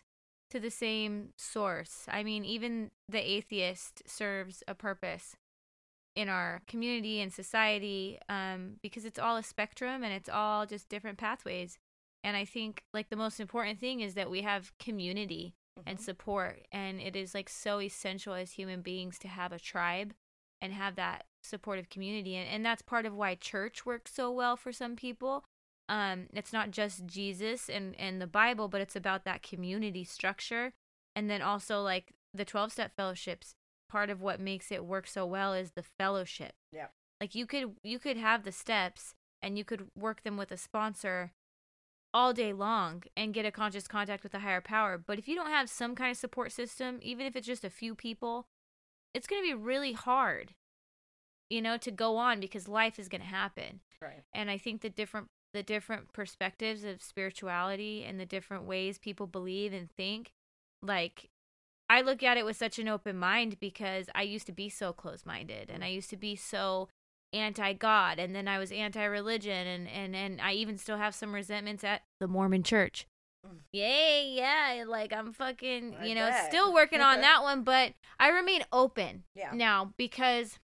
to 0.49 0.59
the 0.59 0.71
same 0.71 1.29
source. 1.37 2.05
I 2.07 2.23
mean, 2.23 2.43
even 2.45 2.91
the 3.07 3.19
atheist 3.19 4.03
serves 4.05 4.63
a 4.67 4.75
purpose 4.75 5.35
in 6.15 6.29
our 6.29 6.61
community 6.67 7.21
and 7.21 7.31
society 7.31 8.19
um, 8.27 8.73
because 8.81 9.05
it's 9.05 9.19
all 9.19 9.37
a 9.37 9.43
spectrum 9.43 10.03
and 10.03 10.13
it's 10.13 10.29
all 10.29 10.65
just 10.65 10.89
different 10.89 11.17
pathways. 11.17 11.77
And 12.23 12.37
I 12.37 12.45
think 12.45 12.83
like 12.93 13.09
the 13.09 13.15
most 13.15 13.39
important 13.39 13.79
thing 13.79 14.01
is 14.01 14.13
that 14.13 14.29
we 14.29 14.41
have 14.41 14.77
community 14.77 15.55
mm-hmm. 15.79 15.89
and 15.89 15.99
support. 15.99 16.61
And 16.71 16.99
it 16.99 17.15
is 17.15 17.33
like 17.33 17.49
so 17.49 17.79
essential 17.79 18.33
as 18.33 18.51
human 18.51 18.81
beings 18.81 19.17
to 19.19 19.27
have 19.27 19.51
a 19.51 19.59
tribe 19.59 20.13
and 20.61 20.73
have 20.73 20.95
that 20.95 21.25
supportive 21.43 21.89
community. 21.89 22.35
And, 22.35 22.47
and 22.47 22.65
that's 22.65 22.81
part 22.81 23.05
of 23.05 23.15
why 23.15 23.35
church 23.35 23.85
works 23.85 24.13
so 24.13 24.31
well 24.31 24.55
for 24.55 24.71
some 24.71 24.95
people. 24.95 25.43
Um, 25.89 26.27
it's 26.33 26.53
not 26.53 26.71
just 26.71 27.05
Jesus 27.05 27.67
and, 27.67 27.95
and 27.99 28.21
the 28.21 28.27
Bible, 28.27 28.67
but 28.67 28.81
it's 28.81 28.95
about 28.95 29.25
that 29.25 29.43
community 29.43 30.03
structure. 30.03 30.71
And 31.15 31.29
then 31.29 31.41
also 31.41 31.81
like 31.81 32.13
the 32.33 32.45
12 32.45 32.71
step 32.73 32.95
fellowships, 32.95 33.55
part 33.91 34.09
of 34.09 34.21
what 34.21 34.39
makes 34.39 34.71
it 34.71 34.85
work 34.85 35.05
so 35.05 35.25
well 35.25 35.53
is 35.53 35.71
the 35.71 35.83
fellowship. 35.99 36.53
Yeah. 36.71 36.87
Like 37.19 37.35
you 37.35 37.45
could 37.45 37.75
you 37.83 37.99
could 37.99 38.17
have 38.17 38.43
the 38.43 38.51
steps 38.51 39.13
and 39.41 39.57
you 39.57 39.65
could 39.65 39.87
work 39.97 40.23
them 40.23 40.37
with 40.37 40.51
a 40.51 40.57
sponsor 40.57 41.33
all 42.13 42.33
day 42.33 42.53
long 42.53 43.03
and 43.15 43.33
get 43.33 43.45
a 43.45 43.51
conscious 43.51 43.87
contact 43.87 44.23
with 44.23 44.33
a 44.33 44.39
higher 44.39 44.61
power. 44.61 44.97
But 44.97 45.19
if 45.19 45.27
you 45.27 45.35
don't 45.35 45.49
have 45.49 45.69
some 45.69 45.95
kind 45.95 46.11
of 46.11 46.17
support 46.17 46.51
system, 46.51 46.99
even 47.01 47.25
if 47.25 47.35
it's 47.35 47.47
just 47.47 47.63
a 47.63 47.69
few 47.69 47.95
people, 47.95 48.45
it's 49.13 49.27
going 49.27 49.41
to 49.41 49.47
be 49.47 49.53
really 49.53 49.93
hard, 49.93 50.53
you 51.49 51.61
know, 51.61 51.77
to 51.77 51.91
go 51.91 52.17
on 52.17 52.39
because 52.39 52.67
life 52.67 52.99
is 52.99 53.09
going 53.09 53.21
to 53.21 53.27
happen. 53.27 53.81
Right. 54.01 54.23
And 54.33 54.49
I 54.49 54.57
think 54.57 54.81
the 54.81 54.89
different 54.89 55.27
the 55.53 55.63
different 55.63 56.13
perspectives 56.13 56.85
of 56.85 57.01
spirituality 57.01 58.05
and 58.05 58.17
the 58.17 58.25
different 58.25 58.63
ways 58.63 58.97
people 58.97 59.27
believe 59.27 59.73
and 59.73 59.89
think, 59.91 60.31
like 60.81 61.29
I 61.91 61.99
look 61.99 62.23
at 62.23 62.37
it 62.37 62.45
with 62.45 62.55
such 62.55 62.79
an 62.79 62.87
open 62.87 63.17
mind 63.17 63.59
because 63.59 64.05
I 64.15 64.21
used 64.21 64.45
to 64.45 64.53
be 64.53 64.69
so 64.69 64.93
close-minded 64.93 65.69
and 65.69 65.83
I 65.83 65.87
used 65.87 66.09
to 66.11 66.17
be 66.17 66.37
so 66.37 66.87
anti-god 67.33 68.19
and 68.19 68.35
then 68.35 68.45
i 68.45 68.59
was 68.59 68.73
anti-religion 68.73 69.65
and 69.65 69.87
and 69.87 70.15
and 70.15 70.41
i 70.41 70.51
even 70.51 70.77
still 70.77 70.97
have 70.97 71.15
some 71.15 71.33
resentments 71.33 71.81
at 71.81 72.01
the 72.19 72.27
mormon 72.27 72.61
church 72.61 73.07
mm. 73.47 73.57
yay 73.71 74.33
yeah 74.35 74.83
like 74.85 75.13
i'm 75.13 75.31
fucking 75.31 75.95
I 75.97 76.07
you 76.07 76.15
know 76.15 76.27
bet. 76.27 76.49
still 76.49 76.73
working 76.73 76.99
on 76.99 77.21
that 77.21 77.41
one 77.41 77.63
but 77.63 77.93
i 78.19 78.27
remain 78.27 78.63
open 78.73 79.23
yeah. 79.33 79.51
now 79.53 79.93
because 79.95 80.59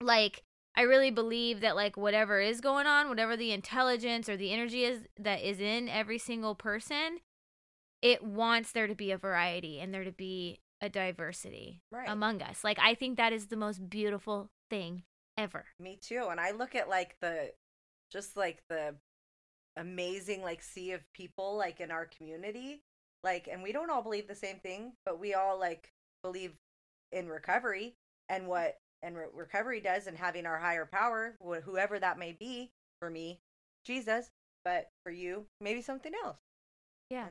like 0.00 0.42
i 0.74 0.80
really 0.80 1.10
believe 1.10 1.60
that 1.60 1.76
like 1.76 1.98
whatever 1.98 2.40
is 2.40 2.62
going 2.62 2.86
on 2.86 3.10
whatever 3.10 3.36
the 3.36 3.52
intelligence 3.52 4.26
or 4.26 4.38
the 4.38 4.52
energy 4.52 4.84
is 4.84 5.00
that 5.18 5.42
is 5.42 5.60
in 5.60 5.90
every 5.90 6.18
single 6.18 6.54
person 6.54 7.18
it 8.04 8.22
wants 8.22 8.72
there 8.72 8.86
to 8.86 8.94
be 8.94 9.10
a 9.10 9.18
variety 9.18 9.80
and 9.80 9.92
there 9.92 10.04
to 10.04 10.12
be 10.12 10.60
a 10.80 10.88
diversity 10.88 11.80
right. 11.90 12.08
among 12.08 12.42
us 12.42 12.62
like 12.62 12.78
i 12.80 12.94
think 12.94 13.16
that 13.16 13.32
is 13.32 13.46
the 13.46 13.56
most 13.56 13.88
beautiful 13.88 14.50
thing 14.70 15.02
ever. 15.36 15.64
Me 15.80 15.98
too. 16.00 16.28
And 16.30 16.40
I 16.40 16.52
look 16.52 16.74
at 16.74 16.88
like 16.88 17.16
the 17.20 17.52
just 18.12 18.36
like 18.36 18.62
the 18.68 18.94
amazing 19.76 20.42
like 20.42 20.62
sea 20.62 20.92
of 20.92 21.00
people 21.12 21.56
like 21.56 21.80
in 21.80 21.90
our 21.90 22.06
community 22.06 22.80
like 23.24 23.48
and 23.50 23.60
we 23.60 23.72
don't 23.72 23.90
all 23.90 24.02
believe 24.02 24.28
the 24.28 24.34
same 24.34 24.60
thing 24.60 24.92
but 25.04 25.18
we 25.18 25.34
all 25.34 25.58
like 25.58 25.92
believe 26.22 26.52
in 27.10 27.26
recovery 27.26 27.96
and 28.28 28.46
what 28.46 28.78
and 29.02 29.16
re- 29.16 29.24
recovery 29.34 29.80
does 29.80 30.06
and 30.06 30.16
having 30.16 30.46
our 30.46 30.60
higher 30.60 30.86
power 30.86 31.34
wh- 31.44 31.64
whoever 31.64 31.98
that 31.98 32.20
may 32.20 32.30
be 32.30 32.70
for 33.00 33.10
me 33.10 33.40
jesus 33.84 34.30
but 34.64 34.90
for 35.02 35.10
you 35.10 35.44
maybe 35.60 35.82
something 35.82 36.12
else 36.24 36.38
yeah 37.10 37.26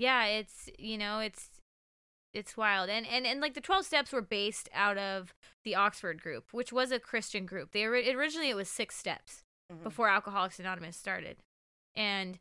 yeah 0.00 0.24
it's 0.24 0.68
you 0.78 0.98
know 0.98 1.20
it's 1.20 1.50
it's 2.32 2.56
wild. 2.56 2.88
And 2.88 3.06
and 3.06 3.26
and 3.26 3.40
like 3.40 3.54
the 3.54 3.60
12 3.60 3.84
steps 3.84 4.12
were 4.12 4.22
based 4.22 4.68
out 4.72 4.98
of 4.98 5.34
the 5.64 5.74
oxford 5.74 6.22
group 6.22 6.44
which 6.52 6.72
was 6.72 6.90
a 6.90 6.98
christian 6.98 7.46
group. 7.46 7.72
They 7.72 7.84
originally 7.84 8.50
it 8.50 8.56
was 8.56 8.68
six 8.68 8.96
steps 8.96 9.42
mm-hmm. 9.72 9.82
before 9.82 10.08
alcoholics 10.08 10.58
anonymous 10.58 10.96
started. 10.96 11.38
And 11.94 12.38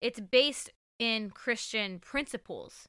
it's 0.00 0.20
based 0.20 0.70
in 0.98 1.30
christian 1.30 2.00
principles 2.00 2.88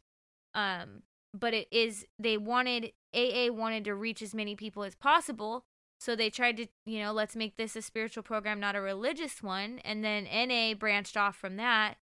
um 0.56 1.04
but 1.32 1.54
it 1.54 1.68
is 1.72 2.08
they 2.18 2.38
wanted 2.38 2.92
aa 3.16 3.52
wanted 3.52 3.84
to 3.84 3.94
reach 3.94 4.24
as 4.24 4.34
many 4.34 4.56
people 4.56 4.82
as 4.82 4.96
possible 4.96 5.64
so 6.00 6.16
they 6.16 6.30
tried 6.30 6.58
to 6.58 6.68
you 6.86 7.00
know 7.00 7.12
let's 7.12 7.36
make 7.36 7.58
this 7.58 7.76
a 7.76 7.82
spiritual 7.82 8.24
program 8.24 8.60
not 8.60 8.76
a 8.76 8.82
religious 8.82 9.44
one. 9.44 9.80
And 9.80 10.04
then 10.04 10.26
na 10.26 10.74
branched 10.76 11.18
off 11.18 11.36
from 11.36 11.58
that 11.58 11.98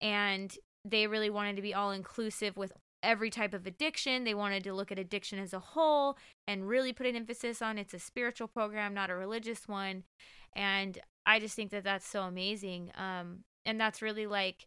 and 0.00 0.56
they 0.84 1.06
really 1.06 1.30
wanted 1.30 1.56
to 1.56 1.62
be 1.62 1.74
all 1.74 1.90
inclusive 1.90 2.56
with 2.56 2.72
every 3.02 3.30
type 3.30 3.54
of 3.54 3.66
addiction. 3.66 4.24
They 4.24 4.34
wanted 4.34 4.64
to 4.64 4.74
look 4.74 4.90
at 4.90 4.98
addiction 4.98 5.38
as 5.38 5.52
a 5.52 5.60
whole 5.60 6.16
and 6.46 6.68
really 6.68 6.92
put 6.92 7.06
an 7.06 7.16
emphasis 7.16 7.62
on 7.62 7.78
it's 7.78 7.94
a 7.94 7.98
spiritual 7.98 8.48
program, 8.48 8.94
not 8.94 9.10
a 9.10 9.14
religious 9.14 9.68
one. 9.68 10.04
And 10.54 10.98
I 11.26 11.38
just 11.38 11.54
think 11.54 11.70
that 11.70 11.84
that's 11.84 12.06
so 12.06 12.22
amazing. 12.22 12.90
Um, 12.96 13.44
and 13.64 13.80
that's 13.80 14.02
really 14.02 14.26
like 14.26 14.66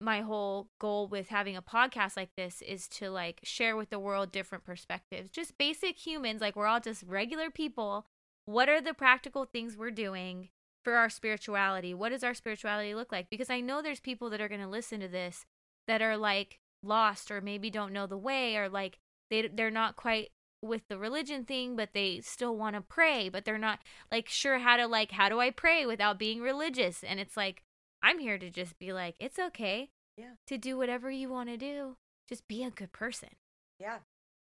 my 0.00 0.20
whole 0.20 0.68
goal 0.80 1.08
with 1.08 1.28
having 1.28 1.56
a 1.56 1.62
podcast 1.62 2.16
like 2.16 2.30
this 2.36 2.62
is 2.62 2.88
to 2.88 3.10
like 3.10 3.40
share 3.42 3.76
with 3.76 3.90
the 3.90 3.98
world 3.98 4.32
different 4.32 4.64
perspectives, 4.64 5.30
just 5.30 5.58
basic 5.58 5.98
humans. 5.98 6.40
Like 6.40 6.56
we're 6.56 6.66
all 6.66 6.80
just 6.80 7.04
regular 7.06 7.50
people. 7.50 8.06
What 8.46 8.68
are 8.68 8.80
the 8.80 8.94
practical 8.94 9.44
things 9.44 9.76
we're 9.76 9.90
doing? 9.90 10.48
For 10.84 10.94
our 10.94 11.10
spirituality, 11.10 11.92
what 11.92 12.08
does 12.08 12.24
our 12.24 12.34
spirituality 12.34 12.94
look 12.94 13.12
like? 13.12 13.28
Because 13.30 13.50
I 13.50 13.60
know 13.60 13.82
there's 13.82 14.00
people 14.00 14.30
that 14.30 14.40
are 14.40 14.48
going 14.48 14.62
to 14.62 14.66
listen 14.66 15.00
to 15.00 15.08
this 15.08 15.44
that 15.86 16.00
are 16.00 16.16
like, 16.16 16.58
lost 16.82 17.30
or 17.30 17.42
maybe 17.42 17.68
don't 17.68 17.92
know 17.92 18.06
the 18.06 18.16
way 18.16 18.56
or 18.56 18.66
like 18.66 18.98
they 19.28 19.46
they're 19.48 19.70
not 19.70 19.96
quite 19.96 20.30
with 20.62 20.80
the 20.88 20.96
religion 20.96 21.44
thing 21.44 21.76
but 21.76 21.90
they 21.92 22.20
still 22.20 22.56
want 22.56 22.74
to 22.74 22.80
pray 22.80 23.28
but 23.28 23.44
they're 23.44 23.58
not 23.58 23.80
like 24.10 24.26
sure 24.26 24.60
how 24.60 24.78
to 24.78 24.86
like 24.86 25.10
how 25.10 25.28
do 25.28 25.40
I 25.40 25.50
pray 25.50 25.84
without 25.84 26.18
being 26.18 26.40
religious 26.40 27.04
and 27.04 27.20
it's 27.20 27.36
like 27.36 27.62
I'm 28.02 28.18
here 28.18 28.38
to 28.38 28.48
just 28.48 28.78
be 28.78 28.94
like 28.94 29.14
it's 29.20 29.38
okay 29.38 29.90
yeah 30.16 30.36
to 30.46 30.56
do 30.56 30.78
whatever 30.78 31.10
you 31.10 31.28
want 31.28 31.50
to 31.50 31.58
do 31.58 31.96
just 32.30 32.48
be 32.48 32.62
a 32.62 32.70
good 32.70 32.92
person. 32.92 33.30
Yeah. 33.78 33.98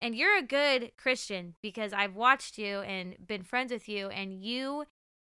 And 0.01 0.15
you're 0.15 0.37
a 0.37 0.43
good 0.43 0.91
Christian 0.97 1.55
because 1.61 1.93
I've 1.93 2.15
watched 2.15 2.57
you 2.57 2.79
and 2.79 3.15
been 3.25 3.43
friends 3.43 3.71
with 3.71 3.87
you, 3.87 4.09
and 4.09 4.43
you 4.43 4.85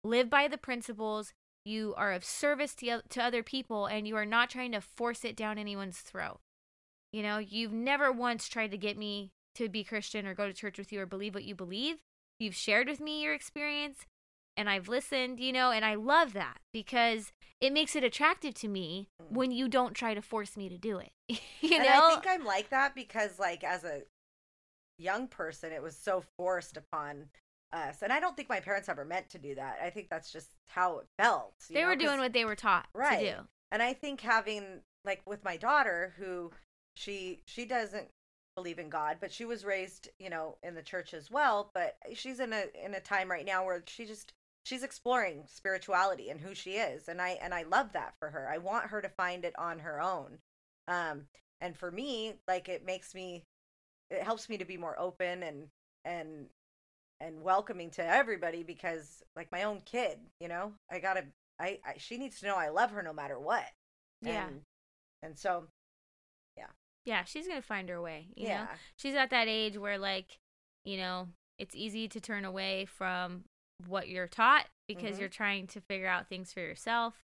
live 0.03 0.29
by 0.29 0.47
the 0.47 0.57
principles. 0.57 1.33
You 1.65 1.93
are 1.97 2.13
of 2.13 2.23
service 2.23 2.73
to, 2.75 3.01
to 3.09 3.23
other 3.23 3.43
people, 3.43 3.87
and 3.87 4.07
you 4.07 4.15
are 4.15 4.25
not 4.25 4.49
trying 4.49 4.71
to 4.71 4.81
force 4.81 5.25
it 5.25 5.35
down 5.35 5.57
anyone's 5.57 5.99
throat. 5.99 6.39
You 7.11 7.23
know, 7.23 7.39
you've 7.39 7.73
never 7.73 8.11
once 8.11 8.47
tried 8.47 8.71
to 8.71 8.77
get 8.77 8.97
me 8.97 9.31
to 9.55 9.67
be 9.67 9.83
Christian 9.83 10.25
or 10.25 10.33
go 10.33 10.47
to 10.47 10.53
church 10.53 10.77
with 10.77 10.91
you 10.91 11.01
or 11.01 11.05
believe 11.05 11.33
what 11.33 11.43
you 11.43 11.55
believe. 11.55 11.97
You've 12.39 12.55
shared 12.55 12.87
with 12.87 12.99
me 12.99 13.23
your 13.23 13.33
experience, 13.33 14.05
and 14.55 14.69
I've 14.69 14.87
listened, 14.87 15.39
you 15.39 15.51
know, 15.51 15.71
and 15.71 15.83
I 15.83 15.95
love 15.95 16.33
that 16.33 16.59
because 16.71 17.31
it 17.59 17.73
makes 17.73 17.95
it 17.95 18.03
attractive 18.03 18.53
to 18.55 18.67
me 18.67 19.09
when 19.29 19.51
you 19.51 19.67
don't 19.67 19.93
try 19.93 20.13
to 20.13 20.21
force 20.21 20.55
me 20.55 20.69
to 20.69 20.77
do 20.77 20.99
it. 20.99 21.11
you 21.61 21.75
and 21.75 21.83
know? 21.83 22.07
I 22.07 22.09
think 22.11 22.25
I'm 22.27 22.45
like 22.45 22.69
that 22.69 22.95
because, 22.95 23.39
like, 23.39 23.63
as 23.63 23.83
a 23.83 24.03
young 24.97 25.27
person, 25.27 25.71
it 25.71 25.81
was 25.81 25.95
so 25.95 26.23
forced 26.37 26.77
upon 26.77 27.25
us, 27.73 28.01
and 28.01 28.11
I 28.13 28.19
don't 28.19 28.35
think 28.35 28.49
my 28.49 28.59
parents 28.59 28.89
ever 28.89 29.05
meant 29.05 29.29
to 29.29 29.37
do 29.37 29.55
that. 29.55 29.79
I 29.83 29.89
think 29.89 30.09
that's 30.09 30.31
just 30.31 30.55
how 30.67 30.99
it 30.99 31.07
felt. 31.17 31.53
they 31.69 31.81
know, 31.81 31.87
were 31.87 31.95
doing 31.95 32.19
what 32.19 32.33
they 32.33 32.45
were 32.45 32.55
taught 32.55 32.87
Right. 32.93 33.19
to 33.19 33.31
do. 33.37 33.47
and 33.71 33.81
I 33.81 33.93
think 33.93 34.21
having 34.21 34.81
like 35.05 35.21
with 35.25 35.43
my 35.43 35.57
daughter, 35.57 36.13
who 36.17 36.51
she 36.95 37.41
she 37.45 37.65
doesn't 37.65 38.07
believe 38.55 38.79
in 38.79 38.89
God, 38.89 39.17
but 39.21 39.31
she 39.31 39.45
was 39.45 39.63
raised, 39.65 40.09
you 40.19 40.29
know, 40.29 40.57
in 40.63 40.73
the 40.75 40.81
church 40.81 41.13
as 41.13 41.29
well. 41.29 41.69
But 41.73 41.95
she's 42.15 42.39
in 42.39 42.53
a 42.53 42.65
in 42.83 42.93
a 42.95 42.99
time 42.99 43.29
right 43.29 43.45
now 43.45 43.65
where 43.65 43.83
she 43.87 44.05
just 44.05 44.33
she's 44.65 44.83
exploring 44.83 45.43
spirituality 45.47 46.29
and 46.29 46.41
who 46.41 46.53
she 46.53 46.71
is 46.71 47.07
and 47.07 47.21
i 47.21 47.37
and 47.41 47.53
i 47.53 47.63
love 47.63 47.93
that 47.93 48.13
for 48.19 48.29
her 48.31 48.49
i 48.51 48.57
want 48.57 48.87
her 48.87 49.01
to 49.01 49.07
find 49.07 49.45
it 49.45 49.53
on 49.57 49.79
her 49.79 50.01
own 50.01 50.39
um 50.89 51.21
and 51.61 51.77
for 51.77 51.89
me 51.89 52.33
like 52.49 52.67
it 52.67 52.85
makes 52.85 53.15
me 53.15 53.45
it 54.09 54.21
helps 54.23 54.49
me 54.49 54.57
to 54.57 54.65
be 54.65 54.75
more 54.75 54.99
open 54.99 55.41
and 55.41 55.67
and 56.03 56.47
and 57.19 57.41
welcoming 57.41 57.89
to 57.91 58.05
everybody 58.05 58.63
because 58.63 59.23
like 59.35 59.51
my 59.51 59.63
own 59.63 59.81
kid 59.85 60.19
you 60.39 60.47
know 60.47 60.73
i 60.91 60.99
gotta 60.99 61.23
i, 61.59 61.79
I 61.85 61.95
she 61.97 62.17
needs 62.17 62.39
to 62.39 62.47
know 62.47 62.55
i 62.55 62.69
love 62.69 62.91
her 62.91 63.03
no 63.03 63.13
matter 63.13 63.39
what 63.39 63.65
Yeah. 64.21 64.47
and, 64.47 64.61
and 65.23 65.37
so 65.37 65.65
Yeah, 66.57 66.67
yeah 67.05 67.23
she's 67.23 67.47
gonna 67.47 67.61
find 67.61 67.89
her 67.89 68.01
way. 68.01 68.27
You 68.35 68.45
yeah 68.45 68.65
know, 68.65 68.67
she's 68.97 69.15
at 69.15 69.29
that 69.31 69.47
age 69.47 69.77
where 69.77 69.97
like, 69.97 70.39
you 70.83 70.97
know, 70.97 71.29
it's 71.57 71.75
easy 71.75 72.07
to 72.09 72.19
turn 72.19 72.45
away 72.45 72.85
from 72.85 73.45
what 73.87 74.07
you're 74.09 74.27
taught 74.27 74.65
because 74.87 75.17
Mhm. 75.17 75.19
you're 75.19 75.29
trying 75.29 75.67
to 75.67 75.81
figure 75.81 76.07
out 76.07 76.27
things 76.29 76.53
for 76.53 76.59
yourself. 76.61 77.15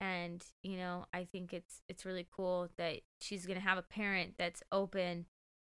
And 0.00 0.44
you 0.62 0.76
know, 0.76 1.06
I 1.12 1.24
think 1.24 1.52
it's 1.52 1.82
it's 1.88 2.04
really 2.06 2.26
cool 2.30 2.68
that 2.78 3.00
she's 3.20 3.46
gonna 3.46 3.60
have 3.60 3.78
a 3.78 3.82
parent 3.82 4.34
that's 4.38 4.62
open 4.72 5.26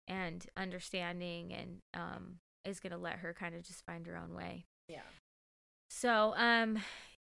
and 0.06 0.46
understanding 0.56 1.52
and 1.52 1.80
um 1.94 2.38
is 2.68 2.80
gonna 2.80 2.98
let 2.98 3.16
her 3.16 3.34
kind 3.34 3.54
of 3.54 3.62
just 3.62 3.84
find 3.86 4.06
her 4.06 4.16
own 4.16 4.34
way. 4.34 4.64
yeah 4.88 5.02
So, 5.90 6.34
um, 6.36 6.78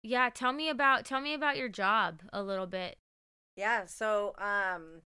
yeah, 0.04 0.30
tell 0.30 0.54
me 0.54 0.70
about 0.70 1.06
tell 1.06 1.22
me 1.22 1.34
about 1.34 1.58
your 1.58 1.70
job 1.70 2.22
a 2.32 2.44
little 2.44 2.68
bit. 2.68 2.98
Yeah, 3.56 3.86
so 3.86 4.34
um 4.38 5.02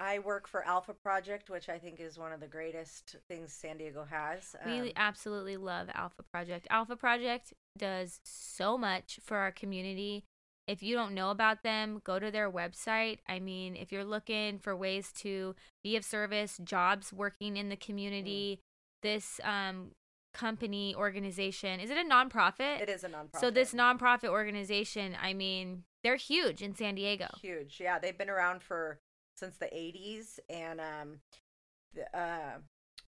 I 0.00 0.20
work 0.20 0.46
for 0.46 0.64
Alpha 0.64 0.94
Project, 0.94 1.50
which 1.50 1.68
I 1.68 1.78
think 1.78 1.98
is 1.98 2.16
one 2.18 2.32
of 2.32 2.38
the 2.38 2.46
greatest 2.46 3.16
things 3.28 3.52
San 3.52 3.78
Diego 3.78 4.04
has. 4.08 4.54
We 4.64 4.78
Um, 4.78 4.92
absolutely 4.94 5.56
love 5.56 5.88
Alpha 5.92 6.22
Project. 6.32 6.68
Alpha 6.70 6.94
Project 6.96 7.52
does 7.76 8.20
so 8.24 8.78
much 8.78 9.18
for 9.24 9.38
our 9.38 9.50
community. 9.50 10.24
If 10.68 10.84
you 10.84 10.94
don't 10.94 11.14
know 11.14 11.30
about 11.32 11.62
them, 11.64 12.00
go 12.04 12.20
to 12.20 12.30
their 12.30 12.48
website. 12.48 13.18
I 13.26 13.40
mean, 13.40 13.74
if 13.74 13.90
you're 13.90 14.04
looking 14.04 14.58
for 14.60 14.76
ways 14.76 15.10
to 15.14 15.56
be 15.82 15.96
of 15.96 16.04
service, 16.04 16.60
jobs 16.62 17.12
working 17.12 17.56
in 17.56 17.68
the 17.68 17.76
community, 17.76 18.60
this 19.02 19.40
um, 19.44 19.92
company 20.34 20.94
organization 20.94 21.80
is 21.80 21.90
it 21.90 21.98
a 21.98 22.08
nonprofit? 22.08 22.80
it 22.80 22.88
is 22.88 23.04
a 23.04 23.08
nonprofit. 23.08 23.40
So 23.40 23.50
this 23.50 23.74
nonprofit 23.74 24.28
organization, 24.28 25.16
I 25.20 25.34
mean, 25.34 25.84
they're 26.04 26.16
huge 26.16 26.62
in 26.62 26.74
San 26.74 26.94
Diego. 26.94 27.26
huge. 27.40 27.78
Yeah, 27.80 27.98
they've 27.98 28.16
been 28.16 28.30
around 28.30 28.62
for 28.62 28.98
since 29.36 29.56
the 29.56 29.66
80s 29.66 30.38
and 30.48 30.80
um 30.80 31.20
the, 31.94 32.18
uh 32.18 32.58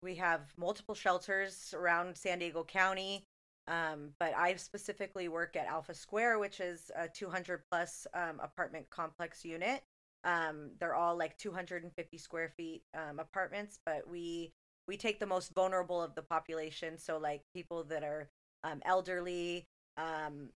we 0.03 0.15
have 0.17 0.53
multiple 0.57 0.95
shelters 0.95 1.75
around 1.77 2.17
San 2.17 2.39
Diego 2.39 2.65
County. 2.65 3.25
Um, 3.67 4.11
but 4.19 4.33
I 4.35 4.57
specifically 4.57 5.29
work 5.29 5.55
at 5.55 5.67
Alpha 5.67 5.93
Square, 5.93 6.39
which 6.39 6.61
is 6.61 6.91
a 6.97 7.07
200 7.09 7.63
plus 7.71 8.07
um, 8.15 8.41
apartment 8.43 8.89
complex 8.89 9.45
unit. 9.45 9.83
Um, 10.25 10.71
they're 10.81 10.95
all 10.95 11.17
like 11.19 11.37
250 11.37 12.19
square 12.19 12.51
feet 12.57 12.83
um, 12.95 13.19
apartments, 13.19 13.79
but 13.85 14.09
we 14.09 14.53
we 14.89 14.97
take 14.97 15.21
the 15.21 15.27
most 15.27 15.55
vulnerable 15.55 16.03
of 16.03 16.15
the 16.15 16.23
population. 16.23 16.99
So 16.99 17.19
like 17.19 17.43
people 17.55 17.85
that 17.85 18.03
are 18.03 18.29
um, 18.65 18.81
elderly, 18.85 19.67
um, 19.97 20.49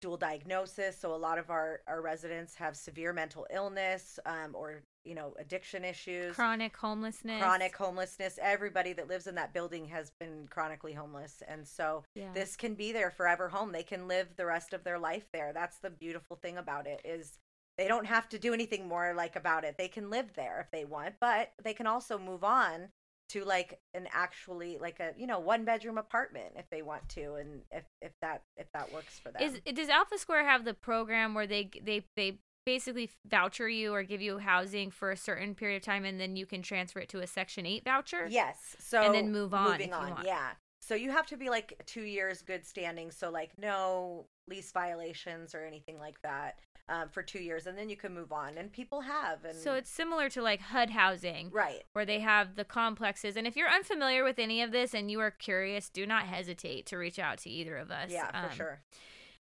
dual 0.00 0.16
diagnosis. 0.16 0.96
So 0.98 1.14
a 1.14 1.16
lot 1.16 1.38
of 1.38 1.50
our 1.50 1.80
our 1.86 2.00
residents 2.00 2.54
have 2.54 2.76
severe 2.76 3.12
mental 3.12 3.46
illness 3.50 4.18
um, 4.24 4.54
or 4.54 4.82
you 5.04 5.14
know 5.14 5.34
addiction 5.38 5.84
issues 5.84 6.34
Chronic 6.34 6.76
homelessness. 6.76 7.40
chronic 7.40 7.76
homelessness. 7.76 8.38
Everybody 8.40 8.92
that 8.92 9.08
lives 9.08 9.26
in 9.26 9.34
that 9.34 9.52
building 9.52 9.86
has 9.86 10.12
been 10.20 10.46
chronically 10.48 10.92
homeless. 10.92 11.42
And 11.48 11.66
so 11.66 12.04
Yeah. 12.14 12.32
this 12.34 12.56
can 12.56 12.74
be 12.74 12.92
their 12.92 13.10
forever 13.10 13.48
home. 13.48 13.72
They 13.72 13.82
can 13.82 14.06
live 14.06 14.36
the 14.36 14.46
rest 14.46 14.72
of 14.72 14.84
their 14.84 14.98
life 14.98 15.26
there. 15.32 15.52
That's 15.52 15.78
the 15.78 15.90
beautiful 15.90 16.36
thing 16.36 16.56
about 16.58 16.86
it 16.86 17.00
is 17.04 17.38
they 17.78 17.88
don't 17.88 18.06
have 18.06 18.28
to 18.30 18.38
do 18.38 18.54
anything 18.54 18.88
more 18.88 19.12
like 19.14 19.34
about 19.36 19.64
it. 19.64 19.76
They 19.76 19.88
can 19.88 20.08
live 20.08 20.34
there 20.34 20.60
if 20.60 20.70
they 20.70 20.84
want, 20.84 21.16
but 21.20 21.52
they 21.62 21.74
can 21.74 21.86
also 21.86 22.18
move 22.18 22.44
on 22.44 22.88
to 23.28 23.44
like 23.44 23.78
an 23.94 24.06
actually 24.12 24.78
like 24.78 25.00
a 25.00 25.12
you 25.16 25.26
know 25.26 25.38
one 25.38 25.64
bedroom 25.64 25.98
apartment 25.98 26.52
if 26.56 26.68
they 26.70 26.82
want 26.82 27.08
to 27.08 27.34
and 27.34 27.62
if 27.72 27.84
if 28.00 28.12
that 28.22 28.42
if 28.56 28.66
that 28.72 28.92
works 28.92 29.18
for 29.18 29.30
them. 29.30 29.42
Is 29.42 29.60
does 29.74 29.88
Alpha 29.88 30.18
Square 30.18 30.44
have 30.44 30.64
the 30.64 30.74
program 30.74 31.34
where 31.34 31.46
they 31.46 31.70
they 31.82 32.04
they 32.16 32.38
basically 32.64 33.10
voucher 33.26 33.68
you 33.68 33.94
or 33.94 34.02
give 34.02 34.20
you 34.20 34.38
housing 34.38 34.90
for 34.90 35.10
a 35.12 35.16
certain 35.16 35.54
period 35.54 35.76
of 35.76 35.82
time 35.82 36.04
and 36.04 36.20
then 36.20 36.36
you 36.36 36.44
can 36.44 36.62
transfer 36.62 36.98
it 36.98 37.08
to 37.08 37.20
a 37.20 37.26
Section 37.26 37.64
8 37.64 37.84
voucher? 37.84 38.26
Yes. 38.28 38.74
So 38.80 39.00
And 39.02 39.14
then 39.14 39.30
move 39.30 39.54
on 39.54 39.70
Moving 39.70 39.80
if 39.82 39.86
you 39.88 39.94
on. 39.94 40.10
want. 40.10 40.26
Yeah. 40.26 40.50
So 40.80 40.96
you 40.96 41.12
have 41.12 41.26
to 41.28 41.36
be 41.36 41.48
like 41.48 41.80
two 41.86 42.02
years 42.02 42.42
good 42.42 42.66
standing. 42.66 43.12
So 43.12 43.30
like 43.30 43.52
no 43.56 44.26
lease 44.48 44.72
violations 44.72 45.54
or 45.54 45.64
anything 45.64 45.98
like 45.98 46.20
that 46.22 46.58
um, 46.88 47.08
for 47.08 47.22
two 47.22 47.40
years, 47.40 47.66
and 47.66 47.76
then 47.76 47.88
you 47.88 47.96
can 47.96 48.14
move 48.14 48.32
on. 48.32 48.56
And 48.58 48.72
people 48.72 49.00
have. 49.02 49.44
And 49.44 49.56
So 49.58 49.74
it's 49.74 49.90
similar 49.90 50.28
to 50.30 50.42
like 50.42 50.60
HUD 50.60 50.90
housing 50.90 51.50
right. 51.50 51.82
where 51.94 52.04
they 52.04 52.20
have 52.20 52.54
the 52.54 52.64
complexes. 52.64 53.36
And 53.36 53.46
if 53.46 53.56
you're 53.56 53.68
unfamiliar 53.68 54.22
with 54.22 54.38
any 54.38 54.62
of 54.62 54.70
this 54.72 54.94
and 54.94 55.10
you 55.10 55.18
are 55.20 55.30
curious, 55.32 55.88
do 55.88 56.06
not 56.06 56.24
hesitate 56.26 56.86
to 56.86 56.96
reach 56.96 57.18
out 57.18 57.38
to 57.38 57.50
either 57.50 57.76
of 57.76 57.90
us. 57.90 58.10
Yeah, 58.12 58.30
for 58.30 58.50
Um, 58.50 58.56
sure. 58.56 58.80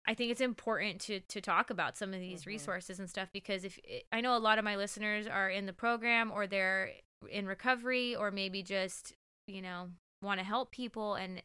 I 0.07 0.13
think 0.13 0.31
it's 0.31 0.41
important 0.41 1.01
to 1.01 1.19
to 1.19 1.41
talk 1.41 1.69
about 1.71 1.97
some 1.97 2.13
of 2.13 2.19
these 2.19 2.43
Mhm. 2.43 2.47
resources 2.47 2.99
and 2.99 3.09
stuff 3.09 3.29
because 3.33 3.63
if 3.65 3.79
I 4.11 4.21
know 4.21 4.37
a 4.37 4.39
lot 4.39 4.59
of 4.59 4.63
my 4.63 4.75
listeners 4.75 5.25
are 5.27 5.49
in 5.49 5.65
the 5.65 5.73
program 5.73 6.31
or 6.31 6.45
they're 6.47 6.91
in 7.27 7.47
recovery 7.47 8.15
or 8.15 8.29
maybe 8.29 8.61
just 8.61 9.13
you 9.47 9.61
know 9.63 9.89
want 10.21 10.39
to 10.39 10.43
help 10.45 10.71
people 10.71 11.15
and 11.15 11.41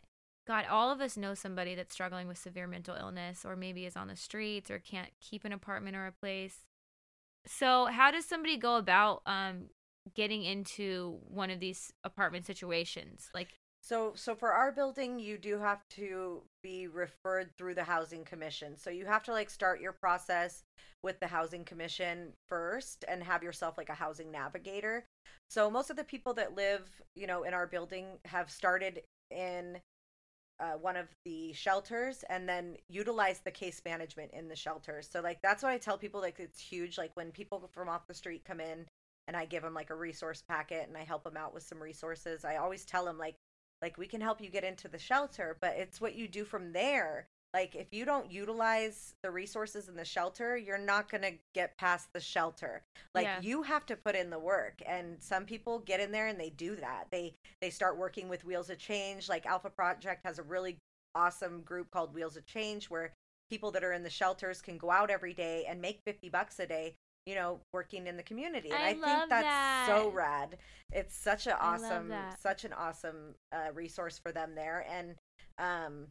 God, 0.51 0.65
all 0.69 0.91
of 0.91 1.01
us 1.01 1.17
know 1.17 1.35
somebody 1.35 1.77
that's 1.77 1.95
struggling 1.95 2.27
with 2.27 2.37
severe 2.37 2.67
mental 2.67 2.97
illness 2.97 3.45
or 3.45 3.55
maybe 3.55 3.87
is 3.87 3.95
on 3.95 4.09
the 4.09 4.17
streets 4.17 4.69
or 4.69 4.81
can't 4.81 5.11
keep 5.21 5.45
an 5.45 5.53
apartment 5.53 5.95
or 5.97 6.07
a 6.07 6.13
place. 6.13 6.65
So, 7.47 7.87
how 7.87 8.11
does 8.11 8.25
somebody 8.25 8.57
go 8.57 8.77
about 8.77 9.23
um, 9.27 9.67
getting 10.17 10.43
into 10.43 11.19
one 11.29 11.51
of 11.51 11.61
these 11.61 11.93
apartment 12.03 12.47
situations? 12.47 13.31
Like, 13.33 13.51
So, 13.81 14.13
so 14.17 14.35
for 14.35 14.51
our 14.53 14.73
building, 14.73 15.21
you 15.21 15.39
do 15.39 15.61
have 15.61 15.87
to 15.91 16.43
be 16.65 16.89
referred 16.89 17.51
through 17.57 17.77
the 17.77 17.85
housing 17.85 18.25
commission. 18.25 18.77
So 18.77 18.91
you 18.91 19.07
have 19.07 19.23
to 19.25 19.33
like 19.33 19.51
start 19.51 19.81
your 19.81 19.93
process 19.93 20.65
with 21.05 21.21
the 21.21 21.29
housing 21.29 21.65
commission 21.65 22.33
first 22.49 23.05
and 23.07 23.23
have 23.23 23.45
yourself 23.45 23.79
like 23.79 23.89
a 23.89 23.95
housing 23.95 24.33
navigator. 24.33 25.05
So 25.49 25.71
most 25.71 25.91
of 25.91 25.97
the 25.97 26.03
people 26.03 26.35
that 26.35 26.57
live, 26.57 26.91
you 27.15 27.29
know, 27.29 27.45
in 27.45 27.55
our 27.55 27.69
building 27.69 28.19
have 28.25 28.51
started 28.51 29.03
in 29.31 29.79
uh, 30.61 30.73
one 30.73 30.97
of 30.97 31.09
the 31.25 31.53
shelters 31.53 32.25
and 32.29 32.49
then 32.49 32.77
utilize 32.89 33.41
the 33.41 33.51
case 33.51 33.81
management 33.85 34.31
in 34.33 34.49
the 34.49 34.57
shelters. 34.57 35.09
So 35.11 35.21
like 35.21 35.41
that's 35.43 35.63
what 35.63 35.73
I 35.73 35.79
tell 35.79 35.99
people. 35.99 36.21
Like 36.21 36.39
it's 36.39 36.61
huge. 36.61 36.99
Like 36.99 37.13
when 37.15 37.31
people 37.31 37.69
from 37.73 37.89
off 37.89 38.07
the 38.07 38.15
street 38.15 38.45
come 38.45 38.61
in 38.61 38.87
and 39.27 39.37
I 39.37 39.45
give 39.45 39.63
them 39.63 39.75
like 39.75 39.91
a 39.91 39.95
resource 39.95 40.43
packet 40.49 40.89
and 40.89 40.97
I 40.97 41.05
help 41.05 41.25
them 41.25 41.37
out 41.37 41.55
with 41.55 41.63
some 41.63 41.83
resources. 41.83 42.45
I 42.45 42.57
always 42.57 42.85
tell 42.85 43.05
them 43.05 43.19
like 43.19 43.37
like 43.83 43.97
we 43.97 44.07
can 44.07 44.21
help 44.21 44.41
you 44.41 44.51
get 44.51 44.65
into 44.65 44.89
the 44.89 44.99
shelter 44.99 45.57
but 45.61 45.75
it's 45.77 46.01
what 46.01 46.15
you 46.15 46.29
do 46.29 46.45
from 46.45 46.73
there 46.73 47.29
like 47.55 47.75
if 47.75 47.89
you 47.93 48.05
don't 48.05 48.31
utilize 48.31 49.15
the 49.23 49.31
resources 49.31 49.89
in 49.89 49.97
the 49.97 50.05
shelter 50.05 50.57
you're 50.57 50.79
not 50.79 51.11
going 51.11 51.23
to 51.23 51.33
get 51.55 51.77
past 51.79 52.09
the 52.13 52.21
shelter 52.21 52.83
like 53.15 53.25
Yeah. 53.25 53.41
you 53.41 53.63
have 53.63 53.87
to 53.87 53.97
put 53.97 54.15
in 54.15 54.31
the 54.31 54.39
work 54.39 54.83
and 54.87 55.17
some 55.21 55.45
people 55.45 55.81
get 55.81 56.01
in 56.01 56.13
there 56.13 56.27
and 56.27 56.39
they 56.39 56.51
do 56.51 56.77
that 56.77 57.07
they 57.11 57.35
they 57.61 57.71
start 57.71 57.99
working 57.99 58.29
with 58.29 58.45
wheels 58.45 58.71
of 58.71 58.79
change 58.79 59.29
like 59.29 59.47
alpha 59.47 59.71
project 59.71 60.25
has 60.25 60.39
a 60.39 60.43
really 60.43 60.77
awesome 61.15 61.63
group 61.63 61.91
called 61.91 62.15
wheels 62.15 62.37
of 62.37 62.47
change 62.47 62.89
where 62.89 63.13
people 63.51 63.73
that 63.73 63.83
are 63.83 63.93
in 63.93 64.05
the 64.05 64.11
shelters 64.11 64.63
can 64.63 64.79
go 64.79 64.91
out 64.91 65.11
every 65.11 65.35
day 65.35 65.65
and 65.69 65.81
make 65.81 66.01
50 66.07 66.29
bucks 66.29 66.59
a 66.61 66.67
day 66.67 66.95
you 67.27 67.35
know, 67.35 67.61
working 67.75 68.07
in 68.07 68.17
the 68.17 68.23
community. 68.23 68.71
And 68.71 68.83
I 68.83 68.89
I, 68.89 68.93
love 68.93 69.19
think 69.19 69.31
that's 69.31 69.87
so 69.89 70.11
rad. 70.11 70.57
It's 70.91 71.15
such 71.15 71.47
an 71.47 71.53
awesome, 71.61 72.13
such 72.41 72.65
an 72.65 72.73
awesome 72.73 73.35
uh, 73.53 73.73
resource 73.75 74.19
for 74.19 74.33
them 74.33 74.55
there. 74.55 74.87
And 74.91 75.15
um, 75.59 76.07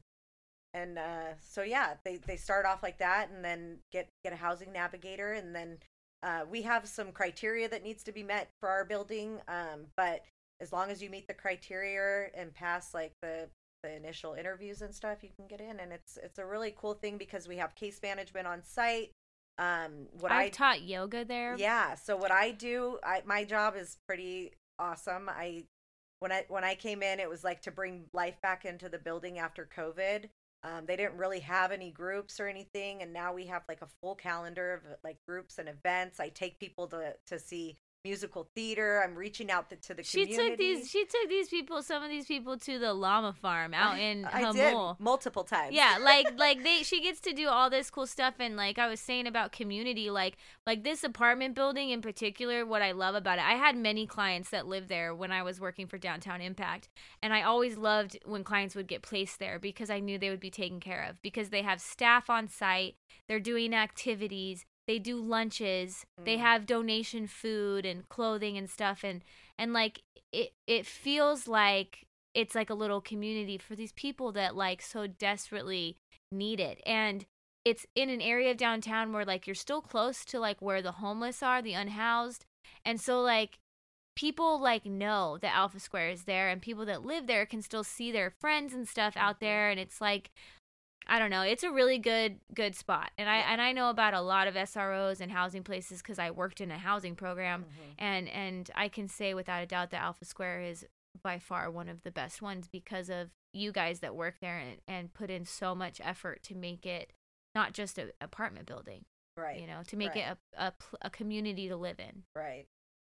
and 0.73 0.97
uh, 0.97 1.33
so 1.41 1.63
yeah, 1.63 1.95
they 2.03 2.17
they 2.17 2.37
start 2.37 2.65
off 2.65 2.83
like 2.83 2.99
that, 2.99 3.29
and 3.33 3.43
then 3.43 3.77
get 3.91 4.09
get 4.23 4.33
a 4.33 4.37
housing 4.37 4.71
navigator, 4.71 5.33
and 5.33 5.55
then 5.55 5.77
uh, 6.21 6.41
we 6.49 6.61
have 6.63 6.87
some 6.87 7.11
criteria 7.11 7.69
that 7.69 7.83
needs 7.83 8.03
to 8.03 8.11
be 8.11 8.23
met 8.23 8.49
for 8.59 8.69
our 8.69 8.85
building. 8.85 9.39
Um, 9.47 9.87
but 9.95 10.25
as 10.61 10.71
long 10.73 10.91
as 10.91 11.01
you 11.01 11.09
meet 11.09 11.27
the 11.27 11.33
criteria 11.33 12.29
and 12.35 12.53
pass 12.53 12.93
like 12.93 13.13
the 13.21 13.49
the 13.81 13.95
initial 13.95 14.33
interviews 14.33 14.81
and 14.81 14.93
stuff, 14.93 15.23
you 15.23 15.29
can 15.35 15.47
get 15.47 15.61
in, 15.61 15.79
and 15.79 15.91
it's 15.91 16.17
it's 16.21 16.39
a 16.39 16.45
really 16.45 16.73
cool 16.77 16.93
thing 16.93 17.17
because 17.17 17.47
we 17.47 17.57
have 17.57 17.75
case 17.75 17.99
management 18.03 18.47
on 18.47 18.63
site. 18.63 19.11
Um, 19.57 20.07
what 20.19 20.31
I've 20.31 20.47
I 20.47 20.49
taught 20.49 20.81
yoga 20.83 21.25
there. 21.25 21.55
yeah. 21.57 21.95
So 21.95 22.15
what 22.15 22.31
I 22.31 22.51
do, 22.51 22.99
I 23.03 23.23
my 23.25 23.43
job 23.43 23.75
is 23.75 23.97
pretty 24.07 24.53
awesome. 24.77 25.29
I 25.29 25.63
when 26.19 26.31
I 26.31 26.45
when 26.47 26.63
I 26.63 26.75
came 26.75 27.01
in, 27.01 27.19
it 27.19 27.29
was 27.29 27.43
like 27.43 27.61
to 27.63 27.71
bring 27.71 28.05
life 28.13 28.41
back 28.41 28.65
into 28.65 28.89
the 28.89 28.99
building 28.99 29.39
after 29.39 29.67
COVID. 29.75 30.25
Um, 30.63 30.85
they 30.85 30.97
didn't 30.97 31.17
really 31.17 31.39
have 31.39 31.71
any 31.71 31.91
groups 31.91 32.39
or 32.39 32.47
anything, 32.47 33.01
and 33.01 33.13
now 33.13 33.33
we 33.33 33.45
have 33.47 33.63
like 33.69 33.81
a 33.81 33.87
full 34.01 34.15
calendar 34.15 34.73
of 34.73 34.81
like 35.03 35.17
groups 35.25 35.57
and 35.57 35.69
events. 35.69 36.19
I 36.19 36.29
take 36.29 36.59
people 36.59 36.87
to 36.87 37.13
to 37.27 37.39
see 37.39 37.77
musical 38.03 38.47
theater. 38.55 39.01
I'm 39.03 39.15
reaching 39.15 39.51
out 39.51 39.69
to, 39.69 39.75
to 39.75 39.93
the 39.93 40.03
She 40.03 40.25
community. 40.25 40.49
took 40.49 40.57
these. 40.57 40.89
She 40.89 41.05
took 41.05 41.29
these 41.29 41.49
people. 41.49 41.81
Some 41.83 42.03
of 42.03 42.09
these 42.09 42.25
people 42.25 42.57
to 42.57 42.79
the 42.79 42.93
llama 42.93 43.33
farm 43.33 43.73
out 43.73 43.99
in 43.99 44.25
I 44.25 44.51
did 44.51 44.75
multiple 44.99 45.43
times. 45.43 45.73
Yeah, 45.73 45.97
like 46.01 46.37
like 46.37 46.63
they 46.63 46.83
she 46.83 47.01
gets 47.01 47.19
to 47.21 47.33
do 47.33 47.47
all 47.47 47.69
this 47.69 47.89
cool 47.89 48.07
stuff 48.07 48.35
and 48.39 48.55
like 48.55 48.79
I 48.79 48.87
was 48.87 48.99
saying 48.99 49.27
about 49.27 49.51
community 49.51 50.09
like 50.09 50.37
like 50.65 50.83
this 50.83 51.03
apartment 51.03 51.55
building 51.55 51.89
in 51.89 52.01
particular 52.01 52.65
what 52.65 52.81
I 52.81 52.91
love 52.91 53.15
about 53.15 53.39
it. 53.39 53.45
I 53.45 53.53
had 53.53 53.75
many 53.75 54.07
clients 54.07 54.49
that 54.51 54.67
lived 54.67 54.89
there 54.89 55.13
when 55.13 55.31
I 55.31 55.43
was 55.43 55.59
working 55.59 55.87
for 55.87 55.97
Downtown 55.97 56.41
Impact 56.41 56.87
and 57.21 57.33
I 57.33 57.41
always 57.41 57.77
loved 57.77 58.17
when 58.25 58.43
clients 58.43 58.75
would 58.75 58.87
get 58.87 59.01
placed 59.01 59.39
there 59.39 59.59
because 59.59 59.89
I 59.89 59.99
knew 59.99 60.17
they 60.17 60.29
would 60.29 60.39
be 60.39 60.51
taken 60.51 60.79
care 60.79 61.05
of 61.09 61.21
because 61.21 61.49
they 61.49 61.61
have 61.63 61.81
staff 61.81 62.29
on 62.29 62.47
site, 62.47 62.95
they're 63.27 63.39
doing 63.39 63.73
activities, 63.73 64.65
they 64.89 64.97
do 64.97 65.21
lunches, 65.21 66.03
they 66.25 66.37
Mm. 66.37 66.39
have 66.39 66.65
donation 66.65 67.27
food 67.27 67.85
and 67.85 68.09
clothing 68.09 68.57
and 68.57 68.67
stuff 68.67 69.03
and 69.03 69.23
and 69.59 69.71
like 69.71 70.01
it 70.31 70.51
it 70.65 70.87
feels 70.87 71.47
like 71.47 72.07
it's 72.33 72.55
like 72.55 72.71
a 72.71 72.73
little 72.73 72.99
community 72.99 73.59
for 73.59 73.75
these 73.75 73.91
people 73.91 74.31
that 74.31 74.55
like 74.55 74.81
so 74.81 75.05
desperately 75.05 75.95
need 76.31 76.59
it 76.59 76.81
and 76.87 77.27
it's 77.63 77.85
in 77.93 78.09
an 78.09 78.19
area 78.19 78.49
of 78.49 78.57
downtown 78.57 79.13
where 79.13 79.25
like 79.25 79.45
you're 79.45 79.53
still 79.53 79.81
close 79.81 80.25
to 80.25 80.39
like 80.39 80.59
where 80.59 80.81
the 80.81 80.93
homeless 80.93 81.43
are 81.43 81.61
the 81.61 81.73
unhoused 81.73 82.45
and 82.83 82.99
so 82.99 83.21
like 83.21 83.59
people 84.15 84.59
like 84.59 84.87
know 84.87 85.37
that 85.39 85.53
alpha 85.55 85.79
square 85.79 86.09
is 86.09 86.23
there 86.23 86.49
and 86.49 86.63
people 86.63 86.85
that 86.85 87.05
live 87.05 87.27
there 87.27 87.45
can 87.45 87.61
still 87.61 87.83
see 87.83 88.11
their 88.11 88.31
friends 88.41 88.73
and 88.73 88.87
stuff 88.87 89.15
out 89.15 89.35
Mhm. 89.35 89.41
there 89.41 89.69
and 89.69 89.79
it's 89.79 90.01
like 90.01 90.31
I 91.09 91.19
don't 91.19 91.29
know. 91.29 91.41
It's 91.41 91.63
a 91.63 91.71
really 91.71 91.97
good 91.97 92.39
good 92.53 92.75
spot, 92.75 93.11
and 93.17 93.29
I 93.29 93.39
Yeah. 93.39 93.51
and 93.53 93.61
I 93.61 93.71
know 93.71 93.89
about 93.89 94.13
a 94.13 94.21
lot 94.21 94.47
of 94.47 94.55
SROs 94.55 95.19
and 95.21 95.31
housing 95.31 95.63
places 95.63 96.01
because 96.01 96.19
I 96.19 96.31
worked 96.31 96.61
in 96.61 96.71
a 96.71 96.77
housing 96.77 97.15
program, 97.15 97.63
Mhm. 97.65 97.93
and 97.97 98.29
and 98.29 98.71
I 98.75 98.87
can 98.89 99.07
say 99.07 99.33
without 99.33 99.63
a 99.63 99.65
doubt 99.65 99.89
that 99.91 100.01
Alpha 100.01 100.25
Square 100.25 100.61
is 100.61 100.87
by 101.21 101.39
far 101.39 101.69
one 101.71 101.89
of 101.89 102.03
the 102.03 102.11
best 102.11 102.41
ones 102.41 102.67
because 102.67 103.09
of 103.09 103.31
you 103.51 103.71
guys 103.71 103.99
that 104.01 104.15
work 104.15 104.39
there 104.39 104.59
and, 104.59 104.79
and 104.87 105.13
put 105.13 105.29
in 105.31 105.43
so 105.43 105.73
much 105.73 105.99
effort 106.03 106.43
to 106.43 106.55
make 106.55 106.85
it 106.85 107.11
not 107.55 107.73
just 107.73 107.97
an 107.97 108.11
apartment 108.21 108.67
building, 108.67 109.05
right. 109.35 109.59
you 109.59 109.65
know, 109.65 109.81
to 109.87 109.97
make 109.97 110.09
right. 110.13 110.17
it 110.27 110.37
a, 110.55 110.67
a 110.67 110.71
pl- 110.71 110.99
a 111.01 111.09
community 111.09 111.67
to 111.67 111.75
live 111.75 111.99
in. 111.99 112.23
Right. 112.35 112.67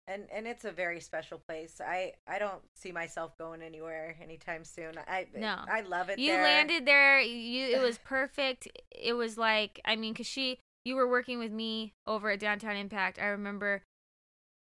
And 0.08 0.24
and 0.32 0.48
it's 0.48 0.64
a 0.64 0.72
very 0.72 1.02
special 1.02 1.38
place. 1.38 1.82
I 1.86 2.14
I 2.28 2.40
don't 2.40 2.62
see 2.76 2.92
myself 2.92 3.38
going 3.38 3.62
anywhere 3.62 4.16
anytime 4.22 4.64
soon. 4.64 4.94
I 5.08 5.28
No. 5.36 5.58
I 5.70 5.82
love 5.82 6.10
it 6.10 6.18
You 6.18 6.32
there. 6.32 6.44
landed 6.44 6.86
there. 6.86 7.20
You 7.20 7.76
it 7.76 7.82
was 7.82 7.98
perfect. 8.06 8.68
It 8.92 9.14
was 9.14 9.38
like 9.38 9.82
I 9.84 9.96
mean, 9.96 10.14
cause 10.14 10.28
she 10.28 10.60
you 10.86 10.96
were 10.96 11.08
working 11.08 11.40
with 11.40 11.52
me 11.52 11.94
over 12.06 12.30
at 12.32 12.40
Downtown 12.40 12.78
Impact. 12.78 13.20
I 13.20 13.26
remember 13.26 13.84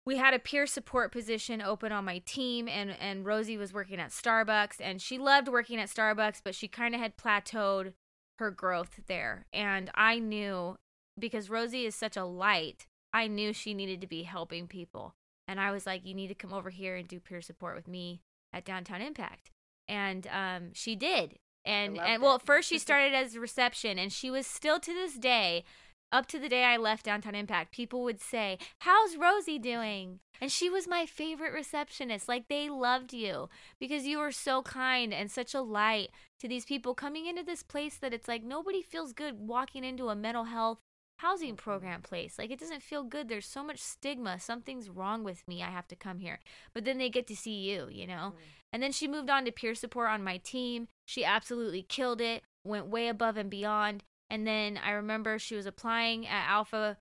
we 0.05 0.17
had 0.17 0.33
a 0.33 0.39
peer 0.39 0.65
support 0.65 1.11
position 1.11 1.61
open 1.61 1.91
on 1.91 2.03
my 2.03 2.17
team, 2.19 2.67
and 2.67 2.91
and 2.99 3.25
Rosie 3.25 3.57
was 3.57 3.71
working 3.71 3.99
at 3.99 4.09
Starbucks, 4.09 4.77
and 4.81 5.01
she 5.01 5.17
loved 5.17 5.47
working 5.47 5.79
at 5.79 5.87
Starbucks, 5.89 6.41
but 6.43 6.55
she 6.55 6.67
kind 6.67 6.93
of 6.93 6.99
had 6.99 7.15
plateaued 7.15 7.93
her 8.39 8.51
growth 8.51 9.01
there, 9.07 9.45
and 9.53 9.89
I 9.95 10.19
knew 10.19 10.77
because 11.17 11.49
Rosie 11.49 11.85
is 11.85 11.95
such 11.95 12.17
a 12.17 12.25
light. 12.25 12.87
I 13.13 13.27
knew 13.27 13.53
she 13.53 13.73
needed 13.73 14.01
to 14.01 14.07
be 14.07 14.23
helping 14.23 14.67
people. 14.67 15.15
And 15.49 15.59
I 15.59 15.71
was 15.71 15.87
like, 15.87 16.05
you 16.05 16.13
need 16.13 16.27
to 16.27 16.35
come 16.35 16.53
over 16.53 16.69
here 16.69 16.95
and 16.95 17.07
do 17.07 17.19
peer 17.19 17.41
support 17.41 17.75
with 17.75 17.87
me 17.87 18.21
at 18.53 18.65
Downtown 18.65 19.01
Impact. 19.01 19.49
And 19.87 20.27
um, 20.27 20.73
she 20.73 20.95
did. 20.95 21.39
And 21.65 21.97
and 21.97 22.21
well, 22.21 22.35
at 22.35 22.45
first 22.45 22.69
she 22.69 22.77
started 22.87 23.15
as 23.15 23.35
reception, 23.35 23.97
and 23.97 24.13
she 24.13 24.29
was 24.29 24.45
still 24.45 24.79
to 24.79 24.93
this 24.93 25.15
day, 25.15 25.63
up 26.11 26.27
to 26.27 26.39
the 26.39 26.49
day 26.49 26.65
I 26.65 26.77
left 26.77 27.05
Downtown 27.05 27.33
Impact, 27.33 27.71
people 27.71 28.03
would 28.03 28.21
say, 28.21 28.59
"How's 28.81 29.17
Rosie 29.17 29.57
doing?" 29.57 30.19
And 30.39 30.51
she 30.51 30.69
was 30.69 30.87
my 30.87 31.07
favorite 31.07 31.51
receptionist. 31.51 32.29
Like 32.29 32.47
they 32.47 32.69
loved 32.69 33.11
you 33.11 33.49
because 33.79 34.05
you 34.05 34.19
were 34.19 34.31
so 34.31 34.61
kind 34.61 35.11
and 35.11 35.31
such 35.31 35.55
a 35.55 35.61
light 35.61 36.09
to 36.41 36.47
these 36.47 36.63
people 36.63 36.93
coming 36.93 37.25
into 37.25 37.43
this 37.43 37.63
place 37.63 37.97
that 37.97 38.13
it's 38.13 38.27
like 38.27 38.43
nobody 38.43 38.83
feels 38.83 39.13
good 39.13 39.39
walking 39.39 39.83
into 39.83 40.09
a 40.09 40.15
mental 40.15 40.45
health 40.45 40.77
housing 41.19 41.55
program 41.55 42.01
place. 42.01 42.39
Like 42.39 42.49
it 42.49 42.59
doesn't 42.59 42.81
feel 42.81 43.03
good. 43.03 43.27
There's 43.27 43.45
so 43.45 43.63
much 43.63 43.79
stigma. 43.79 44.39
Something's 44.39 44.89
wrong 44.89 45.23
with 45.23 45.47
me. 45.47 45.61
I 45.61 45.69
have 45.69 45.87
to 45.89 45.95
come 45.95 46.19
here. 46.19 46.39
But 46.73 46.85
then 46.85 46.97
they 46.97 47.09
get 47.09 47.27
to 47.27 47.35
see 47.35 47.55
you, 47.69 47.87
you 47.91 48.07
know? 48.07 48.33
Mm. 48.33 48.41
And 48.71 48.83
then 48.83 48.91
she 48.91 49.07
moved 49.07 49.29
on 49.29 49.45
to 49.45 49.51
peer 49.51 49.75
support 49.75 50.09
on 50.09 50.23
my 50.23 50.37
team. 50.37 50.87
She 51.05 51.25
absolutely 51.25 51.83
killed 51.83 52.21
it, 52.21 52.43
went 52.63 52.87
way 52.87 53.07
above 53.07 53.35
and 53.35 53.49
beyond. 53.49 54.03
And 54.29 54.45
then 54.47 54.79
I 54.83 54.91
remember 54.91 55.39
she 55.39 55.55
was 55.55 55.65
applying 55.65 56.27
at 56.27 56.47
Alpha 56.47 56.97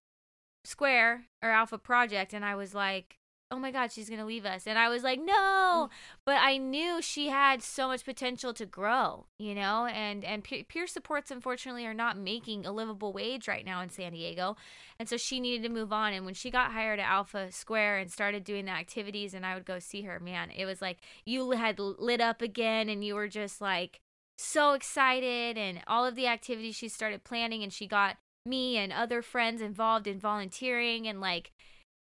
Square 0.65 1.25
or 1.43 1.51
Alpha 1.51 1.79
Project, 1.79 2.33
and 2.33 2.45
I 2.45 2.55
was 2.55 2.75
like, 2.75 3.18
oh 3.51 3.59
my 3.59 3.71
God, 3.71 3.91
she's 3.91 4.09
to 4.11 4.25
leave 4.25 4.45
us. 4.45 4.67
And 4.67 4.79
I 4.79 4.89
was 4.89 5.03
like, 5.03 5.21
mm. 5.21 5.27
no. 5.27 5.89
But 6.25 6.37
I 6.41 6.59
knew 6.59 7.01
she 7.01 7.29
had 7.29 7.63
so 7.63 7.89
much 7.89 8.05
potential 8.05 8.53
to 8.55 8.67
grow, 8.67 9.27
you 9.39 9.55
know? 9.55 9.87
And, 9.87 10.25
and 10.25 10.45
peer, 10.45 10.65
peer 10.65 10.87
supports, 10.87 11.31
unfortunately, 11.31 11.87
are 11.87 11.95
not 11.95 12.19
making 12.19 12.67
a 12.67 12.73
livable 12.73 13.13
wage 13.13 13.49
right 13.49 13.65
now 13.65 13.81
in 13.81 13.89
San 13.89 14.13
Diego. 14.13 14.57
And 14.99 15.09
so 15.09 15.17
she 15.17 15.41
needed 15.41 15.67
to 15.67 15.75
move 15.75 15.93
on. 15.93 16.13
And 16.13 16.27
when 16.27 16.35
she 16.35 16.51
got 16.51 16.73
hired 16.73 17.01
at 17.01 17.09
Alpha 17.09 17.51
Square 17.51 17.99
and 17.99 18.13
started 18.13 18.45
doing 18.45 18.67
the 18.67 18.73
activities, 18.73 19.33
and 19.33 19.47
I 19.47 19.55
would 19.55 19.65
go 19.65 19.79
see 19.79 20.03
her, 20.03 20.21
man, 20.21 20.51
it 20.51 20.67
was 20.67 20.83
like 20.83 20.99
you 21.25 21.53
had 21.53 21.79
lit 21.79 22.21
up 22.21 22.43
again 22.43 22.89
and 22.89 23.05
you 23.05 23.15
were 23.15 23.29
just 23.29 23.61
like 23.61 24.01
so 24.37 24.75
excited. 24.75 25.57
And 25.57 25.81
all 25.87 26.05
of 26.05 26.17
the 26.17 26.27
activities 26.27 26.77
she 26.77 26.89
started 26.89 27.25
planning, 27.25 27.63
and 27.63 27.73
she 27.73 27.87
got 27.87 28.17
me 28.45 28.77
and 28.77 28.93
other 28.93 29.23
friends 29.23 29.63
involved 29.63 30.07
in 30.07 30.19
volunteering 30.19 31.07
and 31.07 31.21
like, 31.21 31.53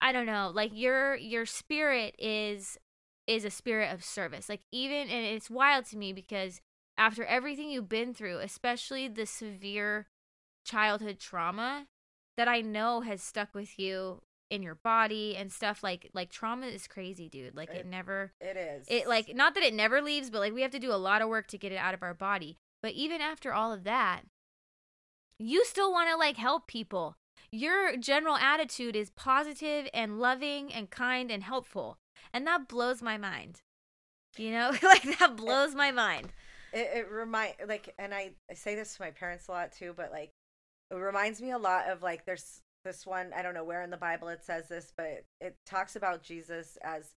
I 0.00 0.12
don't 0.12 0.26
know, 0.26 0.50
like 0.54 0.70
your 0.74 1.16
your 1.16 1.44
spirit 1.46 2.14
is 2.18 2.78
is 3.26 3.44
a 3.44 3.50
spirit 3.50 3.92
of 3.92 4.04
service. 4.04 4.48
Like 4.48 4.62
even 4.72 5.08
and 5.08 5.24
it's 5.26 5.50
wild 5.50 5.84
to 5.86 5.96
me 5.96 6.12
because 6.12 6.60
after 6.96 7.24
everything 7.24 7.70
you've 7.70 7.88
been 7.88 8.14
through, 8.14 8.38
especially 8.38 9.08
the 9.08 9.26
severe 9.26 10.06
childhood 10.64 11.18
trauma 11.18 11.86
that 12.36 12.48
I 12.48 12.60
know 12.60 13.00
has 13.02 13.22
stuck 13.22 13.54
with 13.54 13.78
you 13.78 14.22
in 14.50 14.62
your 14.62 14.76
body 14.76 15.36
and 15.36 15.52
stuff 15.52 15.82
like 15.82 16.08
like 16.14 16.30
trauma 16.30 16.66
is 16.66 16.86
crazy, 16.86 17.28
dude. 17.28 17.54
Like 17.56 17.70
it, 17.70 17.78
It- 17.78 17.86
never 17.86 18.32
It 18.40 18.56
is. 18.56 18.86
it 18.88 19.06
like 19.08 19.34
not 19.34 19.54
that 19.54 19.62
it 19.64 19.74
never 19.74 20.00
leaves, 20.00 20.30
but 20.30 20.38
like 20.38 20.54
we 20.54 20.62
have 20.62 20.70
to 20.70 20.78
do 20.78 20.92
a 20.92 20.96
lot 20.96 21.20
of 21.22 21.28
work 21.28 21.48
to 21.48 21.58
get 21.58 21.72
it 21.72 21.76
out 21.78 21.94
of 21.94 22.02
our 22.02 22.14
body. 22.14 22.56
But 22.82 22.92
even 22.92 23.20
after 23.20 23.52
all 23.52 23.72
of 23.72 23.84
that, 23.84 24.22
you 25.38 25.64
still 25.64 25.92
want 25.92 26.08
to 26.10 26.16
like 26.16 26.36
help 26.36 26.66
people. 26.66 27.16
Your 27.50 27.96
general 27.96 28.36
attitude 28.36 28.94
is 28.96 29.10
positive 29.10 29.88
and 29.94 30.18
loving 30.20 30.72
and 30.72 30.90
kind 30.90 31.30
and 31.30 31.42
helpful. 31.42 31.98
And 32.32 32.46
that 32.46 32.68
blows 32.68 33.00
my 33.02 33.16
mind. 33.16 33.62
You 34.36 34.50
know, 34.52 34.70
like 34.82 35.18
that 35.18 35.36
blows 35.36 35.74
my 35.74 35.90
mind. 35.90 36.32
it, 36.72 36.90
it 36.94 37.10
remind 37.10 37.54
like 37.66 37.94
and 37.98 38.14
I, 38.14 38.32
I 38.50 38.54
say 38.54 38.74
this 38.74 38.96
to 38.96 39.02
my 39.02 39.10
parents 39.10 39.48
a 39.48 39.52
lot 39.52 39.72
too 39.72 39.94
but 39.96 40.12
like 40.12 40.32
it 40.90 40.94
reminds 40.96 41.40
me 41.40 41.50
a 41.52 41.58
lot 41.58 41.88
of 41.88 42.02
like 42.02 42.26
there's 42.26 42.60
this 42.84 43.06
one 43.06 43.32
i 43.34 43.40
don't 43.42 43.54
know 43.54 43.64
where 43.64 43.82
in 43.82 43.90
the 43.90 43.96
bible 43.96 44.28
it 44.28 44.44
says 44.44 44.68
this 44.68 44.92
but 44.96 45.24
it 45.40 45.56
talks 45.64 45.96
about 45.96 46.22
jesus 46.22 46.76
as 46.82 47.14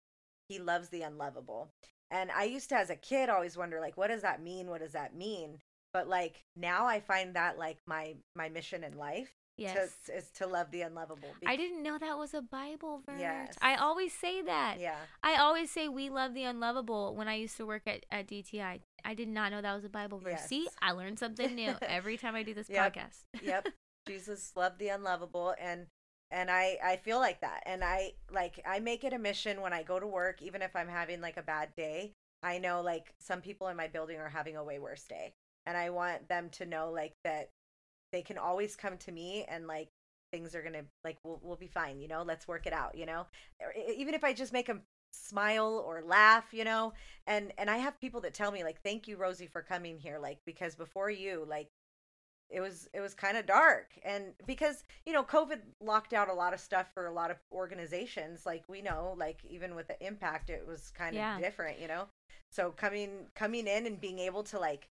he 0.47 0.57
loves 0.59 0.87
the 0.89 1.01
unlovable 1.01 1.69
and 2.09 2.31
i 2.31 2.43
used 2.45 2.69
to 2.69 2.75
as 2.75 2.89
a 2.89 2.95
kid 2.95 3.29
always 3.29 3.57
wonder 3.57 3.79
like 3.81 3.97
what 3.97 4.07
does 4.07 4.21
that 4.21 4.41
mean 4.41 4.69
what 4.69 4.79
does 4.81 4.93
that 4.93 5.15
mean 5.15 5.57
but 5.93 6.07
like 6.07 6.43
now 6.55 6.85
i 6.85 6.99
find 6.99 7.35
that 7.35 7.57
like 7.57 7.77
my 7.87 8.15
my 8.35 8.49
mission 8.49 8.83
in 8.83 8.97
life 8.97 9.31
Yes. 9.57 9.91
to, 10.07 10.15
is 10.17 10.31
to 10.37 10.47
love 10.47 10.71
the 10.71 10.81
unlovable 10.81 11.27
I 11.45 11.55
didn't 11.55 11.83
know 11.83 11.97
that 11.99 12.17
was 12.17 12.33
a 12.33 12.41
Bible 12.41 13.01
verse. 13.05 13.19
Yes. 13.19 13.53
I 13.61 13.75
always 13.75 14.11
say 14.11 14.41
that. 14.41 14.77
yeah 14.79 14.95
I 15.21 15.35
always 15.35 15.69
say 15.69 15.87
we 15.87 16.09
love 16.09 16.33
the 16.33 16.45
unlovable 16.45 17.13
when 17.15 17.27
I 17.27 17.35
used 17.35 17.57
to 17.57 17.65
work 17.67 17.83
at, 17.85 18.03
at 18.09 18.27
DTI. 18.27 18.79
I 19.05 19.13
did 19.13 19.27
not 19.27 19.51
know 19.51 19.61
that 19.61 19.75
was 19.75 19.83
a 19.83 19.89
Bible 19.89 20.17
verse. 20.17 20.31
Yes. 20.39 20.47
See, 20.47 20.67
I 20.81 20.93
learned 20.93 21.19
something 21.19 21.53
new 21.53 21.75
every 21.83 22.17
time 22.17 22.33
I 22.33 22.41
do 22.41 22.55
this 22.55 22.69
Yep. 22.69 22.95
podcast. 22.95 23.17
yep 23.43 23.67
jesus 24.07 24.51
loved 24.55 24.79
the 24.79 24.87
unlovable 24.87 25.53
and 25.61 25.85
and 26.31 26.49
I 26.49 26.77
I 26.83 26.95
feel 26.95 27.19
like 27.19 27.41
that 27.41 27.61
and 27.67 27.83
I 27.83 28.13
like 28.33 28.63
I 28.65 28.79
make 28.79 29.03
it 29.03 29.13
a 29.13 29.19
mission 29.19 29.61
when 29.61 29.73
I 29.73 29.83
go 29.83 29.99
to 29.99 30.07
work 30.07 30.41
even 30.41 30.63
if 30.63 30.75
I'm 30.75 30.87
having 30.87 31.21
like 31.21 31.37
a 31.37 31.43
bad 31.43 31.75
day 31.75 32.13
I 32.41 32.57
know 32.57 32.81
like 32.81 33.13
some 33.19 33.41
people 33.41 33.67
in 33.67 33.77
my 33.77 33.87
building 33.89 34.17
are 34.17 34.29
having 34.29 34.55
a 34.55 34.63
way 34.63 34.79
worse 34.79 35.03
day 35.03 35.33
and 35.71 35.77
I 35.77 35.89
want 35.89 36.27
them 36.27 36.49
to 36.49 36.65
know 36.65 36.91
like 36.91 37.13
that 37.23 37.47
they 38.11 38.21
can 38.21 38.37
always 38.37 38.75
come 38.75 38.97
to 38.97 39.11
me 39.11 39.45
and 39.47 39.67
like 39.67 39.87
things 40.29 40.53
are 40.53 40.61
going 40.61 40.73
to 40.73 40.83
like 41.05 41.15
we'll 41.23 41.39
we'll 41.41 41.55
be 41.55 41.67
fine, 41.67 42.01
you 42.01 42.09
know? 42.09 42.23
Let's 42.23 42.45
work 42.45 42.67
it 42.67 42.73
out, 42.73 42.97
you 42.97 43.05
know? 43.05 43.25
Even 43.95 44.13
if 44.13 44.25
I 44.25 44.33
just 44.33 44.51
make 44.51 44.67
them 44.67 44.81
smile 45.13 45.81
or 45.87 46.03
laugh, 46.05 46.47
you 46.51 46.65
know? 46.65 46.91
And 47.25 47.53
and 47.57 47.69
I 47.69 47.77
have 47.77 48.01
people 48.01 48.19
that 48.21 48.33
tell 48.33 48.51
me 48.51 48.65
like 48.65 48.81
thank 48.83 49.07
you 49.07 49.15
Rosie 49.15 49.47
for 49.47 49.61
coming 49.61 49.97
here 49.97 50.19
like 50.21 50.39
because 50.45 50.75
before 50.75 51.09
you 51.09 51.45
like 51.47 51.69
it 52.49 52.59
was 52.59 52.89
it 52.93 52.99
was 52.99 53.13
kind 53.13 53.37
of 53.37 53.45
dark 53.45 53.91
and 54.03 54.33
because 54.45 54.83
you 55.05 55.13
know 55.13 55.23
covid 55.23 55.61
locked 55.79 56.11
out 56.11 56.27
a 56.27 56.33
lot 56.33 56.53
of 56.53 56.59
stuff 56.59 56.87
for 56.93 57.05
a 57.05 57.13
lot 57.13 57.31
of 57.31 57.37
organizations 57.49 58.45
like 58.45 58.65
we 58.67 58.81
know 58.81 59.15
like 59.17 59.37
even 59.49 59.73
with 59.73 59.87
the 59.87 60.05
impact 60.05 60.49
it 60.49 60.67
was 60.67 60.91
kind 60.93 61.15
of 61.15 61.21
yeah. 61.21 61.39
different 61.39 61.79
you 61.79 61.87
know 61.87 62.09
so 62.51 62.71
coming 62.71 63.27
coming 63.35 63.67
in 63.67 63.85
and 63.85 64.01
being 64.01 64.19
able 64.19 64.43
to 64.43 64.59
like 64.59 64.89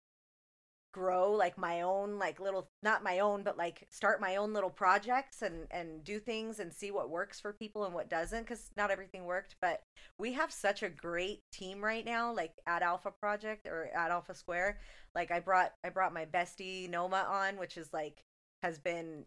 grow 0.91 1.31
like 1.31 1.57
my 1.57 1.81
own 1.81 2.17
like 2.17 2.39
little 2.39 2.67
not 2.81 3.03
my 3.03 3.19
own 3.19 3.43
but 3.43 3.57
like 3.57 3.87
start 3.91 4.19
my 4.19 4.37
own 4.37 4.53
little 4.53 4.69
projects 4.69 5.41
and 5.43 5.67
and 5.69 6.03
do 6.03 6.19
things 6.19 6.59
and 6.59 6.73
see 6.73 6.89
what 6.89 7.09
works 7.09 7.39
for 7.39 7.53
people 7.53 7.85
and 7.85 7.93
what 7.93 8.09
doesn't 8.09 8.41
because 8.41 8.71
not 8.75 8.91
everything 8.91 9.25
worked. 9.25 9.55
But 9.61 9.81
we 10.17 10.33
have 10.33 10.51
such 10.51 10.81
a 10.81 10.89
great 10.89 11.41
team 11.51 11.83
right 11.83 12.05
now 12.05 12.33
like 12.33 12.53
at 12.65 12.81
alpha 12.81 13.11
project 13.11 13.67
or 13.67 13.89
at 13.95 14.11
alpha 14.11 14.33
square. 14.33 14.79
Like 15.13 15.31
i 15.31 15.39
brought 15.39 15.73
i 15.83 15.89
brought 15.89 16.13
my 16.13 16.25
bestie 16.25 16.89
noma 16.89 17.25
on 17.29 17.57
which 17.57 17.77
is 17.77 17.93
like 17.93 18.23
has 18.63 18.79
been 18.79 19.25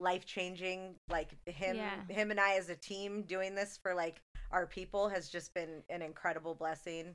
life 0.00 0.26
changing 0.26 0.96
like 1.08 1.30
him 1.46 1.76
yeah. 1.76 2.02
him 2.08 2.32
and 2.32 2.40
i 2.40 2.54
as 2.56 2.68
a 2.68 2.74
team 2.74 3.22
doing 3.22 3.54
this 3.54 3.78
for 3.80 3.94
like 3.94 4.20
our 4.50 4.66
people 4.66 5.08
has 5.08 5.28
just 5.28 5.54
been 5.54 5.82
an 5.88 6.02
incredible 6.02 6.54
blessing. 6.54 7.14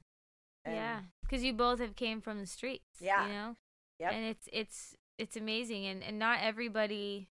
And 0.65 0.75
yeah 0.75 0.99
because 1.23 1.43
you 1.43 1.51
both 1.51 1.79
have 1.79 1.97
came 1.97 2.21
from 2.21 2.39
the 2.39 2.45
streets 2.45 2.85
yeah. 3.01 3.27
you 3.27 3.33
know 3.33 3.55
Yep. 3.99 4.11
And 4.13 4.25
it's 4.25 4.49
it's 4.51 4.95
it's 5.17 5.37
amazing 5.37 5.85
and 5.85 6.03
and 6.03 6.19
not 6.19 6.39
everybody 6.41 7.29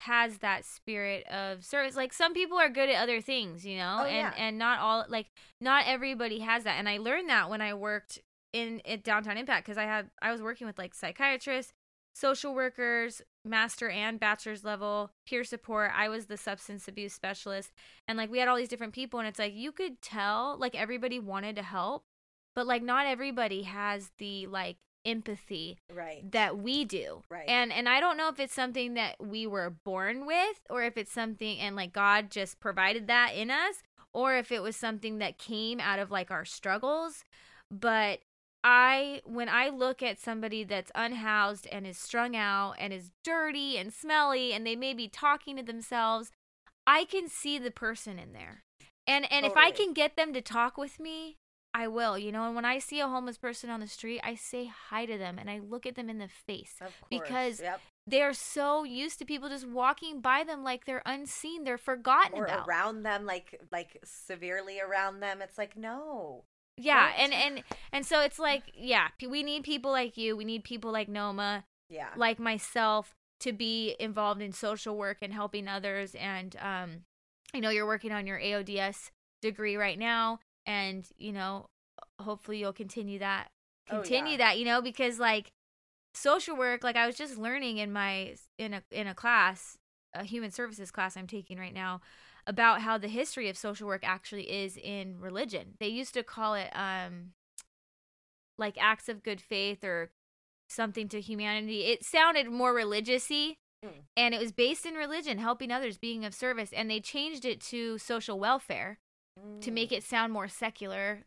has 0.00 0.38
that 0.38 0.64
spirit 0.64 1.26
of 1.26 1.64
service. 1.64 1.94
Like 1.94 2.12
some 2.12 2.32
people 2.32 2.58
are 2.58 2.70
good 2.70 2.88
at 2.88 3.02
other 3.02 3.20
things, 3.20 3.66
you 3.66 3.76
know, 3.76 3.98
oh, 4.00 4.04
and 4.04 4.16
yeah. 4.16 4.32
and 4.36 4.58
not 4.58 4.80
all 4.80 5.04
like 5.08 5.26
not 5.60 5.84
everybody 5.86 6.40
has 6.40 6.64
that. 6.64 6.78
And 6.78 6.88
I 6.88 6.98
learned 6.98 7.28
that 7.28 7.50
when 7.50 7.60
I 7.60 7.74
worked 7.74 8.18
in 8.52 8.80
at 8.86 9.04
Downtown 9.04 9.36
Impact 9.36 9.66
because 9.66 9.78
I 9.78 9.84
had 9.84 10.10
I 10.22 10.32
was 10.32 10.40
working 10.40 10.66
with 10.66 10.78
like 10.78 10.94
psychiatrists, 10.94 11.72
social 12.14 12.54
workers, 12.54 13.20
master 13.44 13.90
and 13.90 14.18
bachelor's 14.18 14.64
level, 14.64 15.10
peer 15.26 15.44
support. 15.44 15.92
I 15.94 16.08
was 16.08 16.26
the 16.26 16.38
substance 16.38 16.88
abuse 16.88 17.12
specialist, 17.12 17.70
and 18.08 18.16
like 18.16 18.30
we 18.30 18.38
had 18.38 18.48
all 18.48 18.56
these 18.56 18.68
different 18.68 18.94
people, 18.94 19.20
and 19.20 19.28
it's 19.28 19.38
like 19.38 19.54
you 19.54 19.70
could 19.70 20.00
tell 20.00 20.56
like 20.58 20.74
everybody 20.74 21.18
wanted 21.20 21.56
to 21.56 21.62
help, 21.62 22.04
but 22.54 22.66
like 22.66 22.82
not 22.82 23.06
everybody 23.06 23.62
has 23.62 24.10
the 24.18 24.46
like 24.46 24.78
empathy 25.04 25.78
right. 25.94 26.30
that 26.30 26.58
we 26.58 26.84
do. 26.84 27.22
Right. 27.30 27.48
And 27.48 27.72
and 27.72 27.88
i 27.88 28.00
don't 28.00 28.16
know 28.16 28.28
if 28.28 28.38
it's 28.38 28.54
something 28.54 28.94
that 28.94 29.16
we 29.18 29.46
were 29.46 29.70
born 29.70 30.26
with 30.26 30.60
or 30.68 30.82
if 30.82 30.96
it's 30.96 31.12
something 31.12 31.58
and 31.58 31.74
like 31.74 31.92
god 31.92 32.30
just 32.30 32.60
provided 32.60 33.06
that 33.06 33.34
in 33.34 33.50
us 33.50 33.82
or 34.12 34.36
if 34.36 34.50
it 34.50 34.62
was 34.62 34.76
something 34.76 35.18
that 35.18 35.38
came 35.38 35.80
out 35.80 35.98
of 35.98 36.10
like 36.10 36.30
our 36.30 36.44
struggles. 36.44 37.24
But 37.70 38.20
i 38.62 39.22
when 39.24 39.48
i 39.48 39.70
look 39.70 40.02
at 40.02 40.20
somebody 40.20 40.64
that's 40.64 40.92
unhoused 40.94 41.66
and 41.72 41.86
is 41.86 41.96
strung 41.96 42.36
out 42.36 42.74
and 42.78 42.92
is 42.92 43.10
dirty 43.24 43.78
and 43.78 43.90
smelly 43.90 44.52
and 44.52 44.66
they 44.66 44.76
may 44.76 44.92
be 44.92 45.08
talking 45.08 45.56
to 45.56 45.62
themselves 45.62 46.30
i 46.86 47.06
can 47.06 47.26
see 47.26 47.58
the 47.58 47.70
person 47.70 48.18
in 48.18 48.34
there. 48.34 48.64
And 49.06 49.24
and 49.32 49.44
totally. 49.44 49.50
if 49.50 49.56
i 49.56 49.70
can 49.70 49.94
get 49.94 50.14
them 50.14 50.34
to 50.34 50.42
talk 50.42 50.76
with 50.76 51.00
me 51.00 51.38
I 51.72 51.86
will, 51.86 52.18
you 52.18 52.32
know, 52.32 52.46
and 52.46 52.56
when 52.56 52.64
I 52.64 52.78
see 52.78 53.00
a 53.00 53.06
homeless 53.06 53.38
person 53.38 53.70
on 53.70 53.80
the 53.80 53.86
street, 53.86 54.20
I 54.24 54.34
say 54.34 54.70
hi 54.88 55.06
to 55.06 55.16
them 55.16 55.38
and 55.38 55.48
I 55.48 55.60
look 55.60 55.86
at 55.86 55.94
them 55.94 56.10
in 56.10 56.18
the 56.18 56.28
face 56.28 56.74
because 57.08 57.60
yep. 57.60 57.80
they're 58.06 58.32
so 58.32 58.82
used 58.82 59.18
to 59.20 59.24
people 59.24 59.48
just 59.48 59.68
walking 59.68 60.20
by 60.20 60.42
them 60.42 60.64
like 60.64 60.84
they're 60.84 61.02
unseen, 61.06 61.62
they're 61.62 61.78
forgotten 61.78 62.38
or 62.38 62.46
about. 62.46 62.66
around 62.66 63.04
them 63.04 63.24
like 63.24 63.60
like 63.70 64.00
severely 64.04 64.80
around 64.80 65.20
them. 65.20 65.40
It's 65.42 65.58
like 65.58 65.76
no. 65.76 66.44
Yeah, 66.76 67.12
and 67.16 67.32
and 67.32 67.62
and 67.92 68.04
so 68.04 68.20
it's 68.20 68.38
like 68.38 68.64
yeah, 68.74 69.08
we 69.28 69.42
need 69.44 69.62
people 69.62 69.92
like 69.92 70.16
you. 70.16 70.36
We 70.36 70.44
need 70.44 70.64
people 70.64 70.90
like 70.90 71.08
Noma. 71.08 71.64
Yeah. 71.88 72.08
Like 72.16 72.40
myself 72.40 73.14
to 73.40 73.52
be 73.52 73.94
involved 74.00 74.42
in 74.42 74.52
social 74.52 74.96
work 74.96 75.18
and 75.22 75.32
helping 75.32 75.68
others 75.68 76.14
and 76.14 76.56
um 76.60 77.04
I 77.54 77.60
know 77.60 77.70
you're 77.70 77.86
working 77.86 78.12
on 78.12 78.26
your 78.26 78.38
AODS 78.38 79.10
degree 79.40 79.76
right 79.76 79.98
now 79.98 80.40
and 80.66 81.06
you 81.16 81.32
know 81.32 81.66
hopefully 82.20 82.58
you'll 82.58 82.72
continue 82.72 83.18
that 83.18 83.48
continue 83.88 84.28
oh, 84.28 84.30
yeah. 84.32 84.36
that 84.38 84.58
you 84.58 84.64
know 84.64 84.80
because 84.80 85.18
like 85.18 85.52
social 86.14 86.56
work 86.56 86.82
like 86.82 86.96
i 86.96 87.06
was 87.06 87.16
just 87.16 87.38
learning 87.38 87.78
in 87.78 87.92
my 87.92 88.34
in 88.58 88.74
a 88.74 88.82
in 88.90 89.06
a 89.06 89.14
class 89.14 89.78
a 90.14 90.24
human 90.24 90.50
services 90.50 90.90
class 90.90 91.16
i'm 91.16 91.26
taking 91.26 91.58
right 91.58 91.74
now 91.74 92.00
about 92.46 92.80
how 92.80 92.98
the 92.98 93.08
history 93.08 93.48
of 93.48 93.56
social 93.56 93.86
work 93.86 94.02
actually 94.02 94.50
is 94.50 94.76
in 94.76 95.18
religion 95.20 95.74
they 95.78 95.88
used 95.88 96.14
to 96.14 96.22
call 96.22 96.54
it 96.54 96.70
um 96.74 97.32
like 98.58 98.76
acts 98.78 99.08
of 99.08 99.22
good 99.22 99.40
faith 99.40 99.84
or 99.84 100.10
something 100.68 101.08
to 101.08 101.20
humanity 101.20 101.82
it 101.82 102.04
sounded 102.04 102.48
more 102.48 102.74
religiousy 102.74 103.56
mm. 103.84 103.90
and 104.16 104.34
it 104.34 104.40
was 104.40 104.52
based 104.52 104.84
in 104.84 104.94
religion 104.94 105.38
helping 105.38 105.70
others 105.70 105.96
being 105.96 106.24
of 106.24 106.34
service 106.34 106.70
and 106.72 106.90
they 106.90 107.00
changed 107.00 107.44
it 107.44 107.60
to 107.60 107.98
social 107.98 108.38
welfare 108.38 108.98
to 109.60 109.70
make 109.70 109.92
it 109.92 110.04
sound 110.04 110.32
more 110.32 110.48
secular 110.48 111.24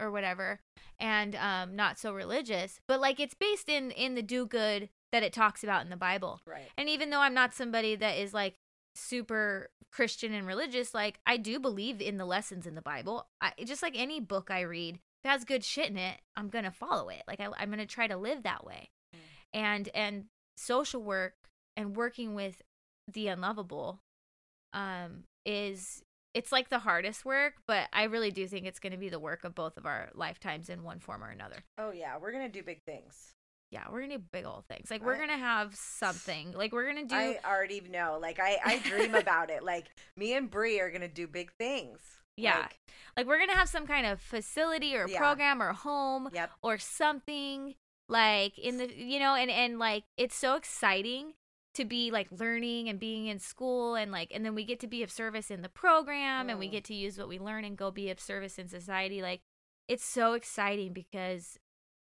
or 0.00 0.10
whatever 0.10 0.60
and 0.98 1.34
um 1.36 1.76
not 1.76 1.98
so 1.98 2.12
religious 2.12 2.80
but 2.88 3.00
like 3.00 3.20
it's 3.20 3.34
based 3.34 3.68
in 3.68 3.90
in 3.92 4.14
the 4.14 4.22
do 4.22 4.46
good 4.46 4.88
that 5.12 5.22
it 5.22 5.32
talks 5.32 5.62
about 5.62 5.84
in 5.84 5.90
the 5.90 5.96
bible. 5.96 6.40
Right. 6.44 6.68
And 6.76 6.88
even 6.88 7.10
though 7.10 7.20
i'm 7.20 7.34
not 7.34 7.54
somebody 7.54 7.94
that 7.94 8.18
is 8.18 8.34
like 8.34 8.54
super 8.96 9.70
christian 9.92 10.32
and 10.32 10.46
religious 10.46 10.92
like 10.92 11.20
i 11.24 11.36
do 11.36 11.60
believe 11.60 12.00
in 12.00 12.16
the 12.16 12.24
lessons 12.24 12.66
in 12.66 12.74
the 12.74 12.82
bible. 12.82 13.28
I, 13.40 13.52
just 13.64 13.82
like 13.82 13.94
any 13.96 14.18
book 14.18 14.50
i 14.50 14.62
read 14.62 14.98
that 15.22 15.30
has 15.30 15.44
good 15.44 15.62
shit 15.64 15.88
in 15.88 15.96
it 15.96 16.20
i'm 16.36 16.48
gonna 16.48 16.72
follow 16.72 17.08
it. 17.08 17.22
Like 17.28 17.40
I, 17.40 17.48
i'm 17.58 17.70
gonna 17.70 17.86
try 17.86 18.08
to 18.08 18.16
live 18.16 18.42
that 18.42 18.64
way. 18.64 18.90
Mm. 19.14 19.18
and 19.52 19.88
and 19.94 20.24
social 20.56 21.02
work 21.02 21.34
and 21.76 21.96
working 21.96 22.34
with 22.34 22.62
the 23.12 23.28
unlovable 23.28 24.00
um 24.72 25.24
is 25.46 26.02
it's 26.34 26.52
like 26.52 26.68
the 26.68 26.80
hardest 26.80 27.24
work, 27.24 27.54
but 27.66 27.88
I 27.92 28.04
really 28.04 28.30
do 28.30 28.46
think 28.46 28.66
it's 28.66 28.80
going 28.80 28.92
to 28.92 28.98
be 28.98 29.08
the 29.08 29.18
work 29.18 29.44
of 29.44 29.54
both 29.54 29.76
of 29.76 29.86
our 29.86 30.10
lifetimes 30.14 30.68
in 30.68 30.82
one 30.82 30.98
form 30.98 31.22
or 31.22 31.30
another. 31.30 31.64
Oh 31.78 31.92
yeah, 31.92 32.18
we're 32.20 32.32
going 32.32 32.44
to 32.44 32.52
do 32.52 32.62
big 32.62 32.82
things. 32.82 33.34
Yeah, 33.70 33.86
we're 33.90 34.02
gonna 34.02 34.18
do 34.18 34.24
big 34.30 34.44
old 34.44 34.66
things. 34.68 34.88
Like 34.88 35.04
we're 35.04 35.16
I, 35.16 35.18
gonna 35.18 35.36
have 35.36 35.74
something. 35.74 36.52
Like 36.52 36.72
we're 36.72 36.86
gonna 36.86 37.06
do. 37.06 37.16
I 37.16 37.40
already 37.44 37.80
know. 37.80 38.18
Like 38.22 38.38
I, 38.38 38.58
I 38.64 38.78
dream 38.78 39.14
about 39.16 39.50
it. 39.50 39.64
Like 39.64 39.86
me 40.16 40.34
and 40.34 40.48
Brie 40.48 40.78
are 40.78 40.92
gonna 40.92 41.08
do 41.08 41.26
big 41.26 41.50
things. 41.58 41.98
Yeah, 42.36 42.58
like, 42.58 42.78
like 43.16 43.26
we're 43.26 43.40
gonna 43.40 43.56
have 43.56 43.68
some 43.68 43.84
kind 43.84 44.06
of 44.06 44.20
facility 44.20 44.94
or 44.94 45.08
yeah. 45.08 45.18
program 45.18 45.60
or 45.60 45.72
home 45.72 46.28
yep. 46.32 46.52
or 46.62 46.78
something 46.78 47.74
like 48.08 48.58
in 48.58 48.76
the 48.76 48.94
you 48.94 49.18
know 49.18 49.34
and 49.34 49.50
and 49.50 49.78
like 49.78 50.04
it's 50.16 50.36
so 50.36 50.56
exciting 50.56 51.32
to 51.74 51.84
be 51.84 52.10
like 52.10 52.28
learning 52.30 52.88
and 52.88 53.00
being 53.00 53.26
in 53.26 53.38
school 53.38 53.94
and 53.94 54.12
like 54.12 54.30
and 54.34 54.44
then 54.44 54.54
we 54.54 54.64
get 54.64 54.80
to 54.80 54.86
be 54.86 55.02
of 55.02 55.10
service 55.10 55.50
in 55.50 55.62
the 55.62 55.68
program 55.68 56.48
and 56.48 56.58
we 56.58 56.68
mm. 56.68 56.72
get 56.72 56.84
to 56.84 56.94
use 56.94 57.18
what 57.18 57.28
we 57.28 57.38
learn 57.38 57.64
and 57.64 57.76
go 57.76 57.90
be 57.90 58.10
of 58.10 58.20
service 58.20 58.58
in 58.58 58.68
society 58.68 59.22
like 59.22 59.40
it's 59.88 60.04
so 60.04 60.34
exciting 60.34 60.92
because 60.92 61.58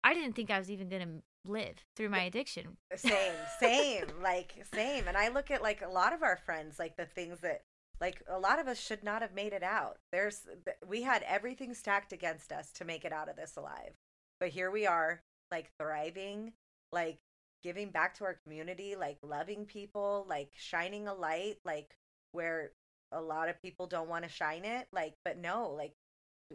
i 0.05 0.15
didn't 0.15 0.35
think 0.35 0.51
i 0.51 0.59
was 0.59 0.71
even 0.71 0.89
going 0.89 1.03
to 1.03 1.23
live 1.45 1.77
through 1.97 2.11
my 2.11 2.23
addiction. 2.25 2.77
Uh, 2.93 2.97
same 2.97 3.33
same 3.59 4.05
like 4.23 4.55
same 4.75 5.05
and 5.09 5.17
i 5.17 5.29
look 5.29 5.51
at 5.51 5.63
like 5.63 5.83
a 5.83 5.89
lot 5.89 6.13
of 6.13 6.23
our 6.23 6.37
friends 6.37 6.79
like 6.79 6.97
the 6.97 7.07
things 7.07 7.41
that 7.41 7.63
like 8.01 8.23
a 8.29 8.39
lot 8.39 8.61
of 8.61 8.69
us 8.69 8.79
should 8.79 9.03
not 9.03 9.23
have 9.23 9.35
made 9.35 9.53
it 9.53 9.65
out. 9.65 9.97
There's 10.13 10.43
we 10.87 11.03
had 11.03 11.25
everything 11.25 11.75
stacked 11.75 12.13
against 12.13 12.53
us 12.53 12.71
to 12.75 12.85
make 12.85 13.05
it 13.05 13.13
out 13.13 13.29
of 13.29 13.35
this 13.35 13.57
alive 13.57 13.95
but 14.41 14.51
here 14.51 14.71
we 14.71 14.87
are 14.87 15.23
like 15.51 15.71
thriving 15.79 16.53
like 16.93 17.19
giving 17.63 17.91
back 17.91 18.15
to 18.15 18.25
our 18.25 18.39
community, 18.45 18.95
like 18.99 19.19
loving 19.23 19.65
people, 19.65 20.27
like 20.29 20.51
shining 20.57 21.09
a 21.09 21.15
light, 21.15 21.57
like 21.65 21.97
where 22.33 22.71
a 23.13 23.21
lot 23.21 23.49
of 23.49 23.61
people 23.63 23.87
don't 23.87 24.09
want 24.09 24.25
to 24.25 24.31
shine 24.31 24.65
it. 24.65 24.89
Like, 24.93 25.15
but 25.25 25.39
no, 25.39 25.71
like 25.71 25.95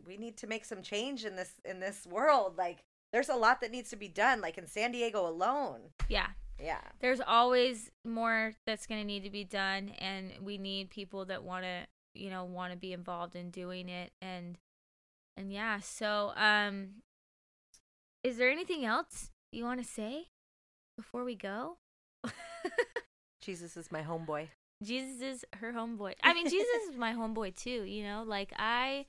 we 0.05 0.17
need 0.17 0.37
to 0.37 0.47
make 0.47 0.65
some 0.65 0.81
change 0.81 1.25
in 1.25 1.35
this 1.35 1.53
in 1.65 1.79
this 1.79 2.05
world. 2.05 2.57
Like 2.57 2.83
there's 3.11 3.29
a 3.29 3.35
lot 3.35 3.61
that 3.61 3.71
needs 3.71 3.89
to 3.91 3.95
be 3.95 4.07
done, 4.07 4.41
like 4.41 4.57
in 4.57 4.67
San 4.67 4.91
Diego 4.91 5.27
alone. 5.27 5.81
Yeah. 6.09 6.27
Yeah. 6.59 6.81
There's 6.99 7.21
always 7.21 7.91
more 8.05 8.53
that's 8.65 8.87
going 8.87 9.01
to 9.01 9.07
need 9.07 9.23
to 9.23 9.29
be 9.29 9.43
done 9.43 9.89
and 9.99 10.31
we 10.41 10.57
need 10.57 10.89
people 10.89 11.25
that 11.25 11.43
want 11.43 11.63
to, 11.63 11.87
you 12.13 12.29
know, 12.29 12.45
want 12.45 12.71
to 12.71 12.77
be 12.77 12.93
involved 12.93 13.35
in 13.35 13.49
doing 13.49 13.89
it 13.89 14.11
and 14.21 14.57
and 15.35 15.51
yeah, 15.51 15.79
so 15.79 16.31
um 16.35 17.01
is 18.23 18.37
there 18.37 18.49
anything 18.49 18.85
else 18.85 19.31
you 19.51 19.65
want 19.65 19.81
to 19.81 19.87
say? 19.87 20.27
Before 20.97 21.23
we 21.23 21.35
go? 21.35 21.77
Jesus 23.41 23.75
is 23.75 23.91
my 23.91 24.01
homeboy. 24.01 24.47
Jesus 24.83 25.21
is 25.21 25.45
her 25.59 25.73
homeboy. 25.73 26.13
I 26.23 26.33
mean, 26.33 26.49
Jesus 26.49 26.89
is 26.89 26.97
my 26.97 27.13
homeboy 27.13 27.55
too, 27.55 27.83
you 27.83 28.03
know? 28.03 28.23
Like 28.25 28.53
I 28.57 29.05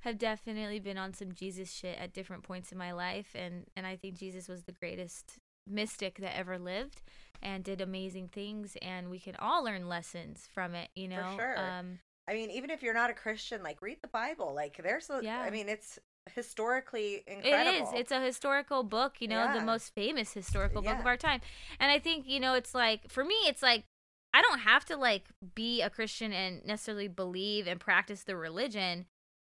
have 0.00 0.18
definitely 0.18 0.80
been 0.80 0.98
on 0.98 1.14
some 1.14 1.32
Jesus 1.32 1.72
shit 1.72 1.98
at 1.98 2.12
different 2.12 2.42
points 2.42 2.72
in 2.72 2.78
my 2.78 2.92
life 2.92 3.34
and 3.34 3.64
and 3.76 3.86
I 3.86 3.96
think 3.96 4.18
Jesus 4.18 4.48
was 4.48 4.64
the 4.64 4.72
greatest 4.72 5.38
mystic 5.66 6.18
that 6.18 6.36
ever 6.36 6.58
lived 6.58 7.00
and 7.42 7.64
did 7.64 7.80
amazing 7.80 8.28
things 8.28 8.76
and 8.82 9.08
we 9.08 9.18
can 9.18 9.34
all 9.36 9.64
learn 9.64 9.88
lessons 9.88 10.46
from 10.52 10.74
it, 10.74 10.90
you 10.94 11.08
know? 11.08 11.32
For 11.36 11.42
sure. 11.42 11.58
Um 11.58 11.98
I 12.26 12.34
mean, 12.34 12.50
even 12.50 12.70
if 12.70 12.82
you're 12.82 12.94
not 12.94 13.10
a 13.10 13.14
Christian, 13.14 13.62
like 13.62 13.82
read 13.82 13.98
the 14.02 14.08
Bible. 14.08 14.54
Like 14.54 14.80
there's 14.82 15.10
a, 15.10 15.20
Yeah. 15.22 15.40
I 15.40 15.50
mean, 15.50 15.68
it's 15.68 15.98
historically 16.32 17.22
incredible. 17.26 17.70
It 17.70 17.82
is. 17.82 17.88
It's 17.94 18.12
a 18.12 18.20
historical 18.20 18.82
book, 18.82 19.20
you 19.20 19.28
know, 19.28 19.44
Yeah. 19.44 19.54
the 19.58 19.64
most 19.64 19.94
famous 19.94 20.32
historical 20.32 20.82
book 20.82 20.98
of 20.98 21.06
our 21.06 21.16
time. 21.16 21.40
And 21.78 21.90
I 21.90 21.98
think, 21.98 22.26
you 22.26 22.40
know, 22.40 22.54
it's 22.54 22.74
like 22.74 23.10
for 23.10 23.24
me 23.24 23.34
it's 23.46 23.62
like 23.62 23.84
I 24.32 24.42
don't 24.42 24.60
have 24.60 24.84
to 24.86 24.96
like 24.96 25.28
be 25.54 25.80
a 25.80 25.90
Christian 25.90 26.32
and 26.32 26.64
necessarily 26.64 27.08
believe 27.08 27.66
and 27.66 27.78
practice 27.78 28.24
the 28.24 28.36
religion 28.36 29.06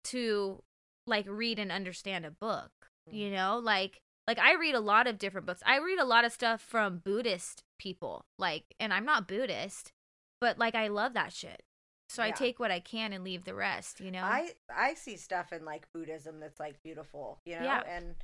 to 0.04 0.62
like 1.06 1.24
read 1.28 1.58
and 1.58 1.72
understand 1.72 2.26
a 2.26 2.30
book. 2.30 2.70
Mm. 3.08 3.14
You 3.14 3.30
know, 3.30 3.58
like 3.62 4.00
like 4.26 4.38
I 4.38 4.54
read 4.54 4.74
a 4.74 4.80
lot 4.80 5.06
of 5.06 5.18
different 5.18 5.46
books. 5.46 5.62
I 5.64 5.78
read 5.78 5.98
a 5.98 6.04
lot 6.04 6.24
of 6.24 6.32
stuff 6.32 6.60
from 6.60 6.98
Buddhist 6.98 7.62
people. 7.78 8.24
Like 8.38 8.64
and 8.80 8.92
I'm 8.92 9.04
not 9.04 9.28
Buddhist, 9.28 9.92
but 10.40 10.58
like 10.58 10.74
I 10.74 10.88
love 10.88 11.14
that 11.14 11.32
shit. 11.32 11.62
So 12.08 12.22
I 12.22 12.30
take 12.30 12.58
what 12.58 12.70
I 12.70 12.80
can 12.80 13.12
and 13.12 13.24
leave 13.24 13.44
the 13.44 13.54
rest, 13.54 14.00
you 14.00 14.10
know. 14.10 14.22
I 14.22 14.52
I 14.74 14.94
see 14.94 15.16
stuff 15.16 15.52
in 15.52 15.64
like 15.64 15.86
Buddhism 15.92 16.40
that's 16.40 16.60
like 16.60 16.82
beautiful, 16.82 17.38
you 17.44 17.54
know, 17.56 17.64
Yeah. 17.64 17.82
and 17.88 18.14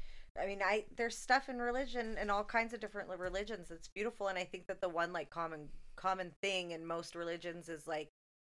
I 0.41 0.47
mean, 0.47 0.61
I 0.65 0.85
there's 0.97 1.17
stuff 1.17 1.49
in 1.49 1.59
religion 1.59 2.17
and 2.19 2.31
all 2.31 2.45
kinds 2.45 2.73
of 2.73 2.81
different 2.81 3.09
religions 3.11 3.69
that's 3.69 3.89
beautiful, 3.89 4.29
and 4.29 4.39
I 4.39 4.45
think 4.45 4.67
that 4.69 4.81
the 4.81 4.89
one 4.89 5.13
like 5.13 5.31
common 5.31 5.69
common 5.97 6.33
thing 6.41 6.71
in 6.71 6.87
most 6.87 7.15
religions 7.15 7.69
is 7.69 7.87
like 7.87 8.09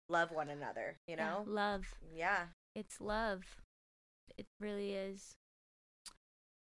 love 0.09 0.31
one 0.31 0.49
another, 0.49 0.97
you 1.07 1.15
Yeah, 1.17 1.29
know, 1.31 1.43
love. 1.45 1.85
yeah. 2.15 2.45
It's 2.73 2.99
love. 3.01 3.43
It 4.37 4.47
really 4.59 4.93
is. 4.93 5.35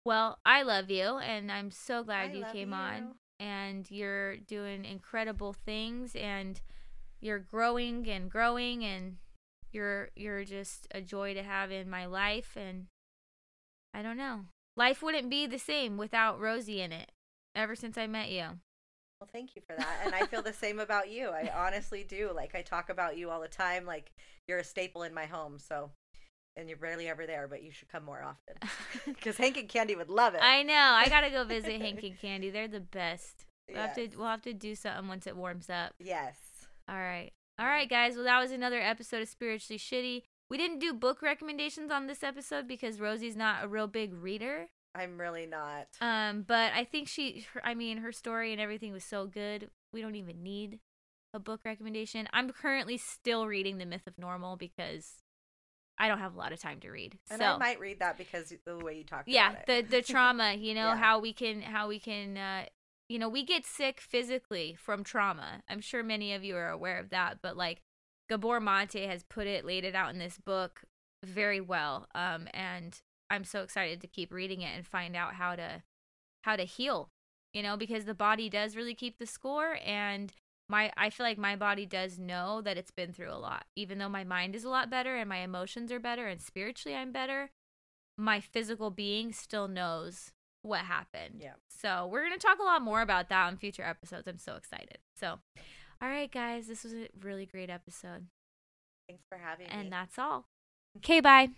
Well, 0.05 0.39
I 0.45 0.63
love 0.63 0.91
you, 0.91 1.19
and 1.19 1.51
I'm 1.51 1.71
so 1.71 2.03
glad 2.03 2.31
I 2.31 2.35
you 2.35 2.45
came 2.53 2.73
on. 2.73 3.15
And 3.41 3.91
you're 3.91 4.37
doing 4.37 4.85
incredible 4.85 5.53
things, 5.53 6.15
and 6.15 6.61
you're 7.25 7.39
growing 7.39 8.07
and 8.09 8.31
growing, 8.31 8.85
and 8.85 9.17
you're 9.73 10.11
you're 10.15 10.45
just 10.45 10.87
a 10.93 11.01
joy 11.01 11.35
to 11.35 11.43
have 11.43 11.73
in 11.73 11.89
my 11.89 12.05
life. 12.05 12.57
And 12.57 12.87
I 13.95 14.03
don't 14.03 14.19
know, 14.19 14.43
life 14.77 15.03
wouldn't 15.03 15.31
be 15.31 15.47
the 15.47 15.59
same 15.59 15.97
without 15.97 16.39
Rosie 16.39 16.83
in 16.83 16.93
it. 16.93 17.11
Ever 17.57 17.75
since 17.75 17.97
I 17.97 18.07
met 18.07 18.31
you. 18.31 18.45
Well, 19.21 19.31
thank 19.33 19.57
you 19.57 19.63
for 19.63 19.75
that, 19.77 20.03
and 20.05 20.15
I 20.15 20.27
feel 20.27 20.43
the 20.43 20.53
same 20.65 20.79
about 20.79 21.11
you. 21.11 21.29
I 21.29 21.51
honestly 21.57 22.05
do. 22.05 22.31
Like 22.35 22.55
I 22.55 22.63
talk 22.63 22.91
about 22.91 23.17
you 23.17 23.31
all 23.31 23.41
the 23.41 23.49
time. 23.49 23.87
Like 23.87 24.13
you're 24.47 24.59
a 24.59 24.65
staple 24.65 25.03
in 25.03 25.15
my 25.15 25.25
home. 25.25 25.59
So, 25.59 25.93
and 26.57 26.69
you're 26.69 26.79
rarely 26.79 27.09
ever 27.09 27.27
there, 27.27 27.49
but 27.49 27.63
you 27.63 27.71
should 27.71 27.89
come 27.89 28.05
more 28.05 28.23
often 28.23 28.57
because 29.07 29.39
Hank 29.39 29.57
and 29.57 29.69
Candy 29.69 29.97
would 29.97 30.11
love 30.11 30.35
it. 30.35 30.41
I 30.43 30.63
know. 30.63 30.75
I 30.75 31.09
gotta 31.09 31.31
go 31.31 31.45
visit 31.47 31.81
Hank 31.81 32.03
and 32.03 32.21
Candy. 32.21 32.51
They're 32.51 32.69
the 32.69 32.81
best. 32.81 33.47
We'll 33.67 33.81
have 33.81 33.95
to 33.95 34.09
we'll 34.19 34.27
have 34.27 34.43
to 34.43 34.53
do 34.53 34.75
something 34.75 35.09
once 35.09 35.27
it 35.27 35.37
warms 35.37 35.71
up. 35.71 35.95
Yes. 35.99 36.37
All 36.89 36.97
right. 36.97 37.33
All 37.59 37.67
right, 37.67 37.89
guys. 37.89 38.15
Well, 38.17 38.25
that 38.25 38.41
was 38.41 38.51
another 38.51 38.81
episode 38.81 39.23
of 39.23 39.29
Spiritually 39.29 39.79
Shitty. 39.79 40.23
We 40.51 40.59
didn't 40.59 40.81
do 40.81 40.93
book 40.93 41.23
recommendations 41.23 41.91
on 41.91 42.07
this 42.07 42.23
episode 42.23 42.69
because 42.69 43.01
Rosie's 43.01 43.37
not 43.37 43.65
a 43.65 43.69
real 43.69 43.87
big 43.87 44.13
reader. 44.13 44.67
I'm 44.95 45.19
really 45.21 45.47
not. 45.47 45.87
Um, 46.01 46.43
but 46.47 46.73
I 46.75 46.85
think 46.85 47.09
she, 47.09 47.47
her, 47.55 47.61
I 47.65 47.75
mean, 47.75 47.99
her 47.99 48.13
story 48.13 48.53
and 48.53 48.61
everything 48.61 48.93
was 48.93 49.05
so 49.05 49.27
good. 49.27 49.71
We 49.93 50.01
don't 50.03 50.15
even 50.15 50.43
need 50.43 50.81
a 51.33 51.41
book 51.41 51.61
recommendation. 51.65 52.29
I'm 52.33 52.51
currently 52.51 52.99
still 52.99 53.47
reading 53.47 53.79
The 53.79 53.87
Myth 53.87 54.07
of 54.07 54.19
Normal 54.19 54.57
because 54.57 55.15
I 55.99 56.09
don't 56.09 56.19
have 56.19 56.35
a 56.35 56.39
lot 56.39 56.53
of 56.53 56.61
time 56.61 56.81
to 56.81 56.91
read. 56.91 57.19
And 57.31 57.41
so 57.41 57.47
I 57.47 57.57
might 57.57 57.81
read 57.81 58.01
that 58.01 58.19
because 58.19 58.53
the 58.65 58.77
way 58.79 58.99
you 58.99 59.05
talked 59.05 59.29
yeah, 59.29 59.51
about 59.51 59.69
it. 59.69 59.89
the 59.89 59.97
the 59.97 60.03
trauma, 60.03 60.55
you 60.55 60.75
know, 60.75 60.89
Yeah. 60.89 60.97
how 60.97 61.19
we 61.21 61.33
can 61.33 61.63
how 61.63 61.89
we 61.89 61.99
can 61.99 62.37
uh 62.37 62.65
you 63.09 63.19
know, 63.19 63.29
we 63.29 63.45
get 63.45 63.67
sick 63.67 64.01
physically 64.01 64.75
from 64.79 65.05
trauma. 65.05 65.63
I'm 65.69 65.81
sure 65.81 66.03
many 66.03 66.33
of 66.33 66.43
you 66.45 66.57
are 66.57 66.71
aware 66.71 66.99
of 66.99 67.11
that, 67.11 67.39
but 67.43 67.57
like 67.57 67.83
Gabor 68.29 68.61
Mate 68.61 69.09
has 69.09 69.23
put 69.23 69.47
it 69.47 69.65
laid 69.65 69.85
it 69.85 69.95
out 69.95 70.13
in 70.13 70.19
this 70.19 70.39
book 70.39 70.83
very 71.25 71.61
well. 71.61 72.09
Um 72.15 72.49
and 72.55 72.99
I'm 73.31 73.45
so 73.45 73.63
excited 73.63 74.01
to 74.01 74.07
keep 74.07 74.33
reading 74.33 74.63
it 74.63 74.75
and 74.75 74.87
find 74.87 75.17
out 75.17 75.35
how 75.35 75.57
to 75.57 75.83
how 76.43 76.57
to 76.57 76.65
heal, 76.65 77.09
you 77.53 77.63
know, 77.63 77.77
because 77.77 78.05
the 78.05 78.15
body 78.15 78.49
does 78.49 78.77
really 78.77 78.95
keep 78.95 79.19
the 79.19 79.27
score 79.27 79.79
and 79.85 80.33
my 80.69 80.91
I 80.97 81.11
feel 81.11 81.27
like 81.27 81.39
my 81.39 81.57
body 81.57 81.85
does 81.87 82.19
know 82.19 82.63
that 82.63 82.79
it's 82.79 82.91
been 82.91 83.13
through 83.13 83.33
a 83.33 83.37
lot. 83.39 83.67
Even 83.77 83.99
though 83.99 84.09
my 84.09 84.25
mind 84.25 84.55
is 84.55 84.65
a 84.65 84.71
lot 84.71 84.91
better 84.91 85.17
and 85.17 85.29
my 85.29 85.39
emotions 85.39 85.93
are 85.93 86.01
better 86.01 86.27
and 86.27 86.41
spiritually 86.41 86.97
I'm 86.97 87.13
better, 87.13 87.51
my 88.17 88.41
physical 88.41 88.91
being 88.91 89.33
still 89.33 89.69
knows 89.69 90.33
what 90.65 90.81
happened. 90.81 91.41
Yeah. 91.41 91.55
So 91.69 92.09
we're 92.11 92.23
gonna 92.23 92.39
talk 92.39 92.59
a 92.59 92.65
lot 92.65 92.83
more 92.83 93.03
about 93.03 93.29
that 93.29 93.47
on 93.47 93.57
future 93.57 93.85
episodes. 93.85 94.27
I'm 94.27 94.39
so 94.39 94.57
excited. 94.57 94.99
So 95.15 95.39
all 96.03 96.09
right 96.09 96.31
guys, 96.31 96.67
this 96.67 96.85
was 96.85 96.95
a 96.95 97.09
really 97.21 97.47
great 97.47 97.71
episode. 97.71 98.27
Thanks 99.09 99.25
for 99.29 99.39
having 99.39 99.67
me. 99.67 99.73
And 99.73 99.93
that's 99.93 100.19
all. 100.19 100.47
Okay, 100.99 101.21
bye. 101.21 101.51